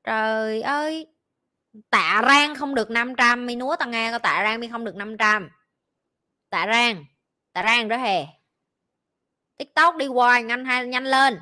Trời 0.03 0.61
ơi, 0.61 1.07
tạ 1.89 2.21
rang 2.27 2.55
không 2.55 2.75
được 2.75 2.91
500 2.91 3.45
mi 3.45 3.55
núa 3.55 3.75
tao 3.79 3.89
nghe 3.89 4.11
có 4.11 4.19
tạ 4.19 4.41
rang 4.43 4.59
mi 4.59 4.67
không 4.67 4.85
được 4.85 4.95
500 4.95 5.49
tạ 6.49 6.67
rang 6.67 7.05
tạ 7.53 7.63
rang 7.63 7.87
đó 7.87 7.97
hè 7.97 8.25
tiktok 9.57 9.95
đi 9.95 10.07
qua 10.07 10.39
nhanh 10.39 10.65
hay 10.65 10.87
nhanh 10.87 11.05
lên. 11.05 11.39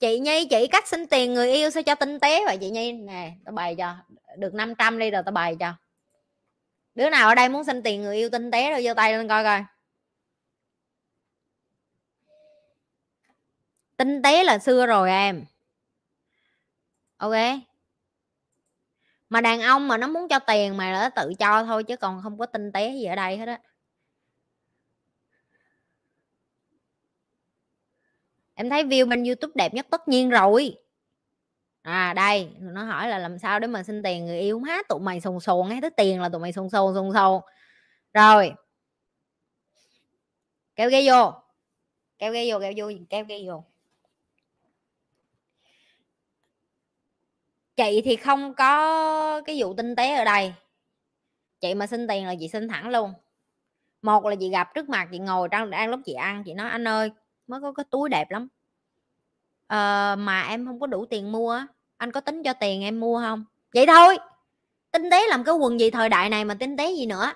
Chị 0.00 0.18
nhi, 0.18 0.46
chị 0.50 0.66
cách 0.66 0.88
xin 0.88 1.06
tiền 1.06 1.34
người 1.34 1.52
yêu 1.52 1.70
sao 1.70 1.82
cho 1.82 1.94
tinh 1.94 2.20
tế 2.20 2.44
vậy? 2.44 2.58
Chị 2.60 2.70
nhi, 2.70 2.92
nè, 2.92 3.32
tao 3.44 3.52
bày 3.52 3.74
cho. 3.74 3.96
Được 4.36 4.54
500 4.54 4.98
đi 4.98 5.10
rồi 5.10 5.22
tao 5.26 5.32
bày 5.32 5.56
cho. 5.60 5.74
Đứa 6.94 7.10
nào 7.10 7.28
ở 7.28 7.34
đây 7.34 7.48
muốn 7.48 7.64
xin 7.64 7.82
tiền 7.82 8.02
người 8.02 8.16
yêu 8.16 8.30
tinh 8.30 8.50
tế 8.50 8.70
rồi 8.70 8.82
giơ 8.82 8.94
tay 8.94 9.12
lên 9.12 9.28
coi 9.28 9.44
coi. 9.44 9.64
Tinh 13.96 14.22
tế 14.22 14.44
là 14.44 14.58
xưa 14.58 14.86
rồi 14.86 15.10
em. 15.10 15.44
Ok. 17.16 17.34
Mà 19.28 19.40
đàn 19.40 19.60
ông 19.60 19.88
mà 19.88 19.96
nó 19.96 20.08
muốn 20.08 20.28
cho 20.28 20.38
tiền 20.38 20.76
mà 20.76 20.92
nó 20.92 21.08
tự 21.08 21.34
cho 21.38 21.64
thôi 21.64 21.84
chứ 21.84 21.96
còn 21.96 22.22
không 22.22 22.38
có 22.38 22.46
tinh 22.46 22.72
tế 22.72 22.92
gì 22.92 23.04
ở 23.04 23.16
đây 23.16 23.36
hết 23.36 23.48
á. 23.48 23.58
Em 28.60 28.70
thấy 28.70 28.84
view 28.84 29.08
bên 29.08 29.24
youtube 29.24 29.52
đẹp 29.54 29.74
nhất 29.74 29.86
tất 29.90 30.08
nhiên 30.08 30.30
rồi. 30.30 30.76
À 31.82 32.14
đây, 32.14 32.48
nó 32.58 32.84
hỏi 32.84 33.08
là 33.08 33.18
làm 33.18 33.38
sao 33.38 33.60
để 33.60 33.66
mà 33.66 33.82
xin 33.82 34.02
tiền 34.02 34.26
người 34.26 34.40
yêu 34.40 34.60
hát 34.60 34.88
tụi 34.88 35.00
mày 35.00 35.20
sồn 35.20 35.40
sồn 35.40 35.68
nghe 35.68 35.78
tới 35.80 35.90
tiền 35.90 36.20
là 36.20 36.28
tụi 36.28 36.40
mày 36.40 36.52
sồn 36.52 36.70
sồn 36.70 36.94
sồn 36.94 37.12
sồn. 37.14 37.42
Rồi. 38.14 38.52
Kéo 40.76 40.90
ghế 40.90 41.08
vô. 41.08 41.32
Kéo 42.18 42.32
ghế 42.32 42.50
vô, 42.52 42.60
kéo 42.60 42.72
vô, 42.76 42.92
kéo 43.10 43.24
ghế 43.24 43.44
vô. 43.46 43.64
Chị 47.76 48.02
thì 48.04 48.16
không 48.16 48.54
có 48.54 49.40
cái 49.40 49.56
vụ 49.62 49.74
tinh 49.74 49.96
tế 49.96 50.14
ở 50.14 50.24
đây. 50.24 50.54
Chị 51.60 51.74
mà 51.74 51.86
xin 51.86 52.08
tiền 52.08 52.26
là 52.26 52.34
chị 52.40 52.48
xin 52.48 52.68
thẳng 52.68 52.88
luôn. 52.88 53.12
Một 54.02 54.26
là 54.26 54.36
chị 54.40 54.50
gặp 54.50 54.74
trước 54.74 54.88
mặt, 54.88 55.08
chị 55.12 55.18
ngồi 55.18 55.48
đang 55.48 55.70
đang 55.70 55.88
lúc 55.88 56.00
chị 56.04 56.12
ăn, 56.12 56.42
chị 56.44 56.54
nói, 56.54 56.70
anh 56.70 56.88
ơi 56.88 57.10
mới 57.50 57.60
có 57.60 57.72
cái 57.72 57.84
túi 57.90 58.08
đẹp 58.08 58.30
lắm. 58.30 58.48
À, 59.66 60.16
mà 60.16 60.42
em 60.42 60.66
không 60.66 60.80
có 60.80 60.86
đủ 60.86 61.04
tiền 61.10 61.32
mua 61.32 61.60
anh 61.96 62.12
có 62.12 62.20
tính 62.20 62.42
cho 62.42 62.52
tiền 62.52 62.82
em 62.82 63.00
mua 63.00 63.20
không? 63.20 63.44
Vậy 63.74 63.86
thôi 63.86 64.18
tinh 64.92 65.10
tế 65.10 65.26
làm 65.28 65.44
cái 65.44 65.54
quần 65.54 65.80
gì 65.80 65.90
thời 65.90 66.08
đại 66.08 66.28
này 66.28 66.44
mà 66.44 66.54
tinh 66.54 66.76
tế 66.76 66.92
gì 66.92 67.06
nữa. 67.06 67.32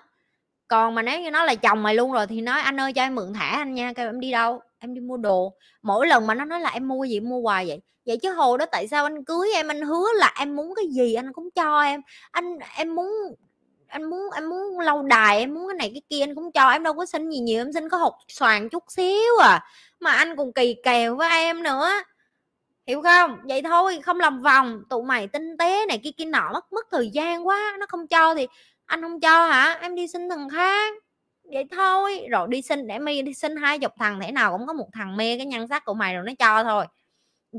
Còn 0.68 0.94
mà 0.94 1.02
nếu 1.02 1.20
như 1.20 1.30
nó 1.30 1.44
là 1.44 1.54
chồng 1.54 1.82
mày 1.82 1.94
luôn 1.94 2.12
rồi 2.12 2.26
thì 2.26 2.40
nói 2.40 2.60
anh 2.60 2.80
ơi 2.80 2.92
cho 2.92 3.02
em 3.02 3.14
mượn 3.14 3.34
thẻ 3.34 3.46
anh 3.46 3.74
nha 3.74 3.92
kêu 3.92 4.08
em 4.08 4.20
đi 4.20 4.30
đâu? 4.30 4.60
Em 4.78 4.94
đi 4.94 5.00
mua 5.00 5.16
đồ. 5.16 5.52
Mỗi 5.82 6.06
lần 6.06 6.26
mà 6.26 6.34
nó 6.34 6.44
nói 6.44 6.60
là 6.60 6.70
em 6.70 6.88
mua 6.88 7.04
gì 7.04 7.20
mua 7.20 7.40
hoài 7.42 7.66
vậy. 7.66 7.80
Vậy 8.06 8.16
chứ 8.22 8.32
hồ 8.32 8.56
đó 8.56 8.66
tại 8.66 8.88
sao 8.88 9.04
anh 9.04 9.24
cưới 9.24 9.50
em 9.54 9.68
anh 9.68 9.82
hứa 9.82 10.06
là 10.14 10.34
em 10.40 10.56
muốn 10.56 10.74
cái 10.76 10.84
gì 10.90 11.14
anh 11.14 11.32
cũng 11.32 11.50
cho 11.50 11.82
em. 11.82 12.00
Anh 12.30 12.58
em 12.76 12.94
muốn 12.94 13.34
anh 13.86 14.04
muốn 14.04 14.30
em 14.34 14.50
muốn 14.50 14.80
lâu 14.80 15.02
đài 15.02 15.38
em 15.38 15.54
muốn 15.54 15.68
cái 15.68 15.76
này 15.76 15.90
cái 15.94 16.02
kia 16.10 16.22
anh 16.22 16.34
cũng 16.34 16.52
cho 16.52 16.68
em 16.68 16.82
đâu 16.82 16.94
có 16.94 17.06
xin 17.06 17.30
gì 17.30 17.38
nhiều 17.38 17.60
em 17.60 17.72
xin 17.72 17.88
có 17.88 17.96
hột 17.96 18.14
xoàn 18.28 18.68
chút 18.68 18.84
xíu 18.88 19.38
à 19.42 19.64
mà 20.04 20.12
anh 20.12 20.36
còn 20.36 20.52
kỳ 20.52 20.76
kèo 20.82 21.16
với 21.16 21.30
em 21.30 21.62
nữa. 21.62 21.90
Hiểu 22.86 23.02
không? 23.02 23.38
Vậy 23.48 23.62
thôi 23.62 24.00
không 24.02 24.20
lòng 24.20 24.42
vòng. 24.42 24.82
Tụi 24.90 25.02
mày 25.02 25.26
tinh 25.26 25.56
tế 25.58 25.86
này 25.86 26.00
kia 26.04 26.10
kia 26.16 26.24
nọ 26.24 26.50
mất 26.52 26.72
mất 26.72 26.86
thời 26.90 27.08
gian 27.08 27.46
quá 27.46 27.76
nó 27.78 27.86
không 27.88 28.06
cho 28.06 28.34
thì 28.34 28.46
anh 28.86 29.02
không 29.02 29.20
cho 29.20 29.46
hả? 29.46 29.78
Em 29.80 29.94
đi 29.94 30.08
xin 30.08 30.28
thằng 30.28 30.48
khác. 30.48 30.94
Vậy 31.52 31.64
thôi. 31.70 32.26
Rồi 32.30 32.46
đi 32.50 32.62
xin 32.62 32.86
để 32.86 32.98
mi 32.98 33.22
đi 33.22 33.34
xin 33.34 33.56
hai 33.56 33.78
chục 33.78 33.92
thằng 33.98 34.20
thế 34.22 34.32
nào 34.32 34.58
cũng 34.58 34.66
có 34.66 34.72
một 34.72 34.88
thằng 34.92 35.16
mê 35.16 35.36
cái 35.36 35.46
nhan 35.46 35.68
sắc 35.68 35.84
của 35.84 35.94
mày 35.94 36.14
rồi 36.14 36.24
nó 36.26 36.32
cho 36.38 36.64
thôi. 36.64 36.86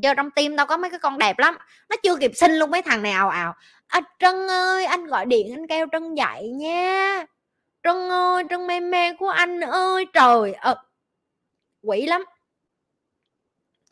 Cho 0.03 0.13
trong 0.13 0.31
tim 0.31 0.57
tao 0.57 0.65
có 0.65 0.77
mấy 0.77 0.89
cái 0.89 0.99
con 0.99 1.17
đẹp 1.17 1.39
lắm. 1.39 1.57
Nó 1.89 1.95
chưa 2.03 2.15
kịp 2.15 2.31
xin 2.35 2.51
luôn 2.51 2.71
mấy 2.71 2.81
thằng 2.81 3.03
này 3.03 3.11
ào 3.11 3.29
ào. 3.29 3.53
À, 3.87 4.01
trân 4.19 4.47
ơi 4.47 4.85
anh 4.85 5.05
gọi 5.05 5.25
điện 5.25 5.53
anh 5.53 5.67
kêu 5.67 5.85
trân 5.91 6.15
dậy 6.15 6.49
nha. 6.49 7.25
Trân 7.83 8.09
ơi 8.09 8.43
trân 8.49 8.67
mê 8.67 8.79
mê 8.79 9.13
của 9.13 9.29
anh 9.29 9.59
ơi 9.59 10.05
trời 10.13 10.53
ơi. 10.53 10.75
Quỷ 11.81 12.05
lắm 12.05 12.23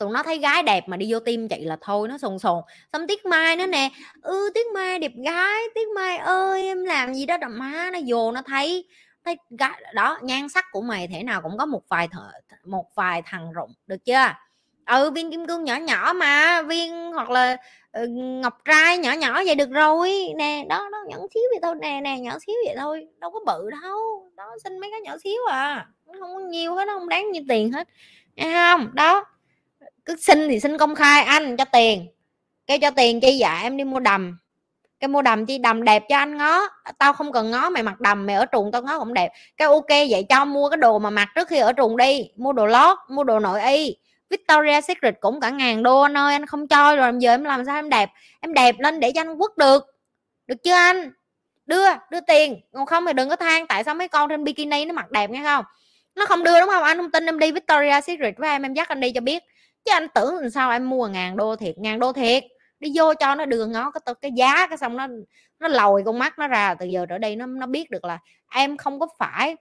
tụi 0.03 0.11
nó 0.13 0.23
thấy 0.23 0.37
gái 0.37 0.63
đẹp 0.63 0.83
mà 0.87 0.97
đi 0.97 1.13
vô 1.13 1.19
tim 1.19 1.47
chị 1.47 1.65
là 1.65 1.77
thôi 1.81 2.07
nó 2.07 2.17
sồn 2.17 2.39
sồn. 2.39 2.63
Xong 2.93 3.07
tiết 3.07 3.25
mai 3.25 3.55
nữa 3.55 3.65
nè 3.65 3.89
ừ 4.21 4.49
tiết 4.53 4.67
mai 4.73 4.99
đẹp 4.99 5.11
gái 5.25 5.61
tiết 5.75 5.87
mai 5.95 6.17
ơi 6.17 6.65
em 6.65 6.83
làm 6.83 7.13
gì 7.13 7.25
đó. 7.25 7.37
Đầm 7.37 7.59
má 7.59 7.89
nó 7.93 7.99
vô 8.07 8.31
nó 8.31 8.41
thấy 8.41 8.87
thấy 9.25 9.35
gái 9.49 9.81
đó 9.93 10.17
nhan 10.21 10.49
sắc 10.49 10.65
của 10.71 10.81
mày 10.81 11.07
thể 11.07 11.23
nào 11.23 11.41
cũng 11.41 11.57
có 11.57 11.65
một 11.65 11.81
vài 11.89 12.07
thợ, 12.07 12.31
một 12.65 12.85
vài 12.95 13.21
thằng 13.25 13.53
rụng 13.53 13.73
được 13.87 14.05
chưa? 14.05 14.27
Ừ 14.85 15.11
viên 15.11 15.31
kim 15.31 15.47
cương 15.47 15.63
nhỏ 15.63 15.75
nhỏ 15.75 16.13
mà 16.15 16.61
viên 16.61 17.11
hoặc 17.13 17.29
là 17.29 17.57
ừ, 17.91 18.07
ngọc 18.07 18.57
trai 18.65 18.97
nhỏ 18.97 19.11
nhỏ 19.11 19.43
vậy 19.45 19.55
được 19.55 19.69
rồi. 19.69 20.33
Nè 20.37 20.65
đó 20.69 20.89
nó 20.91 20.97
nhỏ 21.07 21.17
xíu 21.33 21.43
vậy 21.51 21.59
thôi 21.61 21.75
nè 21.81 22.01
nè 22.03 22.17
nhỏ 22.19 22.31
xíu 22.47 22.55
vậy 22.65 22.75
thôi 22.79 23.07
đâu 23.19 23.31
có 23.31 23.39
bự 23.45 23.69
đâu 23.69 24.31
đó 24.35 24.45
xin 24.63 24.79
mấy 24.79 24.91
cái 24.91 25.01
nhỏ 25.01 25.17
xíu 25.23 25.45
à 25.49 25.87
không 26.19 26.33
có 26.33 26.39
nhiều 26.39 26.75
hết 26.75 26.85
không 26.93 27.09
đáng 27.09 27.31
nhiêu 27.31 27.43
tiền 27.49 27.71
hết 27.71 27.87
nghe 28.35 28.53
không? 28.53 28.89
Đó 28.93 29.25
cứ 30.05 30.15
xin 30.15 30.49
thì 30.49 30.59
xin 30.59 30.77
công 30.77 30.95
khai 30.95 31.23
anh, 31.23 31.57
cho 31.57 31.65
tiền. 31.65 32.07
Cái 32.67 32.79
cho 32.79 32.91
tiền 32.91 33.21
chi 33.21 33.37
dạ 33.37 33.59
em 33.63 33.77
đi 33.77 33.83
mua 33.83 33.99
đầm. 33.99 34.37
Cái 34.99 35.07
mua 35.07 35.21
đầm 35.21 35.45
chi? 35.45 35.57
Đầm 35.57 35.83
đẹp 35.83 36.03
cho 36.09 36.17
anh 36.17 36.37
ngó. 36.37 36.67
Tao 36.97 37.13
không 37.13 37.31
cần 37.31 37.51
ngó 37.51 37.69
mày 37.69 37.83
mặc 37.83 38.01
đầm, 38.01 38.25
mày 38.25 38.35
ở 38.35 38.45
trùng 38.45 38.71
tao 38.71 38.81
ngó 38.81 38.99
cũng 38.99 39.13
đẹp. 39.13 39.31
Cái 39.57 39.67
ok, 39.67 39.89
vậy 39.89 40.25
cho 40.29 40.45
mua 40.45 40.69
cái 40.69 40.77
đồ 40.77 40.99
mà 40.99 41.09
mặc 41.09 41.29
trước 41.35 41.47
khi 41.47 41.57
ở 41.57 41.73
trùng 41.73 41.97
đi. 41.97 42.29
Mua 42.35 42.53
đồ 42.53 42.65
lót, 42.65 42.97
mua 43.09 43.23
đồ 43.23 43.39
nội 43.39 43.61
y. 43.61 43.95
Victoria 44.29 44.81
Secret 44.81 45.15
cũng 45.19 45.39
cả 45.39 45.49
ngàn 45.49 45.83
đô 45.83 46.01
anh 46.01 46.17
ơi, 46.17 46.33
anh 46.33 46.45
không 46.45 46.67
cho 46.67 46.95
rồi, 46.95 47.11
giờ 47.19 47.31
em 47.31 47.43
làm 47.43 47.65
sao 47.65 47.75
em 47.75 47.89
đẹp? 47.89 48.09
Em 48.39 48.53
đẹp 48.53 48.75
lên 48.79 48.99
để 48.99 49.11
cho 49.11 49.21
anh 49.21 49.37
quất 49.37 49.57
được. 49.57 49.83
Được 50.47 50.63
chưa 50.63 50.73
anh? 50.73 51.11
Đưa 51.65 51.85
đưa 52.09 52.19
tiền. 52.19 52.61
Còn 52.73 52.85
không 52.85 53.05
thì 53.05 53.13
đừng 53.13 53.29
có 53.29 53.35
than 53.35 53.67
tại 53.67 53.83
sao 53.83 53.95
mấy 53.95 54.07
con 54.07 54.29
trên 54.29 54.43
bikini 54.43 54.85
nó 54.85 54.93
mặc 54.93 55.11
đẹp 55.11 55.29
nghe 55.29 55.43
không? 55.43 55.65
Nó 56.15 56.25
không 56.25 56.43
đưa 56.43 56.59
đúng 56.59 56.69
không? 56.69 56.83
Anh 56.83 56.97
không 56.97 57.11
tin 57.11 57.25
em 57.25 57.39
đi 57.39 57.51
Victoria 57.51 58.01
Secret 58.01 58.37
với 58.37 58.49
em 58.49 58.61
em 58.61 58.73
dắt 58.73 58.89
anh 58.89 58.99
đi 58.99 59.11
cho 59.11 59.21
biết 59.21 59.43
chứ 59.85 59.91
anh 59.91 60.07
tưởng 60.15 60.35
làm 60.35 60.49
sao 60.49 60.71
em 60.71 60.89
mua 60.89 61.07
ngàn 61.07 61.37
đô 61.37 61.55
thiệt, 61.55 61.77
ngàn 61.77 61.99
đô 61.99 62.13
thiệt. 62.13 62.43
Đi 62.79 62.91
vô 62.95 63.13
cho 63.13 63.35
nó 63.35 63.45
đường 63.45 63.71
ngó, 63.71 63.91
cái 63.91 64.15
cái 64.21 64.31
giá, 64.35 64.67
cái 64.67 64.77
xong 64.77 64.97
nó 64.97 65.07
nó 65.59 65.67
lồi 65.67 66.03
con 66.05 66.19
mắt 66.19 66.39
nó 66.39 66.47
ra. 66.47 66.75
Từ 66.79 66.85
giờ 66.85 67.05
trở 67.09 67.17
đi 67.17 67.35
nó 67.35 67.45
nó 67.45 67.65
biết 67.65 67.91
được 67.91 68.05
là 68.05 68.19
em 68.51 68.77
không 68.77 68.99
có 68.99 69.07
phải 69.19 69.55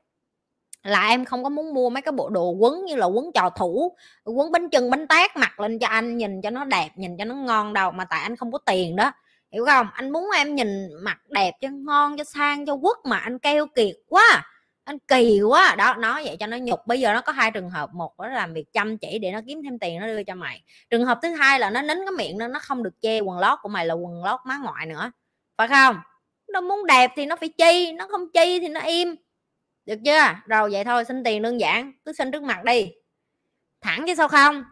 là 0.83 1.09
em 1.09 1.25
không 1.25 1.43
có 1.43 1.49
muốn 1.49 1.75
mua 1.75 1.91
mấy 1.91 2.03
cái 2.03 2.13
bộ 2.13 2.29
đồ 2.29 2.51
quấn 2.51 2.85
như 2.85 2.97
là 2.97 3.07
quấn 3.07 3.31
trò 3.35 3.51
thủ, 3.51 3.97
quấn 4.25 4.53
bánh 4.53 4.71
chân 4.71 4.91
bánh 4.91 5.07
tét 5.09 5.37
mặc 5.37 5.61
lên 5.61 5.79
cho 5.79 5.87
anh, 5.87 6.17
nhìn 6.17 6.43
cho 6.43 6.51
nó 6.51 6.65
đẹp, 6.65 6.91
nhìn 6.97 7.17
cho 7.19 7.25
nó 7.25 7.35
ngon 7.35 7.73
đâu, 7.73 7.91
mà 7.91 8.05
tại 8.05 8.23
anh 8.23 8.37
không 8.37 8.53
có 8.53 8.59
tiền 8.59 8.97
đó. 8.97 9.13
Hiểu 9.53 9.65
không? 9.67 9.87
Anh 9.93 10.11
muốn 10.11 10.29
em 10.37 10.55
nhìn 10.55 10.89
mặt 11.03 11.19
đẹp 11.29 11.53
cho 11.61 11.69
ngon, 11.69 12.17
cho 12.19 12.25
sang, 12.25 12.67
cho 12.67 12.77
quất 12.77 12.97
mà 13.05 13.19
anh 13.19 13.39
keo 13.39 13.67
kiệt 13.67 13.97
quá 14.09 14.43
anh 14.85 14.99
kỳ 14.99 15.41
quá. 15.43 15.75
Đó, 15.79 15.95
nói 15.95 16.23
vậy 16.25 16.37
cho 16.41 16.47
nó 16.47 16.57
nhục. 16.57 16.87
Bây 16.87 17.01
giờ 17.01 17.13
nó 17.13 17.21
có 17.21 17.33
hai 17.33 17.51
trường 17.51 17.71
hợp. 17.71 17.95
Một 17.95 18.19
đó 18.19 18.27
là 18.27 18.35
làm 18.35 18.55
việc 18.55 18.73
chăm 18.73 18.99
chỉ 18.99 19.19
để 19.19 19.33
nó 19.33 19.41
kiếm 19.47 19.63
thêm 19.65 19.79
tiền 19.79 20.01
nó 20.01 20.07
đưa 20.07 20.23
cho 20.25 20.35
mày. 20.35 20.63
Trường 20.91 21.05
hợp 21.05 21.19
thứ 21.23 21.29
hai 21.35 21.61
là 21.61 21.71
nó 21.71 21.83
nín 21.83 21.99
cái 21.99 22.13
miệng 22.19 22.39
nó 22.39 22.49
nó 22.49 22.59
không 22.59 22.83
được 22.83 23.01
che 23.01 23.21
quần 23.21 23.39
lót 23.39 23.59
của 23.63 23.69
mày 23.69 23.87
là 23.87 23.95
quần 23.95 24.25
lót 24.25 24.41
má 24.45 24.59
ngoại 24.63 24.87
nữa. 24.87 25.13
Phải 25.57 25.69
không? 25.69 25.97
Nó 26.49 26.61
muốn 26.61 26.87
đẹp 26.87 27.11
thì 27.17 27.27
nó 27.27 27.37
phải 27.37 27.49
chi. 27.49 27.93
Nó 27.93 28.09
không 28.11 28.33
chi 28.35 28.61
thì 28.61 28.69
nó 28.69 28.81
im. 28.81 29.17
Được 29.87 29.99
chưa? 30.05 30.21
Rồi, 30.47 30.71
vậy 30.73 30.85
thôi. 30.85 31.05
Xin 31.05 31.25
tiền 31.25 31.43
đơn 31.43 31.61
giản. 31.61 31.93
Cứ 32.05 32.13
xin 32.13 32.33
trước 32.33 32.43
mặt 32.43 32.65
đi. 32.65 32.93
Thẳng 33.81 34.05
chứ 34.07 34.15
sao 34.15 34.29
không? 34.29 34.65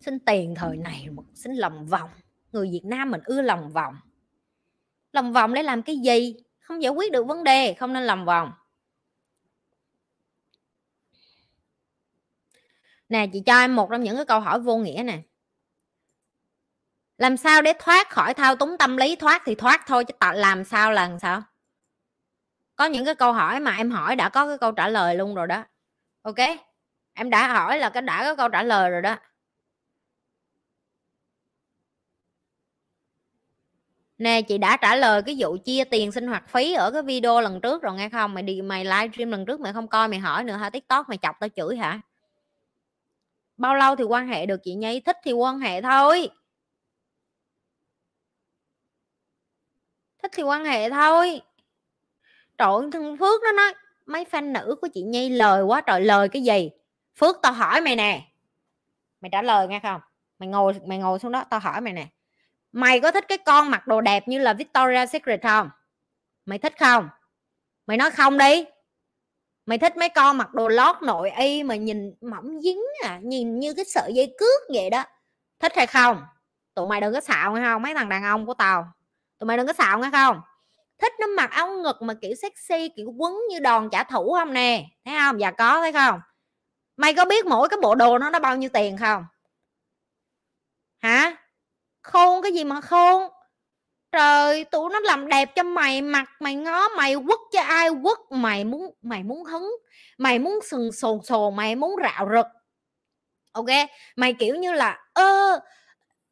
Xin 0.00 0.18
tiền 0.26 0.54
thời 0.54 0.76
này 0.76 1.08
xin 1.34 1.54
lòng 1.54 1.86
vòng 1.86 2.10
người 2.54 2.70
Việt 2.72 2.84
Nam 2.84 3.10
mình 3.10 3.20
ưa 3.24 3.42
lòng 3.42 3.72
vòng. 3.72 3.96
Lòng 5.12 5.32
vòng 5.32 5.54
để 5.54 5.62
làm 5.62 5.82
cái 5.82 5.96
gì? 5.96 6.36
Không 6.60 6.82
giải 6.82 6.92
quyết 6.92 7.12
được 7.12 7.26
vấn 7.26 7.44
đề, 7.44 7.74
không 7.74 7.92
nên 7.92 8.02
lòng 8.02 8.24
vòng. 8.24 8.52
Nè, 13.08 13.26
chị 13.32 13.42
cho 13.46 13.58
em 13.58 13.76
một 13.76 13.88
trong 13.90 14.02
những 14.02 14.16
cái 14.16 14.24
câu 14.24 14.40
hỏi 14.40 14.60
vô 14.60 14.76
nghĩa 14.76 15.02
nè. 15.06 15.18
Làm 17.18 17.36
sao 17.36 17.62
để 17.62 17.72
thoát 17.78 18.10
khỏi 18.10 18.34
thao 18.34 18.56
túng 18.56 18.78
tâm 18.78 18.96
lý? 18.96 19.16
Thoát 19.16 19.42
thì 19.44 19.54
thoát 19.54 19.84
thôi, 19.86 20.04
chứ 20.04 20.14
tạo 20.20 20.32
làm 20.32 20.64
sao 20.64 20.92
là 20.92 21.08
làm 21.08 21.18
sao? 21.18 21.42
Có 22.76 22.84
những 22.84 23.04
cái 23.04 23.14
câu 23.14 23.32
hỏi 23.32 23.60
mà 23.60 23.76
em 23.76 23.90
hỏi 23.90 24.16
đã 24.16 24.28
có 24.28 24.48
cái 24.48 24.58
câu 24.58 24.72
trả 24.72 24.88
lời 24.88 25.16
luôn 25.16 25.34
rồi 25.34 25.46
đó. 25.46 25.64
Ok? 26.22 26.38
Em 27.14 27.30
đã 27.30 27.48
hỏi 27.48 27.78
là 27.78 27.90
cái 27.90 28.02
đã 28.02 28.24
có 28.24 28.36
câu 28.36 28.48
trả 28.48 28.62
lời 28.62 28.90
rồi 28.90 29.02
đó. 29.02 29.16
Nè, 34.18 34.42
chị 34.42 34.58
đã 34.58 34.76
trả 34.76 34.96
lời 34.96 35.22
cái 35.22 35.36
vụ 35.38 35.56
chia 35.64 35.84
tiền 35.84 36.12
sinh 36.12 36.26
hoạt 36.26 36.48
phí 36.48 36.72
ở 36.74 36.90
cái 36.90 37.02
video 37.02 37.40
lần 37.40 37.60
trước 37.60 37.82
rồi 37.82 37.94
nghe 37.94 38.08
không? 38.08 38.34
Mày 38.34 38.42
đi, 38.42 38.62
mày 38.62 38.84
livestream 38.84 39.30
lần 39.30 39.46
trước 39.46 39.60
mày 39.60 39.72
không 39.72 39.88
coi, 39.88 40.08
mày 40.08 40.18
hỏi 40.18 40.44
nữa 40.44 40.56
hả? 40.56 40.70
Tiktok 40.70 41.08
mày 41.08 41.18
chọc 41.22 41.36
tao 41.40 41.48
chửi 41.48 41.76
hả? 41.76 42.00
Bao 43.56 43.74
lâu 43.74 43.96
thì 43.96 44.04
quan 44.04 44.28
hệ 44.28 44.46
được 44.46 44.60
chị 44.64 44.74
nhi? 44.74 45.00
Thích 45.00 45.16
thì 45.24 45.32
quan 45.32 45.58
hệ 45.58 45.82
thôi. 45.82 46.28
Thích 50.22 50.32
thì 50.34 50.42
quan 50.42 50.64
hệ 50.64 50.90
thôi. 50.90 51.40
Trời 52.58 52.76
thằng 52.92 53.16
phước 53.16 53.42
nó 53.42 53.52
nói, 53.52 53.74
mấy 54.06 54.24
fan 54.24 54.52
nữ 54.52 54.76
của 54.80 54.88
chị 54.94 55.02
nhi 55.02 55.28
lời 55.28 55.62
quá 55.62 55.80
trời, 55.80 56.00
lời 56.00 56.28
cái 56.28 56.42
gì? 56.42 56.70
Phước 57.16 57.36
tao 57.42 57.52
hỏi 57.52 57.80
mày 57.80 57.96
nè. 57.96 58.22
Mày 59.20 59.30
trả 59.32 59.42
lời 59.42 59.68
nghe 59.68 59.80
không? 59.80 60.00
Mày 60.38 60.48
ngồi 60.48 60.74
mày 60.86 60.98
ngồi 60.98 61.18
xuống 61.18 61.32
đó, 61.32 61.44
tao 61.50 61.60
hỏi 61.60 61.80
mày 61.80 61.92
nè 61.92 62.06
mày 62.74 63.00
có 63.00 63.10
thích 63.10 63.24
cái 63.28 63.38
con 63.38 63.70
mặc 63.70 63.86
đồ 63.86 64.00
đẹp 64.00 64.28
như 64.28 64.38
là 64.38 64.52
Victoria 64.52 65.06
Secret 65.06 65.42
không? 65.42 65.70
Mày 66.44 66.58
thích 66.58 66.74
không? 66.78 67.08
Mày 67.86 67.96
nói 67.96 68.10
không 68.10 68.38
đi. 68.38 68.64
Mày 69.66 69.78
thích 69.78 69.96
mấy 69.96 70.08
con 70.08 70.38
mặc 70.38 70.54
đồ 70.54 70.68
lót 70.68 70.96
nội 71.02 71.30
y 71.30 71.62
mà 71.62 71.76
nhìn 71.76 72.14
mỏng 72.20 72.60
dính 72.60 72.82
à 73.04 73.20
nhìn 73.22 73.58
như 73.58 73.74
cái 73.74 73.84
sợi 73.84 74.12
dây 74.14 74.34
cước 74.38 74.60
vậy 74.74 74.90
đó. 74.90 75.04
Thích 75.58 75.72
hay 75.76 75.86
không? 75.86 76.22
Tụi 76.74 76.86
mày 76.86 77.00
đừng 77.00 77.12
có 77.14 77.20
xạo 77.20 77.52
nghe 77.52 77.62
không? 77.64 77.82
Mấy 77.82 77.94
thằng 77.94 78.08
đàn 78.08 78.24
ông 78.24 78.46
của 78.46 78.54
tao. 78.54 78.92
Tụi 79.38 79.46
mày 79.46 79.56
đừng 79.56 79.66
có 79.66 79.72
xạo 79.72 79.98
nghe 79.98 80.08
không? 80.12 80.40
Thích 80.98 81.12
nó 81.20 81.26
mặc 81.26 81.50
áo 81.50 81.68
ngực 81.68 82.02
mà 82.02 82.14
kiểu 82.14 82.34
sexy, 82.34 82.88
kiểu 82.96 83.12
quấn 83.18 83.34
như 83.50 83.60
đòn 83.60 83.88
trả 83.92 84.04
thủ 84.04 84.34
không 84.38 84.52
nè? 84.52 84.86
Thấy 85.04 85.14
không? 85.20 85.40
Dạ 85.40 85.50
có, 85.50 85.80
thấy 85.80 85.92
không? 85.92 86.20
Mày 86.96 87.14
có 87.14 87.24
biết 87.24 87.46
mỗi 87.46 87.68
cái 87.68 87.78
bộ 87.82 87.94
đồ 87.94 88.18
nó 88.18 88.30
nó 88.30 88.38
bao 88.38 88.56
nhiêu 88.56 88.70
tiền 88.72 88.96
không? 88.96 89.24
Hả? 91.00 91.36
Cái 92.44 92.52
gì 92.52 92.64
mà 92.64 92.80
khôn 92.80 93.22
trời, 94.12 94.64
tụi 94.64 94.90
nó 94.90 95.00
làm 95.00 95.28
đẹp 95.28 95.50
cho 95.56 95.62
mày 95.62 96.02
mặt, 96.02 96.30
mày 96.40 96.54
ngó, 96.54 96.88
mày 96.88 97.14
quất 97.26 97.38
cho 97.52 97.62
ai 97.62 97.88
quất, 98.02 98.18
mày 98.30 98.64
muốn 98.64 98.94
mày 99.02 99.22
muốn 99.22 99.44
hứng, 99.44 99.76
mày 100.18 100.38
muốn 100.38 100.58
sừng 100.70 100.92
sồn 100.92 101.18
sồn 101.24 101.56
mày 101.56 101.76
muốn 101.76 101.96
rạo 102.02 102.28
rực. 102.34 102.46
Ok, 103.52 103.66
mày 104.16 104.32
kiểu 104.34 104.54
như 104.56 104.72
là, 104.72 104.98
ơ, 105.14 105.60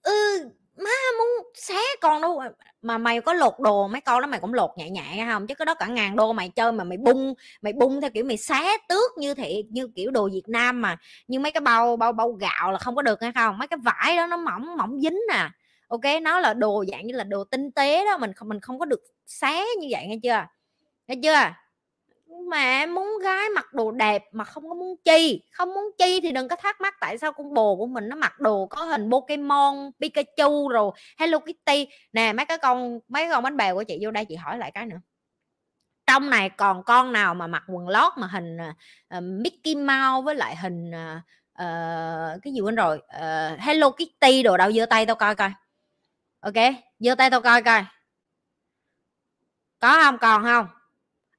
ư, 0.03 0.13
má 0.77 0.91
muốn 1.19 1.29
xé 1.55 1.75
con 2.01 2.23
đâu? 2.23 2.43
Mà 2.83 2.99
mày 2.99 3.21
có 3.21 3.33
lột 3.35 3.55
đồ, 3.61 3.89
mấy 3.89 4.01
con 4.01 4.21
đó 4.23 4.27
mày 4.27 4.41
cũng 4.41 4.55
lột 4.55 4.71
nhẹ 4.77 4.91
nhẹ 4.91 5.27
không? 5.31 5.47
Chứ 5.47 5.55
cái 5.55 5.67
đó 5.67 5.75
cả 5.75 5.87
ngàn 5.87 6.17
đô 6.17 6.33
mày 6.33 6.49
chơi 6.49 6.73
mà 6.73 6.85
mày 6.85 6.99
bung 6.99 7.35
mày 7.63 7.73
bung 7.73 8.01
theo 8.01 8.11
kiểu 8.15 8.25
mày 8.25 8.37
xé 8.37 8.79
tước 8.89 9.19
như 9.19 9.35
thị, 9.35 9.65
như 9.71 9.89
kiểu 9.97 10.11
đồ 10.11 10.29
Việt 10.33 10.49
Nam 10.49 10.83
mà, 10.83 10.97
như 11.29 11.41
mấy 11.41 11.53
cái 11.53 11.61
bao 11.61 11.97
bao 11.97 12.13
bao 12.13 12.33
gạo 12.33 12.73
là 12.73 12.79
không 12.79 12.97
có 12.97 13.03
được 13.03 13.23
hay 13.23 13.33
không? 13.33 13.59
Mấy 13.59 13.69
cái 13.69 13.79
vải 13.83 14.17
đó 14.17 14.27
nó 14.27 14.37
mỏng 14.37 14.77
mỏng 14.77 15.01
dính 15.01 15.21
nè 15.29 15.49
ok 15.93 16.23
nó 16.23 16.41
là 16.41 16.55
đồ 16.55 16.85
dạng 16.93 17.07
như 17.07 17.15
là 17.15 17.25
đồ 17.25 17.45
tinh 17.45 17.73
tế 17.73 18.05
đó 18.05 18.19
mình 18.19 18.33
không 18.33 18.49
mình 18.49 18.61
không 18.61 18.79
có 18.79 18.85
được 18.85 19.01
xé 19.27 19.65
như 19.81 19.89
vậy 19.91 20.07
nghe 20.07 20.17
chưa? 20.23 20.47
Nghe 21.07 21.15
chưa? 21.23 21.55
Mà 22.49 22.87
muốn 22.87 23.19
gái 23.23 23.49
mặc 23.55 23.75
đồ 23.75 23.91
đẹp 23.91 24.25
mà 24.33 24.45
không 24.45 24.69
có 24.69 24.75
muốn 24.75 24.97
chi 25.05 25.43
không 25.53 25.75
muốn 25.75 25.85
chi 25.99 26.21
thì 26.21 26.33
đừng 26.33 26.49
có 26.49 26.57
thắc 26.57 26.81
mắc 26.81 26.95
tại 27.01 27.19
sao 27.19 27.33
con 27.33 27.55
bồ 27.55 27.77
của 27.77 27.87
mình 27.87 28.09
nó 28.09 28.17
mặc 28.17 28.41
đồ 28.41 28.67
có 28.67 28.85
hình 28.85 29.11
Pokemon 29.11 29.91
Pikachu 30.01 30.69
rồi 30.69 30.91
Hello 31.19 31.39
Kitty. 31.39 31.89
Nè 32.13 32.33
mấy 32.33 32.47
cái 32.47 32.59
con 32.59 32.99
mấy 33.09 33.29
con 33.31 33.43
bánh 33.43 33.57
bèo 33.57 33.75
của 33.75 33.83
chị 33.83 33.99
vô 34.01 34.11
đây 34.11 34.25
chị 34.25 34.35
hỏi 34.35 34.59
lại 34.59 34.71
cái 34.71 34.87
nữa. 34.87 35.01
Trong 36.07 36.31
này 36.31 36.49
còn 36.51 36.83
con 36.85 37.13
nào 37.13 37.35
mà 37.35 37.47
mặc 37.47 37.63
quần 37.69 37.89
lót 37.89 38.13
mà 38.17 38.27
hình 38.27 38.57
uh, 39.19 39.23
Mickey 39.23 39.75
Mouse 39.75 40.25
với 40.25 40.35
lại 40.35 40.57
hình 40.57 40.91
uh, 40.91 41.23
uh, 41.53 42.43
cái 42.43 42.53
gì 42.53 42.61
quên 42.61 42.75
rồi 42.75 42.97
uh, 42.97 43.61
Hello 43.61 43.91
Kitty 43.91 44.43
đồ 44.43 44.57
đâu 44.57 44.73
giơ 44.73 44.87
tay 44.87 45.07
tao 45.07 45.17
coi 45.17 45.35
coi 45.35 45.51
ok 46.43 46.75
giơ 46.99 47.15
tay 47.15 47.31
tao 47.31 47.41
coi 47.41 47.63
coi. 47.63 47.85
Có 49.81 50.03
không 50.03 50.19
còn 50.19 50.45
không? 50.45 50.67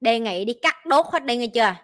Đề 0.01 0.19
nghị 0.19 0.45
đi 0.45 0.53
cắt 0.61 0.85
đốt 0.85 1.05
hết 1.11 1.25
đi 1.25 1.37
nghe 1.37 1.47
chưa? 1.47 1.75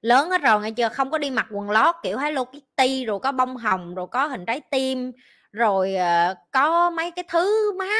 Lớn 0.00 0.30
hết 0.30 0.42
rồi 0.42 0.60
nghe 0.60 0.70
chưa? 0.70 0.88
Không 0.88 1.10
có 1.10 1.18
đi 1.18 1.30
mặc 1.30 1.46
quần 1.50 1.70
lót 1.70 1.94
kiểu 2.02 2.18
Hello 2.18 2.44
Kitty 2.44 3.04
rồi 3.04 3.20
có 3.20 3.32
bông 3.32 3.56
hồng 3.56 3.94
rồi 3.94 4.06
có 4.10 4.26
hình 4.26 4.44
trái 4.46 4.60
tim 4.60 5.12
rồi 5.52 5.94
uh, 5.94 6.36
có 6.50 6.90
mấy 6.90 7.10
cái 7.10 7.24
thứ 7.28 7.72
má 7.78 7.94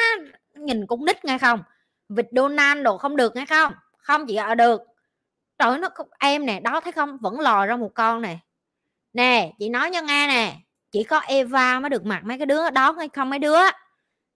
nhìn 0.55 0.87
cũng 0.87 1.05
nít 1.05 1.25
nghe 1.25 1.39
không? 1.39 1.63
Vịt 2.09 2.27
Donald 2.33 2.83
đồ 2.83 2.99
không 2.99 3.17
được 3.17 3.37
nghe 3.37 3.45
không? 3.47 3.73
Không 3.99 4.27
chị 4.27 4.37
ở 4.37 4.47
à, 4.47 4.55
được. 4.55 4.83
Trời 5.59 5.79
nó 5.79 5.89
em 6.19 6.47
nè 6.47 6.61
đó 6.61 6.81
thấy 6.81 6.93
không? 6.93 7.19
Vẫn 7.19 7.41
lò 7.41 7.67
ra 7.67 7.77
một 7.77 7.91
con 7.95 8.23
nè. 8.23 8.39
Nè 9.13 9.53
chị 9.59 9.69
nói 9.69 9.91
cho 9.93 10.03
nghe 10.03 10.27
nè. 10.27 10.57
Chỉ 10.91 11.05
có 11.05 11.19
Eva 11.19 11.81
mới 11.81 11.91
được 11.91 12.05
mặc 12.05 12.21
mấy 12.25 12.39
cái 12.39 12.47
đứa 12.47 12.71
đó 12.71 12.93
hay 12.93 13.09
không 13.09 13.31
mấy 13.31 13.39
đứa? 13.39 13.61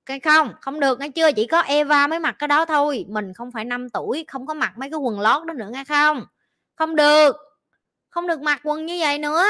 Cái 0.09 0.21
không? 0.21 0.53
Không 0.61 0.81
được 0.81 1.01
nghe 1.01 1.09
chưa? 1.09 1.33
Chỉ 1.33 1.47
có 1.47 1.61
Eva 1.61 2.07
mới 2.07 2.19
mặc 2.19 2.37
cái 2.39 2.49
đó 2.49 2.65
thôi. 2.65 3.05
Mình 3.09 3.35
không 3.35 3.51
phải 3.53 3.65
5 3.65 3.91
tuổi, 3.91 4.25
không 4.29 4.47
có 4.47 4.55
mặc 4.55 4.73
mấy 4.79 4.91
cái 4.91 4.99
quần 4.99 5.21
lót 5.21 5.47
đó 5.47 5.55
nữa 5.55 5.69
nghe 5.73 5.85
không? 5.85 6.27
Không 6.75 6.97
được. 6.97 7.37
Không 8.11 8.27
được 8.27 8.41
mặc 8.41 8.61
quần 8.65 8.87
như 8.87 8.97
vậy 9.01 9.19
nữa. 9.19 9.45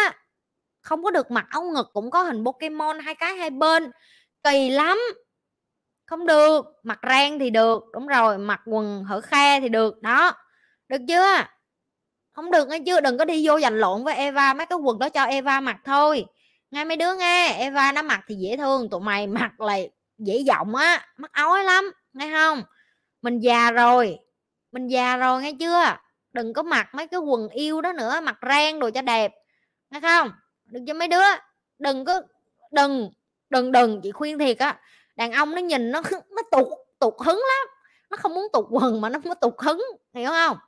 Không 0.82 1.02
có 1.02 1.10
được 1.10 1.30
mặc 1.30 1.47
áo 1.51 1.62
ngực, 1.62 1.90
cũng 1.93 2.10
có 2.10 2.22
hình 2.22 2.44
Pokemon 2.44 2.98
hai 2.98 3.14
cái 3.14 3.36
hai 3.36 3.51
bên. 3.51 3.90
Kỳ 4.43 4.70
lắm. 4.70 4.98
Không 6.06 6.26
được. 6.26 6.66
Mặc 6.82 6.98
rang 7.09 7.39
thì 7.39 7.51
được. 7.51 7.85
Đúng 7.93 8.06
rồi, 8.06 8.39
mặc 8.39 8.60
quần 8.66 9.05
hở 9.05 9.20
khe 9.20 9.60
thì 9.60 9.68
được. 9.68 10.02
Đó. 10.02 10.32
Được 10.89 11.01
chưa? 11.09 11.44
Không 12.32 12.51
được 12.51 12.68
nghe 12.68 12.78
chưa? 12.86 13.01
Đừng 13.01 13.18
có 13.18 13.24
đi 13.24 13.47
vô 13.48 13.60
giành 13.60 13.74
lộn 13.74 14.05
với 14.05 14.14
Eva. 14.14 14.55
Mấy 14.55 14.66
cái 14.66 14.78
quần 14.78 14.98
đó 14.98 15.09
cho 15.09 15.24
Eva 15.24 15.60
mặc 15.60 15.76
thôi. 15.85 16.26
Nghe 16.70 16.85
mấy 16.85 16.97
đứa 16.97 17.14
nghe. 17.14 17.48
Eva 17.59 17.93
nó 17.93 18.02
mặc 18.02 18.20
thì 18.28 18.35
dễ 18.35 18.56
thương. 18.56 18.90
Tụi 18.90 19.01
mày 19.01 19.26
mặc 19.26 19.60
lại 19.60 19.90
dễ 20.18 20.38
giọng 20.38 20.74
á, 20.74 21.06
mắc 21.16 21.32
ói 21.32 21.64
lắm, 21.64 21.92
nghe 22.12 22.32
không 22.32 22.62
mình 23.22 23.40
già 23.40 23.70
rồi, 23.70 24.18
mình 24.72 24.86
già 24.88 25.16
rồi, 25.16 25.42
nghe 25.42 25.52
chưa? 25.60 25.96
Đừng 26.32 26.52
có 26.52 26.62
mặc 26.62 26.94
mấy 26.94 27.06
cái 27.06 27.20
quần 27.20 27.48
yêu 27.48 27.80
đó 27.80 27.92
nữa, 27.92 28.20
mặc 28.22 28.38
ren 28.48 28.78
đồ 28.78 28.90
cho 28.90 29.02
đẹp, 29.02 29.32
nghe 29.90 30.00
không? 30.00 30.30
Đừng 30.64 30.86
cho 30.86 30.94
mấy 30.94 31.08
đứa, 31.08 31.24
đừng 31.78 32.04
có, 32.04 32.22
đừng 32.72 33.10
đừng 33.50 33.72
đừng, 33.72 34.00
chị 34.02 34.12
khuyên 34.12 34.38
thiệt 34.38 34.58
á, 34.58 34.80
đàn 35.16 35.32
ông 35.32 35.54
nó 35.54 35.60
nhìn 35.60 35.90
nó 35.90 36.02
nó 36.30 36.42
tụt 36.50 36.66
tụt 36.98 37.14
hứng 37.26 37.36
lắm, 37.36 37.68
nó 38.10 38.16
không 38.16 38.34
muốn 38.34 38.46
tụt 38.52 38.66
quần 38.70 39.00
mà 39.00 39.08
nó 39.08 39.18
muốn 39.18 39.34
tụt 39.40 39.54
hứng, 39.58 39.82
hiểu 40.14 40.30
không 40.30 40.58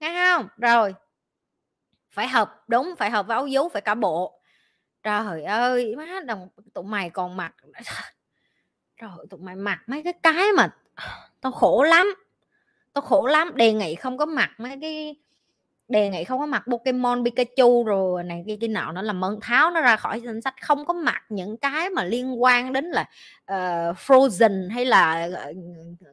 nghe 0.00 0.34
không 0.34 0.48
rồi. 0.56 0.94
Phải 2.10 2.28
hợp, 2.28 2.64
đúng, 2.68 2.94
phải 2.98 3.10
hợp 3.10 3.26
với 3.26 3.34
áo 3.34 3.48
vú, 3.52 3.68
phải 3.68 3.82
cả 3.82 3.94
bộ. 3.94 4.40
Trời 5.02 5.44
ơi, 5.44 5.94
má, 5.96 6.20
đồng, 6.26 6.48
tụi 6.74 6.84
mày 6.84 7.10
còn 7.10 7.36
mặc 7.36 7.54
rồi 8.98 9.26
tụi 9.30 9.40
mày 9.40 9.56
mặc 9.56 9.78
mấy 9.86 10.02
cái 10.02 10.12
cái 10.22 10.52
mà 10.56 10.68
tao 11.40 11.52
khổ 11.52 11.82
lắm. 11.82 12.14
Tao 12.92 13.02
khổ 13.02 13.26
lắm. 13.26 13.52
Đề 13.54 13.72
nghị 13.72 13.94
không 13.94 14.18
có 14.18 14.26
mặc 14.26 14.50
mấy 14.58 14.78
cái 14.80 15.16
đề 15.88 16.08
nghị 16.08 16.24
không 16.24 16.38
có 16.38 16.46
mặc 16.46 16.62
Pokemon 16.66 17.24
Pikachu 17.24 17.84
rồi 17.84 18.24
này 18.24 18.44
kia 18.46 18.56
kia 18.60 18.68
nọ. 18.68 18.92
Nó 18.92 19.02
làm 19.02 19.24
ơn 19.24 19.40
tháo 19.40 19.70
nó 19.70 19.80
ra 19.80 19.96
khỏi 19.96 20.20
danh 20.20 20.40
sách. 20.40 20.54
Không 20.62 20.84
có 20.84 20.94
mặc 20.94 21.22
những 21.28 21.56
cái 21.56 21.90
mà 21.90 22.04
liên 22.04 22.42
quan 22.42 22.72
đến 22.72 22.84
là 22.84 23.02
uh, 23.52 23.96
Frozen 23.96 24.70
hay 24.70 24.84
là 24.84 25.28
ờ, 25.34 25.52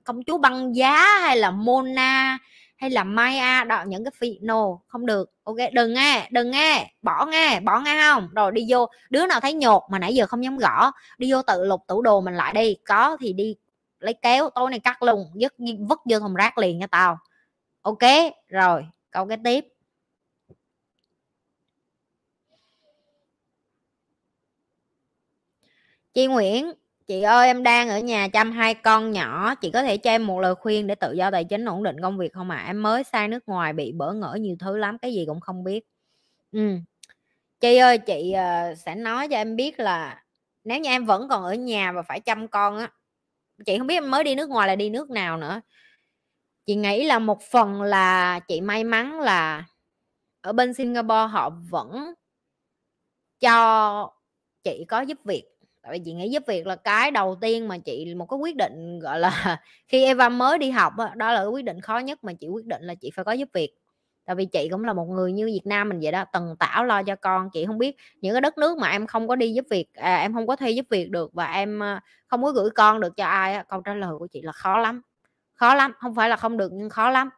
công 0.04 0.24
chúa 0.24 0.38
băng 0.38 0.76
giá 0.76 1.20
hay 1.22 1.38
là 1.38 1.52
Mona 1.52 2.38
hay 2.78 2.90
là 2.90 3.04
Maya 3.04 3.64
đó 3.64 3.84
những 3.88 4.04
cái 4.04 4.12
phi 4.18 4.40
no, 4.42 4.78
không 4.88 5.06
được. 5.06 5.32
Ok, 5.44 5.56
đừng 5.74 5.94
nghe 5.94 6.28
đừng 6.32 6.52
nghe, 6.52 6.94
bỏ 7.02 7.26
nghe 7.26 7.60
bỏ 7.60 7.80
nghe 7.80 8.02
không? 8.02 8.30
Rồi 8.36 8.52
đi 8.52 8.66
vô, 8.70 8.90
đứa 9.10 9.26
nào 9.26 9.40
thấy 9.40 9.54
nhột 9.54 9.84
mà 9.92 10.00
nãy 10.00 10.16
giờ 10.16 10.28
không 10.28 10.44
dám 10.44 10.58
gõ, 10.58 10.92
đi 11.18 11.32
vô 11.32 11.42
tự 11.42 11.66
lục 11.66 11.82
tủ 11.88 12.02
đồ 12.02 12.22
mình 12.22 12.34
lại 12.36 12.54
đi. 12.54 12.76
Có 12.88 13.18
thì 13.20 13.34
đi 13.34 13.56
lấy 14.00 14.14
kéo 14.22 14.50
tối 14.56 14.70
này 14.72 14.80
cắt 14.80 15.04
luôn, 15.04 15.32
vứt 15.42 15.54
vứt 15.90 16.00
vô 16.10 16.20
thùng 16.20 16.36
rác 16.36 16.58
liền 16.58 16.82
cho 16.82 16.88
tao. 16.88 17.18
Ok, 17.82 18.00
rồi, 18.48 18.86
câu 19.12 19.28
cái 19.28 19.38
tiếp. 19.44 19.66
Chị 26.14 26.28
Nguyễn 26.28 26.74
chị 27.08 27.22
ơi 27.22 27.48
em 27.48 27.64
đang 27.64 27.90
ở 27.90 28.00
nhà 28.00 28.28
chăm 28.28 28.52
hai 28.52 28.74
con 28.74 29.12
nhỏ 29.12 29.56
chị 29.56 29.72
có 29.72 29.84
thể 29.84 29.98
cho 29.98 30.12
em 30.12 30.28
một 30.28 30.40
lời 30.40 30.56
khuyên 30.56 30.88
để 30.88 30.96
tự 30.96 31.14
do 31.14 31.32
tài 31.32 31.44
chính 31.44 31.66
ổn 31.66 31.84
định 31.84 32.02
công 32.02 32.18
việc 32.18 32.34
không 32.34 32.50
ạ 32.50 32.58
à? 32.58 32.66
em 32.66 32.84
mới 32.84 33.04
sang 33.04 33.30
nước 33.30 33.48
ngoài 33.48 33.74
bị 33.74 33.92
bỡ 33.92 34.14
ngỡ 34.14 34.38
nhiều 34.40 34.56
thứ 34.60 34.78
lắm 34.78 34.98
cái 34.98 35.14
gì 35.14 35.26
cũng 35.28 35.40
không 35.40 35.64
biết 35.64 35.86
ừ. 36.52 36.78
chị 37.60 37.78
ơi 37.78 37.98
chị 37.98 38.34
uh, 38.34 38.78
sẽ 38.78 38.96
nói 38.96 39.28
cho 39.28 39.38
em 39.38 39.56
biết 39.56 39.80
là 39.80 40.24
nếu 40.64 40.80
như 40.80 40.90
em 40.90 41.06
vẫn 41.06 41.28
còn 41.30 41.44
ở 41.44 41.54
nhà 41.54 41.92
và 41.92 42.02
phải 42.02 42.20
chăm 42.20 42.48
con 42.48 42.78
á 42.78 42.92
chị 43.66 43.78
không 43.78 43.88
biết 43.88 43.96
em 43.96 44.12
mới 44.12 44.24
đi 44.24 44.36
nước 44.36 44.50
ngoài 44.50 44.68
là 44.68 44.76
đi 44.76 44.90
nước 44.90 45.10
nào 45.10 45.38
nữa 45.38 45.62
chị 46.66 46.76
nghĩ 46.76 47.06
là 47.06 47.20
một 47.20 47.42
phần 47.42 47.82
là 47.82 48.40
chị 48.40 48.62
may 48.62 48.84
mắn 48.84 49.20
là 49.20 49.64
ở 50.42 50.54
bên 50.54 50.74
Singapore 50.74 51.28
họ 51.32 51.50
vẫn 51.70 52.14
cho 53.40 54.10
chị 54.64 54.86
có 54.88 55.02
giúp 55.02 55.18
việc 55.24 55.55
tại 55.86 55.94
vì 55.94 56.02
chị 56.06 56.14
nghĩ 56.14 56.30
giúp 56.30 56.44
việc 56.48 56.68
là 56.68 56.76
cái 56.76 57.12
đầu 57.12 57.38
tiên 57.42 57.68
mà 57.68 57.78
chị 57.78 58.16
một 58.16 58.26
cái 58.30 58.38
quyết 58.38 58.56
định 58.56 59.00
gọi 59.00 59.20
là 59.20 59.62
khi 59.88 60.04
Eva 60.06 60.30
mới 60.30 60.58
đi 60.58 60.70
học 60.70 60.94
đó, 60.98 61.10
đó 61.16 61.32
là 61.32 61.40
cái 61.40 61.48
quyết 61.48 61.66
định 61.66 61.82
khó 61.82 61.98
nhất 61.98 62.24
mà 62.24 62.34
chị 62.34 62.48
quyết 62.48 62.66
định 62.66 62.84
là 62.84 62.96
chị 62.96 63.12
phải 63.16 63.26
có 63.26 63.32
giúp 63.32 63.50
việc. 63.54 63.76
Tại 64.26 64.36
vì 64.36 64.46
chị 64.46 64.68
cũng 64.72 64.84
là 64.84 64.94
một 64.94 65.06
người 65.06 65.32
như 65.32 65.46
Việt 65.46 65.62
Nam 65.66 65.90
mình 65.90 66.00
vậy 66.02 66.12
đó 66.12 66.26
tần 66.34 66.56
tảo 66.60 66.86
lo 66.86 67.04
cho 67.04 67.16
con 67.16 67.50
chị 67.54 67.66
không 67.66 67.78
biết 67.78 67.96
những 68.22 68.34
cái 68.34 68.42
đất 68.42 68.58
nước 68.58 68.78
mà 68.78 68.90
em 68.90 69.08
không 69.08 69.28
có 69.28 69.36
đi 69.36 69.54
giúp 69.54 69.66
việc 69.70 69.94
à, 69.94 70.16
em 70.18 70.34
không 70.34 70.48
có 70.48 70.56
thi 70.56 70.74
giúp 70.76 70.86
việc 70.90 71.10
được 71.12 71.34
và 71.34 71.46
em 71.46 71.84
à, 71.84 72.02
không 72.28 72.44
có 72.44 72.52
gửi 72.52 72.70
con 72.70 73.00
được 73.00 73.18
cho 73.18 73.26
ai 73.26 73.64
câu 73.70 73.82
trả 73.82 73.94
lời 73.94 74.14
của 74.20 74.28
chị 74.28 74.42
là 74.42 74.52
khó 74.52 74.78
lắm 74.78 75.02
khó 75.54 75.76
lắm 75.76 75.94
không 75.98 76.16
phải 76.16 76.30
là 76.30 76.36
không 76.36 76.58
được 76.58 76.72
nhưng 76.74 76.90
khó 76.90 77.10
lắm. 77.10 77.30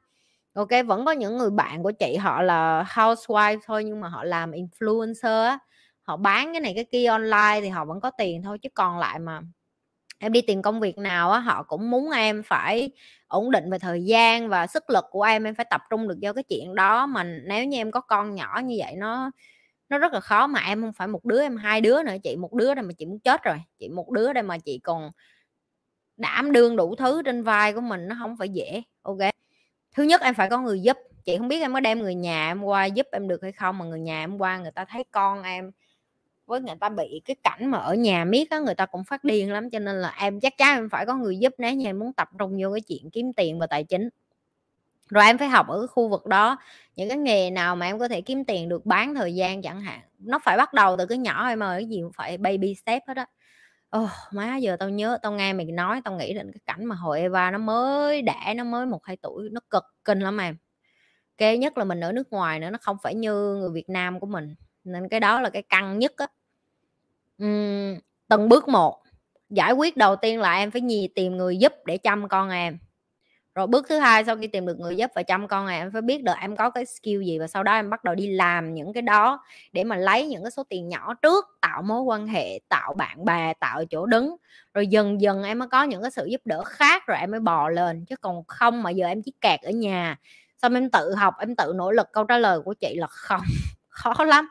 Ok 0.53 0.69
vẫn 0.87 1.05
có 1.05 1.11
những 1.11 1.37
người 1.37 1.49
bạn 1.49 1.83
của 1.83 1.91
chị 1.91 2.15
họ 2.15 2.41
là 2.41 2.83
housewife 2.83 3.59
thôi 3.65 3.83
nhưng 3.83 4.01
mà 4.01 4.07
họ 4.07 4.23
làm 4.23 4.51
influencer 4.51 5.43
á 5.43 5.59
họ 6.07 6.17
bán 6.17 6.53
cái 6.53 6.61
này 6.61 6.73
cái 6.75 6.85
kia 6.91 7.05
online 7.05 7.59
thì 7.61 7.69
họ 7.69 7.85
vẫn 7.85 8.01
có 8.01 8.11
tiền 8.11 8.43
thôi, 8.43 8.57
chứ 8.61 8.69
còn 8.73 8.99
lại 8.99 9.19
mà 9.19 9.41
em 10.19 10.31
đi 10.31 10.41
tìm 10.41 10.61
công 10.61 10.79
việc 10.79 10.97
nào 10.97 11.31
á, 11.31 11.39
họ 11.39 11.63
cũng 11.63 11.91
muốn 11.91 12.11
em 12.11 12.43
phải 12.43 12.91
ổn 13.27 13.51
định 13.51 13.71
về 13.71 13.79
thời 13.79 14.05
gian 14.05 14.49
và 14.49 14.67
sức 14.67 14.89
lực 14.89 15.05
của 15.11 15.23
em 15.23 15.43
em 15.43 15.55
phải 15.55 15.65
tập 15.69 15.81
trung 15.89 16.07
được 16.07 16.17
vô 16.21 16.33
cái 16.33 16.43
chuyện 16.43 16.75
đó. 16.75 17.05
Mà 17.05 17.23
nếu 17.23 17.65
như 17.65 17.77
em 17.77 17.91
có 17.91 18.01
con 18.01 18.35
nhỏ 18.35 18.61
như 18.63 18.75
vậy, 18.79 18.95
nó 18.95 19.31
nó 19.89 19.97
rất 19.97 20.13
là 20.13 20.19
khó 20.19 20.47
mà 20.47 20.59
em 20.59 20.81
không 20.81 20.93
phải 20.93 21.07
một 21.07 21.25
đứa, 21.25 21.41
em 21.41 21.57
hai 21.57 21.81
đứa 21.81 22.03
nữa. 22.03 22.15
Chị 22.23 22.35
một 22.35 22.53
đứa 22.53 22.73
đây 22.73 22.83
mà 22.83 22.93
chị 22.97 23.05
muốn 23.05 23.19
chết 23.19 23.43
rồi. 23.43 23.57
Chị 23.79 23.89
một 23.89 24.11
đứa 24.11 24.33
đây 24.33 24.43
mà 24.43 24.57
chị 24.57 24.79
còn 24.83 25.11
đảm 26.17 26.51
đương 26.51 26.75
đủ 26.75 26.95
thứ 26.95 27.21
trên 27.25 27.43
vai 27.43 27.73
của 27.73 27.81
mình, 27.81 28.07
nó 28.07 28.15
không 28.19 28.37
phải 28.37 28.49
dễ. 28.49 28.83
Ok. 29.01 29.17
Thứ 29.95 30.03
nhất, 30.03 30.21
em 30.21 30.33
phải 30.33 30.49
có 30.49 30.61
người 30.61 30.81
giúp. 30.81 30.97
Chị 31.25 31.37
không 31.37 31.47
biết 31.47 31.61
em 31.61 31.73
có 31.73 31.79
đem 31.79 31.99
người 31.99 32.15
nhà 32.15 32.51
em 32.51 32.63
qua 32.63 32.85
giúp 32.85 33.07
em 33.11 33.27
được 33.27 33.43
hay 33.43 33.51
không, 33.51 33.77
mà 33.77 33.85
người 33.85 33.99
nhà 33.99 34.23
em 34.23 34.37
qua, 34.37 34.57
người 34.57 34.71
ta 34.71 34.85
thấy 34.85 35.03
con 35.11 35.43
em 35.43 35.71
với 36.47 36.61
người 36.61 36.75
ta 36.79 36.89
bị 36.89 37.21
cái 37.25 37.35
cảnh 37.43 37.65
mà 37.71 37.77
ở 37.77 37.93
nhà 37.93 38.25
miết 38.25 38.49
á 38.49 38.59
người 38.59 38.75
ta 38.75 38.85
cũng 38.85 39.03
phát 39.03 39.23
điên 39.23 39.51
lắm 39.53 39.69
cho 39.69 39.79
nên 39.79 39.95
là 40.01 40.13
em 40.19 40.39
chắc 40.39 40.57
chắn 40.57 40.77
em 40.77 40.89
phải 40.89 41.05
có 41.05 41.15
người 41.15 41.37
giúp 41.39 41.53
nếu 41.57 41.73
như 41.73 41.85
em 41.85 41.99
muốn 41.99 42.13
tập 42.13 42.29
trung 42.39 42.57
vô 42.61 42.71
cái 42.73 42.81
chuyện 42.81 43.09
kiếm 43.11 43.33
tiền 43.33 43.59
và 43.59 43.67
tài 43.67 43.83
chính. 43.83 44.09
Rồi 45.09 45.25
em 45.25 45.37
phải 45.37 45.47
học 45.49 45.67
ở 45.67 45.79
cái 45.81 45.87
khu 45.87 46.09
vực 46.09 46.25
đó 46.25 46.57
những 46.95 47.09
cái 47.09 47.17
nghề 47.17 47.49
nào 47.51 47.75
mà 47.75 47.85
em 47.85 47.99
có 47.99 48.07
thể 48.07 48.21
kiếm 48.21 48.45
tiền 48.45 48.69
được 48.69 48.85
bán 48.85 49.15
thời 49.15 49.35
gian 49.35 49.61
chẳng 49.61 49.81
hạn 49.81 49.99
nó 50.19 50.39
phải 50.39 50.57
bắt 50.57 50.73
đầu 50.73 50.97
từ 50.97 51.05
cái 51.05 51.17
nhỏ 51.17 51.47
em 51.47 51.63
ơi 51.63 51.81
cái 51.81 51.89
gì 51.89 51.99
cũng 52.03 52.11
phải 52.15 52.37
baby 52.37 52.75
step 52.75 53.01
hết 53.07 53.17
á. 53.17 53.25
Ồ, 53.89 54.07
má 54.31 54.57
giờ 54.57 54.75
tao 54.79 54.89
nhớ 54.89 55.17
tao 55.21 55.31
nghe 55.31 55.53
mày 55.53 55.65
nói 55.65 56.01
tao 56.05 56.15
nghĩ 56.17 56.33
đến 56.33 56.51
cái 56.53 56.61
cảnh 56.65 56.85
mà 56.85 56.95
hồi 56.95 57.19
Eva 57.21 57.51
nó 57.51 57.57
mới 57.57 58.21
đẻ 58.21 58.53
nó 58.55 58.63
mới 58.63 58.85
một 58.85 59.05
hai 59.05 59.17
tuổi 59.21 59.49
nó 59.51 59.61
cực 59.69 59.83
kinh 60.05 60.19
lắm 60.19 60.37
em. 60.37 60.57
Kê 61.37 61.57
nhất 61.57 61.77
là 61.77 61.83
mình 61.83 61.99
ở 61.99 62.11
nước 62.11 62.31
ngoài 62.31 62.59
nữa 62.59 62.69
nó 62.69 62.77
không 62.81 62.97
phải 63.03 63.15
như 63.15 63.55
người 63.55 63.69
Việt 63.69 63.89
Nam 63.89 64.19
của 64.19 64.27
mình 64.27 64.55
nên 64.83 65.09
cái 65.09 65.19
đó 65.19 65.41
là 65.41 65.49
cái 65.49 65.61
căng 65.61 65.99
nhất 65.99 66.13
á 66.17 66.27
uhm, 67.43 67.99
từng 68.29 68.49
bước 68.49 68.67
một. 68.67 69.03
Giải 69.49 69.71
quyết 69.73 69.97
đầu 69.97 70.15
tiên 70.15 70.39
là 70.39 70.53
em 70.55 70.71
phải 70.71 70.81
nhì 70.81 71.07
tìm 71.15 71.37
người 71.37 71.57
giúp 71.57 71.73
để 71.85 71.97
chăm 71.97 72.27
con 72.27 72.49
em. 72.49 72.77
Rồi 73.57 73.67
bước 73.67 73.85
thứ 73.89 73.99
hai 73.99 74.23
sau 74.25 74.35
khi 74.37 74.47
tìm 74.47 74.65
được 74.65 74.79
người 74.79 74.95
giúp 74.95 75.11
và 75.15 75.23
chăm 75.23 75.47
con 75.47 75.65
này 75.65 75.79
em 75.79 75.91
phải 75.91 76.01
biết 76.01 76.23
được 76.23 76.33
em 76.41 76.55
có 76.55 76.69
cái 76.69 76.85
skill 76.85 77.23
gì 77.23 77.39
và 77.39 77.47
sau 77.47 77.63
đó 77.63 77.73
em 77.73 77.89
bắt 77.89 78.03
đầu 78.03 78.15
đi 78.15 78.27
làm 78.27 78.73
những 78.73 78.93
cái 78.93 79.01
đó 79.01 79.43
để 79.73 79.83
mà 79.83 79.95
lấy 79.95 80.27
những 80.27 80.43
cái 80.43 80.51
số 80.51 80.63
tiền 80.69 80.89
nhỏ 80.89 81.13
trước 81.13 81.45
tạo 81.61 81.81
mối 81.81 82.01
quan 82.01 82.27
hệ 82.27 82.59
tạo 82.69 82.93
bạn 82.93 83.25
bè 83.25 83.53
tạo 83.53 83.85
chỗ 83.89 84.05
đứng. 84.05 84.35
Rồi 84.73 84.87
dần 84.87 85.21
dần 85.21 85.43
em 85.43 85.59
mới 85.59 85.67
có 85.67 85.83
những 85.83 86.01
cái 86.01 86.11
sự 86.11 86.25
giúp 86.25 86.41
đỡ 86.45 86.63
khác 86.63 87.03
rồi 87.07 87.17
em 87.17 87.31
mới 87.31 87.39
bò 87.39 87.69
lên 87.69 88.05
chứ 88.05 88.15
còn 88.15 88.43
không 88.47 88.83
mà 88.83 88.89
giờ 88.89 89.07
em 89.07 89.21
chỉ 89.23 89.33
kẹt 89.41 89.61
ở 89.61 89.71
nhà. 89.71 90.17
Xong 90.61 90.73
em 90.73 90.89
tự 90.89 91.15
học 91.15 91.33
em 91.39 91.55
tự 91.55 91.73
nỗ 91.75 91.91
lực 91.91 92.07
câu 92.13 92.23
trả 92.23 92.37
lời 92.37 92.59
của 92.65 92.73
chị 92.73 92.95
là 92.97 93.07
không 93.07 93.41
khó 93.89 94.23
lắm 94.23 94.47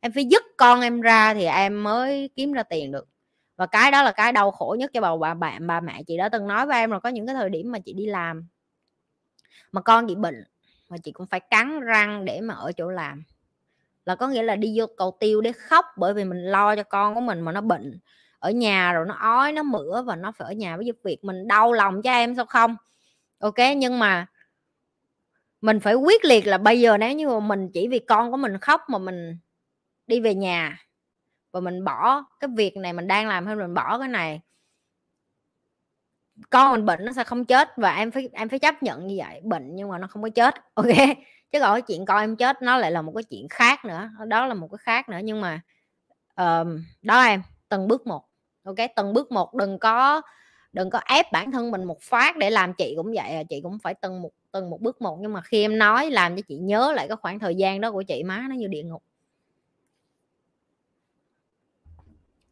em 0.00 0.12
phải 0.12 0.24
dứt 0.24 0.42
con 0.56 0.80
em 0.80 1.00
ra 1.00 1.34
thì 1.34 1.44
em 1.44 1.82
mới 1.82 2.30
kiếm 2.36 2.52
ra 2.52 2.62
tiền 2.62 2.92
được. 2.92 3.08
Và 3.56 3.66
cái 3.66 3.90
đó 3.90 4.02
là 4.02 4.12
cái 4.12 4.32
đau 4.32 4.50
khổ 4.50 4.76
nhất 4.78 4.90
cho 4.94 5.00
bầu 5.00 5.18
bà 5.18 5.34
bạn 5.34 5.66
bà 5.66 5.80
mẹ 5.80 6.02
chị 6.06 6.16
đã 6.16 6.28
từng 6.28 6.46
nói 6.46 6.66
với 6.66 6.78
em 6.78 6.90
rồi 6.90 7.00
có 7.00 7.08
những 7.08 7.26
cái 7.26 7.34
thời 7.34 7.50
điểm 7.50 7.72
mà 7.72 7.78
chị 7.78 7.92
đi 7.92 8.06
làm 8.06 8.48
mà 9.72 9.80
con 9.80 10.06
bị 10.06 10.14
bệnh 10.14 10.44
mà 10.88 10.96
chị 10.98 11.12
cũng 11.12 11.26
phải 11.26 11.40
cắn 11.40 11.80
răng 11.80 12.24
để 12.24 12.40
mà 12.40 12.54
ở 12.54 12.72
chỗ 12.72 12.88
làm. 12.88 13.24
Là 14.04 14.14
có 14.14 14.28
nghĩa 14.28 14.42
là 14.42 14.56
đi 14.56 14.74
vô 14.76 14.86
cầu 14.96 15.16
tiêu 15.20 15.40
để 15.40 15.52
khóc 15.52 15.84
bởi 15.96 16.14
vì 16.14 16.24
mình 16.24 16.44
lo 16.44 16.76
cho 16.76 16.82
con 16.82 17.14
của 17.14 17.20
mình 17.20 17.40
mà 17.40 17.52
nó 17.52 17.60
bệnh. 17.60 17.98
Ở 18.38 18.50
nhà 18.50 18.92
rồi 18.92 19.06
nó 19.08 19.14
ói, 19.14 19.52
nó 19.52 19.62
mửa 19.62 20.02
và 20.02 20.16
nó 20.16 20.32
phải 20.32 20.48
ở 20.48 20.52
nhà 20.52 20.76
với 20.76 20.86
giúp 20.86 20.96
việc. 21.04 21.24
Mình 21.24 21.48
đau 21.48 21.72
lòng 21.72 22.02
cho 22.02 22.10
em 22.10 22.36
sao 22.36 22.46
không? 22.46 22.76
Ok, 23.38 23.58
nhưng 23.76 23.98
mà 23.98 24.26
mình 25.60 25.80
phải 25.80 25.94
quyết 25.94 26.24
liệt 26.24 26.46
là 26.46 26.58
bây 26.58 26.80
giờ 26.80 26.98
nếu 26.98 27.12
như 27.12 27.28
mà 27.28 27.40
mình 27.40 27.70
chỉ 27.72 27.88
vì 27.88 27.98
con 27.98 28.30
của 28.30 28.36
mình 28.36 28.58
khóc 28.58 28.80
mà 28.88 28.98
mình 28.98 29.38
đi 30.06 30.20
về 30.20 30.34
nhà 30.34 30.86
và 31.52 31.60
mình 31.60 31.84
bỏ 31.84 32.24
cái 32.40 32.50
việc 32.56 32.76
này 32.76 32.92
mình 32.92 33.06
đang 33.06 33.28
làm 33.28 33.46
hay 33.46 33.56
mình 33.56 33.74
bỏ 33.74 33.98
cái 33.98 34.08
này. 34.08 34.40
Con 36.50 36.72
mình 36.72 36.86
bệnh 36.86 37.04
nó 37.04 37.12
sẽ 37.12 37.24
không 37.24 37.44
chết 37.44 37.68
và 37.76 37.96
em 37.96 38.10
phải 38.10 38.28
em 38.32 38.48
phải 38.48 38.58
chấp 38.58 38.82
nhận 38.82 39.06
như 39.06 39.14
vậy 39.18 39.40
bệnh 39.44 39.76
nhưng 39.76 39.88
mà 39.88 39.98
nó 39.98 40.06
không 40.06 40.22
có 40.22 40.28
chết 40.28 40.54
ok? 40.74 40.86
Chứ 41.52 41.60
còn 41.60 41.74
cái 41.74 41.82
chuyện 41.82 42.04
con 42.04 42.20
em 42.20 42.36
chết 42.36 42.62
nó 42.62 42.78
lại 42.78 42.90
là 42.90 43.02
một 43.02 43.12
cái 43.16 43.22
chuyện 43.22 43.46
khác 43.50 43.84
nữa 43.84 44.10
đó 44.26 44.46
là 44.46 44.54
một 44.54 44.68
cái 44.70 44.78
khác 44.78 45.08
nữa. 45.08 45.18
Nhưng 45.24 45.40
mà 45.40 45.60
uh, 46.40 46.66
đó 47.02 47.22
em 47.22 47.42
từng 47.68 47.88
bước 47.88 48.06
một 48.06 48.28
ok? 48.64 48.76
Từng 48.96 49.12
bước 49.12 49.32
một 49.32 49.54
đừng 49.54 49.78
có 49.78 50.22
đừng 50.72 50.90
có 50.90 51.00
ép 51.06 51.32
bản 51.32 51.52
thân 51.52 51.70
mình 51.70 51.84
một 51.84 52.02
phát 52.02 52.36
để 52.36 52.50
làm 52.50 52.74
chị 52.74 52.94
cũng 52.96 53.06
vậy 53.06 53.30
à. 53.30 53.42
chị 53.48 53.60
cũng 53.60 53.78
phải 53.78 53.94
từng 53.94 54.22
một 54.22 54.30
từng 54.52 54.70
một 54.70 54.80
bước 54.80 55.02
một. 55.02 55.18
Nhưng 55.20 55.32
mà 55.32 55.40
khi 55.40 55.62
em 55.62 55.78
nói 55.78 56.10
làm 56.10 56.36
cho 56.36 56.42
chị 56.48 56.56
nhớ 56.56 56.92
lại 56.96 57.08
cái 57.08 57.16
khoảng 57.16 57.38
thời 57.38 57.54
gian 57.54 57.80
đó 57.80 57.92
của 57.92 58.02
chị 58.02 58.22
má 58.22 58.46
nó 58.48 58.54
như 58.54 58.66
địa 58.66 58.82
ngục. 58.82 59.02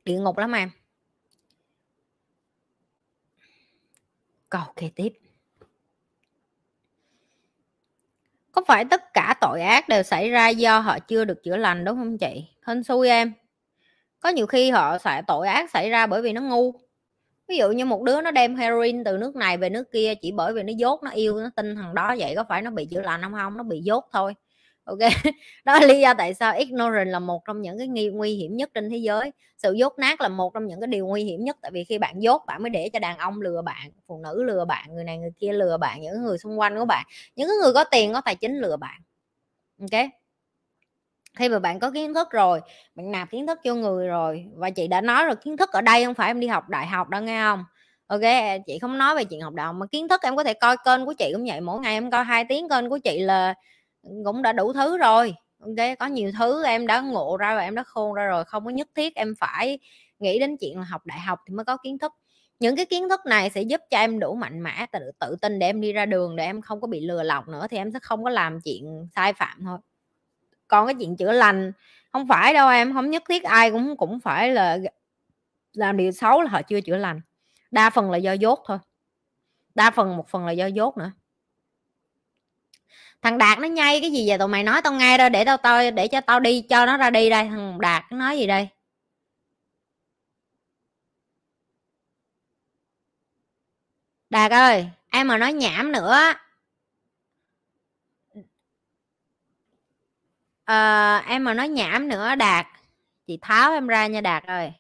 Địa 0.05 0.19
ngục 0.19 0.39
lắm 0.39 0.53
em 0.53 0.71
câu 4.55 4.63
kế 4.77 4.91
tiếp. 4.95 5.13
Có 8.53 8.63
phải 8.67 8.85
tất 8.85 9.03
cả 9.15 9.35
tội 9.41 9.61
ác 9.61 9.89
đều 9.89 10.03
xảy 10.03 10.31
ra 10.31 10.49
do 10.49 10.79
họ 10.79 10.99
chưa 10.99 11.25
được 11.25 11.43
chữa 11.43 11.57
lành 11.57 11.85
đúng 11.85 11.97
không 11.97 12.19
chị? 12.19 12.45
Hên 12.67 12.83
xui 12.83 13.09
em. 13.09 13.33
Có 14.21 14.29
nhiều 14.29 14.47
khi 14.47 14.71
họ 14.71 14.99
xảy 14.99 15.23
tội 15.27 15.49
ác 15.49 15.71
xảy 15.71 15.91
ra 15.91 16.07
bởi 16.07 16.23
vì 16.23 16.33
nó 16.33 16.41
ngu. 16.41 16.73
Ví 17.49 17.57
dụ 17.57 17.71
như 17.71 17.85
một 17.85 18.03
đứa 18.03 18.21
nó 18.21 18.31
đem 18.31 18.57
heroin 18.57 19.05
từ 19.05 19.19
nước 19.19 19.37
này 19.37 19.57
về 19.57 19.71
nước 19.71 19.93
kia 19.93 20.15
chỉ 20.23 20.33
bởi 20.33 20.53
vì 20.53 20.63
nó 20.63 20.73
dốt 20.77 21.03
nó 21.03 21.11
yêu 21.11 21.41
nó 21.41 21.51
tin 21.57 21.77
thằng 21.77 21.95
đó 21.95 22.15
vậy, 22.19 22.33
có 22.37 22.45
phải 22.49 22.63
nó 22.63 22.71
bị 22.71 22.87
chữa 22.91 23.01
lành 23.03 23.23
không? 23.23 23.33
Không, 23.33 23.57
nó 23.57 23.63
bị 23.63 23.81
dốt 23.81 24.05
thôi 24.13 24.35
ok, 24.85 24.99
đó 25.65 25.81
là 25.81 25.87
lý 25.87 26.01
do 26.01 26.15
tại 26.15 26.35
sao 26.35 26.55
ignorance 26.57 27.11
là 27.11 27.19
một 27.19 27.43
trong 27.45 27.63
những 27.63 27.79
cái 27.79 27.89
nghi, 27.89 28.09
nguy 28.09 28.35
hiểm 28.35 28.57
nhất 28.57 28.71
trên 28.75 28.91
thế 28.91 28.97
giới. 28.97 29.33
Sự 29.59 29.73
dốt 29.73 29.99
nát 29.99 30.21
là 30.21 30.29
một 30.29 30.55
trong 30.55 30.67
những 30.67 30.81
cái 30.81 30.87
điều 30.87 31.07
nguy 31.07 31.25
hiểm 31.25 31.45
nhất, 31.45 31.57
tại 31.63 31.71
vì 31.75 31.85
khi 31.85 31.99
bạn 31.99 32.23
dốt, 32.23 32.43
bạn 32.47 32.63
mới 32.63 32.71
để 32.71 32.89
cho 32.93 32.99
đàn 32.99 33.19
ông 33.19 33.41
lừa 33.41 33.63
bạn, 33.63 33.91
phụ 34.07 34.19
nữ 34.25 34.43
lừa 34.45 34.65
bạn, 34.65 34.95
người 34.95 35.05
này 35.05 35.19
người 35.19 35.33
kia 35.39 35.53
lừa 35.53 35.77
bạn, 35.77 36.01
những 36.03 36.23
người 36.25 36.39
xung 36.39 36.59
quanh 36.61 36.77
của 36.79 36.85
bạn, 36.85 37.05
những 37.37 37.49
người 37.63 37.73
có 37.75 37.85
tiền, 37.85 38.13
có 38.13 38.21
tài 38.21 38.35
chính 38.37 38.59
lừa 38.59 38.77
bạn. 38.77 39.01
Ok? 39.81 40.07
Khi 41.39 41.49
mà 41.49 41.59
bạn 41.59 41.79
có 41.81 41.91
kiến 41.91 42.15
thức 42.15 42.29
rồi, 42.31 42.61
bạn 42.95 43.11
nạp 43.13 43.31
kiến 43.31 43.47
thức 43.47 43.59
cho 43.65 43.75
người 43.75 44.07
rồi, 44.09 44.45
và 44.55 44.71
chị 44.71 44.89
đã 44.89 45.01
nói 45.01 45.25
rồi, 45.25 45.37
kiến 45.37 45.57
thức 45.57 45.71
ở 45.73 45.81
đây 45.81 46.05
không 46.05 46.15
phải 46.15 46.31
em 46.31 46.41
đi 46.41 46.47
học 46.47 46.69
đại 46.69 46.87
học 46.87 47.09
đâu, 47.09 47.23
nghe 47.23 47.41
không? 47.43 47.65
Ok, 48.07 48.21
chị 48.67 48.79
không 48.79 48.99
nói 48.99 49.17
về 49.17 49.25
chuyện 49.25 49.41
học 49.41 49.55
đại 49.55 49.67
học, 49.67 49.77
mà 49.79 49.87
kiến 49.87 50.09
thức 50.09 50.21
em 50.23 50.37
có 50.37 50.45
thể 50.45 50.55
coi 50.55 50.77
kênh 50.85 51.07
của 51.07 51.13
chị 51.19 51.31
cũng 51.35 51.45
vậy, 51.49 51.61
mỗi 51.61 51.81
ngày 51.81 51.95
em 51.95 52.11
coi 52.11 52.25
hai 52.25 52.45
tiếng 52.49 52.69
kênh 52.69 52.91
của 52.91 52.99
chị 52.99 53.19
là 53.19 53.55
cũng 54.25 54.43
đã 54.43 54.53
đủ 54.53 54.73
thứ 54.73 54.99
rồi. 54.99 55.35
Ok 55.61 55.99
có 55.99 56.07
nhiều 56.07 56.33
thứ 56.39 56.65
em 56.65 56.87
đã 56.87 57.01
ngộ 57.01 57.37
ra 57.37 57.55
và 57.57 57.63
em 57.63 57.75
đã 57.75 57.83
khôn 57.83 58.15
ra 58.15 58.27
rồi, 58.27 58.45
không 58.45 58.65
có 58.65 58.71
nhất 58.71 58.89
thiết 58.95 59.15
em 59.15 59.35
phải 59.41 59.79
nghĩ 60.19 60.39
đến 60.39 60.57
chuyện 60.61 60.79
là 60.79 60.85
học 60.85 61.07
đại 61.07 61.21
học 61.21 61.39
thì 61.49 61.55
mới 61.55 61.65
có 61.65 61.77
kiến 61.77 61.99
thức. 61.99 62.13
Những 62.61 62.77
cái 62.77 62.87
kiến 62.87 63.09
thức 63.09 63.21
này 63.27 63.51
sẽ 63.51 63.63
giúp 63.63 63.81
cho 63.91 63.99
em 63.99 64.19
đủ 64.19 64.35
mạnh 64.35 64.63
mẽ, 64.63 64.87
tự 64.93 65.11
tự 65.21 65.37
tin 65.43 65.59
để 65.59 65.67
em 65.67 65.81
đi 65.81 65.93
ra 65.93 66.07
đường 66.07 66.37
để 66.37 66.45
em 66.45 66.61
không 66.63 66.81
có 66.81 66.87
bị 66.87 67.01
lừa 67.01 67.23
lọc 67.23 67.49
nữa 67.49 67.67
thì 67.71 67.77
em 67.77 67.93
sẽ 67.93 67.99
không 68.03 68.25
có 68.25 68.31
làm 68.31 68.61
chuyện 68.61 69.09
sai 69.15 69.33
phạm 69.33 69.59
thôi. 69.65 69.79
Còn 70.69 70.87
cái 70.87 70.95
chuyện 70.99 71.17
chữa 71.17 71.33
lành, 71.33 71.73
không 72.13 72.29
phải 72.29 72.55
đâu 72.55 72.69
em, 72.71 72.93
không 72.95 73.11
nhất 73.11 73.23
thiết 73.29 73.43
ai 73.43 73.71
cũng 73.71 73.97
cũng 73.97 74.21
phải 74.21 74.51
là 74.51 74.79
làm 75.73 75.97
điều 75.97 76.13
xấu 76.13 76.43
là 76.43 76.51
họ 76.51 76.63
chưa 76.63 76.81
chữa 76.81 76.97
lành. 76.97 77.21
Đa 77.71 77.91
phần 77.91 78.11
là 78.11 78.19
do 78.19 78.33
dốt 78.33 78.59
thôi. 78.67 78.79
Đa 79.75 79.91
phần, 79.91 80.17
một 80.17 80.29
phần 80.29 80.47
là 80.47 80.53
do 80.53 80.67
dốt 80.67 80.97
nữa 80.97 81.13
thằng 83.25 83.39
đạt 83.39 83.59
nó 83.59 83.69
nhây 83.69 84.01
cái 84.01 84.13
gì 84.13 84.29
vậy? 84.29 84.39
Tụi 84.39 84.49
mày 84.49 84.63
nói 84.63 84.83
tao 84.83 84.93
nghe 84.93 85.19
ra 85.19 85.29
để 85.29 85.45
tao 85.45 85.57
tao 85.57 85.91
để 85.91 86.09
cho 86.09 86.21
tao 86.21 86.41
đi 86.41 86.63
cho 86.63 86.87
nó 86.87 86.97
ra 86.97 87.11
đi 87.11 87.31
đây. 87.31 87.45
Thằng 87.49 87.81
đạt 87.81 88.05
nó 88.11 88.19
nói 88.19 88.39
gì 88.39 88.47
đây? 88.47 88.69
Đạt 94.31 94.51
ơi 94.51 94.87
em 95.11 95.29
mà 95.29 95.39
nói 95.39 95.53
nhảm 95.53 95.93
nữa. 95.93 96.19
À, 100.65 101.19
em 101.29 101.45
mà 101.45 101.55
nói 101.55 101.69
nhảm 101.69 102.09
nữa 102.09 102.35
đạt. 102.35 102.67
Chị 103.27 103.39
tháo 103.43 103.73
em 103.73 103.87
ra 103.87 104.07
nha 104.07 104.21
đạt 104.21 104.45
ơi. 104.45 104.73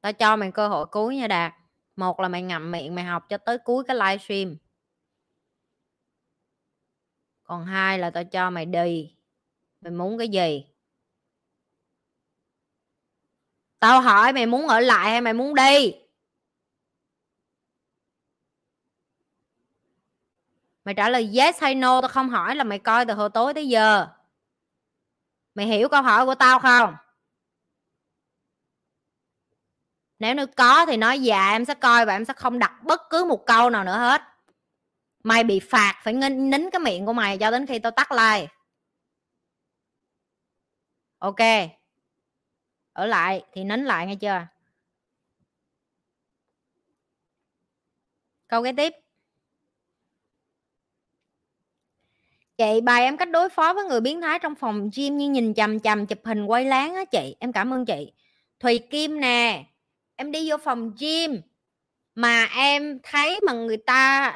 Tao 0.00 0.12
cho 0.12 0.36
mày 0.36 0.50
cơ 0.52 0.68
hội 0.68 0.86
cuối 0.86 1.16
nha 1.16 1.26
đạt. 1.26 1.54
Một 1.96 2.20
là 2.20 2.28
mày 2.28 2.42
ngậm 2.42 2.70
miệng 2.70 2.94
mày 2.94 3.04
học 3.04 3.26
cho 3.28 3.38
tới 3.38 3.58
cuối 3.58 3.84
cái 3.84 3.96
livestream 3.96 4.56
còn 7.54 7.64
hai 7.64 7.98
là 7.98 8.10
tao 8.10 8.24
cho 8.24 8.50
mày 8.50 8.66
đi. 8.66 9.14
Mày 9.80 9.90
muốn 9.90 10.18
cái 10.18 10.28
gì? 10.28 10.64
Tao 13.78 14.00
hỏi 14.00 14.32
mày 14.32 14.46
muốn 14.46 14.68
ở 14.68 14.80
lại 14.80 15.10
hay 15.10 15.20
mày 15.20 15.32
muốn 15.32 15.54
đi? 15.54 15.94
Mày 20.84 20.94
trả 20.94 21.08
lời 21.08 21.30
yes 21.38 21.60
hay 21.60 21.74
no, 21.74 22.00
tao 22.00 22.08
không 22.08 22.28
hỏi 22.28 22.56
là 22.56 22.64
mày 22.64 22.78
coi 22.78 23.06
từ 23.06 23.14
hồi 23.14 23.30
tối 23.30 23.54
tới 23.54 23.68
giờ. 23.68 24.06
Mày 25.54 25.66
hiểu 25.66 25.88
câu 25.88 26.02
hỏi 26.02 26.26
của 26.26 26.34
tao 26.34 26.58
không? 26.58 26.96
Nếu 30.18 30.34
như 30.34 30.46
có 30.46 30.86
thì 30.86 30.96
nói 30.96 31.20
dạ 31.20 31.50
em 31.50 31.64
sẽ 31.64 31.74
coi 31.74 32.06
và 32.06 32.12
em 32.12 32.24
sẽ 32.24 32.32
không 32.32 32.58
đặt 32.58 32.82
bất 32.82 33.00
cứ 33.10 33.24
một 33.24 33.46
câu 33.46 33.70
nào 33.70 33.84
nữa 33.84 33.98
hết 33.98 34.33
mày 35.24 35.44
bị 35.44 35.60
phạt 35.60 36.00
phải 36.02 36.14
nín, 36.14 36.50
nín 36.50 36.70
cái 36.70 36.80
miệng 36.80 37.06
của 37.06 37.12
mày 37.12 37.38
cho 37.38 37.50
đến 37.50 37.66
khi 37.66 37.78
tao 37.78 37.92
tắt 37.92 38.12
like 38.12 38.48
ok. 41.18 41.70
Ở 42.92 43.06
lại 43.06 43.44
thì 43.52 43.64
nín 43.64 43.84
lại 43.84 44.06
nghe 44.06 44.14
chưa? 44.14 44.46
Câu 48.48 48.64
kế 48.64 48.72
tiếp. 48.72 48.92
Chị 52.58 52.80
bài 52.80 53.02
em 53.02 53.16
cách 53.16 53.30
đối 53.30 53.48
phó 53.48 53.74
với 53.74 53.84
người 53.84 54.00
biến 54.00 54.20
thái 54.20 54.38
trong 54.38 54.54
phòng 54.54 54.90
gym 54.96 55.16
như 55.16 55.28
nhìn 55.30 55.54
chằm 55.54 55.80
chằm 55.80 56.06
chụp 56.06 56.18
hình 56.24 56.44
quay 56.44 56.64
láng 56.64 56.94
á 56.94 57.04
chị. 57.04 57.36
Em 57.40 57.52
cảm 57.52 57.72
ơn 57.72 57.86
chị. 57.86 58.12
Thùy 58.60 58.78
kim 58.78 59.20
nè 59.20 59.64
em 60.16 60.32
đi 60.32 60.50
vô 60.50 60.56
phòng 60.56 60.92
gym 60.98 61.40
mà 62.14 62.44
em 62.44 62.98
thấy 63.02 63.40
mà 63.46 63.52
người 63.52 63.76
ta 63.76 64.32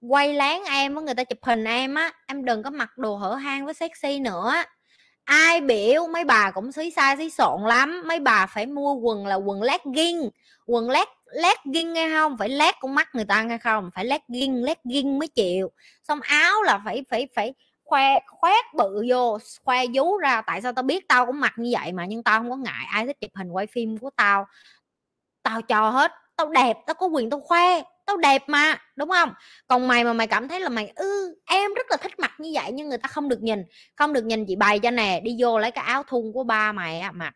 quay 0.00 0.34
lén 0.34 0.60
em 0.70 0.94
với 0.94 1.04
người 1.04 1.14
ta 1.14 1.24
chụp 1.24 1.38
hình 1.42 1.64
em 1.64 1.94
á, 1.94 2.12
em 2.26 2.44
đừng 2.44 2.62
có 2.62 2.70
mặc 2.70 2.98
đồ 2.98 3.16
hở 3.16 3.34
hang 3.34 3.64
với 3.64 3.74
sexy 3.74 4.20
nữa 4.20 4.54
ai 5.30 5.60
biểu, 5.60 6.06
mấy 6.06 6.24
bà 6.24 6.50
cũng 6.50 6.72
xí 6.72 6.90
sai 6.90 7.16
xí 7.16 7.30
xộn 7.30 7.62
lắm, 7.62 8.02
mấy 8.06 8.20
bà 8.20 8.46
phải 8.46 8.66
mua 8.66 8.94
quần 8.94 9.26
là 9.26 9.34
quần 9.34 9.62
legging 9.62 10.30
quần 10.66 10.90
leg 10.90 11.08
legging 11.26 11.92
nghe 11.92 12.08
không? 12.08 12.36
Phải 12.38 12.48
lét 12.48 12.74
con 12.80 12.94
mắt 12.94 13.14
người 13.14 13.24
ta 13.24 13.42
nghe 13.42 13.58
không? 13.58 13.90
Phải 13.94 14.04
legging 14.04 14.64
legging 14.64 15.18
mới 15.18 15.28
chịu. 15.28 15.70
Xong 16.08 16.20
áo 16.20 16.62
là 16.62 16.80
phải 16.84 17.04
phải 17.10 17.28
phải 17.36 17.54
khoe, 17.84 18.18
khoét 18.26 18.64
bự 18.76 19.04
vô, 19.10 19.38
khoe 19.64 19.86
vú 19.94 20.18
ra. 20.18 20.42
Tại 20.42 20.62
sao 20.62 20.72
tao 20.72 20.82
biết 20.82 21.08
tao 21.08 21.26
cũng 21.26 21.40
mặc 21.40 21.52
như 21.56 21.70
vậy 21.80 21.92
mà, 21.92 22.06
nhưng 22.06 22.22
tao 22.22 22.38
không 22.38 22.50
có 22.50 22.56
ngại. 22.56 22.86
Ai 22.92 23.06
thích 23.06 23.16
chụp 23.20 23.30
hình 23.34 23.50
quay 23.50 23.66
phim 23.66 23.98
của 23.98 24.10
tao 24.16 24.46
tao 25.42 25.62
cho 25.62 25.90
hết 25.90 26.12
tao 26.40 26.48
đẹp 26.48 26.76
tao 26.86 26.94
có 26.94 27.06
quyền 27.06 27.30
tao 27.30 27.40
khoe 27.40 27.82
tao 28.06 28.16
đẹp 28.16 28.42
mà 28.46 28.76
đúng 28.96 29.08
không? 29.08 29.32
Còn 29.66 29.88
mày 29.88 30.04
mà 30.04 30.12
mày 30.12 30.26
cảm 30.26 30.48
thấy 30.48 30.60
là 30.60 30.68
mày 30.68 30.92
ư 30.96 31.26
ừ, 31.26 31.34
em 31.46 31.74
rất 31.74 31.86
là 31.90 31.96
thích 31.96 32.18
mặc 32.18 32.32
như 32.38 32.50
vậy 32.54 32.72
nhưng 32.72 32.88
người 32.88 32.98
ta 32.98 33.08
không 33.08 33.28
được 33.28 33.42
nhìn. 33.42 33.64
Không 33.96 34.12
được 34.12 34.24
nhìn 34.24 34.44
chị 34.46 34.56
bày 34.56 34.78
cho 34.78 34.90
nè 34.90 35.20
đi 35.20 35.36
vô 35.38 35.58
lấy 35.58 35.70
cái 35.70 35.84
áo 35.84 36.02
thun 36.02 36.32
của 36.34 36.44
ba 36.44 36.72
mày 36.72 37.00
á 37.00 37.12
mặc. 37.12 37.32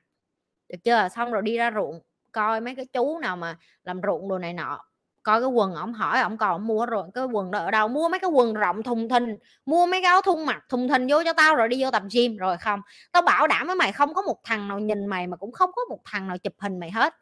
Được 0.69 0.79
chưa? 0.85 1.09
Xong 1.17 1.33
rồi 1.33 1.43
đi 1.43 1.57
ra 1.57 1.71
ruộng 1.75 2.01
coi 2.33 2.61
mấy 2.61 2.75
cái 2.75 2.87
chú 2.93 3.19
nào 3.19 3.37
mà 3.37 3.57
làm 3.85 4.01
ruộng 4.07 4.29
đồ 4.29 4.39
này 4.39 4.53
nọ. 4.53 4.81
Coi 5.23 5.41
cái 5.41 5.49
quần 5.49 5.75
ổng 5.75 5.93
hỏi 5.93 6.21
ổng 6.21 6.39
còn 6.39 6.67
mua 6.67 6.87
rồi 6.87 7.05
cái 7.15 7.25
quần 7.25 7.51
đó 7.51 7.59
ở 7.59 7.71
đâu? 7.71 7.89
Mua 7.89 8.09
mấy 8.09 8.21
cái 8.21 8.31
quần 8.31 8.55
rộng 8.55 8.83
thùng 8.83 9.09
thình 9.09 9.37
mua 9.67 9.87
mấy 9.87 10.03
cái 10.03 10.09
áo 10.11 10.23
thun 10.23 10.47
mặc 10.47 10.65
thùng 10.69 10.89
thình 10.89 11.07
vô 11.11 11.23
cho 11.25 11.33
tao 11.33 11.55
rồi 11.57 11.69
đi 11.69 11.83
vô 11.83 11.91
tập 11.91 12.03
gym. 12.13 12.37
Rồi 12.37 12.57
không 12.57 12.81
tao 13.13 13.23
bảo 13.23 13.47
đảm 13.47 13.67
với 13.67 13.77
mày 13.77 13.93
không 13.93 14.15
có 14.15 14.23
một 14.23 14.37
thằng 14.45 14.69
nào 14.69 14.79
nhìn 14.79 15.07
mày 15.07 15.27
mà 15.27 15.37
cũng 15.37 15.53
không 15.53 15.71
có 15.73 15.83
một 15.91 15.99
thằng 16.05 16.29
nào 16.29 16.39
chụp 16.39 16.53
hình 16.59 16.81
mày 16.81 16.91
hết 16.91 17.15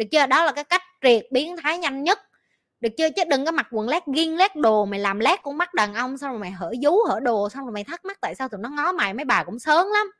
được 0.00 0.06
chưa? 0.12 0.26
Đó 0.26 0.44
là 0.44 0.52
cái 0.52 0.64
cách 0.64 0.82
triệt 1.02 1.26
biến 1.30 1.56
thái 1.62 1.78
nhanh 1.78 2.02
nhất. 2.02 2.18
Được 2.80 2.90
chưa? 2.98 3.10
Chứ 3.10 3.22
đừng 3.28 3.44
có 3.44 3.50
mặc 3.50 3.66
quần 3.70 3.88
lát 3.88 4.06
ghiên 4.06 4.36
lát 4.36 4.56
đồ, 4.56 4.84
mày 4.84 5.00
làm 5.00 5.18
lát 5.18 5.42
con 5.42 5.58
mắt 5.58 5.74
đàn 5.74 5.94
ông, 5.94 6.18
xong 6.18 6.30
rồi 6.30 6.38
mày 6.40 6.50
hở 6.50 6.72
vú, 6.82 7.04
hở 7.08 7.20
đồ, 7.20 7.48
xong 7.48 7.64
rồi 7.64 7.72
mày 7.72 7.84
thắc 7.84 8.04
mắc 8.04 8.18
tại 8.20 8.34
sao 8.34 8.48
tụi 8.48 8.60
nó 8.60 8.68
ngó 8.68 8.92
mày, 8.92 9.14
mấy 9.14 9.24
bà 9.24 9.44
cũng 9.44 9.58
sớm 9.58 9.86
lắm. 9.92 10.10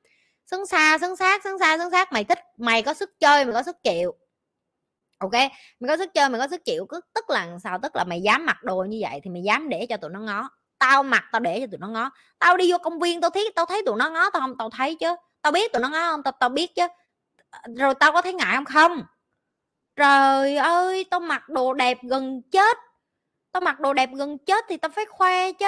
Sướng 0.46 0.66
xa, 0.66 0.98
sướng 1.00 1.16
sát, 1.16 1.44
sướng 1.44 1.58
xa, 1.58 1.78
sướng 1.78 1.90
sát. 1.90 2.12
Mày 2.12 2.24
thích, 2.24 2.38
mày 2.58 2.82
có 2.82 2.94
sức 2.94 3.10
chơi, 3.20 3.44
mày 3.44 3.54
có 3.54 3.62
sức 3.62 3.76
chịu. 3.82 4.14
Ok? 5.18 5.32
Mày 5.80 5.88
có 5.88 5.96
sức 5.96 6.14
chơi, 6.14 6.28
mày 6.28 6.40
có 6.40 6.48
sức 6.48 6.64
chịu. 6.64 6.86
Cứ 6.88 7.00
tức 7.14 7.30
là 7.30 7.58
sao? 7.62 7.78
Tức 7.82 7.96
là 7.96 8.04
mày 8.04 8.20
dám 8.22 8.46
mặc 8.46 8.62
đồ 8.62 8.84
như 8.88 8.98
vậy 9.00 9.20
thì 9.24 9.30
mày 9.30 9.42
dám 9.42 9.68
để 9.68 9.86
cho 9.86 9.96
tụi 9.96 10.10
nó 10.10 10.20
ngó. 10.20 10.48
Tao 10.78 11.02
mặc, 11.02 11.24
tao 11.32 11.40
để 11.40 11.60
cho 11.60 11.66
tụi 11.70 11.78
nó 11.78 11.88
ngó. 11.88 12.10
Tao 12.38 12.56
đi 12.56 12.72
vô 12.72 12.78
công 12.78 12.98
viên, 12.98 13.20
tao 13.20 13.30
thấy 13.30 13.52
tao 13.54 13.66
thấy 13.66 13.82
tụi 13.86 13.96
nó 13.96 14.10
ngó, 14.10 14.30
tao 14.30 14.40
không, 14.40 14.56
tao 14.58 14.70
thấy 14.70 14.96
chứ. 15.00 15.14
Tao 15.42 15.52
biết 15.52 15.72
tụi 15.72 15.82
nó 15.82 15.88
ngó 15.88 16.10
không? 16.10 16.22
Tao 16.22 16.32
tao 16.40 16.48
biết 16.48 16.74
chứ. 16.76 16.86
Ờ, 17.50 17.60
rồi 17.76 17.94
tao 18.00 18.12
có 18.12 18.22
thấy 18.22 18.34
ngại 18.34 18.56
không? 18.56 18.64
Không 18.64 19.02
trời 20.00 20.56
ơi, 20.56 21.04
tao 21.10 21.20
mặc 21.20 21.48
đồ 21.48 21.74
đẹp 21.74 21.98
gần 22.02 22.42
chết. 22.42 22.76
Tao 23.52 23.60
mặc 23.60 23.80
đồ 23.80 23.92
đẹp 23.92 24.10
gần 24.12 24.38
chết 24.38 24.64
thì 24.68 24.76
tao 24.76 24.88
phải 24.88 25.04
khoe 25.10 25.52
chứ. 25.52 25.66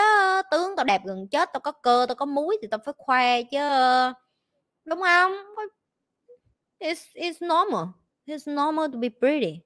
Tướng 0.51 0.77
tao 0.77 0.85
đẹp 0.85 1.03
gần 1.05 1.29
chết, 1.29 1.49
tao 1.53 1.61
có 1.61 1.73
cơ, 1.73 2.07
tao 2.09 2.15
có 2.15 2.27
múi 2.27 2.59
thì 2.63 2.69
tao 2.71 2.81
phải 2.85 2.95
khoe 2.99 3.43
chứ. 3.43 3.59
Đúng 4.85 5.01
không? 5.01 5.33
It's 6.81 7.15
it's 7.15 7.47
normal. 7.47 7.85
It's 8.27 8.55
normal 8.55 8.87
to 8.93 8.99
be 8.99 9.09
pretty. 9.21 9.61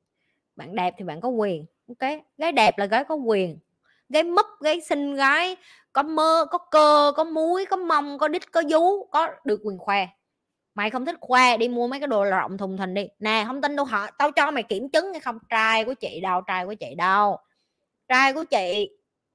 Bạn 0.57 0.75
đẹp 0.75 0.95
thì 0.99 1.05
bạn 1.05 1.21
có 1.21 1.29
quyền. 1.29 1.67
Ok, 1.89 2.11
gái 2.39 2.53
đẹp 2.53 2.79
là 2.79 2.87
gái 2.87 3.05
có 3.05 3.15
quyền. 3.15 3.59
Gái 4.09 4.23
mấp 4.23 4.47
gái 4.61 4.81
xinh 4.81 5.15
gái, 5.15 5.57
có 5.93 6.03
mơ, 6.03 6.47
có 6.51 6.59
cơ, 6.59 7.13
có 7.17 7.25
múi, 7.25 7.65
có 7.65 7.77
mông, 7.77 8.19
có 8.19 8.29
đít, 8.29 8.53
có 8.53 8.63
vú, 8.71 9.05
có 9.05 9.29
được 9.45 9.61
quyền 9.65 9.79
khoe 9.79 10.07
mày 10.77 10.91
không 10.91 11.07
thích 11.07 11.17
khoe, 11.21 11.57
đi 11.57 11.69
mua 11.69 11.89
mấy 11.89 12.01
cái 12.01 12.07
đồ 12.07 12.25
rộng 12.25 12.59
thùng 12.59 12.77
thình 12.77 12.95
đi. 12.95 13.09
Nè, 13.19 13.45
không 13.47 13.63
tin 13.63 13.77
đâu 13.77 13.85
họ 13.85 14.11
tao 14.11 14.31
cho 14.33 14.51
mày 14.51 14.63
kiểm 14.63 14.89
chứng 14.89 15.13
hay 15.13 15.21
không? 15.21 15.39
Trai 15.49 15.85
của 15.85 15.95
chị 15.95 16.21
đâu, 16.21 16.41
trai 16.47 16.67
của 16.67 16.75
chị 16.75 16.95
đâu? 16.99 17.39
Trai 18.09 18.33
của 18.33 18.45
chị, 18.45 18.91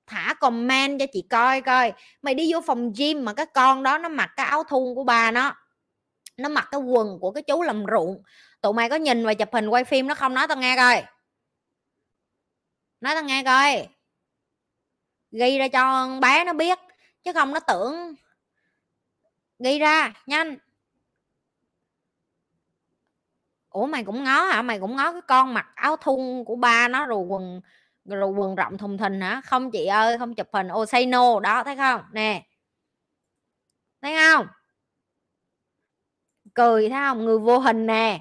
thả 0.08 0.34
comment 0.34 1.00
cho 1.00 1.06
chị 1.14 1.24
coi 1.30 1.62
coi. 1.62 1.94
Mày 2.22 2.36
đi 2.36 2.54
vô 2.54 2.62
phòng 2.62 2.94
gym 2.98 3.26
mà 3.26 3.34
cái 3.34 3.46
con 3.46 3.84
đó 3.84 3.98
nó 3.98 4.10
mặc 4.10 4.30
cái 4.36 4.46
áo 4.46 4.64
thun 4.64 4.96
của 4.96 5.04
bà 5.04 5.32
nó. 5.32 5.56
Nó 6.38 6.50
mặc 6.50 6.68
cái 6.72 6.82
quần 6.82 7.20
của 7.20 7.32
cái 7.32 7.44
chú 7.44 7.62
làm 7.62 7.86
ruộng. 7.92 8.24
Tụi 8.62 8.74
mày 8.74 8.90
có 8.90 8.96
nhìn 8.96 9.26
và 9.26 9.34
chụp 9.34 9.50
hình 9.54 9.70
quay 9.70 9.84
phim 9.84 10.08
nó 10.08 10.16
không? 10.16 10.34
Nói 10.34 10.48
tao 10.48 10.58
nghe 10.58 10.76
coi. 10.76 11.04
Nói 13.02 13.16
tao 13.16 13.24
nghe 13.24 13.44
coi. 13.44 13.88
Ghi 15.32 15.58
ra 15.58 15.68
cho 15.68 16.10
bé 16.22 16.44
nó 16.44 16.54
biết, 16.54 16.80
chứ 17.24 17.34
không 17.34 17.54
nó 17.54 17.60
tưởng. 17.60 18.16
Ghi 19.60 19.80
ra, 19.80 20.14
nhanh 20.26 20.58
ủa 23.72 23.86
mày 23.86 24.04
cũng 24.04 24.24
ngó 24.24 24.46
hả? 24.46 24.62
Mày 24.62 24.80
cũng 24.80 24.96
ngó 24.96 25.12
cái 25.12 25.22
con 25.28 25.54
mặc 25.54 25.68
áo 25.76 25.98
thun 25.98 26.44
của 26.46 26.56
ba 26.56 26.88
nó 26.88 27.06
rồi 27.06 27.20
quần 27.20 27.62
rồi 28.06 28.32
quần 28.32 28.56
rộng 28.56 28.78
thùng 28.78 28.98
thình 28.98 29.22
hả? 29.22 29.42
Không 29.46 29.72
chị 29.72 29.86
ơi 29.86 30.18
không 30.18 30.36
chụp 30.36 30.48
hình 30.54 30.68
ô 30.68 30.86
say 30.86 31.06
no 31.06 31.40
đó 31.40 31.64
thấy 31.64 31.76
không? 31.76 32.02
Nè. 32.12 32.46
Thấy 34.02 34.16
không? 34.18 34.48
Cười 36.54 36.90
thấy 36.90 37.00
không? 37.00 37.26
Người 37.26 37.40
vô 37.40 37.60
hình 37.60 37.86
nè. 37.86 38.20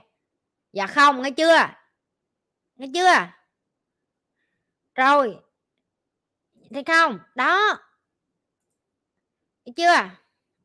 Dạ 0.72 0.86
không 0.86 1.22
nghe 1.22 1.30
chưa? 1.30 1.68
Nghe 2.76 2.86
chưa? 2.94 3.26
Rồi. 4.94 5.36
Thấy 6.70 6.84
không? 6.84 7.18
Đó. 7.34 7.78
Thấy 9.66 9.72
chưa? 9.76 10.10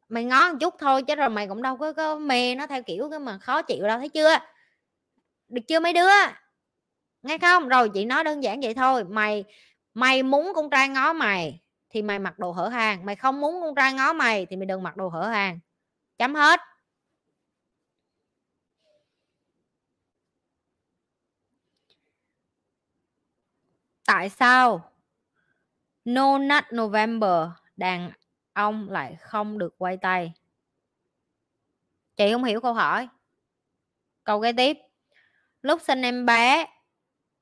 Mày 0.10 0.24
ngó 0.24 0.52
một 0.52 0.58
chút 0.62 0.76
thôi 0.80 1.04
chứ 1.04 1.16
rồi 1.16 1.30
mày 1.30 1.48
cũng 1.48 1.62
đâu 1.62 1.78
có, 1.78 1.94
có 1.94 2.16
mê 2.16 2.56
nó 2.56 2.68
theo 2.68 2.84
kiểu 2.84 3.10
cái 3.10 3.20
mà 3.20 3.38
khó 3.38 3.62
chịu 3.62 3.88
đâu 3.88 4.00
thấy 4.00 4.10
chưa? 4.10 4.38
Được 5.56 5.62
chưa 5.68 5.80
mấy 5.80 5.94
đứa? 5.94 6.10
Nghe 7.24 7.38
không? 7.38 7.68
Rồi, 7.68 7.90
chị 7.94 8.06
nói 8.06 8.24
đơn 8.24 8.44
giản 8.44 8.62
vậy 8.62 8.74
thôi. 8.74 9.04
Mày 9.04 9.46
mày 9.94 10.24
muốn 10.24 10.52
con 10.56 10.70
trai 10.70 10.90
ngó 10.90 11.14
mày 11.14 11.62
thì 11.90 12.02
mày 12.02 12.20
mặc 12.20 12.40
đồ 12.40 12.52
hở 12.52 12.68
hang 12.68 13.06
mày 13.06 13.16
không 13.16 13.42
muốn 13.42 13.62
con 13.62 13.76
trai 13.76 13.94
ngó 13.94 14.14
mày 14.14 14.46
thì 14.46 14.56
mày 14.56 14.66
đừng 14.66 14.84
mặc 14.84 14.98
đồ 14.98 15.10
hở 15.10 15.28
hang 15.28 15.60
chấm 16.18 16.36
hết. 16.36 16.60
Tại 24.08 24.30
sao 24.30 24.92
no 26.06 26.38
nut 26.38 26.64
november 26.76 27.48
đàn 27.78 28.12
ông 28.54 28.90
lại 28.90 29.16
không 29.20 29.58
được 29.58 29.76
quay 29.78 29.98
tay? 29.98 30.34
Chị 32.18 32.32
không 32.32 32.44
hiểu 32.44 32.62
câu 32.62 32.74
hỏi. 32.74 33.08
Câu 34.24 34.42
kế 34.42 34.52
tiếp 34.54 34.78
lúc 35.66 35.82
sinh 35.82 36.02
em 36.02 36.26
bé 36.26 36.66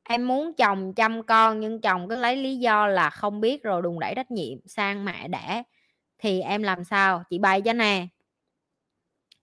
em 0.09 0.27
muốn 0.27 0.53
chồng 0.53 0.93
chăm 0.93 1.23
con 1.23 1.59
nhưng 1.59 1.81
chồng 1.81 2.09
cứ 2.09 2.15
lấy 2.15 2.35
lý 2.35 2.57
do 2.57 2.87
là 2.87 3.09
không 3.09 3.41
biết 3.41 3.63
rồi 3.63 3.81
đùng 3.81 3.99
đẩy 3.99 4.15
trách 4.15 4.31
nhiệm 4.31 4.57
sang 4.65 5.05
mẹ 5.05 5.27
đẻ. 5.27 5.63
Thì 6.17 6.41
em 6.41 6.63
làm 6.63 6.83
sao? 6.83 7.23
Chị 7.29 7.39
bày 7.39 7.61
cho 7.61 7.73
nè. 7.73 8.07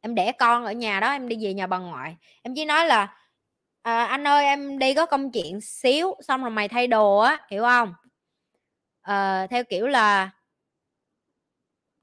Em 0.00 0.14
đẻ 0.14 0.32
con 0.32 0.64
ở 0.64 0.72
nhà 0.72 1.00
đó 1.00 1.12
em 1.12 1.28
đi 1.28 1.36
về 1.44 1.54
nhà 1.54 1.66
bà 1.66 1.78
ngoại. 1.78 2.16
Em 2.42 2.54
chỉ 2.54 2.64
nói 2.64 2.86
là 2.86 3.16
à, 3.82 4.04
anh 4.04 4.28
ơi 4.28 4.44
em 4.44 4.78
đi 4.78 4.94
có 4.94 5.06
công 5.06 5.32
chuyện 5.32 5.60
xíu 5.60 6.14
xong 6.28 6.40
rồi 6.42 6.50
mày 6.50 6.68
thay 6.68 6.86
đồ 6.86 7.18
á 7.18 7.38
hiểu 7.50 7.62
không? 7.62 7.94
À, 9.02 9.46
theo 9.50 9.64
kiểu 9.64 9.86
là 9.86 10.30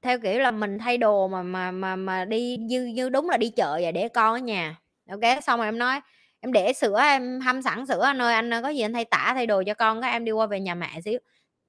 theo 0.02 0.18
kiểu 0.18 0.38
là 0.38 0.50
mình 0.50 0.78
thay 0.78 0.98
đồ 0.98 1.28
mà 1.28 1.42
mà 1.42 1.70
mà 1.70 1.96
mà 1.96 2.24
đi 2.24 2.56
như 2.56 2.84
như 2.86 3.08
đúng 3.08 3.30
là 3.30 3.36
đi 3.36 3.50
chợ 3.50 3.80
và 3.82 3.90
để 3.92 4.08
con 4.08 4.34
ở 4.34 4.38
nhà. 4.38 4.76
Ok 5.10 5.42
xong 5.42 5.58
rồi 5.60 5.68
em 5.68 5.78
nói 5.78 6.00
em 6.40 6.52
để 6.52 6.72
sữa, 6.72 7.00
em 7.00 7.40
hâm 7.40 7.62
sẵn 7.62 7.86
sữa 7.86 8.02
anh 8.02 8.22
ơi 8.22 8.34
anh 8.34 8.50
có 8.62 8.68
gì 8.68 8.80
anh 8.80 8.92
thay 8.92 9.04
tả 9.04 9.32
thay 9.34 9.46
đồ 9.46 9.62
cho 9.66 9.74
con 9.74 10.00
các 10.00 10.08
em 10.08 10.24
đi 10.24 10.32
qua 10.32 10.46
về 10.46 10.60
nhà 10.60 10.74
mẹ 10.74 11.00
xíu. 11.00 11.18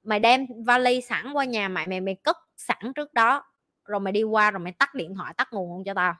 Mày 0.02 0.20
đem 0.20 0.46
vali 0.66 1.00
sẵn 1.00 1.32
qua 1.32 1.44
nhà 1.44 1.68
mẹ, 1.68 1.86
mày 1.86 2.00
mày 2.00 2.14
cất 2.14 2.36
sẵn 2.56 2.92
trước 2.94 3.14
đó, 3.14 3.44
rồi 3.84 4.00
mày 4.00 4.12
đi 4.12 4.22
qua 4.22 4.50
rồi 4.50 4.60
mày 4.60 4.72
tắt 4.72 4.94
điện 4.94 5.14
thoại, 5.14 5.34
tắt 5.36 5.48
nguồn 5.52 5.72
luôn 5.72 5.84
cho 5.84 5.94
tao. 5.94 6.14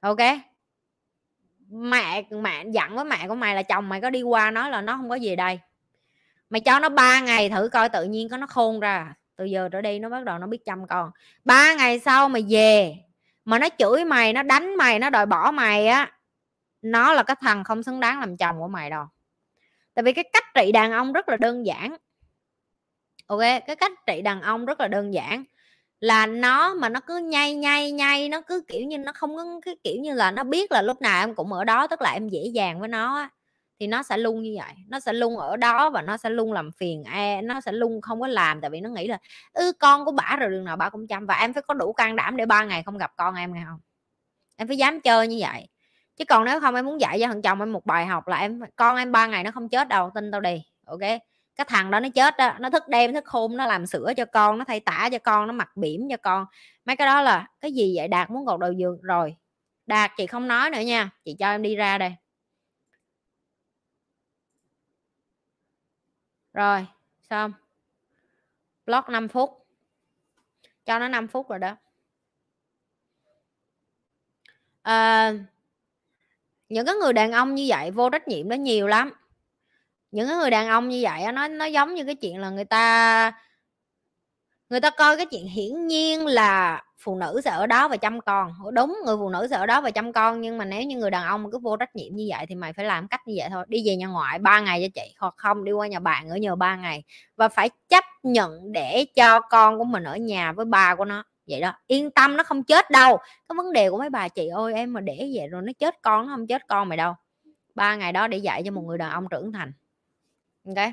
Ok? 0.00 0.18
Mẹ 1.68 2.22
mẹ 2.30 2.64
dặn 2.72 2.96
với 2.96 3.04
mẹ 3.04 3.28
của 3.28 3.34
mày 3.34 3.54
là 3.54 3.62
chồng 3.62 3.88
mày 3.88 4.00
có 4.00 4.10
đi 4.10 4.22
qua 4.22 4.50
nói 4.50 4.70
là 4.70 4.80
nó 4.80 4.96
không 4.96 5.08
có 5.08 5.14
gì 5.14 5.36
đây. 5.36 5.60
Mày 6.50 6.60
cho 6.60 6.78
nó 6.78 6.88
ba 6.88 7.20
ngày 7.20 7.48
thử 7.48 7.68
coi 7.68 7.88
tự 7.88 8.04
nhiên 8.04 8.28
có 8.28 8.36
nó 8.36 8.46
khôn 8.46 8.80
ra 8.80 8.96
à. 8.96 9.14
từ 9.36 9.44
giờ 9.44 9.68
trở 9.72 9.80
đi 9.80 9.98
nó 9.98 10.08
bắt 10.08 10.24
đầu 10.24 10.38
nó 10.38 10.46
biết 10.46 10.64
chăm 10.64 10.86
con. 10.86 11.10
Ba 11.44 11.74
ngày 11.74 11.98
sau 11.98 12.28
mày 12.28 12.44
về, 12.48 12.96
mà 13.44 13.58
nó 13.58 13.68
chửi 13.78 14.04
mày, 14.04 14.32
nó 14.32 14.42
đánh 14.42 14.76
mày, 14.76 14.98
nó 14.98 15.10
đòi 15.10 15.26
bỏ 15.26 15.50
mày 15.50 15.86
á 15.86 16.12
nó 16.82 17.12
là 17.12 17.22
cái 17.22 17.36
thằng 17.40 17.64
không 17.64 17.82
xứng 17.82 18.00
đáng 18.00 18.20
làm 18.20 18.36
chồng 18.36 18.58
của 18.58 18.68
mày 18.68 18.90
đâu. 18.90 19.04
Tại 19.94 20.02
vì 20.02 20.12
cái 20.12 20.24
cách 20.32 20.44
trị 20.54 20.72
đàn 20.72 20.92
ông 20.92 21.12
rất 21.12 21.28
là 21.28 21.36
đơn 21.36 21.66
giản. 21.66 21.96
Ok, 23.26 23.40
cái 23.40 23.76
cách 23.76 23.92
trị 24.06 24.22
đàn 24.22 24.42
ông 24.42 24.64
rất 24.64 24.80
là 24.80 24.88
đơn 24.88 25.14
giản 25.14 25.44
là 26.00 26.26
nó 26.26 26.74
mà 26.74 26.88
nó 26.88 27.00
cứ 27.00 27.18
nhay 27.18 27.54
nhay 27.54 27.92
nhay 27.92 28.28
nó 28.28 28.40
cứ 28.40 28.62
kiểu 28.68 28.86
như 28.86 28.98
nó 28.98 29.12
không 29.12 29.36
có 29.36 29.44
cái 29.64 29.76
kiểu 29.84 29.96
như 30.00 30.14
là 30.14 30.30
nó 30.30 30.44
biết 30.44 30.72
là 30.72 30.82
lúc 30.82 31.02
nào 31.02 31.22
em 31.22 31.34
cũng 31.34 31.52
ở 31.52 31.64
đó, 31.64 31.86
tức 31.86 32.02
là 32.02 32.10
em 32.12 32.28
dễ 32.28 32.40
dàng 32.54 32.80
với 32.80 32.88
nó 32.88 33.28
thì 33.80 33.86
nó 33.86 34.02
sẽ 34.02 34.18
luôn 34.18 34.42
như 34.42 34.54
vậy. 34.58 34.74
Nó 34.88 35.00
sẽ 35.00 35.12
luôn 35.12 35.36
ở 35.38 35.56
đó 35.56 35.90
và 35.90 36.02
nó 36.02 36.16
sẽ 36.16 36.30
luôn 36.30 36.52
làm 36.52 36.72
phiền 36.72 37.04
e 37.04 37.42
nó 37.42 37.60
sẽ 37.60 37.72
luôn 37.72 38.00
không 38.00 38.20
có 38.20 38.26
làm 38.26 38.60
tại 38.60 38.70
vì 38.70 38.80
nó 38.80 38.90
nghĩ 38.90 39.08
là, 39.08 39.18
ư, 39.52 39.72
con 39.78 40.04
của 40.04 40.12
bả 40.12 40.36
rồi, 40.40 40.50
đường 40.50 40.64
nào 40.64 40.76
bả 40.76 40.90
cũng 40.90 41.06
chăm. 41.06 41.26
Và 41.26 41.34
em 41.34 41.52
phải 41.52 41.62
có 41.62 41.74
đủ 41.74 41.92
can 41.92 42.16
đảm 42.16 42.36
để 42.36 42.46
ba 42.46 42.64
ngày 42.64 42.82
không 42.82 42.98
gặp 42.98 43.12
con 43.16 43.34
em, 43.34 43.54
nghe 43.54 43.62
không? 43.68 43.80
Em 44.56 44.68
phải 44.68 44.76
dám 44.76 45.00
chơi 45.00 45.28
như 45.28 45.38
vậy 45.40 45.68
chứ 46.22 46.26
còn 46.26 46.44
nếu 46.44 46.60
không 46.60 46.74
em 46.74 46.86
muốn 46.86 47.00
dạy 47.00 47.18
cho 47.20 47.26
thằng 47.26 47.42
chồng 47.42 47.60
em 47.60 47.72
một 47.72 47.86
bài 47.86 48.06
học 48.06 48.28
là 48.28 48.36
em 48.36 48.60
con 48.76 48.96
em 48.96 49.12
ba 49.12 49.26
ngày 49.26 49.44
nó 49.44 49.50
không 49.50 49.68
chết 49.68 49.88
đâu 49.88 50.10
tin 50.14 50.30
tao 50.30 50.40
đi 50.40 50.62
ok? 50.86 51.00
Cái 51.56 51.64
thằng 51.68 51.90
đó 51.90 52.00
nó 52.00 52.08
chết 52.14 52.36
đó 52.38 52.54
nó 52.60 52.70
thức 52.70 52.88
đêm 52.88 53.12
thức 53.12 53.24
khôn 53.24 53.56
nó 53.56 53.66
làm 53.66 53.86
sữa 53.86 54.12
cho 54.16 54.24
con 54.24 54.58
nó 54.58 54.64
thay 54.64 54.80
tả 54.80 55.08
cho 55.12 55.18
con 55.18 55.46
nó 55.46 55.52
mặc 55.52 55.76
bỉm 55.76 56.08
cho 56.10 56.16
con. 56.16 56.46
Mấy 56.84 56.96
cái 56.96 57.06
đó 57.06 57.22
là 57.22 57.46
cái 57.60 57.72
gì 57.72 57.96
vậy? 57.96 58.08
Đạt 58.08 58.30
muốn 58.30 58.44
gọt 58.44 58.60
đầu 58.60 58.72
giường 58.72 59.00
rồi. 59.02 59.36
Đạt 59.86 60.10
chị 60.16 60.26
không 60.26 60.48
nói 60.48 60.70
nữa 60.70 60.80
nha 60.80 61.10
chị 61.24 61.36
cho 61.38 61.50
em 61.50 61.62
đi 61.62 61.76
ra 61.76 61.98
đây. 61.98 62.14
Rồi 66.52 66.86
xong 67.30 67.52
block 68.86 69.08
5 69.08 69.28
phút. 69.28 69.66
Cho 70.84 70.98
nó 70.98 71.08
5 71.08 71.28
phút 71.28 71.50
rồi 71.50 71.58
đó. 71.58 71.76
À, 74.82 75.32
những 76.72 76.86
cái 76.86 76.94
người 76.94 77.12
đàn 77.12 77.32
ông 77.32 77.54
như 77.54 77.64
vậy 77.68 77.90
vô 77.90 78.10
trách 78.10 78.28
nhiệm 78.28 78.48
đó 78.48 78.54
nhiều 78.54 78.86
lắm. 78.86 79.12
Những 80.10 80.28
cái 80.28 80.36
người 80.36 80.50
đàn 80.50 80.68
ông 80.68 80.88
như 80.88 81.00
vậy 81.02 81.32
nó 81.32 81.48
nó 81.48 81.64
giống 81.64 81.94
như 81.94 82.04
cái 82.04 82.14
chuyện 82.14 82.38
là 82.38 82.50
người 82.50 82.64
ta 82.64 83.32
người 84.70 84.80
ta 84.80 84.90
coi 84.90 85.16
cái 85.16 85.26
chuyện 85.26 85.46
hiển 85.46 85.86
nhiên 85.86 86.26
là 86.26 86.82
phụ 86.98 87.16
nữ 87.16 87.40
sẽ 87.44 87.50
ở 87.50 87.66
đó 87.66 87.88
và 87.88 87.96
chăm 87.96 88.20
con. 88.20 88.52
Đúng, 88.72 88.98
người 89.06 89.16
phụ 89.16 89.28
nữ 89.28 89.46
sẽ 89.50 89.56
ở 89.56 89.66
đó 89.66 89.80
và 89.80 89.90
chăm 89.90 90.12
con, 90.12 90.40
nhưng 90.40 90.58
mà 90.58 90.64
nếu 90.64 90.82
như 90.82 90.96
người 90.96 91.10
đàn 91.10 91.26
ông 91.26 91.50
cứ 91.50 91.58
vô 91.58 91.76
trách 91.76 91.96
nhiệm 91.96 92.16
như 92.16 92.26
vậy 92.30 92.46
thì 92.48 92.54
mày 92.54 92.72
phải 92.72 92.84
làm 92.84 93.08
cách 93.08 93.20
như 93.26 93.34
vậy 93.38 93.48
thôi. 93.50 93.64
Đi 93.68 93.82
về 93.86 93.96
nhà 93.96 94.06
ngoại 94.06 94.38
ba 94.38 94.60
ngày 94.60 94.82
cho 94.82 95.02
chị, 95.02 95.14
hoặc 95.18 95.34
không, 95.36 95.64
đi 95.64 95.72
qua 95.72 95.86
nhà 95.86 96.00
bạn 96.00 96.28
ở 96.28 96.36
nhờ 96.36 96.56
ba 96.56 96.76
ngày. 96.76 97.04
Và 97.36 97.48
phải 97.48 97.70
chấp 97.88 98.04
nhận 98.22 98.72
để 98.72 99.04
cho 99.16 99.40
con 99.40 99.78
của 99.78 99.84
mình 99.84 100.04
ở 100.04 100.16
nhà 100.16 100.52
với 100.52 100.64
ba 100.64 100.94
của 100.94 101.04
nó 101.04 101.24
vậy 101.52 101.60
đó, 101.60 101.72
yên 101.86 102.10
tâm, 102.10 102.36
nó 102.36 102.44
không 102.44 102.64
chết 102.64 102.90
đâu. 102.90 103.16
Cái 103.48 103.56
vấn 103.56 103.72
đề 103.72 103.90
của 103.90 103.98
mấy 103.98 104.10
bà 104.10 104.28
chị 104.28 104.48
ơi 104.48 104.74
em 104.74 104.92
mà 104.92 105.00
để 105.00 105.30
vậy 105.34 105.48
rồi 105.48 105.62
nó 105.62 105.72
chết 105.78 106.02
con, 106.02 106.26
nó 106.26 106.32
không 106.32 106.46
chết 106.46 106.66
con 106.68 106.88
mày 106.88 106.98
đâu. 106.98 107.14
Ba 107.74 107.96
ngày 107.96 108.12
đó 108.12 108.28
để 108.28 108.38
dạy 108.38 108.62
cho 108.64 108.70
một 108.70 108.82
người 108.82 108.98
đàn 108.98 109.10
ông 109.10 109.28
trưởng 109.30 109.52
thành. 109.52 109.72
Ok? 110.66 110.92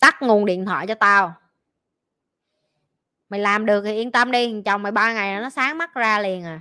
Tắt 0.00 0.22
nguồn 0.22 0.46
điện 0.46 0.64
thoại 0.64 0.86
cho 0.86 0.94
tao. 0.94 1.34
Mày 3.28 3.40
làm 3.40 3.66
được 3.66 3.82
thì 3.84 3.92
yên 3.92 4.12
tâm 4.12 4.30
đi 4.30 4.62
chồng 4.64 4.82
mày 4.82 4.92
ba 4.92 5.14
ngày 5.14 5.40
nó 5.40 5.50
sáng 5.50 5.78
mắt 5.78 5.94
ra 5.94 6.18
liền 6.20 6.44
à. 6.44 6.60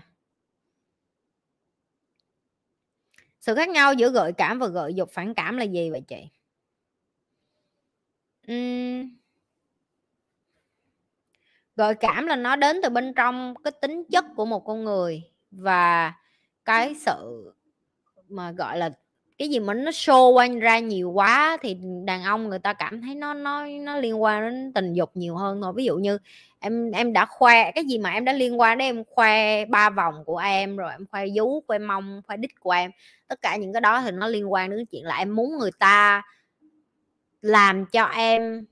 Sự 3.39 3.55
khác 3.55 3.69
nhau 3.69 3.93
giữa 3.93 4.09
gợi 4.09 4.34
cảm 4.34 4.59
và 4.59 4.67
gợi 4.67 4.93
dục 4.93 5.09
phản 5.11 5.34
cảm 5.34 5.57
là 5.57 5.63
gì 5.63 5.89
vậy 5.89 6.01
chị? 6.07 6.30
Uhm 8.51 9.23
gợi 11.76 11.95
cảm 11.95 12.26
là 12.28 12.36
nó 12.36 12.56
đến 12.56 12.80
từ 12.84 12.90
bên 12.90 13.14
trong 13.14 13.56
cái 13.64 13.72
tính 13.82 14.04
chất 14.12 14.26
của 14.36 14.45
một 14.45 14.66
con 14.66 14.84
người 14.84 15.24
và 15.52 16.14
cái 16.66 16.95
sự 16.95 17.52
mà, 18.30 18.52
gọi 18.52 18.78
là, 18.78 18.90
cái 19.38 19.50
gì 19.50 19.60
mà 19.60 19.74
nó 19.74 19.91
show 19.91 20.34
quanh 20.34 20.60
ra 20.60 20.80
nhiều 20.80 21.12
quá 21.12 21.58
thì 21.62 21.78
đàn 22.06 22.24
ông 22.24 22.50
người 22.50 22.60
ta 22.60 22.74
cảm 22.74 23.02
thấy 23.02 23.16
nó 23.16 23.34
nó 23.34 23.66
nó 23.66 23.98
liên 23.98 24.22
quan 24.24 24.41
đến 24.44 24.74
tình 24.74 24.94
dục 24.94 25.12
nhiều 25.14 25.36
hơn 25.36 25.62
thôi. 25.62 25.74
Ví 25.76 25.86
dụ 25.86 25.98
như 25.98 26.18
em 26.60 26.91
em 26.91 27.14
đã 27.14 27.26
khoe, 27.26 27.72
cái 27.72 27.86
gì 27.86 27.98
mà 27.98 28.12
em 28.12 28.26
đã 28.26 28.34
liên 28.34 28.60
quan 28.60 28.78
đến 28.78 28.86
em 28.86 29.04
khoe 29.10 29.66
ba 29.66 29.90
vòng 29.90 30.24
của 30.26 30.38
em, 30.38 30.78
rồi 30.78 30.91
em 30.91 31.06
khoe 31.12 31.26
vú, 31.36 31.64
khoe 31.68 31.80
mông, 31.80 32.22
khoe 32.28 32.38
đít 32.38 32.60
của 32.60 32.72
em, 32.72 32.91
tất 33.28 33.41
cả 33.41 33.56
những 33.56 33.74
cái 33.74 33.82
đó 33.82 34.02
thì 34.02 34.12
nó 34.12 34.28
liên 34.28 34.54
quan 34.54 34.70
đến 34.70 34.86
chuyện 34.86 35.06
là 35.06 35.18
em 35.18 35.36
muốn 35.36 35.58
người 35.58 35.72
ta 35.80 36.22
làm 37.41 37.86
cho 37.86 38.04
em 38.06 38.66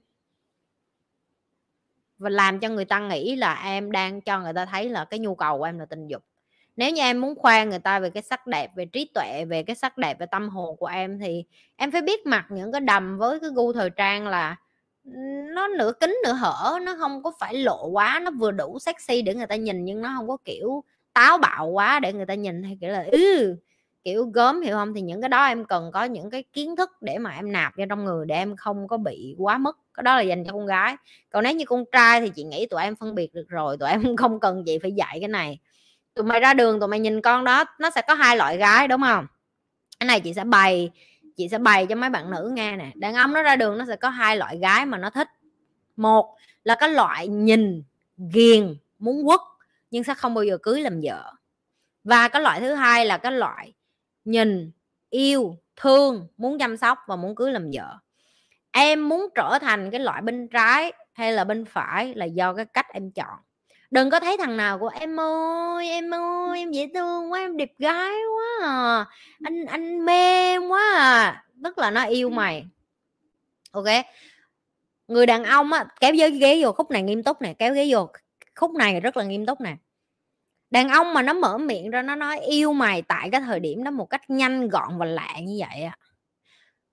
và 2.21 2.29
làm 2.29 2.59
cho 2.59 2.69
người 2.69 2.85
ta 2.85 2.99
nghĩ 2.99 3.35
là 3.35 3.61
em 3.65 3.91
đang 3.91 4.21
cho 4.21 4.39
người 4.39 4.53
ta 4.53 4.65
thấy 4.65 4.89
là 4.89 5.05
cái 5.05 5.19
nhu 5.19 5.35
cầu 5.35 5.57
của 5.57 5.63
em 5.63 5.79
là 5.79 5.85
tình 5.85 6.07
dục. 6.07 6.23
Nếu 6.75 6.91
như 6.91 7.01
em 7.01 7.21
muốn 7.21 7.35
khoe 7.35 7.65
người 7.65 7.79
ta 7.79 7.99
về 7.99 8.09
cái 8.09 8.23
sắc 8.23 8.47
đẹp, 8.47 8.71
về 8.75 8.85
trí 8.85 9.11
tuệ, 9.13 9.45
về 9.45 9.63
cái 9.63 9.75
sắc 9.75 9.97
đẹp, 9.97 10.19
về 10.19 10.25
tâm 10.25 10.49
hồn 10.49 10.77
của 10.77 10.85
em 10.85 11.19
thì 11.19 11.43
em 11.75 11.91
phải 11.91 12.01
biết 12.01 12.25
mặc 12.25 12.45
những 12.49 12.71
cái 12.71 12.81
đầm 12.81 13.17
với 13.17 13.39
cái 13.39 13.49
gu 13.53 13.73
thời 13.73 13.89
trang 13.89 14.27
là 14.27 14.55
nó 15.53 15.67
nửa 15.67 15.91
kính 15.99 16.17
nửa 16.25 16.33
hở, 16.33 16.79
nó 16.83 16.95
không 16.99 17.23
có 17.23 17.31
phải 17.39 17.53
lộ 17.53 17.87
quá, 17.87 18.19
nó 18.23 18.31
vừa 18.31 18.51
đủ 18.51 18.79
sexy 18.79 19.21
để 19.21 19.35
người 19.35 19.47
ta 19.47 19.55
nhìn 19.55 19.85
nhưng 19.85 20.01
nó 20.01 20.13
không 20.17 20.27
có 20.27 20.37
kiểu 20.45 20.83
táo 21.13 21.37
bạo 21.37 21.67
quá 21.67 21.99
để 21.99 22.13
người 22.13 22.25
ta 22.25 22.33
nhìn 22.33 22.63
hay 22.63 22.77
kiểu 22.81 22.89
là 22.89 23.05
ừ 23.11 23.55
kiểu 24.03 24.25
gớm 24.25 24.61
hiểu 24.61 24.75
không 24.75 24.93
thì 24.93 25.01
những 25.01 25.21
cái 25.21 25.29
đó 25.29 25.45
em 25.45 25.65
cần 25.65 25.91
có 25.93 26.03
những 26.03 26.29
cái 26.29 26.43
kiến 26.53 26.75
thức 26.75 26.89
để 27.01 27.17
mà 27.17 27.31
em 27.31 27.51
nạp 27.51 27.77
vô 27.77 27.85
trong 27.89 28.05
người 28.05 28.25
để 28.25 28.35
em 28.35 28.55
không 28.55 28.87
có 28.87 28.97
bị 28.97 29.35
quá 29.37 29.57
mất, 29.57 29.77
cái 29.93 30.03
đó 30.03 30.15
là 30.15 30.21
dành 30.21 30.43
cho 30.45 30.51
con 30.53 30.65
gái. 30.65 30.95
Còn 31.29 31.43
nếu 31.43 31.55
như 31.55 31.65
con 31.65 31.83
trai 31.91 32.21
thì 32.21 32.29
chị 32.29 32.43
nghĩ 32.43 32.65
tụi 32.65 32.81
em 32.81 32.95
phân 32.95 33.15
biệt 33.15 33.33
được 33.33 33.45
rồi 33.49 33.77
tụi 33.77 33.89
em 33.89 34.01
không 34.15 34.39
cần 34.39 34.63
chị 34.65 34.79
phải 34.81 34.91
dạy 34.91 35.17
cái 35.19 35.29
này. 35.29 35.59
Tụi 36.13 36.25
mày 36.25 36.39
ra 36.39 36.53
đường 36.53 36.79
tụi 36.79 36.89
mày 36.89 36.99
nhìn 36.99 37.21
con 37.21 37.43
đó 37.43 37.63
nó 37.79 37.89
sẽ 37.89 38.01
có 38.07 38.13
hai 38.13 38.37
loại 38.37 38.57
gái 38.57 38.87
đúng 38.87 39.01
không 39.01 39.27
cái 39.99 40.07
này 40.07 40.19
chị 40.19 40.33
sẽ 40.33 40.43
bày 40.43 40.91
chị 41.37 41.49
sẽ 41.49 41.57
bày 41.57 41.85
cho 41.85 41.95
mấy 41.95 42.09
bạn 42.09 42.31
nữ 42.31 42.51
nghe 42.53 42.75
nè. 42.77 42.91
Đàn 42.95 43.15
ông 43.15 43.33
nó 43.33 43.41
ra 43.41 43.55
đường 43.55 43.77
nó 43.77 43.85
sẽ 43.85 43.95
có 43.95 44.09
hai 44.09 44.37
loại 44.37 44.57
gái 44.57 44.85
mà 44.85 44.97
nó 44.97 45.09
thích. 45.09 45.27
Một 45.95 46.35
là 46.63 46.75
cái 46.75 46.89
loại 46.89 47.27
nhìn 47.27 47.83
ghiền 48.33 48.75
muốn 48.99 49.25
quất 49.25 49.39
nhưng 49.91 50.03
sẽ 50.03 50.13
không 50.13 50.33
bao 50.33 50.43
giờ 50.43 50.57
cưới 50.57 50.81
làm 50.81 50.99
vợ. 51.03 51.33
Và 52.03 52.27
cái 52.27 52.41
loại 52.41 52.59
thứ 52.59 52.73
hai 52.73 53.05
là 53.05 53.17
cái 53.17 53.31
loại 53.31 53.73
nhìn, 54.31 54.71
yêu, 55.09 55.57
thương, 55.75 56.27
muốn 56.37 56.59
chăm 56.59 56.77
sóc 56.77 56.99
và 57.07 57.15
muốn 57.15 57.35
cưới 57.35 57.51
làm 57.51 57.69
vợ. 57.73 57.97
Em 58.71 59.09
muốn 59.09 59.27
trở 59.35 59.57
thành 59.61 59.91
cái 59.91 59.99
loại 59.99 60.21
bên 60.21 60.47
trái 60.47 60.93
hay 61.13 61.31
là 61.31 61.43
bên 61.43 61.65
phải 61.65 62.13
là 62.15 62.25
do 62.25 62.53
cái 62.53 62.65
cách 62.65 62.87
em 62.93 63.11
chọn. 63.11 63.39
Đừng 63.91 64.09
có 64.09 64.19
thấy 64.19 64.37
thằng 64.37 64.57
nào 64.57 64.79
của 64.79 64.87
em 64.87 65.19
ơi 65.19 65.89
em 65.89 66.13
ơi, 66.13 66.59
em 66.59 66.71
dễ 66.71 66.89
thương 66.93 67.31
quá, 67.31 67.39
em 67.39 67.57
đẹp 67.57 67.71
gái 67.79 68.11
quá 68.37 68.69
à. 68.69 69.05
Anh 69.43 69.65
anh 69.65 70.05
mê 70.05 70.43
em 70.53 70.67
quá 70.67 70.93
à. 70.97 71.45
Tức 71.63 71.77
là 71.77 71.91
nó 71.91 72.03
yêu 72.03 72.29
mày. 72.29 72.65
Ok? 73.71 73.85
Người 75.07 75.25
đàn 75.25 75.43
ông 75.43 75.73
á, 75.73 75.85
kéo 75.99 76.13
ghế 76.13 76.29
ghế 76.29 76.63
vô 76.63 76.71
khúc 76.71 76.91
này 76.91 77.01
nghiêm 77.01 77.23
túc 77.23 77.41
nè, 77.41 77.53
kéo 77.53 77.73
ghế 77.73 77.87
vô 77.89 78.09
khúc 78.55 78.71
này 78.71 78.99
rất 78.99 79.17
là 79.17 79.23
nghiêm 79.23 79.45
túc 79.45 79.61
nè 79.61 79.75
đàn 80.71 80.89
ông 80.89 81.13
mà 81.13 81.21
nó 81.21 81.33
mở 81.33 81.57
miệng 81.57 81.91
ra, 81.91 82.01
nó 82.01 82.15
nói 82.15 82.39
yêu 82.39 82.73
mày 82.73 83.01
tại 83.01 83.29
cái 83.31 83.41
thời 83.41 83.59
điểm 83.59 83.83
đó 83.83 83.91
một 83.91 84.05
cách 84.05 84.29
nhanh, 84.29 84.69
gọn 84.69 84.97
và 84.97 85.05
lạ 85.05 85.35
như 85.41 85.57
vậy 85.59 85.83
á. 85.83 85.97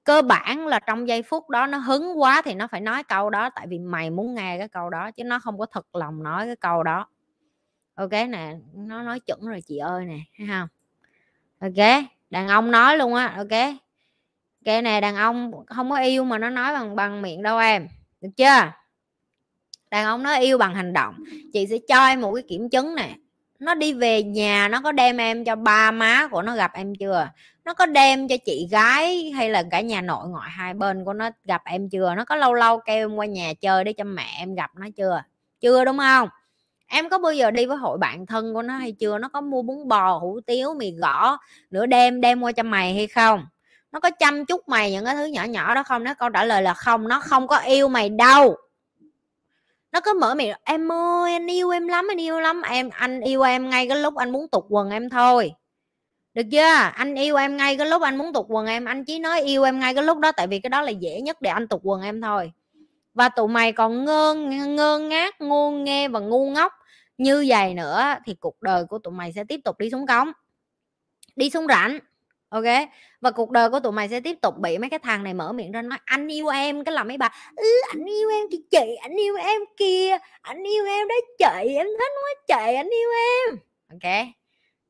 Cơ 0.05 0.23
bản 0.23 0.67
là 0.67 0.81
trong 0.81 1.09
giây 1.09 1.23
phút 1.23 1.51
đó 1.51 1.67
nó 1.67 1.79
hứng 1.79 2.21
quá 2.21 2.43
thì 2.43 2.55
nó 2.55 2.67
phải 2.67 2.81
nói 2.81 3.05
câu 3.05 3.31
đó, 3.31 3.51
tại 3.51 3.67
vì 3.67 3.79
mày 3.79 4.11
muốn 4.11 4.35
nghe 4.35 4.59
cái 4.59 4.69
câu 4.69 4.91
đó 4.91 5.11
chứ 5.11 5.25
nó 5.25 5.39
không 5.39 5.59
có 5.59 5.67
thật 5.67 5.87
lòng 5.95 6.23
nói 6.23 6.47
cái 6.47 6.57
câu 6.57 6.83
đó. 6.83 7.09
Ok 7.95 8.11
nè, 8.11 8.55
nó 8.75 9.03
nói 9.03 9.21
chuẩn 9.21 9.41
rồi 9.41 9.61
chị 9.67 9.77
ơi 9.79 10.05
nè, 10.05 10.19
thấy 10.39 10.47
không? 10.47 10.69
Ok, 11.61 12.05
đàn 12.31 12.49
ông 12.49 12.71
nói 12.71 12.97
luôn 12.97 13.15
á, 13.15 13.35
ok. 13.37 13.75
Cái 14.65 14.83
này 14.83 15.01
đàn 15.01 15.17
ông 15.17 15.53
không 15.67 15.91
có 15.91 15.97
yêu 15.97 16.25
mà 16.25 16.39
nó 16.39 16.51
nói 16.51 16.73
bằng 16.73 16.97
bằng 16.97 17.23
miệng 17.23 17.43
đâu 17.43 17.59
em, 17.59 17.89
được 18.21 18.31
chưa? 18.37 18.73
Đàn 19.91 20.05
ông 20.05 20.23
nó 20.23 20.35
yêu 20.35 20.59
bằng 20.59 20.75
hành 20.75 20.93
động, 20.93 21.15
chị 21.53 21.67
sẽ 21.67 21.77
cho 21.89 22.07
em 22.07 22.21
một 22.21 22.33
cái 22.35 22.45
kiểm 22.49 22.71
chứng 22.71 22.95
này 22.95 23.19
nó 23.59 23.75
đi 23.75 23.93
về 23.93 24.23
nhà, 24.23 24.69
nó 24.69 24.81
có 24.81 24.93
đem 24.93 25.17
em 25.17 25.45
cho 25.45 25.57
ba 25.57 25.91
má 25.91 26.29
của 26.31 26.43
nó 26.43 26.57
gặp 26.57 26.73
em 26.75 26.95
chưa? 26.95 27.29
Nó 27.65 27.75
có 27.75 27.87
đem 27.87 28.29
cho 28.29 28.37
chị 28.45 28.69
gái 28.71 29.31
hay 29.31 29.51
là 29.51 29.63
cả 29.71 29.81
nhà 29.81 30.01
nội 30.01 30.29
ngoại 30.29 30.51
hai 30.51 30.75
bên 30.75 31.05
của 31.05 31.13
nó 31.13 31.31
gặp 31.45 31.63
em 31.65 31.89
chưa? 31.91 32.15
Nó 32.15 32.25
có 32.25 32.37
lâu 32.37 32.55
lâu 32.55 32.79
kêu 32.79 33.09
em 33.09 33.17
qua 33.17 33.27
nhà 33.27 33.53
chơi 33.61 33.85
để 33.85 33.93
cho 33.93 34.05
mẹ 34.05 34.27
em 34.39 34.55
gặp 34.55 34.71
nó 34.77 34.87
chưa? 34.97 35.23
Chưa 35.61 35.85
đúng 35.85 35.99
không? 35.99 36.29
Em 36.87 37.09
có 37.09 37.19
bao 37.19 37.33
giờ 37.33 37.51
đi 37.51 37.67
với 37.67 37.77
hội 37.77 37.99
bạn 37.99 38.27
thân 38.27 38.55
của 38.55 38.63
nó 38.63 38.75
hay 38.77 38.93
chưa? 38.93 39.19
Nó 39.19 39.29
có 39.29 39.41
mua 39.41 39.63
bún 39.63 39.89
bò, 39.89 40.19
hủ 40.19 40.41
tiếu, 40.47 40.75
mì 40.75 40.93
gõ 40.93 41.37
nửa 41.71 41.87
đêm 41.87 42.21
đem 42.21 42.41
qua 42.41 42.53
cho 42.53 42.63
mày 42.63 42.95
hay 42.95 43.07
không? 43.07 43.47
Nó 43.93 44.01
có 44.01 44.11
chăm 44.11 44.47
chút 44.47 44.69
mày 44.69 44.93
những 44.93 45.05
cái 45.05 45.15
thứ 45.15 45.25
nhỏ 45.25 45.45
nhỏ 45.45 45.75
đó 45.75 45.83
không? 45.83 46.05
Nó 46.05 46.15
câu 46.15 46.31
trả 46.31 46.45
lời 46.45 46.63
là 46.63 46.75
không, 46.75 47.09
nó 47.09 47.21
không 47.21 47.49
có 47.49 47.59
yêu 47.59 47.89
mày 47.89 48.09
đâu 48.09 48.57
nó 49.93 50.01
cứ 50.01 50.15
mở 50.21 50.35
miệng, 50.35 50.57
em 50.65 50.93
ơi, 50.93 51.33
anh 51.33 51.47
yêu 51.47 51.71
em 51.71 51.89
lắm, 51.89 52.07
anh 52.11 52.21
yêu 52.21 52.41
lắm. 52.41 52.63
Em, 52.63 52.91
anh 52.91 53.21
yêu 53.21 53.43
em 53.43 53.71
ngay 53.71 53.89
cái 53.89 53.97
lúc 53.99 54.17
anh 54.17 54.31
muốn 54.31 54.49
tục 54.49 54.67
quần 54.69 54.91
em 54.91 55.11
thôi. 55.11 55.53
Được 56.35 56.43
chưa? 56.53 56.75
Anh 56.95 57.15
yêu 57.15 57.37
em 57.37 57.57
ngay 57.57 57.77
cái 57.77 57.87
lúc 57.87 58.03
anh 58.03 58.19
muốn 58.19 58.33
tục 58.33 58.47
quần 58.49 58.67
em, 58.67 58.85
anh 58.85 59.05
chỉ 59.05 59.19
nói 59.19 59.41
yêu 59.41 59.63
em 59.63 59.81
ngay 59.81 59.95
cái 59.95 60.05
lúc 60.05 60.19
đó, 60.19 60.33
tại 60.33 60.47
vì 60.47 60.59
cái 60.59 60.71
đó 60.71 60.83
là 60.83 60.91
dễ 60.91 61.21
nhất 61.21 61.41
để 61.41 61.51
anh 61.51 61.69
tục 61.69 61.81
quần 61.85 62.03
em 62.03 62.21
thôi. 62.21 62.53
Và 63.15 63.29
tụi 63.29 63.49
mày 63.49 63.73
còn 63.73 64.05
ngơ 64.05 64.35
ngơ 64.67 64.99
ngác, 64.99 65.41
ngu 65.41 65.71
nghe 65.71 66.09
và 66.09 66.21
ngu 66.21 66.51
ngốc 66.51 66.73
như 67.19 67.45
vậy 67.49 67.75
nữa 67.75 68.15
thì 68.27 68.35
cuộc 68.35 68.63
đời 68.63 68.85
của 68.85 68.99
tụi 68.99 69.15
mày 69.15 69.33
sẽ 69.33 69.45
tiếp 69.45 69.61
tục 69.65 69.79
đi 69.79 69.91
xuống 69.91 70.07
cống, 70.07 70.33
đi 71.37 71.51
xuống 71.51 71.67
rãnh 71.67 71.99
ok? 72.49 72.65
Và 73.21 73.31
cuộc 73.31 73.51
đời 73.51 73.71
của 73.71 73.81
tụi 73.81 73.93
mày 73.93 74.09
sẽ 74.09 74.21
tiếp 74.21 74.39
tục 74.43 74.55
bị 74.59 74.79
mấy 74.79 74.91
cái 74.91 74.99
thằng 74.99 75.25
này 75.25 75.35
mở 75.35 75.53
miệng 75.53 75.73
ra 75.73 75.83
nói 75.83 75.99
anh 76.05 76.29
yêu 76.29 76.49
em. 76.49 76.85
Cái 76.85 76.95
là 76.95 77.05
mấy 77.05 77.17
bà 77.17 77.29
ừ, 77.57 77.65
anh 77.89 78.05
yêu 78.05 78.31
em 78.31 78.47
kìa 78.51 78.59
chị 78.71 78.95
anh 79.03 79.17
yêu 79.17 79.37
em 79.37 79.61
kìa 79.77 80.17
anh 80.43 80.63
yêu 80.63 80.87
em 80.87 81.09
đó 81.09 81.15
chị 81.39 81.75
em 81.75 81.87
thích 81.87 82.13
quá 82.23 82.35
chị 82.49 82.75
anh 82.75 82.89
yêu 82.91 83.11
em. 83.11 83.59
Ok? 83.93 84.27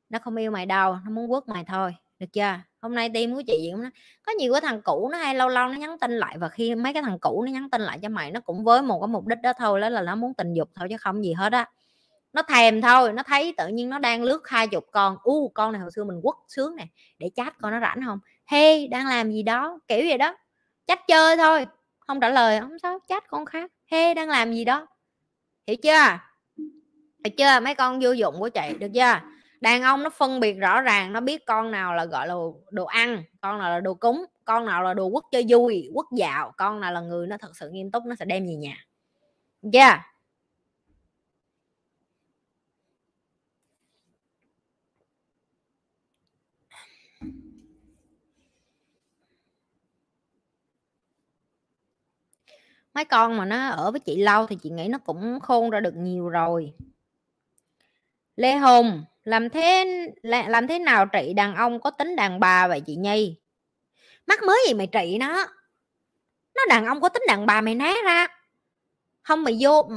Nó 0.08 0.18
không 0.18 0.36
yêu 0.36 0.50
mày 0.50 0.66
đâu 0.66 0.96
nó 1.04 1.10
muốn 1.10 1.30
quất 1.30 1.48
mày 1.48 1.64
thôi 1.68 1.94
được 2.18 2.26
chưa? 2.32 2.54
Hôm 2.82 2.94
nay 2.94 3.10
tim 3.14 3.34
của 3.34 3.42
chị 3.46 3.58
gì 3.62 3.70
cũng 3.72 3.82
nói 3.82 3.90
có 4.22 4.32
nhiều 4.32 4.52
cái 4.52 4.60
thằng 4.60 4.82
cũ 4.82 5.08
nó 5.12 5.18
hay 5.18 5.34
lâu 5.34 5.48
lâu 5.48 5.68
nó 5.68 5.74
nhắn 5.74 5.98
tin 5.98 6.10
lại 6.12 6.36
và 6.38 6.48
khi 6.48 6.74
mấy 6.74 6.92
cái 6.92 7.02
thằng 7.02 7.18
cũ 7.18 7.42
nó 7.46 7.52
nhắn 7.52 7.70
tin 7.70 7.80
lại 7.80 7.98
cho 8.02 8.08
mày 8.08 8.30
nó 8.30 8.40
cũng 8.40 8.64
với 8.64 8.82
một 8.82 9.00
cái 9.00 9.08
mục 9.08 9.26
đích 9.26 9.38
đó 9.42 9.52
thôi 9.58 9.80
đó 9.80 9.88
là 9.88 10.02
nó 10.02 10.14
muốn 10.14 10.34
tình 10.34 10.54
dục 10.54 10.70
thôi 10.74 10.88
chứ 10.90 10.96
không 10.96 11.24
gì 11.24 11.32
hết 11.32 11.52
á 11.52 11.66
nó 12.32 12.42
thèm 12.42 12.80
thôi 12.82 13.12
nó 13.12 13.22
thấy 13.22 13.54
tự 13.56 13.68
nhiên 13.68 13.90
nó 13.90 13.98
đang 13.98 14.22
lướt 14.22 14.48
hai 14.48 14.68
chục 14.68 14.86
con. 14.92 15.16
U 15.22 15.32
uh, 15.32 15.54
con 15.54 15.72
này 15.72 15.80
hồi 15.80 15.90
xưa 15.94 16.04
mình 16.04 16.20
quất 16.22 16.34
sướng 16.48 16.76
nè 16.76 16.86
để 17.18 17.30
chat 17.36 17.54
con 17.60 17.72
nó 17.72 17.80
rảnh 17.80 18.00
không? 18.06 18.18
Hey 18.46 18.88
đang 18.88 19.06
làm 19.06 19.32
gì 19.32 19.42
đó 19.42 19.78
kiểu 19.88 20.04
vậy 20.08 20.18
đó. 20.18 20.36
Chat 20.86 21.06
chơi 21.08 21.36
thôi 21.36 21.66
không 22.06 22.20
trả 22.20 22.28
lời 22.28 22.60
không 22.60 22.78
sao 22.78 22.98
chat 23.08 23.28
con 23.28 23.46
khác. 23.46 23.72
Hey 23.86 24.14
đang 24.14 24.28
làm 24.28 24.52
gì 24.52 24.64
đó. 24.64 24.86
Hiểu 25.66 25.76
chưa? 25.82 26.18
Hiểu 27.24 27.32
chưa? 27.38 27.60
Mấy 27.60 27.74
con 27.74 28.00
vô 28.02 28.12
dụng 28.12 28.40
của 28.40 28.48
chị 28.48 28.74
được 28.80 28.88
chưa? 28.94 29.20
Đàn 29.60 29.82
ông 29.82 30.02
nó 30.02 30.10
phân 30.10 30.40
biệt 30.40 30.52
rõ 30.52 30.80
ràng 30.80 31.12
nó 31.12 31.20
biết 31.20 31.46
con 31.46 31.70
nào 31.70 31.94
là 31.94 32.04
gọi 32.04 32.26
là 32.26 32.34
đồ 32.70 32.84
ăn 32.84 33.24
con 33.40 33.58
nào 33.58 33.70
là 33.70 33.80
đồ 33.80 33.94
cúng 33.94 34.24
con 34.44 34.66
nào 34.66 34.82
là 34.82 34.94
đồ 34.94 35.10
quất 35.10 35.24
chơi 35.30 35.44
vui 35.48 35.90
quất 35.94 36.06
dạo 36.16 36.52
con 36.56 36.80
nào 36.80 36.92
là 36.92 37.00
người 37.00 37.26
nó 37.26 37.36
thật 37.36 37.56
sự 37.56 37.70
nghiêm 37.70 37.90
túc 37.90 38.04
nó 38.04 38.14
sẽ 38.14 38.24
đem 38.24 38.46
về 38.46 38.54
nhà. 38.54 38.84
Chưa? 39.62 39.78
yeah. 39.78 40.00
Mấy 52.98 53.04
con 53.04 53.36
mà 53.36 53.44
nó 53.44 53.68
ở 53.68 53.90
với 53.90 54.00
chị 54.00 54.16
lâu 54.16 54.46
thì 54.46 54.56
chị 54.62 54.70
nghĩ 54.70 54.88
nó 54.88 54.98
cũng 54.98 55.40
khôn 55.40 55.70
ra 55.70 55.80
được 55.80 55.94
nhiều 55.96 56.28
rồi. 56.28 56.72
Lê 58.36 58.56
hùng, 58.56 59.04
làm 59.24 59.50
thế 59.50 59.84
làm 60.22 60.66
thế 60.66 60.78
nào 60.78 61.06
trị 61.06 61.32
đàn 61.32 61.54
ông 61.54 61.80
có 61.80 61.90
tính 61.90 62.16
đàn 62.16 62.40
bà 62.40 62.68
vậy 62.68 62.80
chị 62.80 62.96
nhi? 62.96 63.36
Mắc 64.26 64.42
mới 64.42 64.58
gì 64.68 64.74
mày 64.74 64.86
trị 64.86 65.16
nó? 65.20 65.46
Nó 66.56 66.62
đàn 66.68 66.86
ông 66.86 67.00
có 67.00 67.08
tính 67.08 67.22
đàn 67.28 67.46
bà 67.46 67.60
mày 67.60 67.74
né 67.74 67.94
ra. 68.04 68.26
Không 69.22 69.44
mày 69.44 69.56
vô 69.60 69.88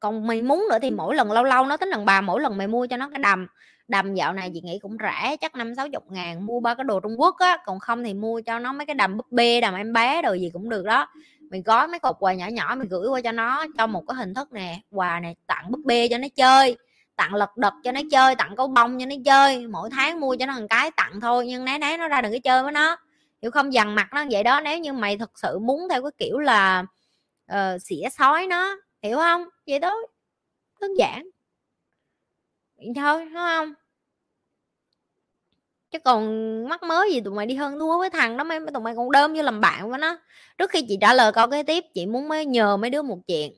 còn 0.00 0.26
mày 0.26 0.42
muốn 0.42 0.66
nữa 0.70 0.78
thì 0.82 0.90
mỗi 0.90 1.16
lần 1.16 1.32
lâu 1.32 1.44
lâu 1.44 1.66
nó 1.66 1.76
tính 1.76 1.90
đàn 1.90 2.04
bà, 2.04 2.20
mỗi 2.20 2.40
lần 2.40 2.56
mày 2.56 2.66
mua 2.66 2.86
cho 2.86 2.96
nó 2.96 3.08
cái 3.08 3.18
đầm 3.18 3.46
đầm 3.88 4.14
dạo 4.14 4.32
này 4.32 4.50
chị 4.54 4.60
nghĩ 4.60 4.78
cũng 4.78 4.96
rẻ, 5.00 5.36
chắc 5.40 5.54
năm 5.54 5.74
sáu 5.74 5.88
chục 5.88 6.10
ngàn, 6.10 6.46
mua 6.46 6.60
ba 6.60 6.74
cái 6.74 6.84
đồ 6.84 7.00
trung 7.00 7.20
quốc 7.20 7.36
á, 7.38 7.58
còn 7.66 7.78
không 7.78 8.04
thì 8.04 8.14
mua 8.14 8.40
cho 8.40 8.58
nó 8.58 8.72
mấy 8.72 8.86
cái 8.86 8.94
đầm 8.94 9.16
búp 9.16 9.26
bê, 9.30 9.60
đầm 9.60 9.74
em 9.74 9.92
bé 9.92 10.22
đồ 10.22 10.34
gì 10.34 10.50
cũng 10.52 10.68
được 10.68 10.84
đó 10.84 11.08
mình 11.50 11.62
gói 11.62 11.88
mấy 11.88 11.98
cục 11.98 12.16
quà 12.20 12.34
nhỏ 12.34 12.46
nhỏ 12.46 12.74
mình 12.78 12.88
gửi 12.88 13.08
qua 13.08 13.20
cho 13.20 13.32
nó 13.32 13.66
cho 13.78 13.86
một 13.86 14.04
cái 14.08 14.14
hình 14.14 14.34
thức 14.34 14.52
nè 14.52 14.80
quà 14.90 15.20
này 15.20 15.36
tặng 15.46 15.70
búp 15.70 15.80
bê 15.84 16.08
cho 16.08 16.18
nó 16.18 16.28
chơi 16.36 16.76
tặng 17.16 17.34
lật 17.34 17.56
đật 17.56 17.74
cho 17.84 17.92
nó 17.92 18.00
chơi 18.10 18.34
tặng 18.34 18.56
câu 18.56 18.68
bông 18.68 19.00
cho 19.00 19.06
nó 19.06 19.14
chơi 19.24 19.66
mỗi 19.66 19.90
tháng 19.90 20.20
mua 20.20 20.36
cho 20.36 20.46
nó 20.46 20.60
một 20.60 20.66
cái 20.70 20.90
tặng 20.90 21.20
thôi 21.20 21.46
nhưng 21.46 21.64
né 21.64 21.78
né 21.78 21.96
nó 21.96 22.08
ra 22.08 22.20
đừng 22.20 22.32
có 22.32 22.38
chơi 22.44 22.62
với 22.62 22.72
nó. 22.72 22.96
Hiểu 23.42 23.50
không 23.50 23.72
dằn 23.72 23.94
mặt 23.94 24.08
nó 24.12 24.24
vậy 24.30 24.42
đó 24.42 24.60
nếu 24.60 24.78
như 24.78 24.92
mày 24.92 25.18
thật 25.18 25.30
sự 25.34 25.58
muốn 25.58 25.88
theo 25.90 26.02
cái 26.02 26.10
kiểu 26.18 26.38
là 26.38 26.84
uh, 27.52 27.82
xỉa 27.82 28.08
sói 28.18 28.46
nó 28.46 28.76
hiểu 29.02 29.16
không? 29.16 29.48
Vậy 29.66 29.80
thôi 29.80 30.06
đơn 30.80 30.90
giản. 30.98 31.26
Vậy 32.76 32.92
thôi 32.96 33.24
đúng 33.24 33.34
không? 33.34 33.74
Chứ 35.90 35.98
còn 35.98 36.68
mắc 36.68 36.82
mới 36.82 37.12
gì 37.12 37.20
tụi 37.20 37.34
mày 37.34 37.46
đi 37.46 37.54
hơn 37.54 37.78
thua 37.78 37.98
với 37.98 38.10
thằng 38.10 38.36
đó 38.36 38.44
mấy 38.44 38.60
tụi 38.74 38.82
mày 38.82 38.94
còn 38.96 39.10
đơm 39.10 39.32
như 39.32 39.42
làm 39.42 39.60
bạn 39.60 39.90
với 39.90 39.98
nó. 39.98 40.18
Trước 40.58 40.70
khi 40.70 40.82
chị 40.88 40.98
trả 41.00 41.14
lời 41.14 41.32
câu 41.32 41.50
kế 41.50 41.62
tiếp 41.62 41.84
chị 41.94 42.06
muốn 42.06 42.28
mới 42.28 42.46
nhờ 42.46 42.76
mấy 42.76 42.90
đứa 42.90 43.02
một 43.02 43.18
chuyện. 43.26 43.52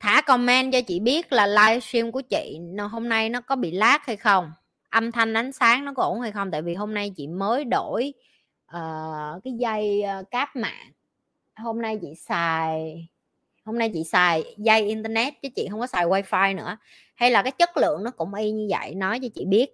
Thả 0.00 0.20
comment 0.20 0.72
cho 0.72 0.80
chị 0.80 1.00
biết 1.00 1.32
là 1.32 1.46
livestream 1.46 2.12
của 2.12 2.20
chị 2.20 2.58
hôm 2.90 3.08
nay 3.08 3.28
nó 3.28 3.40
có 3.40 3.56
bị 3.56 3.70
lag 3.70 3.98
hay 4.02 4.16
không? 4.16 4.52
Âm 4.90 5.12
thanh 5.12 5.34
ánh 5.34 5.52
sáng 5.52 5.84
nó 5.84 5.92
có 5.92 6.02
ổn 6.02 6.20
hay 6.20 6.32
không? 6.32 6.50
Tại 6.50 6.62
vì 6.62 6.74
hôm 6.74 6.94
nay 6.94 7.12
chị 7.16 7.26
mới 7.26 7.64
đổi 7.64 8.14
uh, 8.76 9.44
cái 9.44 9.52
dây 9.58 10.02
uh, 10.20 10.30
cáp 10.30 10.56
mạng. 10.56 10.92
Hôm 11.56 11.82
nay 11.82 11.98
chị 12.02 12.08
xài 12.14 13.08
hôm 13.64 13.78
nay 13.78 13.90
chị 13.94 14.04
xài 14.04 14.54
dây 14.56 14.82
internet 14.88 15.34
chứ 15.42 15.48
chị 15.56 15.68
không 15.70 15.80
có 15.80 15.86
xài 15.86 16.06
wifi 16.06 16.56
nữa. 16.56 16.76
Hay 17.14 17.30
là 17.30 17.42
cái 17.42 17.52
chất 17.52 17.76
lượng 17.76 18.04
nó 18.04 18.10
cũng 18.10 18.34
y 18.34 18.50
như 18.50 18.66
vậy 18.70 18.94
nói 18.94 19.18
cho 19.22 19.28
chị 19.34 19.44
biết 19.44 19.70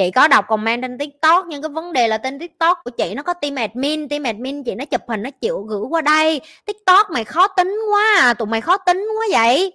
chị 0.00 0.10
có 0.10 0.28
đọc 0.28 0.44
comment 0.48 0.82
trên 0.82 0.98
tiktok, 0.98 1.46
nhưng 1.46 1.62
cái 1.62 1.68
vấn 1.68 1.92
đề 1.92 2.08
là 2.08 2.18
tên 2.18 2.38
tiktok 2.38 2.78
của 2.84 2.90
chị 2.90 3.14
nó 3.14 3.22
có 3.22 3.34
team 3.34 3.54
admin 3.54 4.08
team 4.08 4.22
admin 4.22 4.64
chị 4.64 4.74
nó 4.74 4.84
chụp 4.84 5.00
hình 5.08 5.22
nó 5.22 5.30
chịu 5.30 5.62
gửi 5.62 5.80
qua 5.90 6.00
đây. 6.00 6.40
Tiktok 6.64 7.10
mày 7.10 7.24
khó 7.24 7.48
tính 7.48 7.78
quá 7.92 8.16
à 8.20 8.34
tụi 8.34 8.46
mày 8.46 8.60
khó 8.60 8.76
tính 8.76 9.08
quá 9.18 9.26
vậy. 9.32 9.72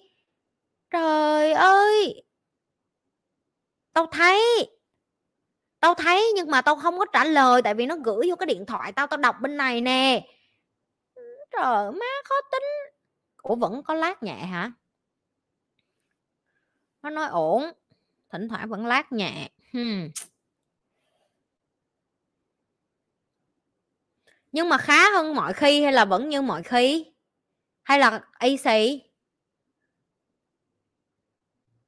Trời 0.90 1.54
ơi! 1.54 2.24
Tao 3.94 4.06
thấy 4.06 4.70
tao 5.80 5.94
thấy 5.94 6.32
nhưng 6.36 6.52
mà 6.52 6.62
tao 6.62 6.76
không 6.76 7.00
có 7.00 7.06
trả 7.14 7.24
lời 7.24 7.62
tại 7.62 7.74
vì 7.74 7.86
nó 7.86 7.96
gửi 8.04 8.30
vô 8.30 8.36
cái 8.36 8.46
điện 8.46 8.66
thoại 8.66 8.92
tao 8.92 9.08
tao 9.08 9.18
đọc 9.18 9.36
bên 9.42 9.58
này 9.58 9.82
nè. 9.82 10.28
Trời 11.52 11.92
má, 11.92 12.06
khó 12.24 12.36
tính. 12.52 12.64
Ủa, 13.42 13.56
vẫn 13.56 13.84
có 13.84 13.94
lát 13.94 14.24
nhẹ 14.24 14.36
hả? 14.36 14.72
Nó 17.02 17.10
nói 17.10 17.28
ổn 17.28 17.72
thỉnh 18.32 18.48
thoảng 18.50 18.70
vẫn 18.70 18.86
lát 18.86 19.12
nhẹ 19.12 19.50
Hmm. 19.74 20.10
Nhưng 24.52 24.70
mà 24.70 24.78
khá 24.78 25.12
hơn 25.12 25.36
mọi 25.36 25.54
khi 25.54 25.84
hay 25.84 25.94
là 25.94 26.06
vẫn 26.06 26.30
như 26.30 26.42
mọi 26.42 26.64
khi? 26.64 27.06
Hay 27.84 28.00
là 28.00 28.22
easy? 28.40 29.02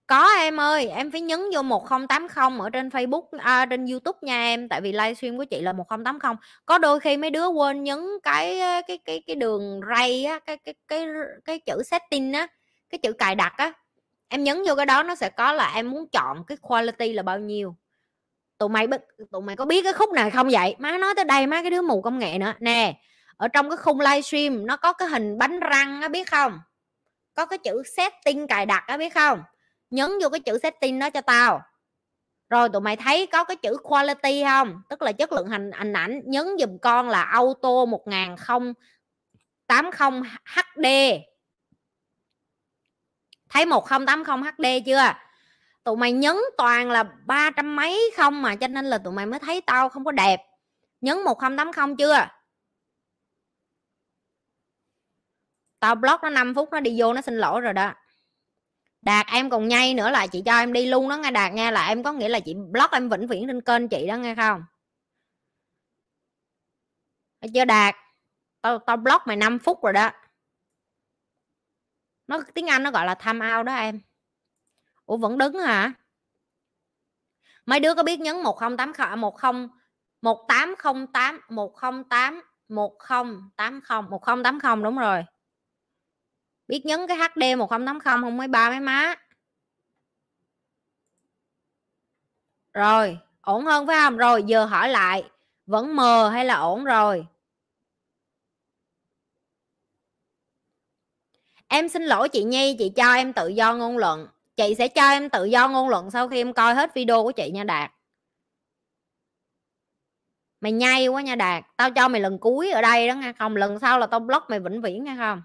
Có 0.07 0.27
em 0.37 0.59
ơi, 0.59 0.87
em 0.87 1.11
phải 1.11 1.21
nhấn 1.21 1.39
vô 1.53 1.61
1080 1.61 2.59
ở 2.65 2.69
trên 2.69 2.89
Facebook 2.89 3.23
à, 3.39 3.65
trên 3.65 3.85
YouTube 3.85 4.19
nha 4.21 4.41
em, 4.41 4.69
tại 4.69 4.81
vì 4.81 4.91
livestream 4.91 5.37
của 5.37 5.45
chị 5.45 5.61
là 5.61 5.73
1080. 5.73 6.35
Có 6.65 6.77
đôi 6.77 6.99
khi 6.99 7.17
mấy 7.17 7.29
đứa 7.29 7.47
quên 7.47 7.83
nhấn 7.83 7.99
cái 8.23 8.59
cái 8.87 8.97
cái 9.05 9.23
cái 9.27 9.35
đường 9.35 9.79
ray 9.95 10.25
á, 10.25 10.39
cái 10.39 10.57
cái 10.57 10.73
cái 10.87 11.05
cái 11.45 11.59
chữ 11.59 11.83
setting 11.83 12.33
á, 12.33 12.47
cái 12.89 12.99
chữ 12.99 13.13
cài 13.13 13.35
đặt 13.35 13.53
á 13.57 13.73
em 14.29 14.43
nhấn 14.43 14.63
vô 14.67 14.75
cái 14.75 14.85
đó 14.85 15.03
nó 15.03 15.15
sẽ 15.15 15.29
có 15.29 15.53
là 15.53 15.71
em 15.75 15.91
muốn 15.91 16.07
chọn 16.11 16.43
cái 16.43 16.57
quality 16.61 17.13
là 17.13 17.23
bao 17.23 17.39
nhiêu. 17.39 17.75
Tụi 18.57 18.69
mày 18.69 18.87
tụi 19.31 19.41
mày 19.41 19.55
có 19.55 19.65
biết 19.65 19.83
cái 19.83 19.93
khúc 19.93 20.11
này 20.11 20.31
không 20.31 20.49
vậy? 20.51 20.75
Má 20.79 20.97
nói 20.97 21.13
tới 21.15 21.25
đây 21.25 21.47
má 21.47 21.61
cái 21.61 21.71
đứa 21.71 21.81
mù 21.81 22.01
công 22.01 22.19
nghệ 22.19 22.37
nữa. 22.37 22.53
Nè, 22.59 23.01
ở 23.37 23.47
trong 23.47 23.69
cái 23.69 23.77
khung 23.77 23.99
livestream 23.99 24.65
nó 24.65 24.77
có 24.77 24.93
cái 24.93 25.07
hình 25.07 25.37
bánh 25.37 25.59
răng 25.59 26.01
á, 26.01 26.07
biết 26.07 26.31
không? 26.31 26.59
Có 27.33 27.45
cái 27.45 27.59
chữ 27.59 27.83
setting 27.97 28.47
cài 28.47 28.65
đặt 28.65 28.83
á, 28.87 28.97
biết 28.97 29.13
không? 29.13 29.43
Nhấn 29.89 30.11
vô 30.21 30.29
cái 30.29 30.39
chữ 30.39 30.59
setting 30.63 30.99
đó 30.99 31.09
cho 31.09 31.21
tao. 31.21 31.61
Rồi 32.49 32.69
tụi 32.69 32.81
mày 32.81 32.95
thấy 32.95 33.27
có 33.27 33.43
cái 33.43 33.55
chữ 33.55 33.77
quality 33.83 34.43
không? 34.43 34.81
Tức 34.89 35.01
là 35.01 35.11
chất 35.11 35.31
lượng 35.31 35.47
hình 35.47 35.71
hình 35.71 35.93
ảnh. 35.93 36.21
Nhấn 36.25 36.47
dùm 36.59 36.77
con 36.77 37.09
là 37.09 37.21
auto 37.21 37.85
1080 37.85 40.21
HD 40.45 40.85
thấy 43.49 43.65
1080 43.65 44.51
HD 44.51 44.65
chưa? 44.85 45.13
Tụi 45.83 45.97
mày 45.97 46.11
nhấn 46.11 46.35
toàn 46.57 46.89
là 46.89 47.03
ba 47.03 47.51
trăm 47.51 47.75
mấy 47.75 48.11
không 48.17 48.41
mà, 48.41 48.55
cho 48.55 48.67
nên 48.67 48.85
là 48.85 48.97
tụi 48.97 49.13
mày 49.13 49.25
mới 49.25 49.39
thấy 49.39 49.61
tao 49.61 49.89
không 49.89 50.05
có 50.05 50.11
đẹp. 50.11 50.41
Nhấn 51.01 51.23
1080 51.23 51.95
chưa? 51.97 52.27
Tao 55.79 55.95
block 55.95 56.23
nó 56.23 56.29
5 56.29 56.53
phút, 56.55 56.69
nó 56.71 56.79
đi 56.79 56.95
vô, 57.01 57.13
nó 57.13 57.21
xin 57.21 57.37
lỗi 57.37 57.61
rồi 57.61 57.73
đó. 57.73 57.93
Đạt 59.01 59.27
em 59.27 59.49
còn 59.49 59.67
nhây 59.67 59.93
nữa 59.93 60.09
là 60.09 60.27
chị 60.27 60.41
cho 60.45 60.57
em 60.57 60.73
đi 60.73 60.85
luôn 60.85 61.09
đó 61.09 61.17
nghe 61.17 61.31
đạt 61.31 61.53
nghe, 61.53 61.71
là 61.71 61.87
em 61.87 62.03
có 62.03 62.11
nghĩa 62.13 62.29
là 62.29 62.39
chị 62.39 62.53
block 62.71 62.91
em 62.91 63.09
vĩnh 63.09 63.27
viễn 63.27 63.47
trên 63.47 63.61
kênh 63.61 63.87
chị 63.89 64.07
đó 64.07 64.15
nghe 64.15 64.35
không? 64.35 64.63
Thấy 67.41 67.51
chưa 67.53 67.65
đạt? 67.65 67.95
Tao 68.61 68.79
tao 68.79 68.97
block 68.97 69.27
mày 69.27 69.35
5 69.37 69.59
phút 69.59 69.83
rồi 69.83 69.93
đó 69.93 70.11
nó, 72.27 72.41
tiếng 72.53 72.67
anh 72.69 72.83
nó 72.83 72.91
gọi 72.91 73.05
là 73.05 73.15
tham 73.15 73.39
ao 73.39 73.63
đó 73.63 73.73
em. 73.73 73.99
Ủa, 75.05 75.17
vẫn 75.17 75.37
đứng 75.37 75.59
hả? 75.59 75.93
Mấy 77.65 77.79
đứa 77.79 77.93
có 77.93 78.03
biết 78.03 78.19
nhấn 78.19 78.41
một 78.43 78.57
không 78.57 78.77
tám 78.77 78.93
à, 78.97 79.15
một 79.15 79.35
không, 79.35 79.69
một 80.21 80.45
tám 80.47 80.75
không 80.77 81.07
tám, 81.07 81.41
một 81.49 81.75
không 81.75 82.03
tám, 82.09 82.41
một 82.67 82.95
không 82.99 83.49
tám 83.57 83.81
không, 83.81 84.09
một 84.09 84.21
không 84.21 84.43
tám 84.43 84.59
không, 84.59 84.83
đúng 84.83 84.97
rồi. 84.97 85.23
Biết 86.67 86.81
nhấn 86.85 86.99
cái 87.07 87.17
hd 87.17 87.57
một 87.57 87.69
không 87.69 87.85
tám 87.85 87.99
không 87.99 88.21
không 88.21 88.37
mấy 88.37 88.47
ba 88.47 88.69
mấy 88.69 88.79
má. 88.79 89.15
Rồi, 92.73 93.17
ổn 93.41 93.65
hơn 93.65 93.87
phải 93.87 93.97
không? 94.03 94.17
Rồi, 94.17 94.43
giờ 94.43 94.65
hỏi 94.65 94.89
lại, 94.89 95.23
vẫn 95.65 95.95
mờ 95.95 96.29
hay 96.29 96.45
là 96.45 96.55
ổn 96.55 96.83
rồi? 96.83 97.25
Em 101.67 101.89
xin 101.89 102.03
lỗi 102.03 102.29
chị 102.29 102.43
Nhi, 102.43 102.75
chị 102.79 102.89
cho 102.95 103.13
em 103.13 103.33
tự 103.33 103.47
do 103.47 103.75
ngôn 103.75 103.97
luận. 103.97 104.27
Chị 104.55 104.75
sẽ 104.75 104.87
cho 104.87 105.09
em 105.09 105.29
tự 105.29 105.45
do 105.45 105.69
ngôn 105.69 105.89
luận 105.89 106.11
sau 106.11 106.27
khi 106.27 106.41
em 106.41 106.53
coi 106.53 106.75
hết 106.75 106.93
video 106.95 107.23
của 107.23 107.31
chị 107.31 107.51
nha 107.51 107.63
Đạt. 107.63 107.91
Mày 110.61 110.71
nhây 110.71 111.07
quá 111.07 111.21
nha 111.21 111.35
Đạt, 111.35 111.65
tao 111.77 111.91
cho 111.91 112.07
mày 112.07 112.21
lần 112.21 112.39
cuối 112.39 112.71
ở 112.71 112.81
đây 112.81 113.07
đó 113.07 113.13
nghe 113.13 113.33
không? 113.33 113.55
Lần 113.55 113.79
sau 113.79 113.99
là 113.99 114.07
tao 114.07 114.19
block 114.19 114.49
mày 114.49 114.59
vĩnh 114.59 114.81
viễn 114.81 115.03
nghe 115.03 115.15
không? 115.17 115.41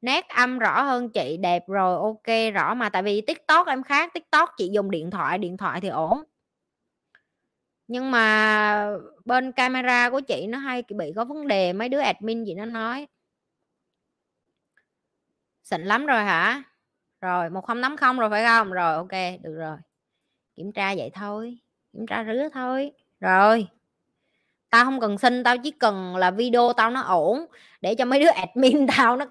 Nét 0.00 0.28
âm 0.28 0.58
rõ 0.58 0.82
hơn 0.82 1.10
chị, 1.10 1.36
đẹp 1.36 1.68
rồi, 1.68 1.96
ok, 1.96 2.54
rõ 2.54 2.74
mà. 2.74 2.88
Tại 2.88 3.02
vì 3.02 3.20
tiktok 3.20 3.66
em 3.66 3.82
khác, 3.82 4.12
tiktok 4.14 4.50
chị 4.56 4.68
dùng 4.72 4.90
điện 4.90 5.10
thoại 5.10 5.38
điện 5.38 5.56
thoại 5.56 5.80
thì 5.80 5.88
ổn. 5.88 6.22
Nhưng 7.88 8.10
mà 8.10 8.96
bên 9.24 9.52
camera 9.52 10.10
của 10.10 10.20
chị 10.20 10.46
nó 10.46 10.58
hay 10.58 10.82
bị 10.88 11.12
có 11.16 11.24
vấn 11.24 11.46
đề, 11.48 11.72
mấy 11.72 11.88
đứa 11.88 12.00
admin 12.00 12.44
gì 12.44 12.54
nó 12.54 12.64
nói 12.64 13.06
xịn 15.62 15.82
lắm 15.82 16.06
rồi 16.06 16.24
hả? 16.24 16.62
Rồi 17.20 17.50
một 17.50 17.60
không 17.60 17.82
tám 17.82 17.96
không 17.96 18.18
rồi 18.18 18.30
phải 18.30 18.44
không? 18.44 18.72
Rồi 18.72 18.94
ok 18.94 19.42
được 19.42 19.54
rồi. 19.54 19.76
Kiểm 20.56 20.72
tra 20.72 20.94
vậy 20.94 21.10
thôi 21.14 21.58
kiểm 21.92 22.06
tra 22.06 22.24
rứa 22.24 22.48
thôi. 22.52 22.92
Rồi 23.20 23.68
tao 24.70 24.84
không 24.84 25.00
cần 25.00 25.18
xin 25.18 25.44
tao 25.44 25.58
chỉ 25.58 25.70
cần 25.70 26.16
là 26.16 26.30
video 26.30 26.72
tao 26.72 26.90
nó 26.90 27.00
ổn 27.00 27.46
để 27.80 27.94
cho 27.94 28.04
mấy 28.04 28.20
đứa 28.20 28.28
admin 28.28 28.86
tao 28.96 29.16
nó 29.16 29.26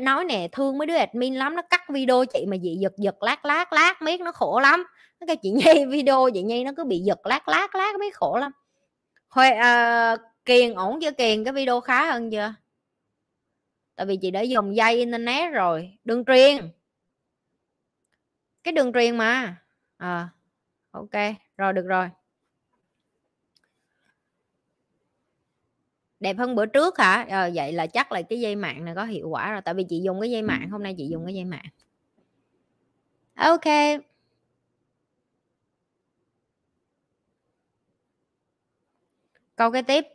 nói 0.00 0.24
nè 0.24 0.48
thương 0.52 0.78
mấy 0.78 0.86
đứa 0.86 0.96
admin 0.96 1.34
lắm 1.34 1.56
nó 1.56 1.62
cắt 1.62 1.82
video 1.88 2.24
chị 2.24 2.46
mà 2.48 2.56
dị 2.62 2.76
giật 2.76 2.92
giật 2.96 3.22
lát 3.22 3.44
lát 3.44 3.72
lát 3.72 4.02
miết 4.02 4.20
nó 4.20 4.32
khổ 4.32 4.60
lắm. 4.60 4.84
Nó 5.20 5.26
cái 5.26 5.36
chị 5.36 5.50
nhay 5.50 5.86
video 5.90 6.28
chị 6.34 6.42
nhay 6.42 6.64
nó 6.64 6.72
cứ 6.76 6.84
bị 6.84 6.98
giật 6.98 7.26
lát 7.26 7.48
lát 7.48 7.74
lát 7.74 7.92
miết 8.00 8.16
khổ 8.16 8.36
lắm. 8.38 8.52
Huệ, 9.28 9.50
à, 9.50 10.10
ờ, 10.10 10.16
kiền 10.44 10.74
ổn 10.74 11.00
chưa 11.00 11.10
kiền? 11.10 11.44
Cái 11.44 11.52
video 11.52 11.80
khá 11.80 12.12
hơn 12.12 12.30
chưa? 12.30 12.54
Tại 13.96 14.06
vì 14.06 14.16
chị 14.16 14.30
đã 14.30 14.40
dùng 14.40 14.76
dây 14.76 14.96
internet 14.96 15.52
rồi 15.52 15.98
đường 16.04 16.24
truyền. 16.24 16.70
Cái 18.64 18.72
đường 18.72 18.92
truyền 18.92 19.16
mà. 19.16 19.56
À, 19.96 20.28
ok 20.90 21.12
rồi 21.56 21.72
được 21.72 21.86
rồi. 21.86 22.08
Đẹp 26.20 26.36
hơn 26.38 26.54
bữa 26.54 26.66
trước 26.66 26.98
hả? 26.98 27.26
Ờ, 27.30 27.50
vậy 27.54 27.72
là 27.72 27.86
chắc 27.86 28.12
là 28.12 28.22
cái 28.22 28.40
dây 28.40 28.56
mạng 28.56 28.84
này 28.84 28.94
có 28.94 29.04
hiệu 29.04 29.28
quả 29.28 29.52
rồi 29.52 29.60
tại 29.60 29.74
vì 29.74 29.84
chị 29.88 30.00
dùng 30.04 30.20
cái 30.20 30.30
dây 30.30 30.42
mạng 30.42 30.70
hôm 30.70 30.82
nay 30.82 30.94
chị 30.98 31.08
dùng 31.08 31.24
cái 31.24 31.34
dây 31.34 31.44
mạng. 31.44 31.64
Ok. 33.34 33.64
Câu 39.56 39.70
cái 39.70 39.82
tiếp 39.82 40.06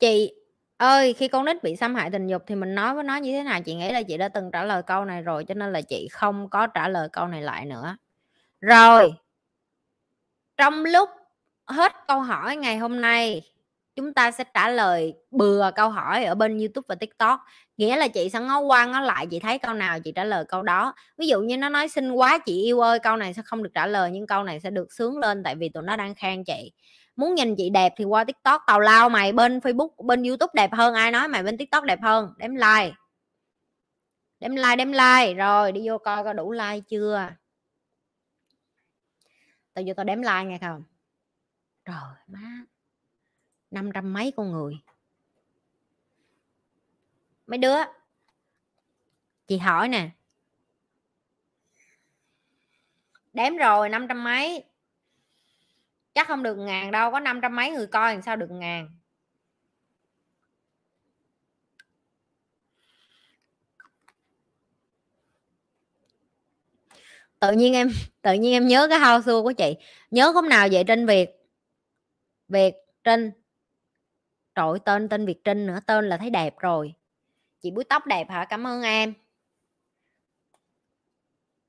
chị 0.00 0.32
ơi, 0.76 1.12
khi 1.12 1.28
con 1.28 1.44
nít 1.44 1.62
bị 1.62 1.76
xâm 1.76 1.94
hại 1.94 2.10
tình 2.10 2.26
dục 2.26 2.42
thì 2.46 2.54
mình 2.54 2.74
nói 2.74 2.94
với 2.94 3.04
nó 3.04 3.16
như 3.16 3.32
thế 3.32 3.42
nào? 3.42 3.60
Chị 3.62 3.74
nghĩ 3.74 3.92
là 3.92 4.02
chị 4.02 4.16
đã 4.16 4.28
từng 4.28 4.50
trả 4.52 4.64
lời 4.64 4.82
câu 4.82 5.04
này 5.04 5.22
rồi, 5.22 5.44
cho 5.44 5.54
nên 5.54 5.72
là 5.72 5.80
chị 5.80 6.08
không 6.12 6.48
có 6.48 6.66
trả 6.66 6.88
lời 6.88 7.08
câu 7.12 7.26
này 7.26 7.42
lại 7.42 7.66
nữa. 7.66 7.96
Rồi, 8.60 9.12
trong 10.56 10.84
lúc 10.84 11.10
hết 11.66 11.92
câu 12.08 12.20
hỏi 12.20 12.56
ngày 12.56 12.76
hôm 12.78 13.00
nay, 13.00 13.42
chúng 13.96 14.14
ta 14.14 14.30
sẽ 14.30 14.44
trả 14.54 14.68
lời 14.68 15.14
bừa 15.30 15.70
câu 15.76 15.90
hỏi 15.90 16.24
ở 16.24 16.34
bên 16.34 16.58
YouTube 16.58 16.84
và 16.88 16.94
TikTok. 16.94 17.40
Nghĩa 17.76 17.96
là 17.96 18.08
chị 18.08 18.30
sẽ 18.30 18.40
ngó 18.40 18.58
qua, 18.60 18.86
ngó 18.86 19.00
lại, 19.00 19.26
chị 19.26 19.40
thấy 19.40 19.58
câu 19.58 19.74
nào 19.74 20.00
chị 20.00 20.12
trả 20.12 20.24
lời 20.24 20.44
câu 20.48 20.62
đó. 20.62 20.94
Ví 21.18 21.26
dụ 21.26 21.40
như 21.40 21.56
nó 21.56 21.68
nói 21.68 21.88
xinh 21.88 22.10
quá, 22.10 22.38
chị 22.38 22.62
yêu 22.62 22.80
ơi. 22.80 22.98
Câu 22.98 23.16
này 23.16 23.34
sẽ 23.34 23.42
không 23.44 23.62
được 23.62 23.70
trả 23.74 23.86
lời, 23.86 24.10
nhưng 24.12 24.26
câu 24.26 24.44
này 24.44 24.60
sẽ 24.60 24.70
được 24.70 24.92
sướng 24.92 25.18
lên 25.18 25.42
tại 25.42 25.54
vì 25.54 25.68
tụi 25.68 25.82
nó 25.82 25.96
đang 25.96 26.14
khen 26.14 26.44
chị 26.44 26.72
muốn 27.18 27.34
nhìn 27.34 27.54
chị 27.56 27.70
đẹp 27.70 27.92
thì 27.96 28.04
qua 28.04 28.24
tiktok 28.24 28.62
tào 28.66 28.80
lao 28.80 29.08
mày, 29.08 29.32
bên 29.32 29.58
facebook, 29.58 30.06
bên 30.06 30.22
youtube 30.22 30.52
đẹp 30.54 30.72
hơn 30.72 30.94
ai 30.94 31.10
nói, 31.10 31.28
mày 31.28 31.42
bên 31.42 31.58
tiktok 31.58 31.84
đẹp 31.84 31.98
hơn. 32.02 32.34
Đếm 32.36 32.54
like. 32.54 32.92
Đếm 34.40 34.50
like 34.50 34.76
đếm 34.76 34.88
like. 34.88 35.34
Rồi, 35.34 35.72
đi 35.72 35.88
vô 35.88 35.98
coi 35.98 36.24
có 36.24 36.32
đủ 36.32 36.52
like 36.52 36.80
chưa? 36.88 37.28
Tao 39.74 39.84
vô 39.86 39.94
tao 39.96 40.04
đếm 40.04 40.18
like 40.18 40.44
nghe 40.44 40.58
không? 40.58 40.82
Trời 41.84 41.96
má. 42.26 42.64
Năm 43.70 43.90
trăm 43.94 44.12
mấy 44.12 44.32
con 44.36 44.52
người. 44.52 44.78
Mấy 47.46 47.58
đứa? 47.58 47.76
Chị 49.46 49.58
hỏi 49.58 49.88
nè. 49.88 50.10
Đếm 53.32 53.56
rồi, 53.56 53.88
năm 53.88 54.08
trăm 54.08 54.24
mấy 54.24 54.64
chắc 56.18 56.28
không 56.28 56.42
được 56.42 56.54
ngàn 56.54 56.90
đâu, 56.90 57.10
có 57.10 57.20
năm 57.20 57.40
trăm 57.42 57.56
mấy 57.56 57.70
người 57.70 57.86
coi 57.86 58.12
làm 58.12 58.22
sao 58.22 58.36
được 58.36 58.50
ngàn. 58.50 58.88
Tự 67.40 67.52
nhiên 67.52 67.74
em, 67.74 67.88
tự 68.22 68.32
nhiên 68.32 68.52
em 68.52 68.66
nhớ 68.66 68.86
cái 68.90 68.98
hao 68.98 69.22
tour 69.22 69.44
của 69.44 69.52
chị. 69.52 69.76
Nhớ 70.10 70.30
hôm 70.30 70.48
nào 70.48 70.68
vậy? 70.72 70.84
Trên 70.84 71.06
việt. 71.06 71.30
Việt, 72.48 72.74
trinh. 73.04 73.30
Trội 74.54 74.78
tên 74.78 75.08
tên 75.08 75.26
việt 75.26 75.44
trinh 75.44 75.66
nữa, 75.66 75.78
tên 75.86 76.08
là 76.08 76.16
thấy 76.16 76.30
đẹp 76.30 76.58
rồi. 76.58 76.94
Chị 77.60 77.70
búi 77.70 77.84
tóc 77.84 78.06
đẹp 78.06 78.30
hả? 78.30 78.44
Cảm 78.44 78.66
ơn 78.66 78.82
em. 78.82 79.14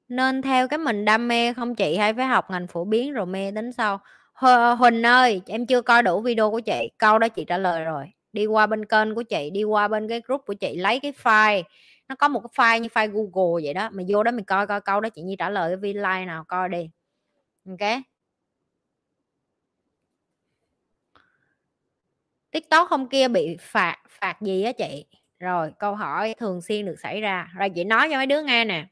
Nên 0.08 0.42
theo 0.42 0.68
cái 0.68 0.78
mình 0.80 1.06
đam 1.06 1.28
mê 1.28 1.54
không 1.54 1.76
chị 1.76 1.98
hay 1.98 2.14
phải 2.14 2.26
học 2.26 2.52
ngành 2.52 2.68
phổ 2.68 2.86
biến 2.86 3.14
rồi 3.14 3.26
mê 3.26 3.52
đến 3.52 3.72
sau? 3.74 4.02
Huỳnh 4.78 5.04
ơi, 5.04 5.42
em 5.46 5.66
chưa 5.66 5.82
coi 5.82 6.04
đủ 6.04 6.22
video 6.22 6.52
của 6.52 6.60
chị. 6.60 6.90
Câu 6.98 7.20
đó 7.20 7.28
chị 7.28 7.46
trả 7.46 7.58
lời 7.58 7.84
rồi. 7.84 8.06
Đi 8.34 8.46
qua 8.46 8.68
bên 8.68 8.86
kênh 8.86 9.16
của 9.16 9.24
chị, 9.24 9.50
đi 9.50 9.64
qua 9.64 9.88
bên 9.88 10.08
cái 10.10 10.22
group 10.26 10.42
của 10.46 10.54
chị, 10.54 10.76
lấy 10.78 11.00
cái 11.00 11.12
file. 11.12 11.64
Nó 12.08 12.16
có 12.16 12.28
một 12.28 12.40
cái 12.40 12.50
file 12.56 12.82
như 12.82 12.88
file 12.88 13.12
Google 13.12 13.64
vậy 13.64 13.74
đó. 13.74 13.90
Mà 13.92 14.04
vô 14.08 14.24
đó 14.24 14.32
mình 14.32 14.46
coi 14.46 14.68
coi 14.68 14.82
câu 14.82 15.02
đó 15.02 15.10
chị 15.10 15.22
Nhi 15.22 15.36
trả 15.40 15.50
lời 15.50 15.70
cái 15.70 15.78
video 15.78 16.04
like 16.04 16.26
nào 16.26 16.44
coi 16.48 16.70
đi. 16.70 16.90
Ok? 17.70 17.90
Tiktok 22.52 22.90
hôm 22.90 23.10
kia 23.10 23.28
bị 23.28 23.58
phạt 23.62 23.98
phạt 24.10 24.42
gì 24.42 24.64
á 24.64 24.72
chị? 24.72 25.06
Rồi, 25.40 25.72
câu 25.80 25.96
hỏi 25.96 26.36
thường 26.38 26.62
xuyên 26.62 26.86
được 26.86 26.96
xảy 27.04 27.22
ra. 27.22 27.52
Rồi, 27.58 27.70
chị 27.70 27.84
nói 27.84 28.10
cho 28.12 28.18
mấy 28.18 28.26
đứa 28.26 28.42
nghe 28.42 28.66
nè 28.66 28.86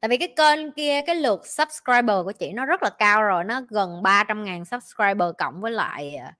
tại 0.00 0.08
vì 0.08 0.16
cái 0.16 0.34
kênh 0.36 0.72
kia 0.72 1.00
cái 1.06 1.16
lượt 1.16 1.46
subscriber 1.46 2.24
của 2.24 2.32
chị 2.32 2.52
nó 2.52 2.66
rất 2.66 2.82
là 2.82 2.90
cao 2.90 3.22
rồi 3.22 3.44
nó 3.44 3.60
gần 3.68 4.02
300 4.02 4.44
ngàn 4.44 4.64
subscriber 4.64 5.28
cộng 5.38 5.60
với 5.60 5.72
lại 5.72 6.14
à, 6.14 6.34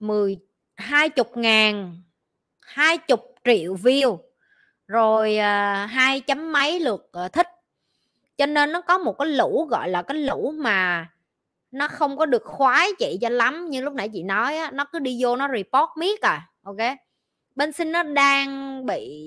10 0.00 0.38
hai 0.76 1.08
chục 1.08 1.36
ngàn 1.36 2.02
hai 2.60 2.98
chục 2.98 3.34
triệu 3.44 3.74
view 3.74 4.18
rồi 4.86 5.36
à, 5.36 5.86
hai 5.86 6.20
chấm 6.20 6.52
mấy 6.52 6.80
lượt 6.80 7.10
uh, 7.24 7.32
thích. 7.32 7.48
Cho 8.36 8.46
nên 8.46 8.72
nó 8.72 8.80
có 8.80 8.98
một 8.98 9.18
cái 9.18 9.28
lũ 9.28 9.66
gọi 9.70 9.88
là 9.88 10.02
cái 10.02 10.16
lũ 10.16 10.54
mà 10.56 11.08
nó 11.70 11.88
không 11.88 12.16
có 12.16 12.26
được 12.26 12.42
khoái 12.44 12.88
chị 12.98 13.18
cho 13.20 13.28
lắm 13.28 13.70
như 13.70 13.80
lúc 13.80 13.94
nãy 13.94 14.08
chị 14.12 14.22
nói 14.22 14.56
á 14.56 14.70
nó 14.70 14.84
cứ 14.84 14.98
đi 14.98 15.18
vô 15.20 15.36
nó 15.36 15.48
report 15.48 15.90
miết 15.96 16.20
à 16.20 16.48
ok? 16.62 16.76
Bên 17.54 17.72
sinh 17.72 17.92
nó 17.92 18.02
đang 18.02 18.86
bị 18.86 19.26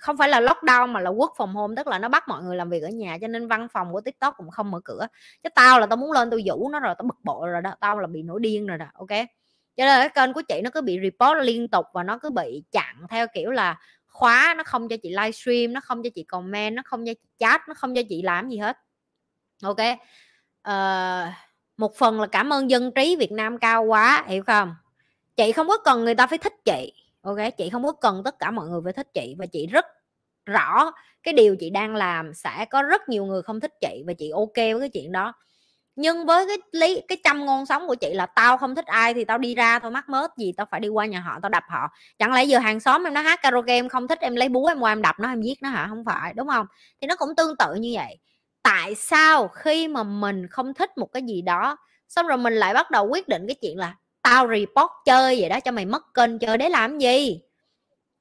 không 0.00 0.16
phải 0.16 0.28
là 0.28 0.40
lockdown 0.40 0.88
mà 0.88 1.00
là 1.00 1.10
quốc 1.10 1.32
phòng 1.36 1.54
hôm 1.54 1.76
tức 1.76 1.86
là 1.86 1.98
nó 1.98 2.08
bắt 2.08 2.28
mọi 2.28 2.42
người 2.42 2.56
làm 2.56 2.70
việc 2.70 2.82
ở 2.82 2.88
nhà 2.88 3.18
cho 3.20 3.28
nên 3.28 3.48
văn 3.48 3.68
phòng 3.72 3.92
của 3.92 4.00
tiktok 4.00 4.34
cũng 4.36 4.50
không 4.50 4.70
mở 4.70 4.80
cửa. 4.84 5.06
Chứ 5.42 5.48
tao 5.54 5.80
là 5.80 5.86
tao 5.86 5.96
muốn 5.96 6.12
lên 6.12 6.30
tao 6.30 6.40
vũ 6.46 6.68
nó 6.68 6.80
rồi 6.80 6.94
tao 6.98 7.06
bực 7.06 7.24
bội 7.24 7.48
rồi 7.48 7.62
đó 7.62 7.74
tao 7.80 7.98
là 7.98 8.06
bị 8.06 8.22
nổi 8.22 8.40
điên 8.40 8.66
rồi 8.66 8.78
đó 8.78 8.86
ok? 8.94 9.10
Cho 9.76 9.84
nên 9.84 10.00
cái 10.00 10.08
kênh 10.08 10.32
của 10.32 10.42
chị 10.48 10.60
nó 10.64 10.70
cứ 10.70 10.80
bị 10.80 10.98
report 11.02 11.38
liên 11.42 11.68
tục 11.68 11.86
và 11.92 12.02
nó 12.02 12.18
cứ 12.18 12.30
bị 12.30 12.62
chặn 12.72 12.96
theo 13.10 13.26
kiểu 13.34 13.50
là 13.50 13.78
khóa 14.06 14.54
nó 14.56 14.62
không 14.64 14.88
cho 14.88 14.96
chị 15.02 15.10
livestream 15.10 15.72
nó 15.72 15.80
không 15.80 16.02
cho 16.02 16.10
chị 16.14 16.22
comment 16.22 16.76
nó 16.76 16.82
không 16.84 17.06
cho 17.06 17.12
chị 17.14 17.28
chat 17.38 17.60
nó 17.68 17.74
không 17.74 17.94
cho 17.94 18.02
chị 18.08 18.22
làm 18.22 18.48
gì 18.48 18.58
hết 18.58 18.78
ok? 19.62 19.80
Uh, 20.68 21.34
một 21.76 21.96
phần 21.96 22.20
là 22.20 22.26
cảm 22.26 22.52
ơn 22.52 22.70
dân 22.70 22.92
trí 22.94 23.16
Việt 23.16 23.32
Nam 23.32 23.58
cao 23.58 23.84
quá 23.84 24.24
hiểu 24.26 24.42
không? 24.42 24.74
Chị 25.36 25.52
không 25.52 25.68
có 25.68 25.78
cần 25.84 26.04
người 26.04 26.14
ta 26.14 26.26
phải 26.26 26.38
thích 26.38 26.54
chị 26.64 26.92
ok, 27.26 27.56
chị 27.58 27.70
không 27.70 27.84
có 27.84 27.92
cần 27.92 28.22
tất 28.24 28.38
cả 28.38 28.50
mọi 28.50 28.68
người 28.68 28.80
phải 28.84 28.92
thích 28.92 29.08
chị 29.14 29.34
và 29.38 29.46
chị 29.46 29.66
rất 29.66 29.86
rõ 30.46 30.92
cái 31.22 31.34
điều 31.34 31.56
chị 31.56 31.70
đang 31.70 31.94
làm, 31.96 32.34
sẽ 32.34 32.64
có 32.70 32.82
rất 32.82 33.08
nhiều 33.08 33.24
người 33.26 33.42
không 33.42 33.60
thích 33.60 33.72
chị 33.80 34.02
và 34.06 34.12
chị 34.12 34.30
ok 34.30 34.56
với 34.56 34.80
cái 34.80 34.88
chuyện 34.92 35.12
đó. 35.12 35.32
Nhưng 35.96 36.26
với 36.26 36.46
cái 36.46 36.56
lý, 36.72 37.00
cái 37.08 37.18
trăm 37.24 37.46
ngôn 37.46 37.66
sống 37.66 37.88
của 37.88 37.94
chị 37.94 38.14
là 38.14 38.26
tao 38.26 38.56
không 38.56 38.74
thích 38.74 38.86
ai 38.86 39.14
thì 39.14 39.24
tao 39.24 39.38
đi 39.38 39.54
ra 39.54 39.78
thôi, 39.78 39.90
mắc 39.90 40.08
mớt 40.08 40.30
gì 40.38 40.52
tao 40.56 40.66
phải 40.70 40.80
đi 40.80 40.88
qua 40.88 41.06
nhà 41.06 41.20
họ 41.20 41.38
tao 41.42 41.48
đập 41.50 41.62
họ. 41.70 41.88
Chẳng 42.18 42.32
lẽ 42.32 42.44
giờ 42.44 42.58
hàng 42.58 42.80
xóm 42.80 43.04
em 43.06 43.14
nó 43.14 43.20
hát 43.20 43.40
karaoke 43.42 43.74
em 43.74 43.88
không 43.88 44.08
thích, 44.08 44.20
em 44.20 44.36
lấy 44.36 44.48
búa 44.48 44.66
em 44.68 44.80
qua 44.80 44.92
em 44.92 45.02
đập 45.02 45.16
nó 45.20 45.28
em 45.28 45.42
giết 45.42 45.58
nó 45.62 45.68
hả? 45.70 45.86
Không 45.90 46.04
phải, 46.06 46.34
đúng 46.34 46.48
không? 46.48 46.66
Thì 47.00 47.06
nó 47.06 47.16
cũng 47.16 47.36
tương 47.36 47.56
tự 47.56 47.74
như 47.74 47.92
vậy. 47.94 48.18
Tại 48.62 48.94
sao 48.94 49.48
khi 49.48 49.88
mà 49.88 50.02
mình 50.02 50.46
không 50.50 50.74
thích 50.74 50.90
một 50.98 51.06
cái 51.12 51.22
gì 51.22 51.42
đó, 51.42 51.76
xong 52.08 52.26
rồi 52.26 52.38
mình 52.38 52.54
lại 52.54 52.74
bắt 52.74 52.90
đầu 52.90 53.08
quyết 53.08 53.28
định 53.28 53.44
cái 53.48 53.56
chuyện 53.62 53.78
là 53.78 53.94
tao 54.26 54.48
report 54.48 54.90
chơi 55.04 55.40
vậy 55.40 55.48
đó, 55.48 55.60
cho 55.60 55.72
mày 55.72 55.86
mất 55.86 56.14
kênh 56.14 56.38
chơi, 56.38 56.58
để 56.58 56.68
làm 56.68 56.98
gì? 56.98 57.40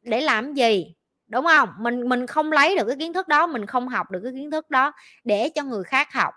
Để 0.01 0.21
làm 0.21 0.53
gì? 0.53 0.95
Đúng 1.27 1.45
không? 1.45 1.69
Mình 1.79 2.09
mình 2.09 2.27
không 2.27 2.51
lấy 2.51 2.75
được 2.77 2.85
cái 2.87 2.95
kiến 2.99 3.13
thức 3.13 3.27
đó, 3.27 3.47
mình 3.47 3.65
không 3.65 3.87
học 3.87 4.11
được 4.11 4.19
cái 4.23 4.33
kiến 4.33 4.51
thức 4.51 4.69
đó 4.69 4.93
để 5.23 5.49
cho 5.49 5.63
người 5.63 5.83
khác 5.83 6.13
học. 6.13 6.33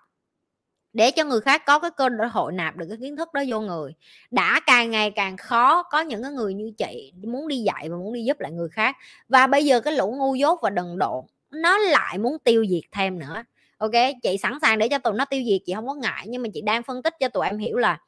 Để 0.93 1.11
cho 1.11 1.25
người 1.25 1.41
khác 1.41 1.63
có 1.67 1.79
cái 1.79 1.91
cơ 1.97 2.09
hội 2.33 2.53
nạp 2.53 2.77
được 2.77 2.87
cái 2.89 2.99
kiến 3.01 3.17
thức 3.17 3.35
đó 3.35 3.43
vô 3.49 3.61
người. 3.61 3.95
Đã 4.31 4.61
càng 4.67 4.91
ngày 4.91 5.11
càng 5.11 5.37
khó, 5.37 5.83
có 5.83 6.01
những 6.01 6.23
cái 6.23 6.33
người 6.33 6.55
như 6.55 6.73
chị 6.79 7.13
muốn 7.23 7.49
đi 7.49 7.57
dạy 7.57 7.89
và 7.89 7.97
muốn 7.97 8.13
đi 8.13 8.25
giúp 8.25 8.41
lại 8.41 8.53
người 8.53 8.69
khác. 8.69 8.97
Và 9.29 9.47
bây 9.47 9.65
giờ 9.65 9.81
cái 9.81 9.95
lũ 9.95 10.15
ngu 10.19 10.35
dốt 10.35 10.61
và 10.63 10.71
đần 10.71 10.99
độn 10.99 11.25
nó 11.51 11.79
lại 11.79 12.19
muốn 12.19 12.39
tiêu 12.45 12.67
diệt 12.71 12.85
thêm 12.93 13.19
nữa. 13.19 13.45
Ok, 13.79 13.93
chị 14.23 14.39
sẵn 14.39 14.59
sàng 14.63 14.79
để 14.79 14.89
cho 14.89 14.99
tụi 14.99 15.15
nó 15.15 15.25
tiêu 15.25 15.43
diệt, 15.47 15.61
chị 15.67 15.75
không 15.75 15.87
có 15.87 15.95
ngại. 15.95 16.25
Nhưng 16.29 16.43
mà 16.43 16.49
chị 16.55 16.61
đang 16.61 16.83
phân 16.83 17.03
tích 17.03 17.15
cho 17.21 17.29
tụi 17.29 17.47
em 17.47 17.59
hiểu 17.59 17.77
là 17.77 17.99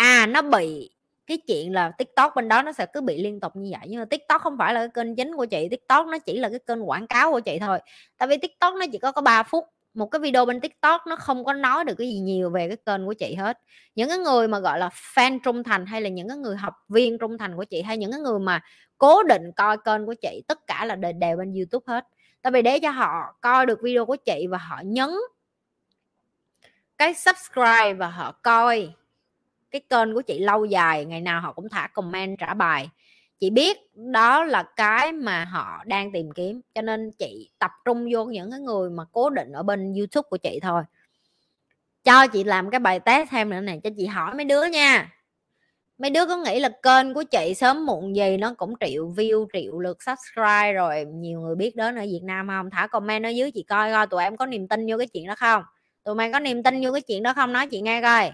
à 0.00 0.26
nó 0.26 0.42
bị 0.42 0.90
cái 1.26 1.38
chuyện 1.46 1.72
là 1.72 1.90
tiktok 1.98 2.36
bên 2.36 2.48
đó 2.48 2.62
nó 2.62 2.72
sẽ 2.72 2.86
cứ 2.86 3.00
bị 3.00 3.22
liên 3.22 3.40
tục 3.40 3.56
như 3.56 3.70
vậy. 3.72 3.86
Nhưng 3.88 4.00
mà 4.00 4.04
tiktok 4.04 4.42
không 4.42 4.58
phải 4.58 4.74
là 4.74 4.80
cái 4.80 4.88
kênh 4.94 5.16
chính 5.16 5.36
của 5.36 5.46
chị 5.46 5.68
tiktok 5.70 6.06
nó 6.06 6.18
chỉ 6.18 6.38
là 6.38 6.48
cái 6.48 6.58
kênh 6.66 6.88
quảng 6.88 7.06
cáo 7.06 7.32
của 7.32 7.40
chị 7.40 7.58
thôi. 7.58 7.78
Tại 8.18 8.28
vì 8.28 8.36
tiktok 8.36 8.74
nó 8.74 8.86
chỉ 8.92 8.98
có 8.98 9.12
có 9.12 9.20
3 9.20 9.42
phút 9.42 9.64
một 9.94 10.06
cái 10.06 10.20
video 10.20 10.46
bên 10.46 10.60
tiktok 10.60 11.06
nó 11.06 11.16
không 11.16 11.44
có 11.44 11.52
nói 11.52 11.84
được 11.84 11.94
cái 11.98 12.08
gì 12.08 12.18
nhiều 12.18 12.50
về 12.50 12.68
cái 12.68 12.76
kênh 12.86 13.06
của 13.06 13.14
chị 13.14 13.34
hết. 13.34 13.58
Những 13.94 14.08
cái 14.08 14.18
người 14.18 14.48
mà 14.48 14.58
gọi 14.58 14.78
là 14.78 14.88
fan 15.14 15.38
trung 15.44 15.64
thành 15.64 15.86
hay 15.86 16.00
là 16.00 16.08
những 16.08 16.28
cái 16.28 16.38
người 16.38 16.56
học 16.56 16.74
viên 16.88 17.18
trung 17.18 17.38
thành 17.38 17.56
của 17.56 17.64
chị 17.64 17.82
hay 17.82 17.96
những 17.96 18.10
cái 18.10 18.20
người 18.20 18.38
mà 18.38 18.60
cố 18.98 19.22
định 19.22 19.52
coi 19.56 19.76
kênh 19.84 20.06
của 20.06 20.14
chị 20.14 20.42
tất 20.48 20.66
cả 20.66 20.84
là 20.84 20.96
đều, 20.96 21.12
đều 21.12 21.36
bên 21.36 21.54
youtube 21.54 21.84
hết. 21.86 22.04
Tại 22.42 22.50
vì 22.52 22.62
để 22.62 22.78
cho 22.78 22.90
họ 22.90 23.34
coi 23.40 23.66
được 23.66 23.82
video 23.82 24.06
của 24.06 24.16
chị 24.16 24.46
và 24.50 24.58
họ 24.58 24.80
nhấn 24.84 25.10
cái 26.98 27.14
subscribe 27.14 27.94
và 27.94 28.08
họ 28.08 28.32
coi 28.32 28.92
cái 29.70 29.80
kênh 29.90 30.14
của 30.14 30.22
chị 30.22 30.38
lâu 30.38 30.64
dài, 30.64 31.04
ngày 31.04 31.20
nào 31.20 31.40
họ 31.40 31.52
cũng 31.52 31.68
thả 31.68 31.88
comment, 31.94 32.38
trả 32.38 32.54
bài. 32.54 32.88
Chị 33.38 33.50
biết 33.50 33.78
đó 33.94 34.44
là 34.44 34.62
cái 34.76 35.12
mà 35.12 35.44
họ 35.44 35.84
đang 35.86 36.12
tìm 36.12 36.30
kiếm, 36.32 36.60
cho 36.74 36.82
nên 36.82 37.10
chị 37.18 37.50
tập 37.58 37.70
trung 37.84 38.08
vô 38.12 38.24
những 38.24 38.50
cái 38.50 38.60
người 38.60 38.90
mà 38.90 39.04
cố 39.12 39.30
định 39.30 39.52
ở 39.52 39.62
bên 39.62 39.94
youtube 39.94 40.26
của 40.30 40.36
chị 40.36 40.58
thôi. 40.62 40.82
Cho 42.04 42.26
chị 42.26 42.44
làm 42.44 42.70
cái 42.70 42.80
bài 42.80 43.00
test 43.00 43.30
thêm 43.30 43.50
nữa 43.50 43.60
này 43.60 43.80
cho 43.84 43.90
chị 43.96 44.06
hỏi 44.06 44.34
mấy 44.34 44.44
đứa 44.44 44.64
nha. 44.64 45.12
Mấy 45.98 46.10
đứa 46.10 46.26
có 46.26 46.36
nghĩ 46.36 46.60
là 46.60 46.68
kênh 46.82 47.14
của 47.14 47.22
chị 47.22 47.54
sớm 47.54 47.86
muộn 47.86 48.16
gì 48.16 48.36
nó 48.36 48.54
cũng 48.54 48.74
triệu 48.80 49.08
view, 49.16 49.46
triệu 49.52 49.78
lượt 49.78 50.02
subscribe 50.02 50.72
rồi 50.72 51.04
nhiều 51.04 51.40
người 51.40 51.54
biết 51.54 51.76
đến 51.76 51.96
ở 51.96 52.02
Việt 52.02 52.22
Nam 52.22 52.48
không? 52.48 52.70
Thả 52.70 52.86
comment 52.86 53.24
ở 53.24 53.28
dưới 53.28 53.50
chị 53.50 53.62
coi 53.62 53.92
coi 53.92 54.06
tụi 54.06 54.22
em 54.22 54.36
có 54.36 54.46
niềm 54.46 54.68
tin 54.68 54.86
vô 54.88 54.98
cái 54.98 55.06
chuyện 55.06 55.26
đó 55.26 55.34
không? 55.34 55.62
Tụi 56.04 56.14
mày 56.14 56.32
có 56.32 56.40
niềm 56.40 56.62
tin 56.62 56.80
vô 56.84 56.92
cái 56.92 57.00
chuyện 57.00 57.22
đó 57.22 57.32
không? 57.34 57.52
Nói 57.52 57.66
chị 57.66 57.80
nghe 57.80 58.02
coi 58.02 58.32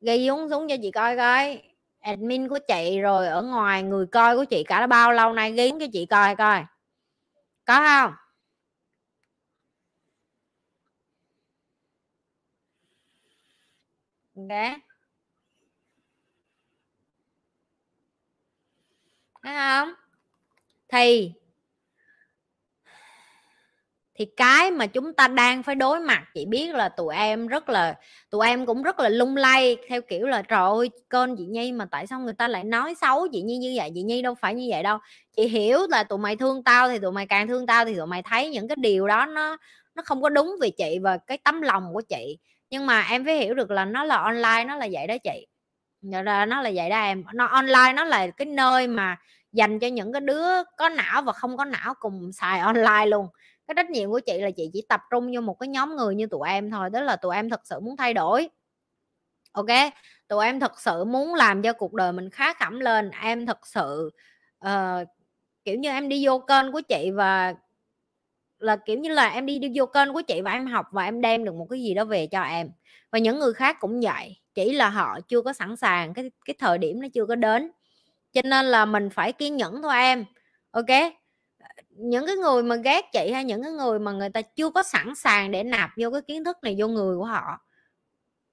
ghi 0.00 0.26
uống 0.28 0.50
xuống 0.50 0.68
cho 0.68 0.76
chị 0.82 0.90
coi 0.90 1.16
coi. 1.16 1.62
Admin 2.00 2.48
của 2.48 2.58
chị 2.68 3.00
rồi, 3.00 3.28
ở 3.28 3.42
ngoài 3.42 3.82
người 3.82 4.06
coi 4.06 4.36
của 4.36 4.44
chị 4.44 4.64
cả 4.64 4.86
bao 4.86 5.12
lâu 5.12 5.32
nay 5.32 5.52
ghi 5.52 5.70
cho 5.80 5.86
chị 5.92 6.06
coi 6.06 6.36
coi. 6.36 6.64
Có 7.64 7.74
không? 7.74 8.14
Ok 14.34 14.80
thấy 19.42 19.54
không? 19.54 19.92
Thì 20.88 21.32
thì 24.20 24.26
cái 24.36 24.70
mà 24.70 24.86
chúng 24.86 25.12
ta 25.12 25.28
đang 25.28 25.62
phải 25.62 25.74
đối 25.74 26.00
mặt, 26.00 26.22
chị 26.34 26.44
biết 26.44 26.74
là 26.74 26.88
tụi 26.88 27.14
em 27.14 27.46
rất 27.46 27.68
là, 27.68 27.94
tụi 28.30 28.46
em 28.46 28.66
cũng 28.66 28.82
rất 28.82 29.00
là 29.00 29.08
lung 29.08 29.36
lay, 29.36 29.76
theo 29.88 30.00
kiểu 30.02 30.26
là, 30.26 30.42
trời 30.42 30.60
ơi 30.60 30.90
con 31.08 31.36
chị 31.36 31.44
nhi 31.44 31.72
mà 31.72 31.86
tại 31.90 32.06
sao 32.06 32.20
người 32.20 32.32
ta 32.32 32.48
lại 32.48 32.64
nói 32.64 32.94
xấu 33.00 33.28
chị 33.32 33.42
nhi 33.42 33.56
như 33.56 33.72
vậy? 33.76 33.90
Chị 33.94 34.02
nhi 34.02 34.22
đâu 34.22 34.34
phải 34.34 34.54
như 34.54 34.66
vậy 34.70 34.82
đâu. 34.82 34.98
Chị 35.36 35.48
hiểu 35.48 35.78
là 35.90 36.04
tụi 36.04 36.18
mày 36.18 36.36
thương 36.36 36.64
tao 36.64 36.88
thì 36.88 36.98
tụi 36.98 37.12
mày 37.12 37.26
càng 37.26 37.48
thương 37.48 37.66
tao 37.66 37.84
thì 37.84 37.94
tụi 37.96 38.06
mày 38.06 38.22
thấy 38.22 38.50
những 38.50 38.68
cái 38.68 38.76
điều 38.80 39.06
đó 39.06 39.26
nó 39.26 39.56
nó 39.94 40.02
không 40.06 40.22
có 40.22 40.28
đúng 40.28 40.56
về 40.60 40.70
chị 40.70 40.98
và 41.02 41.18
cái 41.26 41.38
tấm 41.44 41.60
lòng 41.62 41.84
của 41.92 42.00
chị. 42.00 42.38
Nhưng 42.70 42.86
mà 42.86 43.06
em 43.10 43.24
phải 43.24 43.36
hiểu 43.36 43.54
được 43.54 43.70
là 43.70 43.84
nó 43.84 44.04
là 44.04 44.16
online, 44.16 44.64
nó 44.64 44.76
là 44.76 44.88
vậy 44.92 45.06
đó 45.06 45.14
chị. 45.24 45.46
Dạ, 46.02 46.22
là 46.22 46.46
nó 46.46 46.62
là 46.62 46.70
vậy 46.74 46.90
đó 46.90 46.96
em. 47.00 47.24
Nó 47.34 47.46
online, 47.46 47.92
nó 47.96 48.04
là 48.04 48.26
cái 48.26 48.46
nơi 48.46 48.86
mà 48.86 49.16
dành 49.52 49.78
cho 49.78 49.86
những 49.86 50.12
cái 50.12 50.20
đứa 50.20 50.62
có 50.76 50.88
não 50.88 51.22
và 51.22 51.32
không 51.32 51.56
có 51.56 51.64
não 51.64 51.94
cùng 52.00 52.32
xài 52.32 52.60
online 52.60 53.06
luôn 53.06 53.28
cái 53.70 53.84
trách 53.84 53.90
nhiệm 53.90 54.10
của 54.10 54.20
chị 54.20 54.38
là 54.38 54.50
chị 54.50 54.70
chỉ 54.72 54.82
tập 54.88 55.00
trung 55.10 55.30
vô 55.34 55.40
một 55.40 55.54
cái 55.60 55.68
nhóm 55.68 55.96
người 55.96 56.14
như 56.14 56.26
tụi 56.26 56.48
em 56.48 56.70
thôi 56.70 56.90
đó 56.90 57.00
là 57.00 57.16
tụi 57.16 57.36
em 57.36 57.50
thật 57.50 57.60
sự 57.64 57.80
muốn 57.80 57.96
thay 57.96 58.14
đổi. 58.14 58.48
Ok? 59.52 59.66
Tụi 60.28 60.44
em 60.44 60.60
thật 60.60 60.80
sự 60.80 61.04
muốn 61.04 61.34
làm 61.34 61.62
cho 61.62 61.72
cuộc 61.72 61.94
đời 61.94 62.12
mình 62.12 62.30
khá 62.30 62.54
khẩm 62.54 62.80
lên. 62.80 63.10
Em 63.22 63.46
thật 63.46 63.66
sự 63.66 64.10
uh, 64.66 65.08
kiểu 65.64 65.78
như 65.78 65.88
em 65.88 66.08
đi 66.08 66.26
vô 66.26 66.38
kênh 66.38 66.72
của 66.72 66.80
chị 66.80 67.10
và 67.10 67.54
là 68.58 68.76
kiểu 68.76 68.98
như 68.98 69.08
là 69.08 69.28
em 69.28 69.46
đi 69.46 69.58
đi 69.58 69.72
vô 69.74 69.86
kênh 69.86 70.12
của 70.12 70.22
chị 70.22 70.40
và 70.40 70.52
em 70.52 70.66
học 70.66 70.86
và 70.92 71.04
em 71.04 71.20
đem 71.20 71.44
được 71.44 71.54
một 71.54 71.66
cái 71.70 71.82
gì 71.82 71.94
đó 71.94 72.04
về 72.04 72.26
cho 72.26 72.42
em. 72.42 72.70
Và 73.10 73.18
những 73.18 73.38
người 73.38 73.52
khác 73.52 73.76
cũng 73.80 74.00
vậy 74.00 74.36
chỉ 74.54 74.72
là 74.72 74.88
họ 74.88 75.20
chưa 75.28 75.42
có 75.42 75.52
sẵn 75.52 75.76
sàng 75.76 76.14
cái 76.14 76.30
cái 76.44 76.54
thời 76.58 76.78
điểm 76.78 77.00
nó 77.00 77.08
chưa 77.14 77.26
có 77.26 77.34
đến. 77.34 77.70
Cho 78.32 78.40
nên 78.44 78.66
là 78.66 78.84
mình 78.84 79.10
phải 79.10 79.32
kiên 79.32 79.56
nhẫn 79.56 79.82
thôi 79.82 79.94
em. 79.94 80.24
Ok? 80.70 80.86
Những 82.02 82.26
cái 82.26 82.36
người 82.36 82.62
mà 82.62 82.76
ghét 82.76 83.04
chị 83.12 83.30
hay 83.32 83.44
những 83.44 83.62
cái 83.62 83.72
người 83.72 83.98
mà 83.98 84.12
người 84.12 84.28
ta 84.30 84.42
chưa 84.42 84.70
có 84.70 84.82
sẵn 84.82 85.14
sàng 85.14 85.50
để 85.50 85.62
nạp 85.62 85.90
vô 85.96 86.10
cái 86.10 86.20
kiến 86.22 86.44
thức 86.44 86.56
này 86.62 86.76
vô 86.78 86.88
người 86.88 87.16
của 87.16 87.24
họ, 87.24 87.58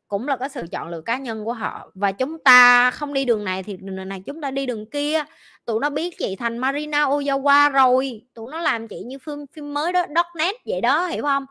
cũng 0.08 0.28
là 0.28 0.38
cái 0.38 0.50
sự 0.50 0.64
chọn 0.72 0.88
lựa 0.88 1.02
cá 1.02 1.18
nhân 1.18 1.46
của 1.46 1.54
họ. 1.54 1.92
Và 1.94 2.12
chúng 2.12 2.40
ta 2.44 2.92
không 2.92 3.14
đi 3.14 3.26
đường 3.26 3.44
này 3.44 3.64
thì 3.64 3.78
đường 3.78 4.10
này 4.10 4.24
chúng 4.26 4.42
ta 4.42 4.52
đi 4.52 4.66
đường 4.66 4.90
kia. 4.90 5.24
Tụi 5.66 5.80
nó 5.80 5.90
biết 5.90 6.16
chị 6.20 6.36
thành 6.36 6.58
Marina 6.58 7.06
Ozawa 7.06 7.72
rồi. 7.72 8.22
Tụi 8.34 8.52
nó 8.52 8.60
làm 8.60 8.88
chị 8.88 9.00
như 9.00 9.18
phim 9.20 9.46
phim 9.54 9.74
mới 9.74 9.94
đó 9.94 10.06
net 10.36 10.56
vậy 10.66 10.82
đó, 10.82 11.08
hiểu 11.08 11.24
không? 11.24 11.46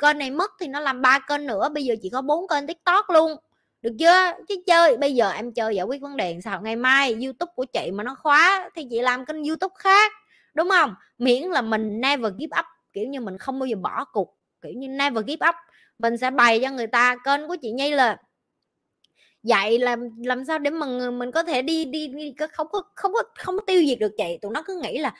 Kênh 0.00 0.18
này 0.18 0.30
mất 0.30 0.50
thì 0.60 0.66
nó 0.66 0.80
làm 0.80 1.02
ba 1.02 1.18
kênh 1.18 1.46
nữa, 1.46 1.68
bây 1.68 1.84
giờ 1.84 1.94
chỉ 2.02 2.10
có 2.10 2.22
bốn 2.22 2.48
kênh 2.48 2.66
tiktok 2.66 3.10
luôn. 3.10 3.36
Được 3.82 3.92
chưa? 3.98 4.32
Chứ 4.48 4.54
chơi, 4.66 4.96
bây 4.96 5.14
giờ 5.14 5.30
em 5.30 5.52
chơi 5.52 5.76
giải 5.76 5.84
quyết 5.84 6.02
vấn 6.02 6.16
đề 6.16 6.38
sao? 6.44 6.60
Ngày 6.62 6.76
mai 6.76 7.16
youtube 7.24 7.52
của 7.56 7.64
chị 7.64 7.90
mà 7.90 8.04
nó 8.04 8.14
khóa 8.22 8.70
thì 8.74 8.86
chị 8.90 9.00
làm 9.00 9.24
kênh 9.24 9.44
youtube 9.44 9.74
khác 9.78 10.12
đúng 10.56 10.68
không 10.68 10.94
miễn 11.18 11.42
là 11.42 11.62
mình 11.62 12.00
never 12.00 12.32
give 12.38 12.58
up 12.58 12.66
kiểu 12.92 13.06
như 13.06 13.20
mình 13.20 13.38
không 13.38 13.58
bao 13.58 13.66
giờ 13.66 13.76
bỏ 13.76 14.04
cuộc 14.04 14.38
kiểu 14.60 14.72
như 14.72 14.88
never 14.88 15.26
give 15.26 15.48
up. 15.48 15.54
Mình 15.98 16.16
sẽ 16.16 16.30
bày 16.30 16.60
cho 16.62 16.70
người 16.70 16.86
ta 16.86 17.16
kênh 17.24 17.48
của 17.48 17.56
chị 17.62 17.70
nhi 17.70 17.90
là 17.90 18.16
dạy 19.42 19.78
làm 19.78 20.22
làm 20.24 20.44
sao 20.44 20.58
để 20.58 20.70
mà 20.70 21.10
mình 21.10 21.32
có 21.32 21.42
thể 21.42 21.62
đi 21.62 21.84
đi, 21.84 22.08
đi 22.08 22.34
không 22.52 22.66
có 22.72 22.82
không 22.94 23.12
có 23.12 23.22
không 23.38 23.56
có 23.56 23.62
tiêu 23.66 23.82
diệt 23.86 23.98
được 23.98 24.12
chị. 24.18 24.38
Tụi 24.42 24.52
nó 24.52 24.62
cứ 24.62 24.80
nghĩ 24.82 24.98
là 24.98 25.14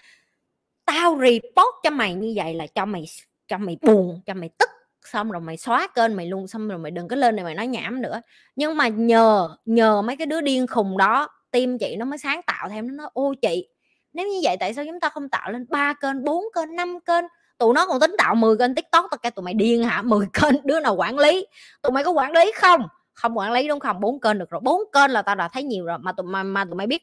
tao 0.84 1.18
report 1.18 1.74
cho 1.82 1.90
mày 1.90 2.14
như 2.14 2.32
vậy 2.36 2.54
là 2.54 2.66
cho 2.66 2.84
mày 2.84 3.04
cho 3.48 3.58
mày 3.58 3.76
buồn 3.82 4.20
cho 4.26 4.34
mày 4.34 4.50
tức 4.58 4.68
xong 5.04 5.30
rồi 5.30 5.40
mày 5.40 5.56
xóa 5.56 5.88
kênh 5.94 6.16
mày 6.16 6.26
luôn 6.26 6.46
xong 6.48 6.68
rồi 6.68 6.78
mày 6.78 6.90
đừng 6.90 7.08
có 7.08 7.16
lên 7.16 7.36
này 7.36 7.44
mày 7.44 7.54
nói 7.54 7.66
nhảm 7.66 8.02
nữa. 8.02 8.20
Nhưng 8.56 8.76
mà 8.76 8.88
nhờ 8.88 9.56
nhờ 9.64 10.02
mấy 10.02 10.16
cái 10.16 10.26
đứa 10.26 10.40
điên 10.40 10.66
khùng 10.66 10.98
đó 10.98 11.28
tim 11.50 11.78
chị 11.78 11.96
nó 11.96 12.04
mới 12.04 12.18
sáng 12.18 12.40
tạo 12.46 12.68
thêm 12.68 12.88
nó 12.88 12.94
nói 12.94 13.10
ô 13.12 13.34
chị 13.42 13.68
nếu 14.16 14.26
như 14.26 14.40
vậy 14.43 14.56
tại 14.60 14.74
sao 14.74 14.84
chúng 14.84 15.01
ta 15.01 15.09
không 15.09 15.28
tạo 15.28 15.51
lên 15.51 15.66
ba 15.68 15.94
kênh 15.94 16.24
bốn 16.24 16.44
kênh 16.55 16.76
năm 16.76 17.01
kênh? 17.01 17.24
Tụi 17.59 17.74
nó 17.74 17.86
còn 17.86 18.01
tính 18.01 18.14
tạo 18.18 18.34
10 18.34 18.59
kênh 18.59 18.74
tiktok 18.74 19.05
tao 19.10 19.18
kêu 19.22 19.30
tụi 19.30 19.43
mày 19.43 19.55
điên 19.55 19.84
hả? 19.84 20.02
10 20.05 20.26
kênh 20.32 20.55
đứa 20.64 20.80
nào 20.80 20.94
quản 20.94 21.18
lý? 21.18 21.47
Tụi 21.82 21.93
mày 21.93 22.05
có 22.05 22.10
quản 22.10 22.32
lý 22.32 22.52
không? 22.55 22.88
Không 23.12 23.38
quản 23.38 23.52
lý 23.52 23.68
đúng 23.68 23.80
không? 23.80 24.01
Bốn 24.01 24.20
kênh 24.20 24.38
được 24.38 24.51
rồi. 24.51 24.60
Bốn 24.64 24.82
kênh 24.93 25.10
là 25.10 25.22
tao 25.22 25.34
đã 25.34 25.48
thấy 25.48 25.62
nhiều 25.62 25.84
rồi 25.84 25.98
mà 25.98 26.12
tụi 26.12 26.26
mà, 26.26 26.43
mà 26.43 26.64
tụi 26.64 26.74
mày 26.74 26.86
biết. 26.86 27.02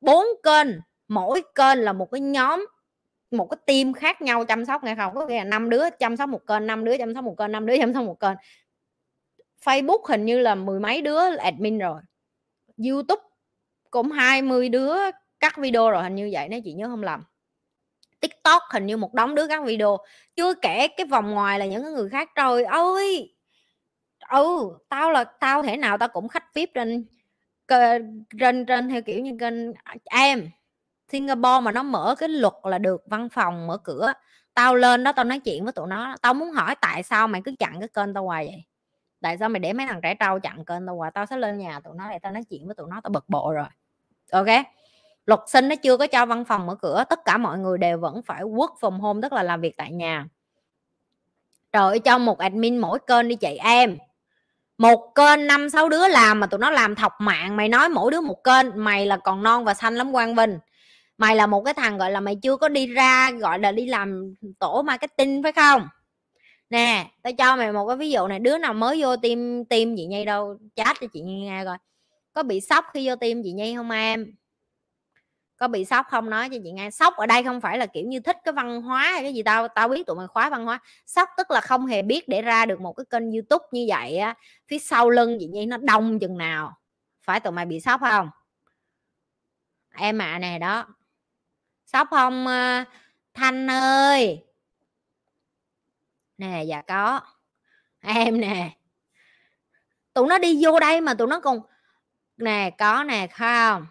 Bốn 0.00 0.26
kênh 0.42 0.68
mỗi 1.08 1.42
kênh 1.54 1.78
là 1.78 1.92
một 1.92 2.10
cái 2.10 2.20
nhóm 2.20 2.66
một 3.30 3.50
cái 3.50 3.58
team 3.66 3.92
khác 3.92 4.22
nhau 4.22 4.44
chăm 4.44 4.64
sóc 4.64 4.84
nghe 4.84 4.94
không? 4.94 5.14
Có 5.14 5.26
nghĩa 5.26 5.38
là 5.38 5.44
năm 5.44 5.70
đứa 5.70 5.90
chăm 5.90 6.16
sóc 6.16 6.28
một 6.28 6.46
kênh 6.46 6.66
năm 6.66 6.84
đứa 6.84 6.96
chăm 6.98 7.14
sóc 7.14 7.24
một 7.24 7.34
kênh 7.38 7.52
năm 7.52 7.66
đứa 7.66 7.78
chăm 7.78 7.94
sóc 7.94 8.04
một 8.04 8.20
kênh. 8.20 8.34
Facebook 9.64 10.02
hình 10.08 10.24
như 10.24 10.38
là 10.38 10.54
mười 10.54 10.80
mấy 10.80 11.02
đứa 11.02 11.36
admin 11.36 11.78
rồi. 11.78 12.00
YouTube 12.88 13.22
cũng 13.90 14.10
20 14.10 14.68
đứa 14.68 14.96
cắt 15.44 15.56
video 15.56 15.90
rồi, 15.90 16.02
hình 16.02 16.14
như 16.14 16.28
vậy, 16.32 16.48
nếu 16.48 16.60
chị 16.64 16.72
nhớ 16.72 16.88
không 16.88 17.02
lầm. 17.02 17.24
Tiktok 18.20 18.62
hình 18.70 18.86
như 18.86 18.96
một 18.96 19.14
đống 19.14 19.34
đứa 19.34 19.46
các 19.46 19.64
video, 19.64 19.98
chưa 20.36 20.54
kể 20.54 20.88
cái 20.88 21.06
vòng 21.06 21.30
ngoài 21.30 21.58
là 21.58 21.66
những 21.66 21.94
người 21.94 22.08
khác. 22.08 22.30
Trời 22.34 22.64
ơi! 22.64 23.34
Ừ 24.30 24.78
tao 24.88 25.10
là, 25.10 25.24
tao 25.24 25.62
thể 25.62 25.76
nào 25.76 25.98
tao 25.98 26.08
cũng 26.08 26.28
khách 26.28 26.54
vip 26.54 26.70
trên 26.74 27.06
trên 28.38 28.66
trên 28.66 28.88
theo 28.88 29.02
kiểu 29.02 29.20
như 29.20 29.36
kênh 29.40 29.72
à, 29.72 29.94
em, 30.04 30.50
Singapore 31.08 31.60
mà 31.62 31.72
nó 31.72 31.82
mở 31.82 32.14
cái 32.18 32.28
luật 32.28 32.54
là 32.62 32.78
được, 32.78 33.02
văn 33.06 33.28
phòng 33.28 33.66
mở 33.66 33.78
cửa. 33.78 34.12
Tao 34.54 34.74
lên 34.74 35.04
đó 35.04 35.12
tao 35.12 35.24
nói 35.24 35.38
chuyện 35.38 35.64
với 35.64 35.72
tụi 35.72 35.86
nó, 35.86 36.16
tao 36.22 36.34
muốn 36.34 36.50
hỏi 36.50 36.74
tại 36.80 37.02
sao 37.02 37.28
mày 37.28 37.42
cứ 37.44 37.54
chặn 37.58 37.80
cái 37.80 37.88
kênh 37.88 38.14
tao 38.14 38.24
hoài 38.24 38.46
vậy? 38.46 38.64
Tại 39.20 39.38
sao 39.38 39.48
mày 39.48 39.60
để 39.60 39.72
mấy 39.72 39.86
thằng 39.86 40.00
trẻ 40.02 40.14
trâu 40.14 40.40
chặn 40.40 40.64
kênh 40.64 40.86
tao 40.86 40.96
hoài? 40.96 41.10
Tao 41.14 41.26
sẽ 41.26 41.36
lên 41.36 41.58
nhà 41.58 41.80
tụi 41.80 41.94
nó 41.96 42.10
để 42.10 42.18
tao 42.18 42.32
nói 42.32 42.42
chuyện 42.50 42.66
với 42.66 42.74
tụi 42.74 42.86
nó, 42.90 43.00
tao 43.00 43.10
bực 43.10 43.28
bộ 43.28 43.52
rồi. 43.52 43.66
Ok? 44.32 44.48
Luật 45.26 45.40
sinh 45.46 45.68
nó 45.68 45.74
chưa 45.76 45.96
có 45.96 46.06
cho 46.06 46.26
văn 46.26 46.44
phòng 46.44 46.66
mở 46.66 46.74
cửa, 46.74 47.04
tất 47.10 47.24
cả 47.24 47.38
mọi 47.38 47.58
người 47.58 47.78
đều 47.78 47.98
vẫn 47.98 48.22
phải 48.22 48.42
work 48.42 48.74
from 48.80 49.00
home, 49.00 49.20
tức 49.22 49.32
là 49.32 49.42
làm 49.42 49.60
việc 49.60 49.76
tại 49.76 49.92
nhà. 49.92 50.26
Trời 51.72 51.98
cho 51.98 52.18
một 52.18 52.38
admin 52.38 52.78
mỗi 52.78 52.98
kênh 53.06 53.28
đi 53.28 53.34
chị 53.34 53.56
em. 53.56 53.98
Một 54.78 55.12
kênh 55.14 55.46
năm 55.46 55.70
sáu 55.70 55.88
đứa 55.88 56.08
làm 56.08 56.40
mà 56.40 56.46
tụi 56.46 56.60
nó 56.60 56.70
làm 56.70 56.94
thọc 56.94 57.12
mạng, 57.18 57.56
mày 57.56 57.68
nói 57.68 57.88
mỗi 57.88 58.10
đứa 58.10 58.20
một 58.20 58.44
kênh, 58.44 58.66
mày 58.74 59.06
là 59.06 59.16
còn 59.16 59.42
non 59.42 59.64
và 59.64 59.74
xanh 59.74 59.94
lắm 59.94 60.12
quang 60.12 60.34
vinh. 60.34 60.58
Mày 61.18 61.36
là 61.36 61.46
một 61.46 61.62
cái 61.64 61.74
thằng, 61.74 61.98
gọi 61.98 62.10
là, 62.10 62.20
mày 62.20 62.36
chưa 62.42 62.56
có 62.56 62.68
đi 62.68 62.86
ra, 62.86 63.30
gọi 63.30 63.58
là, 63.58 63.72
đi 63.72 63.86
làm 63.86 64.34
tổ 64.58 64.82
marketing, 64.82 65.42
phải 65.42 65.52
không? 65.52 65.88
Nè, 66.70 67.06
tao 67.22 67.32
cho 67.38 67.56
mày 67.56 67.72
một 67.72 67.86
cái 67.86 67.96
ví 67.96 68.10
dụ 68.10 68.26
này, 68.26 68.38
đứa 68.38 68.58
nào 68.58 68.74
mới 68.74 69.02
vô 69.02 69.16
tim 69.16 69.64
tim 69.64 69.96
chị 69.96 70.06
nhi 70.06 70.24
đâu? 70.24 70.56
Chat 70.76 70.96
cho 71.00 71.06
chị 71.12 71.20
nhi 71.20 71.40
nghe 71.40 71.64
coi. 71.64 71.76
Có 72.32 72.42
bị 72.42 72.60
sốc 72.60 72.84
khi 72.94 73.08
vô 73.08 73.16
tim 73.16 73.42
chị 73.44 73.52
nhi 73.52 73.74
không 73.76 73.90
em? 73.90 74.34
Có 75.56 75.68
bị 75.68 75.84
sốc 75.84 76.06
không? 76.10 76.30
Nói 76.30 76.48
cho 76.48 76.56
chị 76.64 76.72
nghe, 76.72 76.90
sốc 76.90 77.16
ở 77.16 77.26
đây 77.26 77.42
không 77.42 77.60
phải 77.60 77.78
là, 77.78 77.86
kiểu 77.86 78.04
như, 78.06 78.20
thích 78.20 78.36
cái 78.44 78.52
văn 78.52 78.82
hóa 78.82 79.02
hay 79.02 79.22
cái 79.22 79.34
gì 79.34 79.42
tao 79.42 79.68
tao 79.68 79.88
biết 79.88 80.06
tụi 80.06 80.16
mày 80.16 80.26
khóa 80.26 80.50
văn 80.50 80.64
hóa. 80.64 80.80
Sốc 81.06 81.28
tức 81.36 81.50
là 81.50 81.60
không 81.60 81.86
hề 81.86 82.02
biết 82.02 82.28
để 82.28 82.42
ra 82.42 82.66
được 82.66 82.80
một 82.80 82.92
cái 82.92 83.04
kênh 83.10 83.32
youtube 83.32 83.64
như 83.72 83.86
vậy 83.88 84.18
á, 84.18 84.34
phía 84.68 84.78
sau 84.78 85.10
lưng 85.10 85.36
chị 85.40 85.46
nhi 85.46 85.66
nó 85.66 85.76
đông 85.76 86.18
chừng 86.18 86.38
nào. 86.38 86.76
Phải 87.22 87.40
tụi 87.40 87.52
mày 87.52 87.66
bị 87.66 87.80
sốc 87.80 88.00
không? 88.00 88.30
Em 89.96 90.18
ạ 90.18 90.32
à 90.32 90.38
nè, 90.38 90.58
đó. 90.58 90.86
Sốc 91.86 92.08
không 92.10 92.46
ờ, 92.46 92.84
thanh 93.34 93.70
ơi? 93.70 94.44
Nè 96.38 96.62
dạ 96.62 96.82
có. 96.82 97.20
Em 98.00 98.40
nè. 98.40 98.70
Tụi 100.12 100.28
nó 100.28 100.38
đi 100.38 100.64
vô 100.64 100.80
đây 100.80 101.00
mà 101.00 101.14
tụi 101.14 101.26
nó 101.26 101.40
còn, 101.40 101.60
nè, 102.36 102.70
có 102.78 103.04
nè 103.04 103.26
không? 103.26 103.86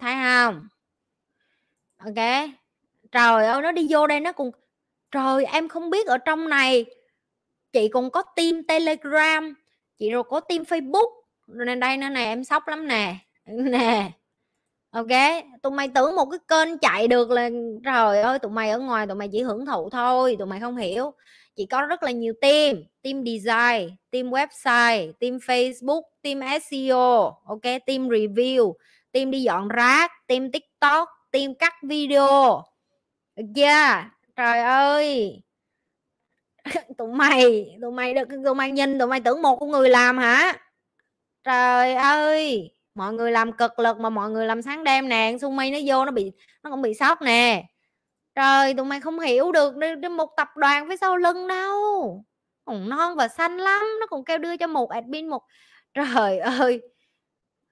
Thấy 0.00 0.14
không 0.24 0.68
ok. 1.98 2.48
Trời 3.12 3.46
ơi, 3.46 3.62
nó 3.62 3.72
đi 3.72 3.86
vô 3.90 4.06
đây 4.06 4.20
nó 4.20 4.32
cùng 4.32 4.50
trời, 5.10 5.44
em 5.44 5.68
không 5.68 5.90
biết 5.90 6.06
ở 6.06 6.18
trong 6.18 6.48
này 6.48 6.86
chị 7.72 7.88
còn 7.88 8.10
có 8.10 8.22
team 8.36 8.62
telegram, 8.68 9.54
chị 9.98 10.10
rồi 10.10 10.22
có 10.24 10.40
team 10.40 10.62
facebook. 10.62 11.10
Nên 11.46 11.80
đây 11.80 11.96
nữa 11.96 12.08
nè, 12.08 12.24
em 12.24 12.44
sốc 12.44 12.68
lắm 12.68 12.88
nè. 12.88 13.16
Nè. 13.46 14.10
Ok, 14.90 15.08
tụi 15.62 15.72
mày 15.72 15.88
tưởng 15.88 16.16
một 16.16 16.26
cái 16.30 16.38
kênh 16.48 16.78
chạy 16.78 17.08
được 17.08 17.30
là 17.30 17.50
trời 17.84 18.22
ơi, 18.22 18.38
tụi 18.38 18.52
mày 18.52 18.70
ở 18.70 18.78
ngoài, 18.78 19.06
tụi 19.06 19.16
mày 19.16 19.28
chỉ 19.32 19.42
hưởng 19.42 19.66
thụ 19.66 19.90
thôi, 19.90 20.36
tụi 20.38 20.46
mày 20.46 20.60
không 20.60 20.76
hiểu. 20.76 21.12
Chị 21.56 21.66
có 21.66 21.82
rất 21.82 22.02
là 22.02 22.10
nhiều 22.10 22.34
team 22.40 22.76
team 23.02 23.24
design, 23.24 23.96
team 24.10 24.30
website, 24.30 25.12
team 25.12 25.36
facebook, 25.36 26.02
team 26.22 26.40
seo 26.70 27.00
ok, 27.46 27.62
team 27.86 28.08
review 28.08 28.72
team 29.14 29.30
đi 29.30 29.42
dọn 29.42 29.68
rác 29.68 30.12
team 30.26 30.52
tiktok 30.52 31.08
team 31.32 31.54
cắt 31.54 31.72
video. 31.82 32.62
Được 33.36 33.44
chưa? 33.56 34.04
Trời 34.36 34.60
ơi! 34.60 35.40
Tụi 36.98 37.08
mày 37.08 37.66
tụi 37.82 37.92
mày 37.92 38.14
được 38.14 38.28
tụi 38.44 38.54
mày 38.54 38.70
nhìn 38.70 38.98
tụi 38.98 39.08
mày 39.08 39.20
tưởng 39.20 39.42
một 39.42 39.56
con 39.56 39.70
người 39.70 39.90
làm 39.90 40.18
hả? 40.18 40.56
Trời 41.44 41.94
ơi! 41.94 42.70
Mọi 42.94 43.12
người 43.12 43.32
làm 43.32 43.52
cực 43.52 43.78
lực 43.78 43.98
mà 43.98 44.10
mọi 44.10 44.30
người 44.30 44.46
làm 44.46 44.62
sáng 44.62 44.84
đêm 44.84 45.08
nè 45.08 45.36
Sumi 45.40 45.70
nó 45.70 45.78
vô 45.86 46.04
nó 46.04 46.10
bị 46.10 46.32
nó 46.62 46.70
cũng 46.70 46.82
bị 46.82 46.94
sốc 46.94 47.22
nè. 47.22 47.64
Trời 48.34 48.74
tụi 48.74 48.86
mày 48.86 49.00
không 49.00 49.20
hiểu 49.20 49.52
được 49.52 49.76
đi, 49.76 50.08
một 50.08 50.30
tập 50.36 50.48
đoàn 50.56 50.88
phía 50.88 50.96
sau 50.96 51.16
lưng 51.16 51.48
đâu. 51.48 52.24
Còn 52.64 52.88
non 52.88 53.16
và 53.16 53.28
xanh 53.28 53.56
lắm 53.56 53.82
nó 54.00 54.06
còn 54.06 54.24
kêu 54.24 54.38
đưa 54.38 54.56
cho 54.56 54.66
một 54.66 54.90
admin 54.90 55.28
một 55.28 55.42
trời 55.94 56.38
ơi! 56.38 56.82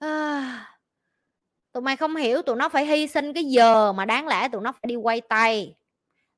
À, 0.03 0.72
tụi 1.73 1.83
mày 1.83 1.97
không 1.97 2.17
hiểu 2.17 2.43
tụi 2.43 2.57
nó 2.57 2.69
phải 2.69 2.87
hy 2.87 3.07
sinh 3.07 3.33
cái 3.33 3.45
giờ 3.45 3.93
mà 3.93 4.05
đáng 4.05 4.27
lẽ 4.27 4.49
tụi 4.49 4.61
nó 4.61 4.73
phải 4.73 4.83
đi 4.87 4.97
quay 4.97 5.21
tay. 5.21 5.75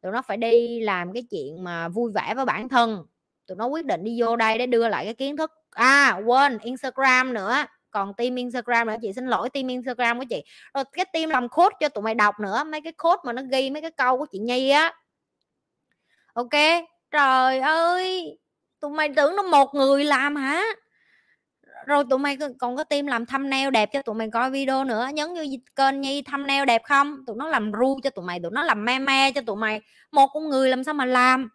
Tụi 0.02 0.12
nó 0.12 0.22
phải 0.22 0.36
đi 0.36 0.80
làm 0.80 1.12
cái 1.12 1.22
chuyện 1.30 1.64
mà 1.64 1.88
vui 1.88 2.12
vẻ 2.14 2.34
với 2.34 2.44
bản 2.44 2.68
thân. 2.68 3.06
Tụi 3.46 3.56
nó 3.56 3.66
quyết 3.66 3.86
định 3.86 4.04
đi 4.04 4.20
vô 4.20 4.36
đây 4.36 4.58
để 4.58 4.66
đưa 4.66 4.88
lại 4.88 5.04
cái 5.04 5.14
kiến 5.14 5.36
thức. 5.36 5.52
À 5.70 6.20
quên, 6.26 6.58
instagram 6.58 7.34
nữa. 7.34 7.54
Còn 7.90 8.14
team 8.14 8.34
instagram 8.34 8.86
nữa. 8.86 8.94
Chị 9.02 9.12
xin 9.12 9.26
lỗi, 9.26 9.50
team 9.50 9.68
instagram 9.68 10.18
của 10.18 10.24
chị. 10.30 10.44
Rồi 10.74 10.84
cái 10.92 11.04
team 11.04 11.30
làm 11.30 11.48
code 11.48 11.76
cho 11.80 11.88
tụi 11.88 12.02
mày 12.02 12.14
đọc 12.14 12.40
nữa. 12.40 12.64
Mấy 12.64 12.80
cái 12.80 12.92
code 12.92 13.20
mà 13.24 13.32
nó 13.32 13.42
ghi 13.50 13.70
mấy 13.70 13.82
cái 13.82 13.90
câu 13.90 14.18
của 14.18 14.26
chị 14.32 14.38
nhi 14.38 14.70
á. 14.70 14.94
Ok? 16.32 16.84
Trời 17.10 17.60
ơi! 17.60 18.38
Tụi 18.80 18.90
mày 18.90 19.08
tưởng 19.16 19.36
nó 19.36 19.42
một 19.42 19.74
người 19.74 20.04
làm 20.04 20.36
hả? 20.36 20.62
Rồi 21.86 22.04
tụi 22.10 22.18
mày 22.18 22.38
còn 22.58 22.76
có 22.76 22.84
team 22.84 23.06
làm 23.06 23.26
thumbnail 23.26 23.70
đẹp 23.70 23.90
cho 23.92 24.02
tụi 24.02 24.14
mày 24.14 24.30
coi 24.30 24.50
video 24.50 24.84
nữa, 24.84 25.08
nhấn 25.14 25.32
như 25.32 25.58
kênh 25.76 26.00
nhi 26.00 26.22
thumbnail 26.22 26.64
đẹp 26.64 26.82
không? 26.84 27.26
Tụi 27.26 27.36
nó 27.36 27.48
làm 27.48 27.72
ru 27.72 28.00
cho 28.02 28.10
tụi 28.10 28.24
mày, 28.24 28.40
tụi 28.40 28.50
nó 28.50 28.62
làm 28.62 28.84
me 28.84 28.98
me 28.98 29.32
cho 29.32 29.40
tụi 29.46 29.56
mày. 29.56 29.80
Một 30.12 30.26
con 30.34 30.48
người 30.48 30.68
làm 30.68 30.84
sao 30.84 30.94
mà 30.94 31.04
làm? 31.04 31.48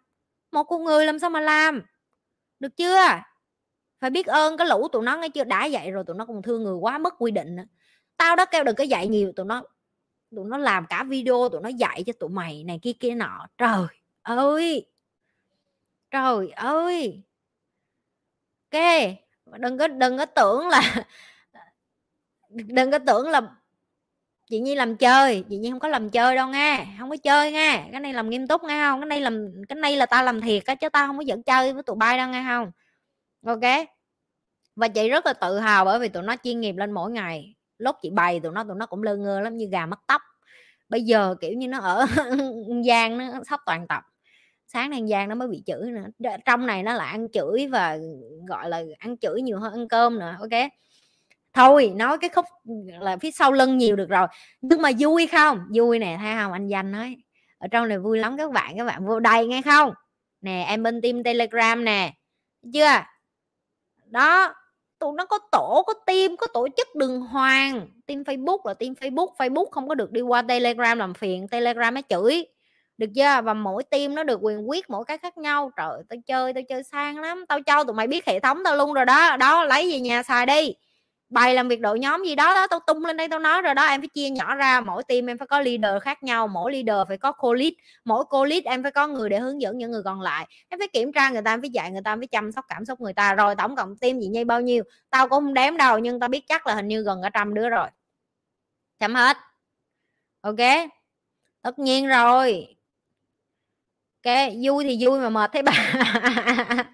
Một 0.52 0.64
con 0.64 0.84
người 0.84 1.06
làm 1.06 1.18
sao 1.18 1.30
mà 1.30 1.40
làm? 1.40 1.82
Được 2.60 2.76
chưa? 2.76 3.06
Phải 4.00 4.10
biết 4.10 4.26
ơn 4.26 4.56
cái 4.56 4.66
lũ 4.66 4.88
tụi 4.88 5.02
nó 5.02 5.16
nghe 5.16 5.28
chưa? 5.28 5.44
Đã 5.44 5.64
dạy 5.64 5.90
rồi 5.90 6.04
tụi 6.06 6.16
nó 6.16 6.24
còn 6.26 6.42
thương 6.42 6.64
người 6.64 6.74
quá, 6.74 6.98
mất 6.98 7.14
quy 7.18 7.30
định 7.30 7.56
nữa. 7.56 7.64
tao 8.16 8.36
đã 8.36 8.44
kêu 8.44 8.64
đừng 8.64 8.76
có 8.76 8.84
dạy 8.84 9.08
nhiều, 9.08 9.32
tụi 9.36 9.46
nó 9.46 9.62
tụi 10.36 10.44
nó 10.48 10.58
làm 10.58 10.86
cả 10.86 11.04
video, 11.08 11.48
tụi 11.48 11.60
nó 11.60 11.68
dạy 11.68 12.02
cho 12.06 12.12
tụi 12.20 12.30
mày 12.30 12.64
này 12.64 12.78
kia 12.82 12.92
kia 13.00 13.14
nọ. 13.14 13.46
Trời 13.58 13.86
ơi! 14.22 14.86
Trời 16.10 16.50
ơi! 16.50 17.22
Ok 18.72 18.80
đừng 19.58 19.78
có 19.78 19.88
đừng 19.88 20.18
có 20.18 20.26
tưởng 20.26 20.68
là 20.68 21.04
đừng 22.48 22.90
có 22.90 22.98
tưởng 22.98 23.28
là 23.30 23.40
chị 24.50 24.60
nhi 24.60 24.74
làm 24.74 24.96
chơi, 24.96 25.44
chị 25.50 25.56
nhi 25.56 25.70
không 25.70 25.80
có 25.80 25.88
làm 25.88 26.10
chơi 26.10 26.36
đâu 26.36 26.48
nghe, 26.48 26.86
không 26.98 27.10
có 27.10 27.16
chơi 27.16 27.52
nghe. 27.52 27.88
Cái 27.92 28.00
này 28.00 28.12
làm 28.12 28.30
nghiêm 28.30 28.46
túc 28.46 28.64
nghe 28.64 28.80
không? 28.88 29.00
Cái 29.00 29.06
này 29.06 29.20
làm, 29.20 29.52
cái 29.68 29.76
này 29.76 29.96
là 29.96 30.06
tao 30.06 30.24
làm 30.24 30.40
thiệt 30.40 30.64
á, 30.66 30.74
chứ 30.74 30.88
tao 30.88 31.06
không 31.06 31.16
có 31.16 31.22
dẫn 31.22 31.42
chơi 31.42 31.72
với 31.72 31.82
tụi 31.82 31.96
bay 31.96 32.18
đâu 32.18 32.28
nghe 32.28 32.44
không? 32.48 32.72
Ok. 33.46 33.88
Và 34.76 34.88
chị 34.88 35.08
rất 35.08 35.26
là 35.26 35.32
tự 35.32 35.58
hào 35.58 35.84
bởi 35.84 35.98
vì 35.98 36.08
tụi 36.08 36.22
nó 36.22 36.36
chuyên 36.44 36.60
nghiệp 36.60 36.74
lên 36.76 36.92
mỗi 36.92 37.10
ngày. 37.10 37.54
Lúc 37.78 37.96
chị 38.02 38.10
bày 38.10 38.40
tụi 38.40 38.52
nó 38.52 38.64
tụi 38.64 38.76
nó 38.76 38.86
cũng 38.86 39.02
lơ 39.02 39.16
ngơ 39.16 39.40
lắm, 39.40 39.56
như 39.56 39.68
gà 39.72 39.86
mất 39.86 40.00
tóc. 40.06 40.22
Bây 40.88 41.02
giờ 41.02 41.34
kiểu 41.40 41.52
như 41.52 41.68
nó 41.68 41.78
ở 41.80 42.06
giang 42.86 43.18
nó 43.18 43.24
sắp 43.48 43.60
toàn 43.66 43.86
tập 43.88 44.02
sáng 44.72 44.90
nay 44.90 45.02
giang 45.10 45.28
nó 45.28 45.34
mới 45.34 45.48
bị 45.48 45.62
chửi 45.66 45.90
nữa. 45.90 46.34
Trong 46.44 46.66
này 46.66 46.82
nó 46.82 46.94
là 46.94 47.04
ăn 47.04 47.28
chửi 47.32 47.66
và, 47.66 47.98
gọi 48.48 48.68
là, 48.68 48.82
ăn 48.98 49.16
chửi 49.18 49.42
nhiều 49.42 49.58
hơn 49.58 49.72
ăn 49.72 49.88
cơm 49.88 50.18
nữa, 50.18 50.36
ok? 50.40 50.70
Thôi, 51.52 51.92
nói 51.96 52.18
cái 52.18 52.30
khúc 52.30 52.44
là, 53.00 53.16
phía 53.16 53.30
sau 53.30 53.52
lưng 53.52 53.78
nhiều 53.78 53.96
được 53.96 54.08
rồi, 54.08 54.26
nhưng 54.60 54.82
mà 54.82 54.90
vui 54.98 55.26
không? 55.26 55.60
Vui 55.74 55.98
nè, 55.98 56.16
thấy 56.20 56.34
không? 56.38 56.52
Anh 56.52 56.68
danh 56.68 56.92
nói, 56.92 57.16
ở 57.58 57.68
trong 57.68 57.88
này 57.88 57.98
vui 57.98 58.18
lắm, 58.18 58.36
các 58.36 58.52
bạn 58.52 58.78
các 58.78 58.84
bạn 58.84 59.06
vô 59.06 59.20
đây 59.20 59.46
nghe 59.46 59.62
không? 59.62 59.92
Nè, 60.40 60.64
em 60.68 60.82
bên 60.82 61.00
team 61.02 61.22
telegram 61.22 61.84
nè 61.84 62.12
chưa? 62.72 63.02
Đó, 64.06 64.54
tụi 64.98 65.12
nó 65.16 65.26
có 65.26 65.38
tổ, 65.52 65.82
có 65.86 65.94
team, 66.06 66.36
có 66.36 66.46
tổ 66.54 66.68
chức 66.76 66.94
đường 66.94 67.20
hoàng. 67.20 67.88
Team 68.06 68.22
facebook 68.22 68.58
là 68.64 68.74
team 68.74 68.92
facebook 68.92 69.34
facebook 69.36 69.70
không 69.70 69.88
có 69.88 69.94
được 69.94 70.12
đi 70.12 70.20
qua 70.20 70.42
telegram 70.42 70.98
làm 70.98 71.14
phiền, 71.14 71.48
telegram 71.48 71.94
nó 71.94 72.00
chửi 72.08 72.44
được 73.00 73.10
chưa? 73.14 73.40
Và 73.44 73.54
mỗi 73.54 73.82
team 73.84 74.14
nó 74.14 74.24
được 74.24 74.38
quyền 74.42 74.70
quyết 74.70 74.90
mỗi 74.90 75.04
cái 75.04 75.18
khác 75.18 75.38
nhau. 75.38 75.72
Trời 75.76 76.02
tao 76.08 76.18
chơi 76.26 76.52
tao 76.52 76.62
chơi 76.68 76.82
sang 76.82 77.18
lắm. 77.18 77.44
Tao 77.48 77.62
cho 77.62 77.84
tụi 77.84 77.94
mày 77.94 78.06
biết 78.06 78.26
hệ 78.26 78.40
thống 78.40 78.62
tao 78.64 78.76
luôn 78.76 78.92
rồi 78.92 79.04
đó. 79.04 79.36
Đó, 79.36 79.64
lấy 79.64 79.92
về 79.92 80.00
nhà 80.00 80.22
xài 80.22 80.46
đi. 80.46 80.74
Bài 81.28 81.54
làm 81.54 81.68
việc 81.68 81.80
đội 81.80 81.98
nhóm 81.98 82.24
gì 82.24 82.34
đó 82.34 82.54
đó, 82.54 82.66
tao 82.66 82.80
tung 82.80 83.04
lên 83.04 83.16
đây 83.16 83.28
tao 83.28 83.38
nói 83.38 83.62
rồi 83.62 83.74
đó. 83.74 83.86
Em 83.86 84.00
phải 84.00 84.08
chia 84.08 84.30
nhỏ 84.30 84.54
ra. 84.54 84.80
Mỗi 84.80 85.02
team 85.04 85.26
em 85.30 85.38
phải 85.38 85.46
có 85.48 85.60
leader 85.60 86.02
khác 86.02 86.22
nhau. 86.22 86.48
Mỗi 86.48 86.72
leader 86.72 87.08
phải 87.08 87.18
có 87.18 87.32
co 87.32 87.54
lead. 87.54 87.72
Mỗi 88.04 88.24
co 88.24 88.44
lead 88.44 88.64
em 88.64 88.82
phải 88.82 88.92
có 88.92 89.06
người 89.06 89.28
để 89.28 89.38
hướng 89.38 89.60
dẫn 89.60 89.78
những 89.78 89.90
người 89.90 90.02
còn 90.04 90.20
lại. 90.20 90.46
Em 90.68 90.80
phải 90.80 90.88
kiểm 90.88 91.12
tra 91.12 91.30
người 91.30 91.42
ta, 91.42 91.54
em 91.54 91.60
phải 91.60 91.70
dạy 91.70 91.90
người 91.90 92.02
ta, 92.04 92.12
em 92.12 92.20
phải 92.20 92.28
chăm 92.28 92.52
sóc 92.52 92.64
cảm 92.68 92.84
xúc 92.84 93.00
người 93.00 93.12
ta. 93.12 93.34
Rồi 93.34 93.54
tổng 93.54 93.76
cộng 93.76 93.96
team 93.96 94.20
gì 94.20 94.28
nhây 94.28 94.44
bao 94.44 94.60
nhiêu, 94.60 94.84
tao 95.10 95.28
cũng 95.28 95.44
không 95.44 95.54
đếm 95.54 95.76
đâu, 95.76 95.98
nhưng 95.98 96.20
tao 96.20 96.28
biết 96.28 96.44
chắc 96.48 96.66
là 96.66 96.74
hình 96.74 96.88
như 96.88 97.02
gần 97.02 97.20
cả 97.22 97.30
trăm 97.30 97.54
đứa 97.54 97.68
rồi. 97.68 97.88
Chấm 98.98 99.14
hết. 99.14 99.36
Ok? 100.40 100.56
Tất 101.62 101.78
nhiên 101.78 102.08
rồi 102.08 102.76
ok 104.24 104.52
vui 104.62 104.84
thì 104.84 105.06
vui 105.06 105.20
mà 105.20 105.30
mệt 105.30 105.50
thấy 105.52 105.62
bà. 105.62 105.72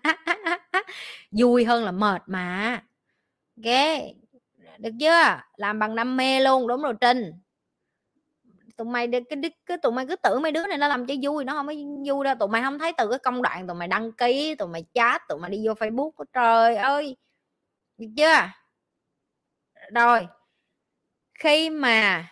Vui 1.31 1.65
hơn 1.65 1.85
là 1.85 1.93
mệt 1.93 2.23
mà. 2.27 2.83
Ok 3.57 3.75
được 4.79 4.91
chưa? 5.01 5.41
Làm 5.57 5.79
bằng 5.79 5.97
đam 5.97 6.17
mê 6.17 6.41
luôn 6.41 6.69
đúng 6.69 6.83
rồi 6.83 6.95
trinh 7.01 7.33
tụi 8.77 8.87
mày 8.87 9.09
cái, 9.13 9.21
cái, 9.29 9.51
cái 9.67 9.79
tụi 9.79 9.93
mày 9.93 10.07
cứ 10.07 10.17
tưởng 10.17 10.43
mấy 10.43 10.53
đứa 10.53 10.67
này 10.67 10.79
nó 10.79 10.89
làm 10.89 11.07
cho 11.07 11.15
vui 11.23 11.45
nó 11.45 11.53
không 11.53 11.67
có 11.67 11.73
vui 12.07 12.25
đâu. 12.25 12.35
Tụi 12.41 12.49
mày 12.49 12.63
không 12.63 12.79
thấy 12.79 12.93
từ 12.99 13.11
cái 13.11 13.19
công 13.19 13.43
đoạn 13.43 13.67
tụi 13.67 13.77
mày 13.77 13.89
đăng 13.89 14.13
ký 14.13 14.55
tụi 14.55 14.69
mày 14.69 14.85
chat 14.95 15.23
tụi 15.29 15.39
mày 15.39 15.51
đi 15.51 15.67
vô 15.67 15.73
facebook 15.73 16.25
trời 16.33 16.77
ơi. 16.77 17.17
Được 17.99 18.09
chưa? 18.17 18.51
Rồi 19.95 20.27
khi 21.39 21.71
mà 21.71 22.29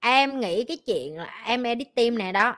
em 0.00 0.40
nghĩ 0.40 0.64
cái 0.64 0.76
chuyện 0.76 1.16
là 1.16 1.42
em 1.46 1.62
edit 1.62 1.94
team 1.94 2.18
này 2.18 2.32
đó 2.32 2.56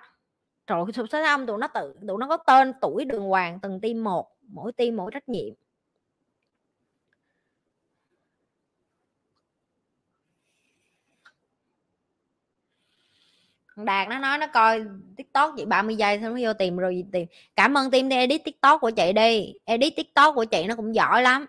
trời 0.70 0.78
ơi 0.96 1.06
sao 1.12 1.22
âm 1.22 1.46
tụi 1.46 1.58
nó 1.58 1.68
tự, 1.68 1.94
tụi 2.08 2.18
nó 2.18 2.28
có 2.28 2.36
tên 2.36 2.72
tuổi 2.80 3.04
đường 3.04 3.22
hoàng 3.22 3.58
từng 3.62 3.80
team 3.80 4.04
một, 4.04 4.36
mỗi 4.48 4.72
team 4.72 4.96
mỗi 4.96 5.10
trách 5.14 5.28
nhiệm. 5.28 5.54
Đạt 13.76 14.08
nó 14.08 14.18
nói 14.18 14.38
nó 14.38 14.46
coi 14.46 14.84
tiktok 15.16 15.54
chị 15.56 15.64
30 15.64 15.96
giây 15.96 16.20
xong 16.22 16.34
nó 16.34 16.40
vô 16.42 16.52
tìm 16.54 16.76
rồi 16.76 16.96
gì 16.96 17.04
tìm. 17.12 17.28
Cảm 17.56 17.74
ơn 17.74 17.90
team 17.90 18.08
đi, 18.08 18.16
edit 18.16 18.44
tiktok 18.44 18.80
của 18.80 18.90
chị 18.90 19.12
đi. 19.12 19.52
Edit 19.64 19.96
tiktok 19.96 20.34
của 20.34 20.44
chị 20.44 20.66
nó 20.68 20.76
cũng 20.76 20.94
giỏi 20.94 21.22
lắm. 21.22 21.46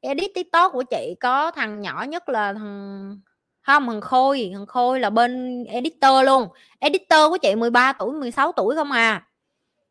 Edit 0.00 0.30
tiktok 0.34 0.72
của 0.72 0.82
chị 0.90 1.14
có 1.20 1.50
thằng 1.50 1.80
nhỏ 1.80 2.04
nhất 2.08 2.28
là 2.28 2.52
thằng 2.52 3.20
không 3.66 3.86
thằng 3.86 4.00
khôi 4.00 4.50
thằng 4.54 4.66
khôi 4.66 5.00
là 5.00 5.10
bên 5.10 5.64
editor 5.64 6.26
luôn. 6.26 6.48
Editor 6.78 7.30
của 7.30 7.38
chị 7.42 7.54
13 7.54 7.92
tuổi 7.92 8.12
16 8.12 8.52
tuổi 8.52 8.74
không 8.74 8.92
à. 8.92 9.26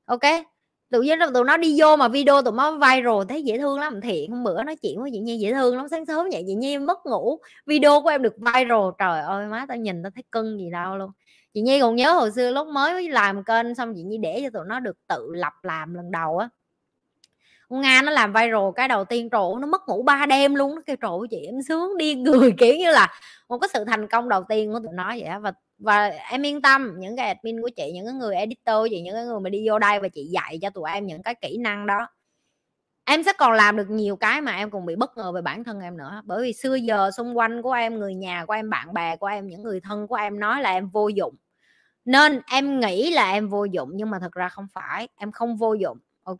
Ok, 0.05 0.21
tự 0.91 1.01
nhiên 1.01 1.19
tụi 1.33 1.43
nó 1.43 1.57
đi 1.57 1.75
vô 1.81 1.95
mà 1.95 2.07
video 2.07 2.41
tụi 2.41 2.53
nó 2.53 2.71
viral, 2.71 3.23
thấy 3.29 3.43
dễ 3.43 3.57
thương 3.57 3.79
lắm. 3.79 4.01
Thiện 4.01 4.31
hôm 4.31 4.43
bữa 4.43 4.63
nói 4.63 4.75
chuyện 4.75 5.01
với 5.01 5.11
chị 5.13 5.19
nhi 5.19 5.37
dễ 5.37 5.53
thương 5.53 5.77
lắm. 5.77 5.87
Sáng 5.91 6.05
sớm 6.05 6.27
vậy, 6.31 6.43
chị 6.47 6.53
nhi 6.53 6.77
mất 6.77 7.05
ngủ, 7.05 7.39
video 7.65 8.01
của 8.01 8.09
em 8.09 8.21
được 8.21 8.35
viral. 8.37 8.89
Trời 8.97 9.21
ơi, 9.21 9.47
má 9.47 9.65
tao 9.67 9.77
nhìn 9.77 10.03
tao 10.03 10.11
thấy 10.15 10.23
cưng 10.31 10.59
gì 10.59 10.69
đâu 10.71 10.97
luôn. 10.97 11.11
Chị 11.53 11.61
nhi 11.61 11.81
còn 11.81 11.95
nhớ 11.95 12.13
hồi 12.13 12.31
xưa 12.31 12.51
lúc 12.51 12.67
mới 12.67 13.09
làm 13.09 13.43
kênh, 13.43 13.75
xong 13.75 13.93
chị 13.95 14.03
nhi 14.03 14.17
để 14.17 14.41
cho 14.43 14.49
tụi 14.59 14.65
nó 14.67 14.79
được 14.79 14.97
tự 15.07 15.29
lập 15.35 15.53
làm 15.63 15.93
lần 15.93 16.11
đầu 16.11 16.37
á 16.37 16.49
nga 17.81 18.01
nó 18.01 18.11
làm 18.11 18.33
viral 18.33 18.71
cái 18.75 18.87
đầu 18.87 19.05
tiên 19.05 19.29
trộn 19.31 19.61
nó 19.61 19.67
mất 19.67 19.81
ngủ 19.87 20.03
ba 20.03 20.25
đêm 20.25 20.55
luôn, 20.55 20.75
nó 20.75 20.81
kêu 20.85 20.95
trộn 21.01 21.27
chị 21.29 21.37
em 21.45 21.61
sướng 21.67 21.97
đi 21.97 22.15
người 22.15 22.53
kiểu 22.57 22.75
như 22.75 22.91
là 22.91 23.07
một 23.49 23.57
cái 23.57 23.69
sự 23.73 23.83
thành 23.85 24.07
công 24.07 24.29
đầu 24.29 24.43
tiên 24.49 24.73
của 24.73 24.79
tụi 24.79 24.93
nó 24.93 25.07
vậy 25.07 25.23
đó. 25.25 25.39
và 25.39 25.53
và 25.77 26.07
em 26.07 26.45
yên 26.45 26.61
tâm, 26.61 26.95
những 26.97 27.17
cái 27.17 27.27
admin 27.27 27.61
của 27.61 27.69
chị, 27.75 27.91
những 27.93 28.05
cái 28.05 28.13
người 28.13 28.35
editor 28.35 28.89
chị, 28.89 29.01
những 29.01 29.15
cái 29.15 29.25
người 29.25 29.39
mà 29.39 29.49
đi 29.49 29.69
vô 29.69 29.79
đây 29.79 29.99
và 29.99 30.07
chị 30.07 30.23
dạy 30.25 30.59
cho 30.61 30.69
tụi 30.69 30.91
em 30.91 31.05
những 31.05 31.23
cái 31.23 31.35
kỹ 31.35 31.57
năng 31.57 31.87
đó. 31.87 32.07
Em 33.05 33.23
sẽ 33.23 33.33
còn 33.37 33.53
làm 33.53 33.77
được 33.77 33.89
nhiều 33.89 34.15
cái 34.15 34.41
mà 34.41 34.55
em 34.55 34.71
còn 34.71 34.85
bị 34.85 34.95
bất 34.95 35.17
ngờ 35.17 35.31
về 35.31 35.41
bản 35.41 35.63
thân 35.63 35.79
em 35.79 35.97
nữa. 35.97 36.21
Bởi 36.25 36.41
vì 36.43 36.53
xưa 36.53 36.75
giờ 36.75 37.11
xung 37.11 37.37
quanh 37.37 37.61
của 37.61 37.71
em, 37.71 37.99
người 37.99 38.15
nhà 38.15 38.45
của 38.45 38.53
em, 38.53 38.69
bạn 38.69 38.93
bè 38.93 39.15
của 39.15 39.27
em, 39.27 39.47
những 39.47 39.63
người 39.63 39.79
thân 39.79 40.07
của 40.07 40.15
em 40.15 40.39
nói 40.39 40.61
là 40.61 40.71
em 40.71 40.89
vô 40.89 41.07
dụng. 41.07 41.35
Nên 42.05 42.41
em 42.51 42.79
nghĩ 42.79 43.11
là 43.11 43.31
em 43.31 43.49
vô 43.49 43.65
dụng, 43.65 43.89
nhưng 43.93 44.09
mà 44.09 44.19
thật 44.19 44.31
ra 44.31 44.49
không 44.49 44.67
phải, 44.73 45.07
em 45.17 45.31
không 45.31 45.57
vô 45.57 45.73
dụng 45.73 45.97
ok 46.23 46.37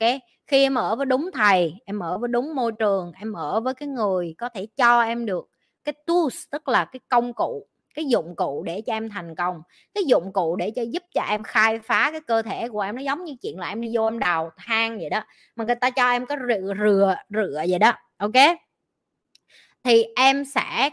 khi 0.48 0.64
em 0.64 0.76
ở 0.76 0.96
với 0.96 1.06
đúng 1.06 1.30
thầy, 1.34 1.74
em 1.86 2.00
ở 2.00 2.18
với 2.18 2.28
đúng 2.28 2.56
môi 2.56 2.72
trường, 2.72 3.12
em 3.20 3.34
ở 3.34 3.60
với 3.60 3.74
cái 3.74 3.88
người 3.88 4.36
có 4.38 4.50
thể 4.50 4.68
cho 4.78 5.02
em 5.02 5.26
được 5.26 5.50
cái 5.84 5.94
tools, 6.08 6.44
tức 6.52 6.68
là 6.68 6.86
cái 6.86 7.00
công 7.10 7.34
cụ, 7.34 7.68
cái 7.96 8.06
dụng 8.06 8.36
cụ 8.36 8.64
để 8.66 8.82
cho 8.82 8.94
em 8.94 9.10
thành 9.10 9.36
công, 9.36 9.62
cái 9.94 10.04
dụng 10.08 10.34
cụ 10.34 10.56
để 10.56 10.72
cho 10.76 10.82
giúp 10.82 11.04
cho 11.14 11.22
em 11.22 11.44
khai 11.44 11.80
phá 11.80 12.12
cái 12.12 12.22
cơ 12.28 12.42
thể 12.42 12.70
của 12.70 12.82
em, 12.82 12.96
nó 12.96 13.02
giống 13.02 13.24
như 13.24 13.36
chuyện 13.42 13.60
là 13.60 13.68
em 13.70 13.82
đi 13.82 13.90
vô 13.96 14.08
em 14.08 14.20
đào 14.20 14.52
hang 14.58 14.98
vậy 14.98 15.10
đó, 15.10 15.22
mà 15.56 15.66
người 15.66 15.76
ta 15.76 15.90
cho 15.90 16.12
em 16.12 16.26
có 16.26 16.36
rửa 16.50 16.74
rửa 16.80 17.16
rửa 17.30 17.64
vậy 17.70 17.80
đó 17.80 17.94
ok 18.18 18.32
thì 19.84 20.04
em 20.16 20.46
sẽ 20.46 20.90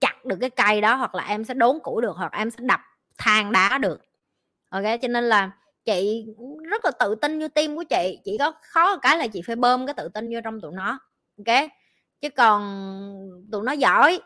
chặt 0.00 0.24
được 0.24 0.36
cái 0.40 0.50
cây 0.50 0.80
đó, 0.80 0.94
hoặc 0.94 1.14
là 1.14 1.24
em 1.28 1.44
sẽ 1.44 1.54
đốn 1.54 1.78
củi 1.82 2.02
được, 2.02 2.16
hoặc 2.16 2.32
em 2.32 2.50
sẽ 2.50 2.58
đập 2.60 2.80
than 3.18 3.52
đá 3.52 3.78
được 3.78 4.00
ok 4.70 4.82
cho 5.02 5.08
nên 5.08 5.24
là 5.24 5.50
chị 5.84 6.26
rất 6.70 6.84
là 6.84 6.90
tự 7.00 7.14
tin 7.14 7.38
như 7.38 7.48
tim 7.48 7.76
của 7.76 7.84
chị, 7.84 8.18
chỉ 8.24 8.38
có 8.38 8.52
khó 8.62 8.96
cái 8.96 9.18
là 9.18 9.26
chị 9.26 9.42
phải 9.46 9.56
bơm 9.56 9.86
cái 9.86 9.94
tự 9.94 10.08
tin 10.08 10.34
vô 10.34 10.40
trong 10.44 10.60
tụi 10.60 10.72
nó, 10.74 10.98
ok? 11.38 11.70
Chứ 12.20 12.28
còn 12.30 12.62
tụi 13.52 13.62
nó 13.64 13.72
giỏi, 13.72 14.20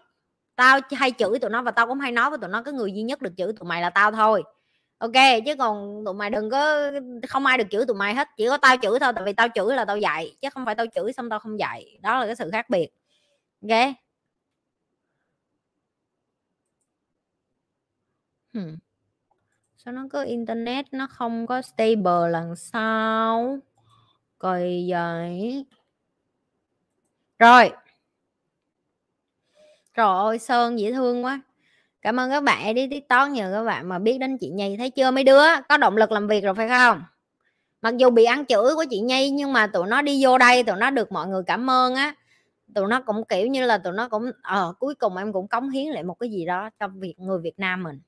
tao 0.57 0.81
hay 0.97 1.13
chửi 1.19 1.39
tụi 1.39 1.51
nó 1.51 1.63
và 1.63 1.71
tao 1.71 1.87
cũng 1.87 2.01
hay 2.01 2.13
nói 2.13 2.31
với 2.31 2.39
tụi 2.39 2.51
nó, 2.51 2.63
cái 2.63 2.75
người 2.75 2.93
duy 2.93 3.03
nhất 3.03 3.23
được 3.23 3.33
chửi 3.37 3.53
tụi 3.53 3.69
mày 3.69 3.83
là 3.83 3.91
tao 3.91 4.13
thôi. 4.13 4.43
Ok, 4.99 5.13
chứ 5.47 5.55
còn 5.59 6.03
tụi 6.07 6.15
mày 6.15 6.31
đừng 6.31 6.51
có, 6.51 6.91
không 7.29 7.47
ai 7.47 7.59
được 7.59 7.65
chửi 7.71 7.87
tụi 7.87 7.97
mày 7.97 8.15
hết, 8.15 8.29
chỉ 8.37 8.47
có 8.49 8.57
tao 8.59 8.77
chửi 8.83 8.99
thôi, 9.01 9.13
tại 9.17 9.25
vì 9.25 9.33
tao 9.33 9.49
chửi 9.55 9.77
là 9.77 9.85
tao 9.85 9.97
dạy, 9.99 10.37
chứ 10.43 10.49
không 10.55 10.65
phải 10.67 10.75
tao 10.75 10.87
chửi 10.95 11.13
xong 11.13 11.29
tao 11.31 11.39
không 11.39 11.59
dạy. 11.61 11.99
Đó 12.03 12.21
là 12.21 12.27
cái 12.27 12.37
sự 12.37 12.51
khác 12.53 12.71
biệt, 12.71 12.89
ok? 13.63 13.95
Hmm 18.53 18.79
sao 19.85 19.95
nó 19.95 20.07
cứ 20.11 20.25
internet, 20.25 20.93
nó 20.93 21.07
không 21.07 21.47
có 21.47 21.63
stable 21.63 22.29
lần 22.31 22.57
sau 22.57 23.59
coi 24.39 24.87
vậy. 24.89 25.67
Rồi. 27.39 27.71
Trời 29.95 30.07
ơi, 30.07 30.39
sơn 30.39 30.79
dễ 30.79 30.93
thương 30.93 31.25
quá. 31.25 31.41
Cảm 32.03 32.21
ơn 32.21 32.31
các 32.31 32.43
bạn 32.43 32.75
đi 32.75 32.89
tiktok, 32.89 33.31
nhờ 33.31 33.51
các 33.55 33.65
bạn 33.65 33.89
mà 33.89 33.99
biết 33.99 34.19
đến 34.19 34.39
chị 34.39 34.51
nhi. 34.51 34.77
Thấy 34.79 34.91
chưa? 34.91 35.11
Mấy 35.11 35.25
đứa 35.25 35.43
có 35.69 35.77
động 35.77 35.97
lực 35.97 36.13
làm 36.13 36.27
việc 36.29 36.45
rồi 36.45 36.55
phải 36.55 36.69
không? 36.69 37.03
Mặc 37.83 37.97
dù 37.97 38.11
bị 38.11 38.25
ăn 38.25 38.47
chửi 38.47 38.75
của 38.77 38.85
chị 38.91 39.01
nhi, 39.01 39.31
nhưng 39.31 39.53
mà 39.53 39.67
tụi 39.67 39.87
nó 39.87 40.03
đi 40.03 40.25
vô 40.25 40.39
đây, 40.39 40.63
tụi 40.63 40.77
nó 40.77 40.91
được 40.91 41.13
mọi 41.13 41.27
người 41.27 41.43
cảm 41.47 41.71
ơn 41.71 41.95
á. 41.95 42.15
Tụi 42.75 42.87
nó 42.89 43.01
cũng, 43.01 43.25
kiểu 43.29 43.47
như 43.47 43.67
là, 43.67 43.79
tụi 43.79 43.93
nó 43.93 44.09
cũng 44.09 44.31
ờ 44.43 44.75
cuối 44.79 44.95
cùng 44.95 45.17
em 45.17 45.33
cũng 45.33 45.49
cống 45.49 45.71
hiến 45.71 45.87
lại 45.87 46.03
một 46.03 46.15
cái 46.21 46.31
gì 46.31 46.47
đó 46.47 46.71
cho 46.81 46.89
việc, 46.89 47.15
người 47.19 47.39
việt 47.39 47.59
nam 47.59 47.83
mình. 47.83 48.01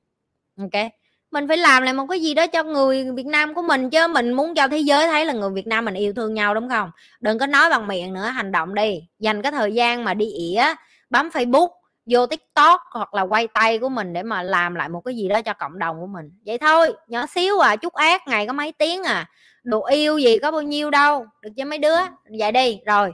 Ok? 0.59 0.93
Mình 1.31 1.48
phải 1.48 1.57
làm 1.57 1.82
lại 1.82 1.94
một 1.94 2.07
cái 2.11 2.20
gì 2.20 2.35
đó 2.35 2.47
cho 2.47 2.62
người 2.62 3.11
Việt 3.12 3.27
Nam 3.27 3.55
của 3.55 3.62
mình 3.62 3.90
chứ. 3.90 4.09
Mình 4.09 4.32
muốn 4.32 4.55
cho 4.55 4.69
thế 4.69 4.78
giới 4.78 5.07
thấy 5.07 5.24
là 5.24 5.32
người 5.32 5.51
Việt 5.51 5.66
Nam 5.66 5.85
mình 5.85 5.94
yêu 5.94 6.12
thương 6.16 6.35
nhau, 6.35 6.55
đúng 6.55 6.69
không? 6.69 6.90
Đừng 7.20 7.39
có 7.39 7.47
nói 7.47 7.70
bằng 7.70 7.86
miệng 7.86 8.12
nữa, 8.12 8.24
hành 8.24 8.52
động 8.52 8.74
đi. 8.74 9.01
Dành 9.19 9.43
cái 9.43 9.52
thời 9.52 9.74
gian 9.74 10.05
mà 10.05 10.15
đi 10.15 10.27
ỉa, 10.32 10.65
bấm 11.11 11.28
Facebook, 11.28 11.69
vô 12.07 12.27
tiktok 12.27 12.81
hoặc 12.90 13.15
là 13.15 13.23
quay 13.23 13.47
tay 13.47 13.78
của 13.78 13.89
mình 13.89 14.12
để 14.12 14.23
mà 14.23 14.43
làm 14.43 14.74
lại 14.74 14.89
một 14.89 15.01
cái 15.01 15.16
gì 15.16 15.28
đó 15.28 15.43
cho 15.43 15.55
cộng 15.55 15.78
đồng 15.78 16.01
của 16.01 16.07
mình. 16.07 16.31
Vậy 16.47 16.59
thôi, 16.59 16.93
nhỏ 17.09 17.27
xíu 17.27 17.59
à 17.59 17.77
chút 17.77 17.94
ác, 17.94 18.23
ngày 18.28 18.47
có 18.47 18.52
mấy 18.52 18.73
tiếng 18.73 19.02
à. 19.02 19.28
Đồ 19.62 19.86
yêu 19.86 20.19
gì 20.19 20.39
có 20.39 20.51
bao 20.51 20.62
nhiêu 20.62 20.90
đâu, 20.90 21.27
được 21.43 21.51
cho 21.57 21.65
mấy 21.65 21.78
đứa? 21.78 21.97
Vậy 22.39 22.52
đi, 22.52 22.81
rồi. 22.86 23.12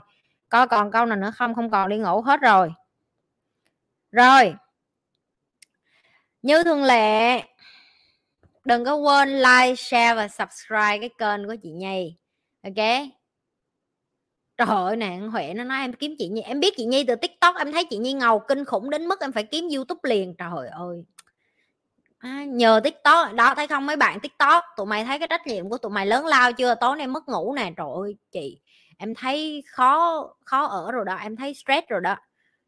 Coi 0.49 0.67
còn 0.67 0.91
câu 0.91 1.05
nào 1.05 1.17
nữa 1.17 1.31
không? 1.35 1.55
Không 1.55 1.69
còn 1.69 1.89
đi 1.89 1.97
ngủ 1.97 2.21
hết 2.21 2.41
rồi. 2.41 2.73
Rồi. 4.11 4.53
Như 6.41 6.63
thường 6.63 6.83
lệ 6.83 7.41
đừng 8.67 8.85
có 8.85 8.95
quên 8.95 9.29
like 9.37 9.75
share 9.75 10.13
và 10.13 10.27
subscribe 10.27 10.97
cái 10.99 11.09
kênh 11.17 11.47
của 11.47 11.55
chị 11.63 11.69
Nhi. 11.69 12.17
Ok? 12.63 12.85
Trời 14.57 14.67
ơi 14.67 14.95
nè 14.95 15.19
huệ 15.31 15.53
nó 15.53 15.63
nói 15.63 15.79
em 15.81 15.93
kiếm 15.93 16.15
chị 16.17 16.27
nhi 16.27 16.41
em 16.41 16.59
biết 16.59 16.73
chị 16.77 16.85
nhi 16.85 17.03
từ 17.03 17.15
tiktok 17.15 17.55
em 17.55 17.71
thấy 17.71 17.85
chị 17.89 17.97
nhi 17.97 18.13
ngầu 18.13 18.39
kinh 18.39 18.65
khủng 18.65 18.89
đến 18.89 19.07
mức 19.07 19.21
em 19.21 19.31
phải 19.31 19.43
kiếm 19.43 19.67
youtube 19.75 20.09
liền. 20.09 20.35
Trời 20.37 20.67
ơi. 20.71 21.05
À, 22.17 22.45
nhờ 22.47 22.81
tiktok 22.83 23.33
đó 23.33 23.55
thấy 23.55 23.67
không 23.67 23.85
mấy 23.85 23.95
bạn 23.95 24.19
tiktok 24.19 24.63
tụi 24.77 24.85
mày 24.85 25.05
thấy 25.05 25.19
cái 25.19 25.27
trách 25.27 25.47
nhiệm 25.47 25.69
của 25.69 25.77
tụi 25.77 25.91
mày 25.91 26.05
lớn 26.05 26.25
lao 26.25 26.53
chưa? 26.53 26.75
Tối 26.75 26.97
nay 26.97 27.07
mất 27.07 27.27
ngủ 27.27 27.53
nè 27.53 27.71
trời 27.77 27.87
ơi 28.03 28.15
chị. 28.31 28.61
Em 28.97 29.15
thấy 29.15 29.63
khó 29.67 30.23
khó 30.45 30.65
ở 30.65 30.91
rồi 30.91 31.05
đó 31.05 31.15
em 31.15 31.35
thấy 31.35 31.53
stress 31.53 31.87
rồi 31.87 32.01
đó 32.01 32.15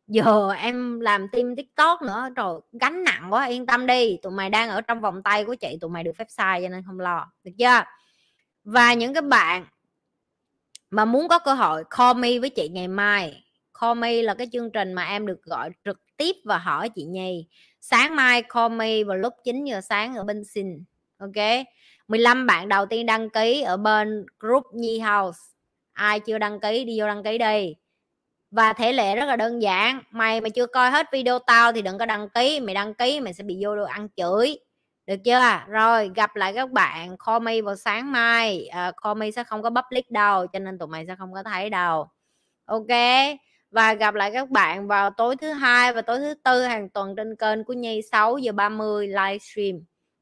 giờ 0.09 0.51
em 0.51 0.99
làm 0.99 1.27
team 1.31 1.55
tiktok 1.55 2.01
nữa 2.01 2.29
rồi 2.35 2.61
gánh 2.71 3.03
nặng 3.03 3.27
quá, 3.29 3.45
yên 3.45 3.65
tâm 3.65 3.85
đi, 3.85 4.17
tụi 4.21 4.31
mày 4.31 4.49
đang 4.49 4.69
ở 4.69 4.81
trong 4.81 5.01
vòng 5.01 5.23
tay 5.23 5.45
của 5.45 5.55
chị, 5.55 5.77
tụi 5.81 5.89
mày 5.89 6.03
được 6.03 6.11
phép 6.17 6.27
sai 6.29 6.61
cho 6.63 6.69
nên 6.69 6.83
không 6.85 6.99
lo, 6.99 7.31
được 7.43 7.51
chưa? 7.57 7.83
Và 8.63 8.93
những 8.93 9.13
cái 9.13 9.21
bạn 9.21 9.65
mà 10.89 11.05
muốn 11.05 11.27
có 11.27 11.39
cơ 11.39 11.53
hội, 11.53 11.83
call 11.97 12.19
me 12.19 12.39
với 12.39 12.49
chị 12.49 12.69
ngày 12.69 12.87
mai. 12.87 13.43
Call 13.81 13.99
me 13.99 14.21
là 14.21 14.33
cái 14.33 14.47
chương 14.51 14.71
trình 14.71 14.93
mà 14.93 15.03
em 15.03 15.25
được 15.25 15.43
gọi 15.43 15.69
trực 15.85 16.01
tiếp 16.17 16.35
và 16.45 16.57
hỏi 16.57 16.89
chị 16.89 17.03
Nhi. 17.03 17.47
Sáng 17.81 18.15
mai 18.15 18.41
call 18.41 18.75
me 18.75 19.03
vào 19.03 19.17
lúc 19.17 19.33
9 19.43 19.65
giờ 19.65 19.81
sáng 19.81 20.15
ở 20.15 20.23
bên 20.23 20.43
xin 20.43 20.83
ok? 21.17 21.65
15 22.07 22.47
bạn 22.47 22.69
đầu 22.69 22.85
tiên 22.85 23.05
đăng 23.05 23.29
ký 23.29 23.61
ở 23.61 23.77
bên 23.77 24.25
group 24.39 24.63
Nhi 24.73 24.99
House. 24.99 25.39
Ai 25.93 26.19
chưa 26.19 26.37
đăng 26.37 26.59
ký, 26.59 26.83
đi 26.83 26.99
vô 26.99 27.07
đăng 27.07 27.23
ký 27.23 27.37
đi 27.37 27.75
và 28.51 28.73
thể 28.73 28.93
lệ 28.93 29.15
rất 29.15 29.25
là 29.25 29.35
đơn 29.35 29.61
giản. 29.61 30.01
Mày 30.11 30.41
mà 30.41 30.49
chưa 30.49 30.67
coi 30.67 30.91
hết 30.91 31.07
video 31.11 31.39
tao 31.39 31.71
thì 31.71 31.81
đừng 31.81 31.97
có 31.97 32.05
đăng 32.05 32.29
ký. 32.29 32.59
Mày 32.59 32.75
đăng 32.75 32.93
ký 32.93 33.19
mày 33.19 33.33
sẽ 33.33 33.43
bị 33.43 33.57
vô 33.61 33.75
đồ 33.75 33.83
ăn 33.83 34.07
chửi. 34.15 34.59
Được 35.05 35.15
chưa? 35.25 35.41
Rồi 35.67 36.11
gặp 36.15 36.35
lại 36.35 36.53
các 36.53 36.71
bạn. 36.71 37.17
Call 37.25 37.39
me 37.39 37.61
vào 37.61 37.75
sáng 37.75 38.11
mai. 38.11 38.67
À, 38.67 38.91
call 39.03 39.19
me 39.19 39.31
sẽ 39.31 39.43
không 39.43 39.61
có 39.61 39.69
public 39.69 40.11
đâu 40.11 40.47
cho 40.47 40.59
nên 40.59 40.77
tụi 40.77 40.87
mày 40.87 41.05
sẽ 41.07 41.15
không 41.15 41.33
có 41.33 41.43
thấy 41.43 41.69
đâu. 41.69 42.07
Ok? 42.65 42.87
Và 43.71 43.93
gặp 43.93 44.13
lại 44.13 44.31
các 44.33 44.49
bạn 44.49 44.87
vào 44.87 45.09
tối 45.09 45.35
thứ 45.35 45.51
hai 45.51 45.93
và 45.93 46.01
tối 46.01 46.19
thứ 46.19 46.33
tư 46.43 46.63
hàng 46.63 46.89
tuần 46.89 47.15
trên 47.15 47.35
kênh 47.35 47.63
của 47.63 47.73
Nhi 47.73 48.01
6 48.11 48.37
giờ 48.37 48.51
30 48.51 49.07
livestream. 49.07 49.75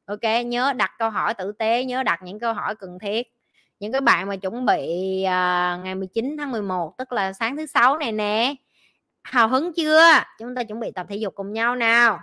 Ok? 0.05 0.45
Nhớ 0.45 0.73
đặt 0.73 0.91
câu 0.99 1.09
hỏi 1.09 1.33
tử 1.33 1.51
tế 1.51 1.85
nhớ 1.85 2.03
đặt 2.03 2.19
những 2.23 2.39
câu 2.39 2.53
hỏi 2.53 2.75
cần 2.75 2.99
thiết 2.99 3.36
những 3.79 3.91
cái 3.91 4.01
bạn 4.01 4.27
mà 4.27 4.35
chuẩn 4.35 4.65
bị 4.65 4.81
uh, 5.23 5.83
ngày 5.83 5.95
19 5.95 6.35
tháng 6.37 6.51
11 6.51 6.97
tức 6.97 7.11
là 7.11 7.33
sáng 7.33 7.57
thứ 7.57 7.65
sáu 7.65 7.97
này 7.97 8.11
nè 8.11 8.55
hào 9.23 9.47
hứng 9.47 9.73
chưa? 9.73 10.03
Chúng 10.39 10.55
ta 10.55 10.63
chuẩn 10.63 10.79
bị 10.79 10.91
tập 10.95 11.05
thể 11.09 11.15
dục 11.15 11.35
cùng 11.35 11.53
nhau 11.53 11.75
nào. 11.75 12.19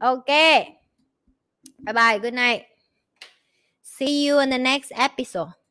Ok. 0.00 0.26
Bye 1.78 1.92
bye 1.94 2.18
good 2.18 2.34
night. 2.34 2.62
See 3.82 4.28
you 4.28 4.38
in 4.38 4.50
the 4.50 4.58
next 4.58 4.90
episode. 4.90 5.65